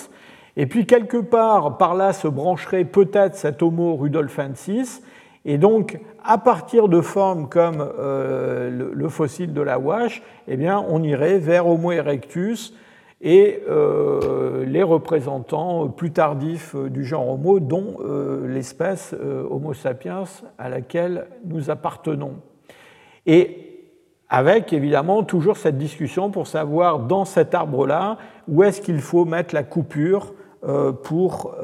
Et 0.56 0.66
puis 0.66 0.84
quelque 0.84 1.16
part, 1.16 1.78
par 1.78 1.94
là 1.94 2.12
se 2.12 2.28
brancherait 2.28 2.84
peut-être 2.84 3.36
cet 3.36 3.62
Homo 3.62 3.94
rudolfensis. 3.94 5.02
Et 5.44 5.58
donc, 5.58 6.00
à 6.24 6.38
partir 6.38 6.88
de 6.88 7.00
formes 7.00 7.48
comme 7.48 7.86
euh, 7.98 8.90
le, 8.92 9.08
fossile 9.08 9.52
de 9.52 9.60
la 9.60 9.78
Wash, 9.78 10.22
eh 10.48 10.56
bien, 10.56 10.82
on 10.88 11.02
irait 11.02 11.38
vers 11.38 11.68
Homo 11.68 11.92
erectus, 11.92 12.72
et 13.20 13.62
euh, 13.68 14.64
les 14.64 14.82
représentants 14.82 15.88
plus 15.88 16.12
tardifs 16.12 16.76
du 16.76 17.04
genre 17.04 17.28
Homo, 17.30 17.60
dont 17.60 17.96
euh, 18.00 18.46
l'espèce 18.46 19.14
euh, 19.18 19.46
Homo 19.48 19.72
sapiens 19.72 20.24
à 20.58 20.68
laquelle 20.68 21.26
nous 21.44 21.70
appartenons. 21.70 22.34
Et 23.26 23.60
avec 24.28 24.72
évidemment 24.72 25.22
toujours 25.22 25.56
cette 25.56 25.78
discussion 25.78 26.30
pour 26.30 26.46
savoir 26.46 26.98
dans 26.98 27.24
cet 27.24 27.54
arbre-là 27.54 28.18
où 28.48 28.62
est-ce 28.62 28.80
qu'il 28.80 29.00
faut 29.00 29.24
mettre 29.24 29.54
la 29.54 29.62
coupure 29.62 30.34
pour 31.02 31.54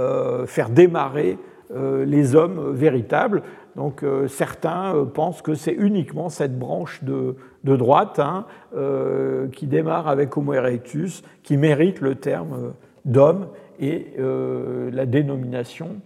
faire 0.46 0.68
démarrer 0.68 1.38
les 1.70 2.34
hommes 2.36 2.72
véritables. 2.72 3.42
Donc 3.76 4.02
euh, 4.02 4.28
certains 4.28 4.94
euh, 4.94 5.04
pensent 5.04 5.42
que 5.42 5.54
c'est 5.54 5.72
uniquement 5.72 6.28
cette 6.28 6.58
branche 6.58 7.02
de, 7.04 7.36
droite 7.64 8.18
hein, 8.18 8.46
euh, 8.76 9.48
qui 9.48 9.66
démarre 9.66 10.08
avec 10.08 10.36
Homo 10.36 10.54
erectus 10.54 11.22
qui 11.42 11.56
mérite 11.56 12.00
le 12.00 12.14
terme 12.14 12.72
d'homme 13.04 13.48
et 13.78 14.12
la 14.18 15.06
dénomination 15.06 16.02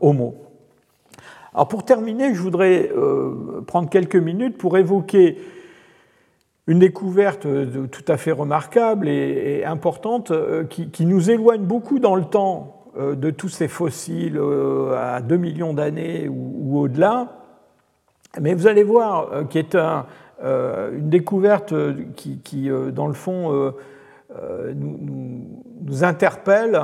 Homo. 0.00 0.34
Alors 1.54 1.68
pour 1.68 1.84
terminer, 1.84 2.34
je 2.34 2.40
voudrais 2.40 2.90
prendre 3.68 3.88
quelques 3.88 4.16
minutes 4.16 4.58
pour 4.58 4.76
évoquer 4.76 5.38
une 6.66 6.80
découverte 6.80 7.46
tout 7.92 8.04
à 8.08 8.16
fait 8.16 8.32
remarquable 8.32 9.08
et, 9.08 9.64
importante 9.64 10.32
qui, 10.68 11.06
nous 11.06 11.30
éloigne 11.30 11.62
beaucoup 11.62 12.00
dans 12.00 12.16
le 12.16 12.24
temps 12.24 12.84
euh, 12.96 13.16
de 13.16 13.30
tous 13.30 13.48
ces 13.48 13.66
fossiles 13.66 14.36
euh, 14.36 14.94
à 14.96 15.20
2 15.20 15.36
millions 15.36 15.74
d'années 15.74 16.28
ou, 16.28 16.78
au-delà. 16.78 17.40
Mais 18.40 18.54
vous 18.54 18.68
allez 18.68 18.84
voir 18.84 19.32
euh, 19.32 19.44
qui 19.44 19.58
est 19.58 19.76
une 20.42 21.08
découverte 21.08 21.74
qui, 22.16 22.70
dans 22.92 23.06
le 23.06 23.12
fond, 23.12 23.72
nous, 24.74 26.04
interpelle 26.04 26.80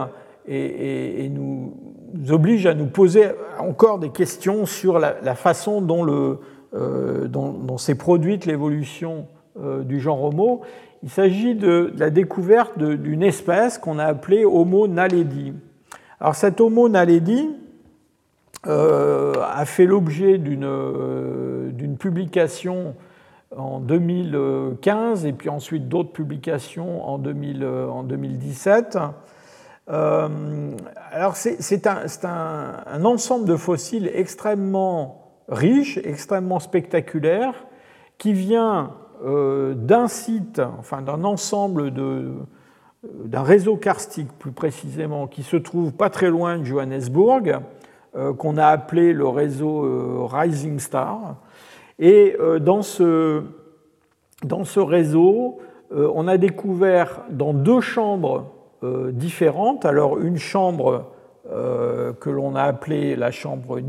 et, 0.46 1.28
nous, 1.28 1.74
oblige 2.30 2.66
à 2.66 2.74
nous 2.74 2.86
poser 2.86 3.26
encore 3.58 3.98
des 3.98 4.10
questions 4.10 4.66
sur 4.66 4.98
la, 4.98 5.34
façon 5.34 5.80
dont, 5.82 6.38
s'est 7.76 7.96
produite 7.96 8.46
l'évolution 8.46 9.26
du 9.56 10.00
genre 10.00 10.22
Homo. 10.24 10.62
Il 11.02 11.08
s'agit 11.08 11.54
de, 11.54 11.92
la 11.96 12.10
découverte 12.10 12.78
d'une 12.78 13.22
espèce 13.22 13.78
qu'on 13.78 13.98
a 13.98 14.04
appelée 14.04 14.44
Homo 14.44 14.86
naledi. 14.86 15.54
Alors 16.20 16.34
cet 16.34 16.60
Homo 16.60 16.88
naledi 16.90 17.48
euh, 18.66 19.32
a 19.42 19.64
fait 19.64 19.86
l'objet 19.86 20.38
euh, 20.38 21.70
d'une 21.70 21.96
publication 21.96 22.94
en 23.56 23.80
2015 23.80 25.26
et 25.26 25.32
puis 25.32 25.48
ensuite 25.48 25.88
d'autres 25.88 26.12
publications 26.12 27.08
en, 27.08 27.18
2000, 27.18 27.64
euh, 27.64 28.02
2017. 28.02 28.98
alors 29.86 31.36
c'est 31.36 31.86
un, 31.86 33.04
ensemble 33.04 33.46
de 33.46 33.56
fossiles 33.56 34.10
extrêmement 34.14 35.42
riche, 35.48 35.98
extrêmement 36.04 36.60
spectaculaire, 36.60 37.54
qui 38.18 38.32
vient 38.32 38.94
d'un 39.22 40.08
site, 40.08 40.62
enfin 40.78 41.02
d'un 41.02 41.24
ensemble 41.24 41.92
de, 41.92 42.32
d'un 43.02 43.42
réseau 43.42 43.76
karstique 43.76 44.30
plus 44.38 44.52
précisément, 44.52 45.26
qui 45.26 45.42
se 45.42 45.56
trouve 45.56 45.92
pas 45.92 46.10
très 46.10 46.28
loin 46.28 46.58
de 46.58 46.64
Johannesburg, 46.64 47.60
euh, 48.16 48.34
qu'on 48.34 48.56
a 48.56 48.66
appelé 48.66 49.12
le 49.12 49.26
réseau 49.26 49.84
euh, 49.84 50.26
Rising 50.26 50.78
Star. 50.78 51.36
Et 52.00 52.36
euh, 52.40 52.58
dans 52.58 52.82
ce, 52.82 53.42
dans 54.42 54.64
ce 54.64 54.80
réseau, 54.80 55.58
on 55.92 56.28
a 56.28 56.36
découvert 56.36 57.22
dans 57.30 57.52
deux 57.52 57.80
chambres 57.80 58.52
différentes, 59.10 59.84
alors 59.84 60.20
une 60.20 60.38
chambre 60.38 61.06
que 61.48 62.30
l'on 62.30 62.54
a 62.54 62.62
appelée 62.62 63.16
la 63.16 63.32
chambre 63.32 63.80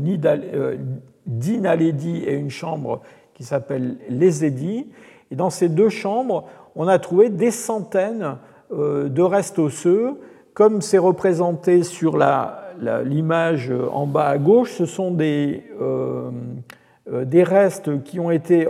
d'Inaledi 1.26 2.24
et 2.26 2.34
une 2.34 2.50
chambre 2.50 3.02
qui 3.34 3.44
s'appelle 3.44 3.98
Lesedi. 4.08 4.88
Et 5.30 5.36
dans 5.36 5.50
ces 5.50 5.68
deux 5.68 5.90
chambres, 5.90 6.44
on 6.76 6.88
a 6.88 6.98
trouvé 6.98 7.28
des 7.28 7.50
centaines 7.50 8.36
euh, 8.72 9.08
de 9.08 9.22
restes 9.22 9.58
osseux, 9.58 10.20
comme 10.54 10.80
c'est 10.80 10.98
représenté 10.98 11.82
sur 11.82 12.18
l'image 12.18 13.72
en 13.92 14.06
bas 14.06 14.28
à 14.28 14.38
gauche, 14.38 14.72
ce 14.72 14.86
sont 14.86 15.10
des, 15.10 15.64
euh, 15.80 15.84
euh, 15.84 16.30
des 17.10 17.42
restes 17.42 18.02
qui 18.04 18.20
ont 18.20 18.30
été 18.30 18.68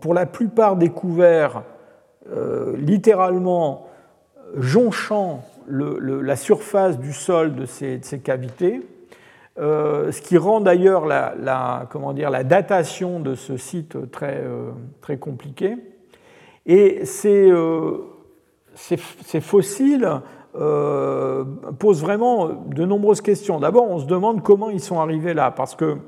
pour 0.00 0.14
la 0.14 0.26
plupart 0.26 0.76
découverts 0.76 1.62
littéralement 2.76 3.86
jonchant 4.56 5.42
la 5.68 6.36
surface 6.36 6.98
du 6.98 7.12
sol 7.12 7.54
de 7.54 7.66
ces, 7.66 8.00
cavités, 8.24 8.80
ce 9.58 10.20
qui 10.22 10.38
rend 10.38 10.60
d'ailleurs 10.60 11.04
la, 11.04 11.86
comment 11.90 12.14
dire, 12.14 12.30
la 12.30 12.44
datation 12.44 13.20
de 13.20 13.34
ce 13.34 13.56
site 13.56 14.10
très, 14.10 14.42
très 15.02 15.18
compliquée. 15.18 15.76
Et 16.64 17.04
c'est 17.04 17.50
ces, 18.78 19.40
fossiles 19.40 20.08
euh, 20.54 21.44
posent 21.78 22.02
vraiment 22.02 22.48
de 22.48 22.84
nombreuses 22.84 23.20
questions. 23.20 23.60
D'abord, 23.60 23.90
on 23.90 23.98
se 23.98 24.06
demande 24.06 24.42
comment 24.42 24.70
ils 24.70 24.80
sont 24.80 25.00
arrivés 25.00 25.34
là, 25.34 25.50
parce 25.50 25.74
que 25.74 25.98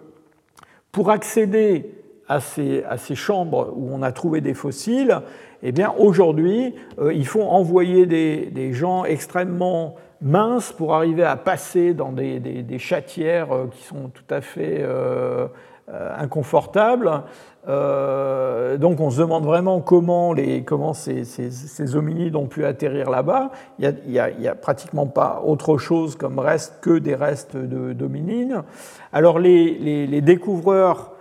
pour 0.92 1.10
accéder 1.10 1.94
à 2.28 2.40
ces, 2.40 3.14
chambres 3.14 3.72
où 3.76 3.88
on 3.92 4.02
a 4.02 4.12
trouvé 4.12 4.40
des 4.40 4.54
fossiles, 4.54 5.20
eh 5.62 5.72
bien 5.72 5.92
aujourd'hui, 5.98 6.76
euh, 7.00 7.12
il 7.12 7.26
faut 7.26 7.42
envoyer 7.42 8.06
des, 8.06 8.72
gens 8.72 9.04
extrêmement 9.04 9.96
minces 10.20 10.72
pour 10.72 10.94
arriver 10.94 11.24
à 11.24 11.36
passer 11.36 11.92
dans 11.92 12.12
des, 12.12 12.38
des, 12.38 12.78
chatières 12.78 13.48
qui 13.72 13.82
sont 13.82 14.10
tout 14.14 14.34
à 14.34 14.40
fait 14.40 14.84
inconfortables. 16.18 17.24
Donc 17.66 19.00
on 19.00 19.10
se 19.10 19.20
demande 19.20 19.44
vraiment 19.44 19.80
comment, 19.80 20.32
les, 20.32 20.64
comment 20.64 20.94
ces, 20.94 21.24
ces, 21.24 21.96
hominides 21.96 22.36
ont 22.36 22.46
pu 22.46 22.64
atterrir 22.64 23.10
là-bas. 23.10 23.50
Il 23.78 23.94
n'y 24.06 24.18
a, 24.18 24.54
pratiquement 24.54 25.06
pas 25.06 25.42
autre 25.44 25.76
chose 25.78 26.16
comme 26.16 26.38
reste 26.38 26.80
que 26.80 26.98
des 26.98 27.14
restes 27.14 27.56
d'hominines. 27.56 28.62
Alors 29.12 29.38
les, 29.38 30.06
les 30.06 30.20
découvreurs 30.20 31.12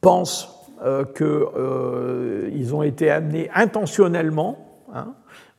pensent 0.00 0.58
euh, 0.82 1.04
qu'ils 1.04 1.26
euh, 1.26 2.72
ont 2.72 2.84
été 2.84 3.10
amenés 3.10 3.50
intentionnellement. 3.52 4.84
Hein. 4.94 5.14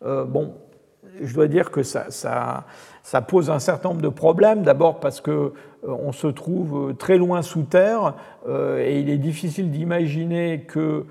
Euh, 0.05 0.23
bon, 0.23 0.55
je 1.21 1.33
dois 1.33 1.49
dire 1.49 1.71
que 1.71 1.83
ça, 1.83 2.65
pose 3.27 3.49
un 3.49 3.59
certain 3.59 3.89
nombre 3.89 4.01
de 4.01 4.09
problèmes. 4.09 4.63
D'abord 4.63 4.99
parce 4.99 5.21
que 5.21 5.53
on 5.83 6.11
se 6.11 6.27
trouve 6.27 6.93
très 6.97 7.17
loin 7.17 7.41
sous 7.41 7.63
terre 7.63 8.15
et 8.49 8.99
il 8.99 9.09
est 9.09 9.17
difficile 9.17 9.71
d'imaginer 9.71 10.65
que 10.67 11.05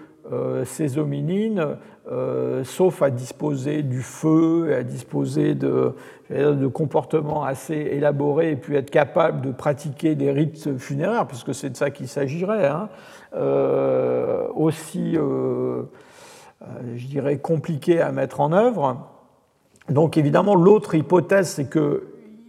ces 0.66 0.98
hominines, 0.98 1.78
sauf 2.65 3.01
à 3.01 3.09
disposer 3.09 3.82
du 3.82 4.02
feu, 4.02 4.74
à 4.78 4.82
disposer 4.82 5.55
de, 5.55 5.94
de 6.31 6.66
comportements 6.66 7.44
assez 7.44 7.74
élaborés 7.74 8.51
et 8.51 8.56
puis 8.56 8.77
être 8.77 8.90
capable 8.90 9.40
de 9.40 9.52
pratiquer 9.52 10.15
des 10.15 10.31
rites 10.31 10.77
funéraires, 10.77 11.27
puisque 11.27 11.55
c'est 11.55 11.70
de 11.70 11.77
ça 11.77 11.90
qu'il 11.90 12.09
s'agirait, 12.09 12.66
hein, 12.66 12.90
euh, 13.35 14.48
aussi, 14.55 15.16
euh, 15.16 15.82
euh, 16.62 16.66
je 16.97 17.06
dirais, 17.06 17.39
compliqué 17.39 18.01
à 18.01 18.12
mettre 18.12 18.40
en 18.40 18.52
œuvre. 18.52 19.09
Donc 19.89 20.16
évidemment, 20.16 20.55
l'autre 20.55 20.94
hypothèse, 20.94 21.48
c'est 21.48 21.70
qu'il 21.70 22.01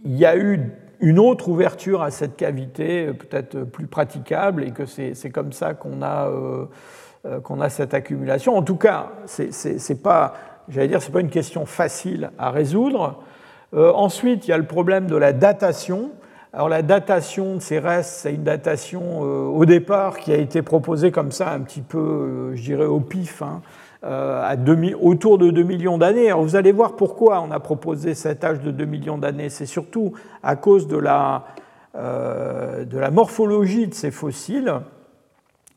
y 0.04 0.24
a 0.24 0.36
eu 0.36 0.72
une 1.00 1.18
autre 1.18 1.48
ouverture 1.48 2.02
à 2.02 2.10
cette 2.10 2.36
cavité, 2.36 3.12
peut-être 3.12 3.64
plus 3.64 3.86
praticable, 3.86 4.64
et 4.64 4.70
que 4.72 4.84
c'est 4.84 5.30
comme 5.30 5.52
ça 5.52 5.72
qu'on 5.72 6.02
a, 6.02 6.30
qu'on 7.42 7.60
a 7.62 7.70
cette 7.70 7.94
accumulation. 7.94 8.54
En 8.54 8.62
tout 8.62 8.76
cas, 8.76 9.12
c'est 9.24 10.02
pas, 10.02 10.34
j'allais 10.68 10.88
dire, 10.88 11.00
c'est 11.00 11.12
pas 11.12 11.22
une 11.22 11.30
question 11.30 11.64
facile 11.64 12.30
à 12.38 12.50
résoudre. 12.50 13.22
ensuite, 13.74 14.46
il 14.46 14.50
y 14.50 14.52
a 14.52 14.58
le 14.58 14.66
problème 14.66 15.06
de 15.06 15.16
la 15.16 15.32
datation. 15.32 16.10
Alors 16.52 16.68
la 16.68 16.82
datation 16.82 17.54
de 17.54 17.60
ces 17.60 17.78
restes, 17.78 18.10
c'est 18.22 18.34
une 18.34 18.42
datation 18.42 19.20
euh, 19.22 19.44
au 19.44 19.64
départ 19.66 20.18
qui 20.18 20.32
a 20.32 20.36
été 20.36 20.62
proposée 20.62 21.12
comme 21.12 21.30
ça, 21.30 21.52
un 21.52 21.60
petit 21.60 21.80
peu, 21.80 21.98
euh, 21.98 22.56
je 22.56 22.62
dirais, 22.62 22.86
au 22.86 22.98
pif, 22.98 23.40
hein, 23.40 23.62
euh, 24.04 24.42
à 24.42 24.56
autour 25.00 25.38
de 25.38 25.50
2 25.50 25.62
millions 25.62 25.98
d'années. 25.98 26.28
Alors 26.28 26.42
vous 26.42 26.56
allez 26.56 26.72
voir 26.72 26.96
pourquoi 26.96 27.40
on 27.40 27.50
a 27.50 27.60
proposé 27.60 28.14
cet 28.14 28.44
âge 28.44 28.60
de 28.60 28.70
2 28.70 28.84
millions 28.84 29.18
d'années. 29.18 29.48
C'est 29.48 29.66
surtout 29.66 30.12
à 30.42 30.56
cause 30.56 30.86
de 30.88 30.96
la, 30.96 31.44
de 31.94 32.98
la 32.98 33.10
morphologie 33.10 33.86
de 33.86 33.94
ces 33.94 34.10
fossiles. 34.10 34.72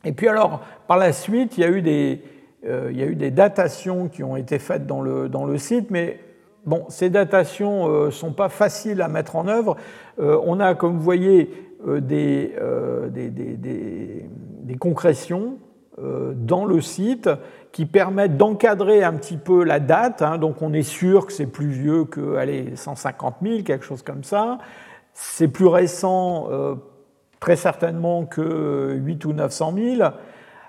Et 0.04 0.12
puis 0.12 0.28
alors, 0.28 0.60
par 0.86 0.96
la 0.96 1.12
suite, 1.12 1.58
il 1.58 1.62
y 1.62 1.64
a 1.64 1.70
eu 1.70 1.82
des, 1.82 2.22
il 2.64 2.96
y 2.96 3.02
a 3.02 3.06
eu 3.06 3.16
des 3.16 3.30
datations 3.30 4.08
qui 4.08 4.22
ont 4.22 4.36
été 4.36 4.58
faites 4.58 4.86
dans 4.86 5.00
le, 5.00 5.28
dans 5.28 5.44
le 5.44 5.58
site, 5.58 5.90
mais 5.90 6.18
Bon, 6.66 6.86
ces 6.88 7.10
datations 7.10 8.06
ne 8.06 8.10
sont 8.10 8.32
pas 8.32 8.48
faciles 8.48 9.02
à 9.02 9.08
mettre 9.08 9.36
en 9.36 9.48
œuvre. 9.48 9.76
Euh, 10.18 10.40
on 10.44 10.60
a, 10.60 10.74
comme 10.74 10.96
vous 10.96 11.02
voyez, 11.02 11.50
euh, 11.86 12.00
euh, 12.10 13.08
des, 13.10 13.28
des, 13.28 14.76
concrétions 14.76 15.58
dans 15.96 16.64
le 16.64 16.80
site 16.80 17.30
qui 17.74 17.86
permettent 17.86 18.36
d'encadrer 18.36 19.02
un 19.02 19.14
petit 19.14 19.36
peu 19.36 19.64
la 19.64 19.80
date. 19.80 20.22
Hein. 20.22 20.38
donc 20.38 20.62
on 20.62 20.72
est 20.72 20.84
sûr 20.84 21.26
que 21.26 21.32
c'est 21.32 21.48
plus 21.48 21.66
vieux 21.66 22.04
que 22.04 22.36
allez, 22.36 22.76
150 22.76 23.38
000, 23.42 23.62
quelque 23.64 23.84
chose 23.84 24.02
comme 24.02 24.22
ça. 24.22 24.58
C'est 25.12 25.48
plus 25.48 25.66
récent, 25.66 26.48
très 27.40 27.56
certainement, 27.56 28.26
que 28.26 28.94
8 28.96 29.24
ou 29.24 29.32
900 29.32 29.74
000. 29.96 30.10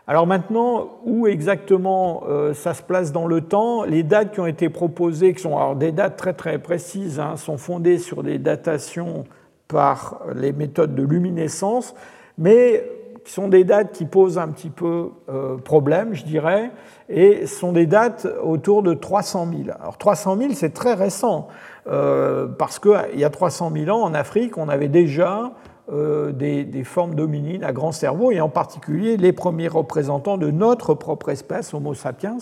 Alors 0.08 0.26
maintenant, 0.28 0.98
où 1.04 1.26
exactement 1.28 2.24
ça 2.54 2.74
se 2.74 2.82
place 2.84 3.12
dans 3.12 3.26
le 3.26 3.42
temps? 3.42 3.84
Les 3.84 4.04
dates 4.04 4.34
qui 4.34 4.40
ont 4.40 4.48
été 4.48 4.70
proposées, 4.70 5.34
qui 5.34 5.42
sont 5.42 5.58
alors 5.58 5.76
des 5.76 5.92
dates 5.92 6.18
très 6.18 6.34
très 6.34 6.60
précises, 6.60 7.20
hein, 7.20 7.38
sont 7.38 7.58
fondées 7.58 7.98
sur 7.98 8.22
des 8.22 8.38
datations 8.40 9.26
par 9.68 10.22
les 10.36 10.54
méthodes 10.54 10.94
de 10.94 11.04
luminescence, 11.04 11.96
mais 12.38 12.84
qui 13.26 13.34
sont 13.34 13.48
des 13.48 13.64
dates 13.64 13.92
qui 13.92 14.06
posent 14.06 14.38
un 14.38 14.48
petit 14.50 14.70
peu 14.70 15.10
euh, 15.30 15.58
problème, 15.58 16.14
je 16.14 16.24
dirais, 16.24 16.72
et 17.10 17.48
sont 17.48 17.74
des 17.74 17.88
dates 17.88 18.28
autour 18.44 18.84
de 18.84 18.94
300 18.94 19.48
000. 19.66 19.78
Alors 19.82 19.98
300 19.98 20.38
000, 20.38 20.52
c'est 20.54 20.74
très 20.74 20.94
récent, 20.94 21.48
euh, 21.88 22.48
parce 22.48 22.78
qu'il 22.78 23.20
y 23.20 23.24
a 23.24 23.30
300 23.32 23.72
000 23.76 23.90
ans, 23.90 24.04
en 24.04 24.14
Afrique, 24.14 24.60
on 24.60 24.70
avait 24.70 24.90
déjà 24.90 25.54
euh, 25.92 26.32
des, 26.32 26.66
des, 26.66 26.84
formes 26.84 27.16
dominines 27.16 27.64
à 27.64 27.74
grand 27.74 27.92
cerveau, 27.92 28.32
et 28.32 28.40
en 28.42 28.50
particulier 28.50 29.18
les 29.18 29.34
premiers 29.34 29.68
représentants 29.68 30.38
de 30.38 30.52
notre 30.52 30.94
propre 30.94 31.30
espèce, 31.30 31.74
Homo 31.74 31.96
sapiens. 31.96 32.38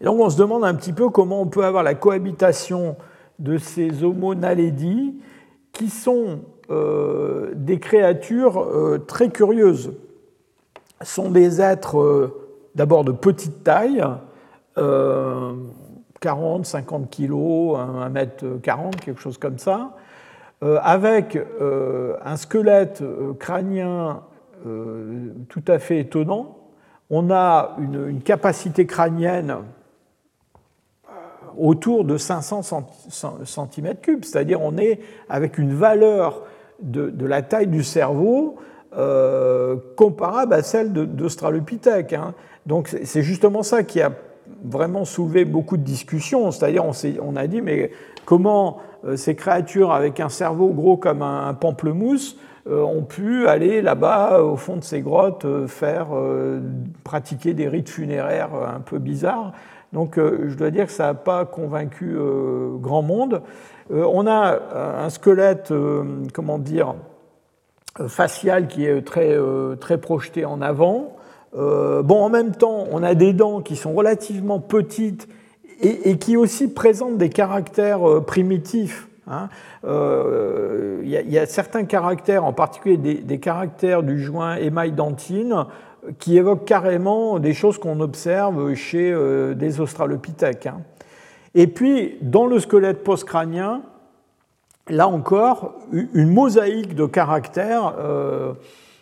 Et 0.00 0.04
donc 0.04 0.18
on 0.18 0.30
se 0.30 0.36
demande 0.36 0.64
un 0.64 0.74
petit 0.74 0.92
peu 0.92 1.10
comment 1.10 1.40
on 1.40 1.46
peut 1.46 1.64
avoir 1.64 1.84
la 1.84 1.94
cohabitation 1.94 2.96
de 3.38 3.56
ces 3.56 4.02
Homo 4.02 4.34
naledi 4.34 5.14
qui 5.72 5.88
sont 5.88 6.40
des 6.68 7.78
créatures 7.78 8.60
euh, 8.60 8.98
très 8.98 9.30
curieuses. 9.30 9.92
Ce 11.00 11.14
sont 11.14 11.30
des 11.30 11.60
êtres 11.60 11.98
euh, 11.98 12.58
d'abord 12.74 13.04
de 13.04 13.12
petite 13.12 13.64
taille, 13.64 14.04
40, 14.74 16.64
50 16.64 17.10
kilos, 17.10 17.78
1 17.78 18.08
mètre 18.08 18.44
40, 18.62 18.96
quelque 18.96 19.20
chose 19.20 19.36
comme 19.36 19.58
ça, 19.58 19.96
avec 20.62 21.38
un 22.24 22.36
squelette 22.36 23.04
crânien 23.38 24.22
tout 25.50 25.64
à 25.68 25.78
fait 25.78 25.98
étonnant. 25.98 26.56
On 27.10 27.30
a 27.30 27.76
une, 27.78 28.08
une 28.08 28.22
capacité 28.22 28.86
crânienne 28.86 29.58
autour 31.58 32.04
de 32.04 32.16
500 32.16 32.60
cm3, 33.10 34.22
c'est-à-dire 34.22 34.60
on 34.60 34.76
est 34.78 35.00
avec 35.28 35.58
une 35.58 35.74
valeur 35.74 36.42
de, 36.82 37.26
la 37.26 37.42
taille 37.42 37.68
du 37.68 37.82
cerveau 37.82 38.56
euh, 38.96 39.76
comparable 39.96 40.54
à 40.54 40.62
celle 40.62 40.92
d'Australopithèque. 40.92 42.12
Hein. 42.12 42.34
Donc 42.66 42.88
c'est 43.04 43.22
justement 43.22 43.62
ça 43.62 43.82
qui 43.82 44.00
a 44.00 44.12
vraiment 44.64 45.04
soulevé 45.04 45.44
beaucoup 45.44 45.76
de 45.76 45.82
discussions, 45.82 46.50
c'est-à-dire 46.50 46.84
on, 46.84 46.92
on, 47.22 47.36
a 47.36 47.46
dit 47.46 47.62
mais 47.62 47.90
comment 48.24 48.78
euh, 49.04 49.16
ces 49.16 49.34
créatures 49.34 49.92
avec 49.92 50.20
un 50.20 50.28
cerveau 50.28 50.68
gros 50.68 50.96
comme 50.96 51.22
un, 51.22 51.54
pamplemousse 51.54 52.36
euh, 52.68 52.82
ont 52.82 53.02
pu 53.02 53.46
aller 53.48 53.82
là-bas 53.82 54.42
au 54.42 54.56
fond 54.56 54.76
de 54.76 54.84
ces 54.84 55.00
grottes 55.00 55.46
faire 55.66 56.08
pratiquer 57.02 57.54
des 57.54 57.68
rites 57.68 57.88
funéraires 57.88 58.50
un 58.54 58.80
peu 58.80 58.98
bizarres 58.98 59.52
donc 59.92 60.16
je 60.16 60.54
dois 60.54 60.70
dire 60.70 60.86
que 60.86 60.92
ça 60.92 61.06
n'a 61.06 61.14
pas 61.14 61.44
convaincu 61.44 62.16
grand 62.80 63.02
monde. 63.02 63.42
Euh, 63.92 64.04
on 64.12 64.26
a 64.26 64.58
un 65.04 65.10
squelette, 65.10 65.72
comment 66.32 66.58
dire, 66.58 66.94
facial 68.06 68.68
qui 68.68 68.86
est 68.86 69.02
très, 69.02 69.36
très 69.80 69.98
projeté 69.98 70.44
en 70.44 70.62
avant. 70.62 71.16
bon, 71.54 72.22
en 72.22 72.30
même 72.30 72.52
temps, 72.52 72.86
on 72.90 73.02
a 73.02 73.14
des 73.14 73.32
dents 73.32 73.60
qui 73.60 73.76
sont 73.76 73.92
relativement 73.92 74.60
petites 74.60 75.28
et, 75.82 76.16
qui 76.16 76.36
aussi 76.36 76.72
présentent 76.72 77.18
des 77.18 77.28
caractères 77.28 78.22
primitifs. 78.26 79.08
Hein. 79.26 79.50
Il 79.84 81.08
y, 81.08 81.38
a 81.38 81.46
certains 81.46 81.84
caractères, 81.84 82.44
en 82.44 82.54
particulier 82.54 82.96
des, 82.96 83.38
caractères 83.38 84.02
du 84.02 84.22
joint 84.22 84.56
émail-dentine, 84.56 85.66
qui 86.18 86.36
évoque 86.36 86.64
carrément 86.64 87.38
des 87.38 87.54
choses 87.54 87.78
qu'on 87.78 88.00
observe 88.00 88.74
chez 88.74 89.12
euh, 89.12 89.54
des 89.54 89.80
australopithèques. 89.80 90.66
Hein. 90.66 90.80
Et 91.54 91.66
puis, 91.66 92.16
dans 92.22 92.46
le 92.46 92.58
squelette 92.58 93.04
postcrânien, 93.04 93.82
là 94.88 95.08
encore, 95.08 95.74
une 95.92 96.32
mosaïque 96.32 96.94
de 96.94 97.06
caractères 97.06 97.94
euh, 97.98 98.54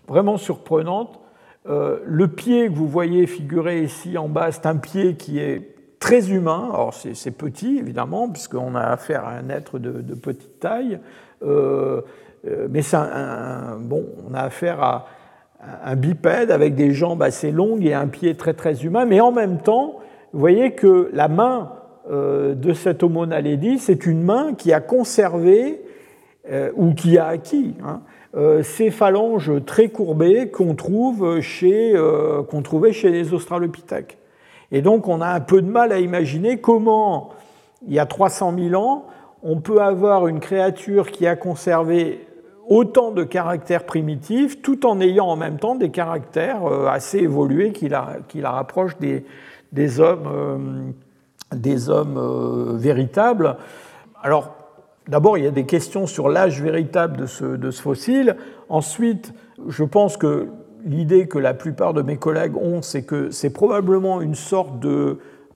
vraiment 0.09 0.37
surprenante. 0.37 1.21
Euh, 1.69 1.99
le 2.05 2.29
pied 2.29 2.69
que 2.69 2.73
vous 2.73 2.89
voyez 2.89 3.27
figuré 3.27 3.83
ici 3.83 4.19
en 4.19 4.29
bas, 4.29 4.51
c'est 4.51 4.67
un 4.67 4.77
pied 4.77 5.15
qui 5.15 5.39
est 5.39 5.75
très 6.01 6.31
humain. 6.31 6.71
Alors, 6.73 6.95
c'est 6.95 7.31
petit, 7.31 7.79
évidemment, 7.79 8.29
puisqu'on 8.29 8.75
a 8.75 8.83
affaire 8.83 9.25
à 9.27 9.33
un 9.33 9.49
être 9.51 9.79
de, 9.79 10.15
petite 10.15 10.59
taille. 10.59 10.99
mais 11.43 12.83
c'est 12.83 12.97
un, 12.97 13.77
bon, 13.79 14.07
on 14.29 14.35
a 14.35 14.41
affaire 14.41 14.83
à 14.83 15.07
un 15.85 15.97
bipède 15.97 16.51
avec 16.51 16.75
des 16.75 16.93
jambes 16.93 17.23
assez 17.23 17.51
longues 17.51 17.85
et 17.85 17.95
un 17.95 18.07
pied 18.07 18.35
très 18.35 18.55
très 18.55 18.85
humain, 18.85 19.05
mais 19.05 19.21
en 19.21 19.33
même 19.33 19.59
temps, 19.59 19.99
vous 20.33 20.41
voyez 20.41 20.73
que 20.73 21.11
la 21.13 21.29
main 21.29 21.73
euh, 21.75 21.80
de 22.09 22.73
cet 22.73 23.03
Homo 23.03 23.27
naledi, 23.27 23.79
c'est 23.79 24.07
une 24.07 24.23
main 24.23 24.55
qui 24.55 24.73
a 24.73 24.81
conservé 24.81 25.81
euh, 26.49 26.71
ou 26.75 26.95
qui 26.95 27.19
a 27.19 27.27
acquis 27.27 27.75
hein, 27.85 28.01
euh, 28.35 28.63
ces 28.63 28.91
phalanges 28.91 29.53
très 29.67 29.89
courbées 29.91 30.49
qu'on 30.49 30.75
trouve 30.75 31.41
chez, 31.41 31.95
qu'on 32.49 32.63
trouvait 32.63 32.93
chez 32.93 33.11
les 33.11 33.35
Australopithèques. 33.35 34.17
Et 34.73 34.81
donc 34.81 35.07
on 35.07 35.21
a 35.21 35.29
un 35.29 35.41
peu 35.41 35.61
de 35.61 35.69
mal 35.69 35.93
à 35.93 35.99
imaginer 36.01 36.57
comment, 36.57 37.31
il 37.87 37.93
y 37.93 37.99
a 37.99 38.07
300 38.07 38.55
000 38.59 38.83
ans, 38.83 39.05
on 39.43 39.61
peut 39.61 39.83
avoir 39.83 40.29
une 40.29 40.41
créature 40.41 41.11
qui 41.11 41.27
a 41.27 41.37
conservé 41.37 42.27
autant 42.69 43.11
de 43.11 43.23
caractères 43.23 43.85
primitifs 43.85 44.63
tout 44.63 44.87
en 44.87 44.99
ayant 45.01 45.27
en 45.27 45.37
même 45.37 45.59
temps 45.59 45.75
des 45.75 45.91
caractères 45.91 46.65
assez 46.89 47.19
évolués 47.19 47.73
qui 47.73 47.91
la, 47.91 48.17
qui 48.29 48.41
la 48.41 48.51
rapprochent 48.51 48.99
des, 48.99 49.27
des 49.73 50.01
hommes, 50.01 50.95
des 51.53 51.91
hommes 51.91 52.77
véritables. 52.79 53.57
Alors, 54.23 54.55
D'abord, 55.11 55.37
il 55.37 55.43
y 55.43 55.47
a 55.49 55.51
des 55.51 55.67
questions 55.67 56.07
sur 56.07 56.29
l'âge 56.29 56.63
véritable 56.63 57.17
de 57.17 57.27
ce, 57.27 57.45
de 57.45 57.71
fossile. 57.73 58.37
Ensuite, 58.69 59.33
je 59.67 59.83
pense 59.83 60.17
que 60.17 60.47
l'idée 60.85 61.27
que 61.27 61.39
la 61.39 61.53
plupart 61.53 61.95
de 61.95 62.03
mes 62.03 62.17
collègues 62.17 62.57
ont, 62.57 62.81
c'est 62.81 63.03
que 63.03 63.31
c'est 63.31 63.51
probablement 63.51 64.21
une 64.21 64.37
sorte 64.37 64.75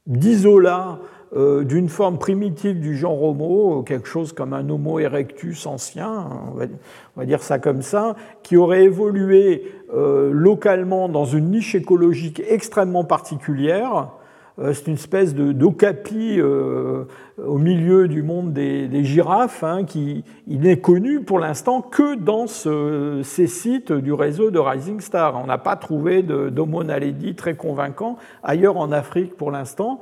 d'isolat 0.07 0.99
euh, 1.37 1.63
d'une 1.63 1.89
forme 1.89 2.19
primitive 2.19 2.81
du 2.81 2.97
genre 2.97 3.23
Homo, 3.23 3.83
quelque 3.83 4.09
chose 4.09 4.33
comme 4.33 4.55
un 4.55 4.69
Homo 4.69 4.99
erectus 4.99 5.67
ancien, 5.67 6.29
on 6.53 7.19
va, 7.19 7.25
dire 7.25 7.43
ça 7.43 7.61
comme 7.61 7.83
ça, 7.83 8.17
qui 8.43 8.57
aurait 8.57 8.85
évolué 8.85 9.73
euh, 9.95 10.31
localement 10.33 11.09
dans 11.09 11.25
une 11.27 11.51
niche 11.51 11.75
écologique 11.75 12.43
extrêmement 12.49 13.05
particulière, 13.05 13.97
euh, 13.97 14.24
c'est 14.57 14.87
une 14.87 14.95
espèce 14.95 15.35
d'ocapi 15.35 16.37
euh, 16.39 17.05
au 17.45 17.59
milieu 17.59 18.07
du 18.07 18.23
monde 18.23 18.53
des, 18.53 19.05
girafes, 19.05 19.65
hein, 19.65 19.85
qui 19.85 20.25
il 20.47 20.61
n'est 20.61 20.79
connu 20.79 21.21
pour 21.21 21.41
l'instant 21.41 21.83
que 21.83 22.15
dans 22.15 22.47
ces 22.47 23.47
sites 23.49 23.93
du 23.93 24.13
réseau 24.13 24.53
de 24.53 24.59
Rising 24.61 25.01
Star. 25.01 25.41
On 25.43 25.47
n'a 25.47 25.59
pas 25.59 25.75
trouvé 25.75 26.23
d'Homo 26.23 26.85
naledi 26.85 27.35
très 27.35 27.55
convaincant 27.55 28.17
ailleurs 28.45 28.77
en 28.77 28.93
Afrique 28.93 29.37
pour 29.37 29.51
l'instant. 29.51 29.99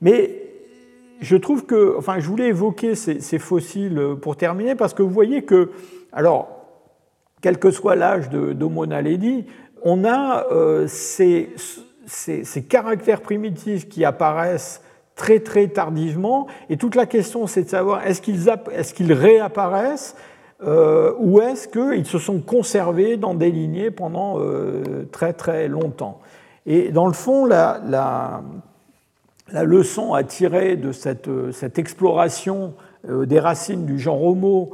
Mais 0.00 0.42
je 1.20 1.36
trouve 1.36 1.66
que, 1.66 1.96
enfin, 1.98 2.20
je 2.20 2.28
voulais 2.28 2.48
évoquer 2.48 2.94
ces, 2.94 3.38
fossiles 3.40 4.00
pour 4.22 4.36
terminer, 4.36 4.76
parce 4.76 4.94
que 4.94 5.02
vous 5.02 5.10
voyez 5.10 5.42
que, 5.42 5.70
alors, 6.12 6.48
quel 7.40 7.58
que 7.58 7.72
soit 7.72 7.96
l'âge 7.96 8.30
d'Homo 8.30 8.86
naledi, 8.86 9.44
on 9.82 10.04
a 10.04 10.46
euh, 10.52 10.86
ces 10.86 11.50
ces, 12.08 12.62
caractères 12.62 13.20
primitifs 13.20 13.88
qui 13.88 14.04
apparaissent 14.04 14.82
très 15.14 15.40
très 15.40 15.68
tardivement. 15.68 16.46
Et 16.70 16.76
toute 16.76 16.94
la 16.94 17.06
question, 17.06 17.46
c'est 17.46 17.64
de 17.64 17.68
savoir 17.68 18.06
est-ce 18.06 18.22
qu'ils 18.22 18.48
est 18.48 18.94
qu'ils 18.94 19.12
réapparaissent 19.12 20.16
euh, 20.62 21.12
ou 21.18 21.40
est-ce 21.40 21.68
qu'ils 21.68 22.06
se 22.06 22.18
sont 22.18 22.40
conservés 22.40 23.16
dans 23.16 23.34
des 23.34 23.50
lignées 23.50 23.90
pendant 23.90 24.40
euh, 24.40 25.06
très 25.12 25.32
très 25.32 25.68
longtemps. 25.68 26.20
Et 26.66 26.90
dans 26.90 27.06
le 27.06 27.12
fond, 27.12 27.46
la, 27.46 27.80
la, 27.86 29.62
leçon 29.62 30.14
à 30.14 30.24
tirer 30.24 30.76
de 30.76 30.92
cette, 30.92 31.30
cette 31.52 31.78
exploration 31.78 32.74
euh, 33.08 33.24
des 33.24 33.38
racines 33.38 33.86
du 33.86 33.98
genre 33.98 34.22
Homo 34.22 34.72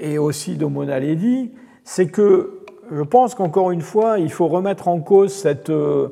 et 0.00 0.18
aussi 0.18 0.56
d'Homo 0.56 0.84
naledi, 0.84 1.52
c'est 1.84 2.08
que 2.08 2.53
je 2.90 3.02
pense 3.02 3.34
qu'encore 3.34 3.70
une 3.70 3.80
fois, 3.80 4.18
il 4.18 4.30
faut 4.30 4.48
remettre 4.48 4.88
en 4.88 5.00
cause 5.00 5.32
cette, 5.32 5.70
euh, 5.70 6.08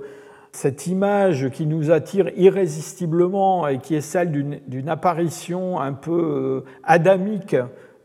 cette 0.53 0.87
image 0.87 1.51
qui 1.51 1.67
nous 1.67 1.91
attire 1.91 2.31
irrésistiblement 2.37 3.67
et 3.69 3.79
qui 3.79 3.95
est 3.95 4.01
celle 4.01 4.31
d'une 4.67 4.89
apparition 4.89 5.81
un 5.81 5.93
peu 5.93 6.65
euh, 6.65 6.71
adamique 6.85 7.57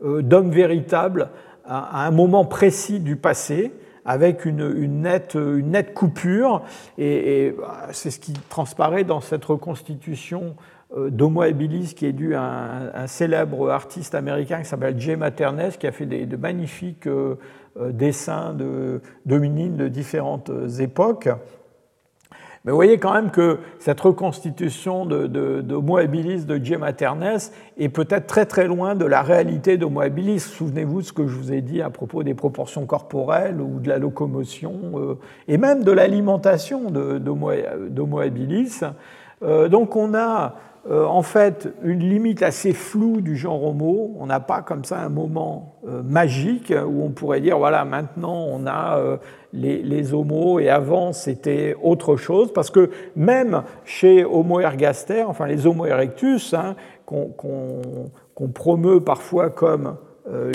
euh, 0.04 0.22
d'homme 0.22 0.50
véritable 0.50 1.30
à 1.64 2.06
un 2.06 2.10
moment 2.10 2.46
précis 2.46 2.98
du 2.98 3.16
passé 3.16 3.72
avec 4.06 4.46
une, 4.46 4.74
une, 4.74 5.02
nette, 5.02 5.34
une 5.34 5.72
nette, 5.72 5.92
coupure. 5.92 6.62
Et, 6.96 7.54
bah, 7.58 7.88
c'est 7.92 8.10
ce 8.10 8.18
qui 8.18 8.32
transparaît 8.48 9.04
dans 9.04 9.20
cette 9.20 9.44
reconstitution 9.44 10.56
d'Homo 10.96 11.42
habilis 11.42 11.92
qui 11.94 12.06
est 12.06 12.14
due 12.14 12.34
à 12.34 12.90
un, 12.94 13.06
célèbre 13.06 13.68
artiste 13.68 14.14
américain 14.14 14.60
qui 14.60 14.64
s'appelle 14.64 14.98
Jay 14.98 15.16
Maternes, 15.16 15.72
qui 15.78 15.86
a 15.86 15.92
fait 15.92 16.06
des, 16.06 16.24
de 16.24 16.38
magnifiques 16.38 17.06
dessins 17.92 18.54
de 18.54 19.00
dominines 19.26 19.76
de 19.76 19.88
différentes 19.88 20.50
époques. 20.80 21.28
Mais 22.64 22.72
vous 22.72 22.76
voyez 22.76 22.98
quand 22.98 23.14
même 23.14 23.30
que 23.30 23.58
cette 23.78 24.00
reconstitution 24.00 25.06
de, 25.06 25.26
de, 25.26 25.62
de 25.62 25.98
habilis 25.98 26.44
de 26.44 26.62
J. 26.62 26.76
Maternes 26.76 27.38
est 27.78 27.88
peut-être 27.88 28.26
très 28.26 28.46
très 28.46 28.66
loin 28.66 28.94
de 28.94 29.04
la 29.04 29.22
réalité 29.22 29.78
d'Homo 29.78 30.00
habilis. 30.00 30.40
Souvenez-vous 30.40 31.00
de 31.00 31.06
ce 31.06 31.12
que 31.12 31.26
je 31.26 31.34
vous 31.34 31.52
ai 31.52 31.60
dit 31.60 31.80
à 31.80 31.90
propos 31.90 32.22
des 32.24 32.34
proportions 32.34 32.84
corporelles 32.84 33.60
ou 33.60 33.78
de 33.78 33.88
la 33.88 33.98
locomotion 33.98 34.74
euh, 34.96 35.14
et 35.46 35.56
même 35.56 35.84
de 35.84 35.92
l'alimentation 35.92 36.90
d'Homo 36.90 38.18
habilis. 38.18 38.80
Euh, 39.42 39.68
donc 39.68 39.96
on 39.96 40.14
a 40.14 40.54
euh, 40.90 41.04
en 41.04 41.22
fait 41.22 41.68
une 41.82 42.00
limite 42.00 42.42
assez 42.42 42.72
floue 42.72 43.20
du 43.20 43.36
genre 43.36 43.62
homo. 43.64 44.14
On 44.18 44.26
n'a 44.26 44.40
pas 44.40 44.62
comme 44.62 44.84
ça 44.84 45.00
un 45.00 45.08
moment 45.08 45.76
euh, 45.86 46.02
magique 46.02 46.72
où 46.72 47.04
on 47.04 47.10
pourrait 47.10 47.40
dire 47.40 47.58
voilà 47.58 47.84
maintenant 47.84 48.46
on 48.50 48.66
a 48.66 49.00
les, 49.52 49.82
les, 49.82 50.14
homos 50.14 50.58
et 50.58 50.68
avant 50.68 51.12
c'était 51.12 51.76
autre 51.82 52.16
chose 52.16 52.52
parce 52.52 52.70
que 52.70 52.90
même 53.16 53.62
chez 53.84 54.24
Homo 54.24 54.60
ergaster, 54.60 55.22
enfin 55.22 55.46
les 55.46 55.66
Homo 55.66 55.86
erectus 55.86 56.54
hein, 56.54 56.74
qu'on 57.06 58.48
promeut 58.54 59.00
parfois 59.00 59.50
comme 59.50 59.96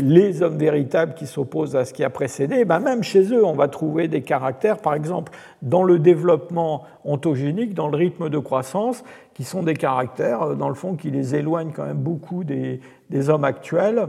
les 0.01 0.41
hommes 0.41 0.57
véritables 0.57 1.13
qui 1.13 1.25
s'opposent 1.25 1.75
à 1.75 1.85
ce 1.85 1.93
qui 1.93 2.03
a 2.03 2.09
précédé, 2.09 2.63
ben 2.65 2.79
même 2.79 3.01
chez 3.03 3.33
eux, 3.33 3.43
on 3.43 3.53
va 3.53 3.67
trouver 3.67 4.07
des 4.07 4.21
caractères, 4.21 4.77
par 4.77 4.93
exemple, 4.93 5.31
dans 5.61 5.83
le 5.83 5.99
développement 5.99 6.83
ontogénique, 7.05 7.73
dans 7.73 7.87
le 7.87 7.97
rythme 7.97 8.29
de 8.29 8.37
croissance, 8.37 9.03
qui 9.33 9.43
sont 9.43 9.63
des 9.63 9.73
caractères, 9.73 10.43
euh, 10.43 10.55
dans 10.55 10.69
le 10.69 10.75
fond, 10.75 10.95
qui 10.95 11.09
les 11.09 11.35
éloignent 11.35 11.71
quand 11.71 11.85
même 11.85 11.97
beaucoup 11.97 12.43
des, 12.43 12.79
hommes 13.29 13.45
actuels. 13.45 14.07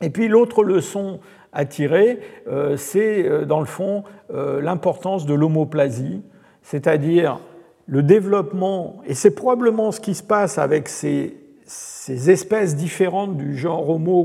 Et 0.00 0.10
puis 0.10 0.28
l'autre 0.28 0.64
leçon 0.64 1.20
à 1.52 1.64
tirer, 1.64 2.20
euh, 2.48 2.76
c'est 2.76 3.46
dans 3.46 3.60
le 3.60 3.66
fond 3.66 4.04
l'importance 4.30 5.26
de 5.26 5.34
l'homoplasie, 5.34 6.22
c'est-à-dire 6.62 7.38
le 7.86 8.02
développement, 8.02 9.00
et 9.06 9.14
c'est 9.14 9.30
probablement 9.30 9.92
ce 9.92 10.00
qui 10.00 10.14
se 10.14 10.22
passe 10.22 10.58
avec 10.58 10.88
ces 10.88 11.36
ces 11.66 12.30
espèces 12.30 12.76
différentes 12.76 13.36
du 13.36 13.56
genre 13.56 13.90
Homo 13.90 14.24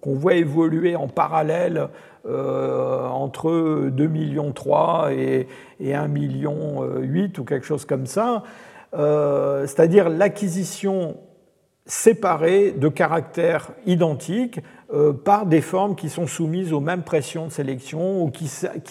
qu'on 0.00 0.14
voit 0.14 0.34
évoluer 0.34 0.96
en 0.96 1.08
parallèle 1.08 1.88
euh, 2.26 3.06
entre 3.08 3.88
2 3.90 4.06
millions 4.06 4.52
3 4.52 5.12
et, 5.12 5.48
et 5.80 5.94
1 5.94 6.08
million 6.08 6.84
8 7.00 7.38
ou 7.38 7.44
quelque 7.44 7.66
chose 7.66 7.84
comme 7.84 8.06
ça, 8.06 8.42
euh, 8.94 9.66
c'est-à-dire 9.66 10.08
l'acquisition 10.08 11.16
séparée 11.86 12.72
de 12.72 12.88
caractères 12.88 13.72
identiques 13.86 14.60
euh, 14.92 15.12
par 15.12 15.46
des 15.46 15.60
formes 15.60 15.96
qui 15.96 16.08
sont 16.08 16.26
soumises 16.26 16.72
aux 16.72 16.80
mêmes 16.80 17.02
pressions 17.02 17.46
de 17.46 17.52
sélection 17.52 18.22
ou 18.22 18.30
qui, 18.30 18.46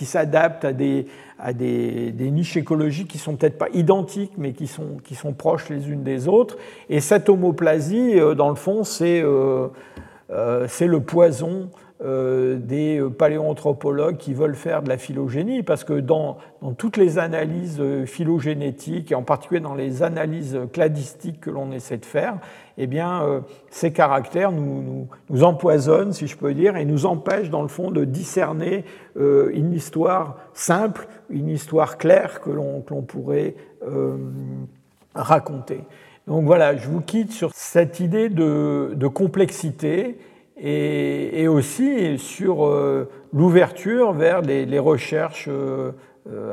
s'adaptent 0.06 0.65
à, 0.65 0.74
des, 0.74 1.07
à 1.44 1.52
des, 1.52 2.14
niches 2.32 2.56
écologiques 2.56 3.10
qui 3.10 3.18
sont 3.18 3.36
peut-être 3.36 3.57
pas 3.57 3.68
identiques 3.74 4.32
mais 4.38 4.53
qui 4.53 4.65
sont, 4.65 4.98
qui 5.03 5.14
sont 5.14 5.34
proches 5.34 5.70
les 5.70 5.90
unes 5.91 6.03
des 6.03 6.28
autres. 6.30 6.57
Et 6.90 7.02
cette 7.02 7.28
homoplasie, 7.28 8.18
euh, 8.18 8.34
dans 8.34 8.49
le 8.49 8.56
fond, 8.56 8.86
c'est 8.86 9.22
euh, 9.22 9.68
le 10.30 10.99
poison 10.99 11.70
euh, 12.02 12.56
des 12.56 13.06
paléoanthropologues 13.18 14.18
qui 14.18 14.34
veulent 14.34 14.56
faire 14.56 14.84
de 14.84 14.90
la 14.90 14.98
phylogénie, 14.98 15.64
parce 15.64 15.84
que 15.84 15.99
dans, 15.99 16.38
dans 16.61 16.74
toutes 16.74 16.95
les 16.95 17.20
analyses 17.20 17.82
phylogénétiques, 18.06 19.11
et 19.11 19.15
en 19.15 19.24
particulier 19.24 19.60
dans 19.60 19.76
les 19.76 20.02
analyses 20.02 20.57
cladistiques 20.72 21.41
que 21.41 21.49
l'on 21.49 21.74
essaie 21.74 21.98
de 21.98 22.06
faire, 22.06 22.38
eh 22.78 22.88
bien, 22.88 23.24
euh, 23.24 23.41
ces 23.70 23.94
caractères 23.94 24.52
nous, 24.52 25.08
empoisonnent, 25.41 26.14
si 26.14 26.28
je 26.28 26.38
peux 26.38 26.54
dire, 26.54 26.76
et 26.78 26.86
nous 26.86 27.06
empêchent, 27.06 27.50
dans 27.50 27.62
le 27.62 27.68
fond, 27.68 27.91
de 27.91 28.06
discerner 28.06 28.86
euh, 29.18 29.52
une 29.54 29.74
histoire 29.74 30.38
simple, 30.54 31.08
une 31.30 31.50
histoire 31.50 31.98
claire 31.98 32.41
que 32.41 32.50
l'on 32.50 32.82
pourrait 32.82 33.56
raconter. 35.14 35.84
Donc 36.28 36.45
voilà, 36.45 36.78
je 36.78 36.88
vous 36.88 37.02
quitte 37.02 37.32
sur 37.32 37.52
cette 37.54 38.00
idée 38.00 38.30
de, 38.30 39.08
complexité 39.14 40.18
et, 40.58 41.48
aussi 41.50 42.18
sur 42.18 42.66
euh, 42.66 43.10
l'ouverture 43.34 44.14
vers 44.14 44.41
les, 44.41 44.80
recherches 44.80 45.50
euh, 45.50 45.91
euh, 45.91 45.91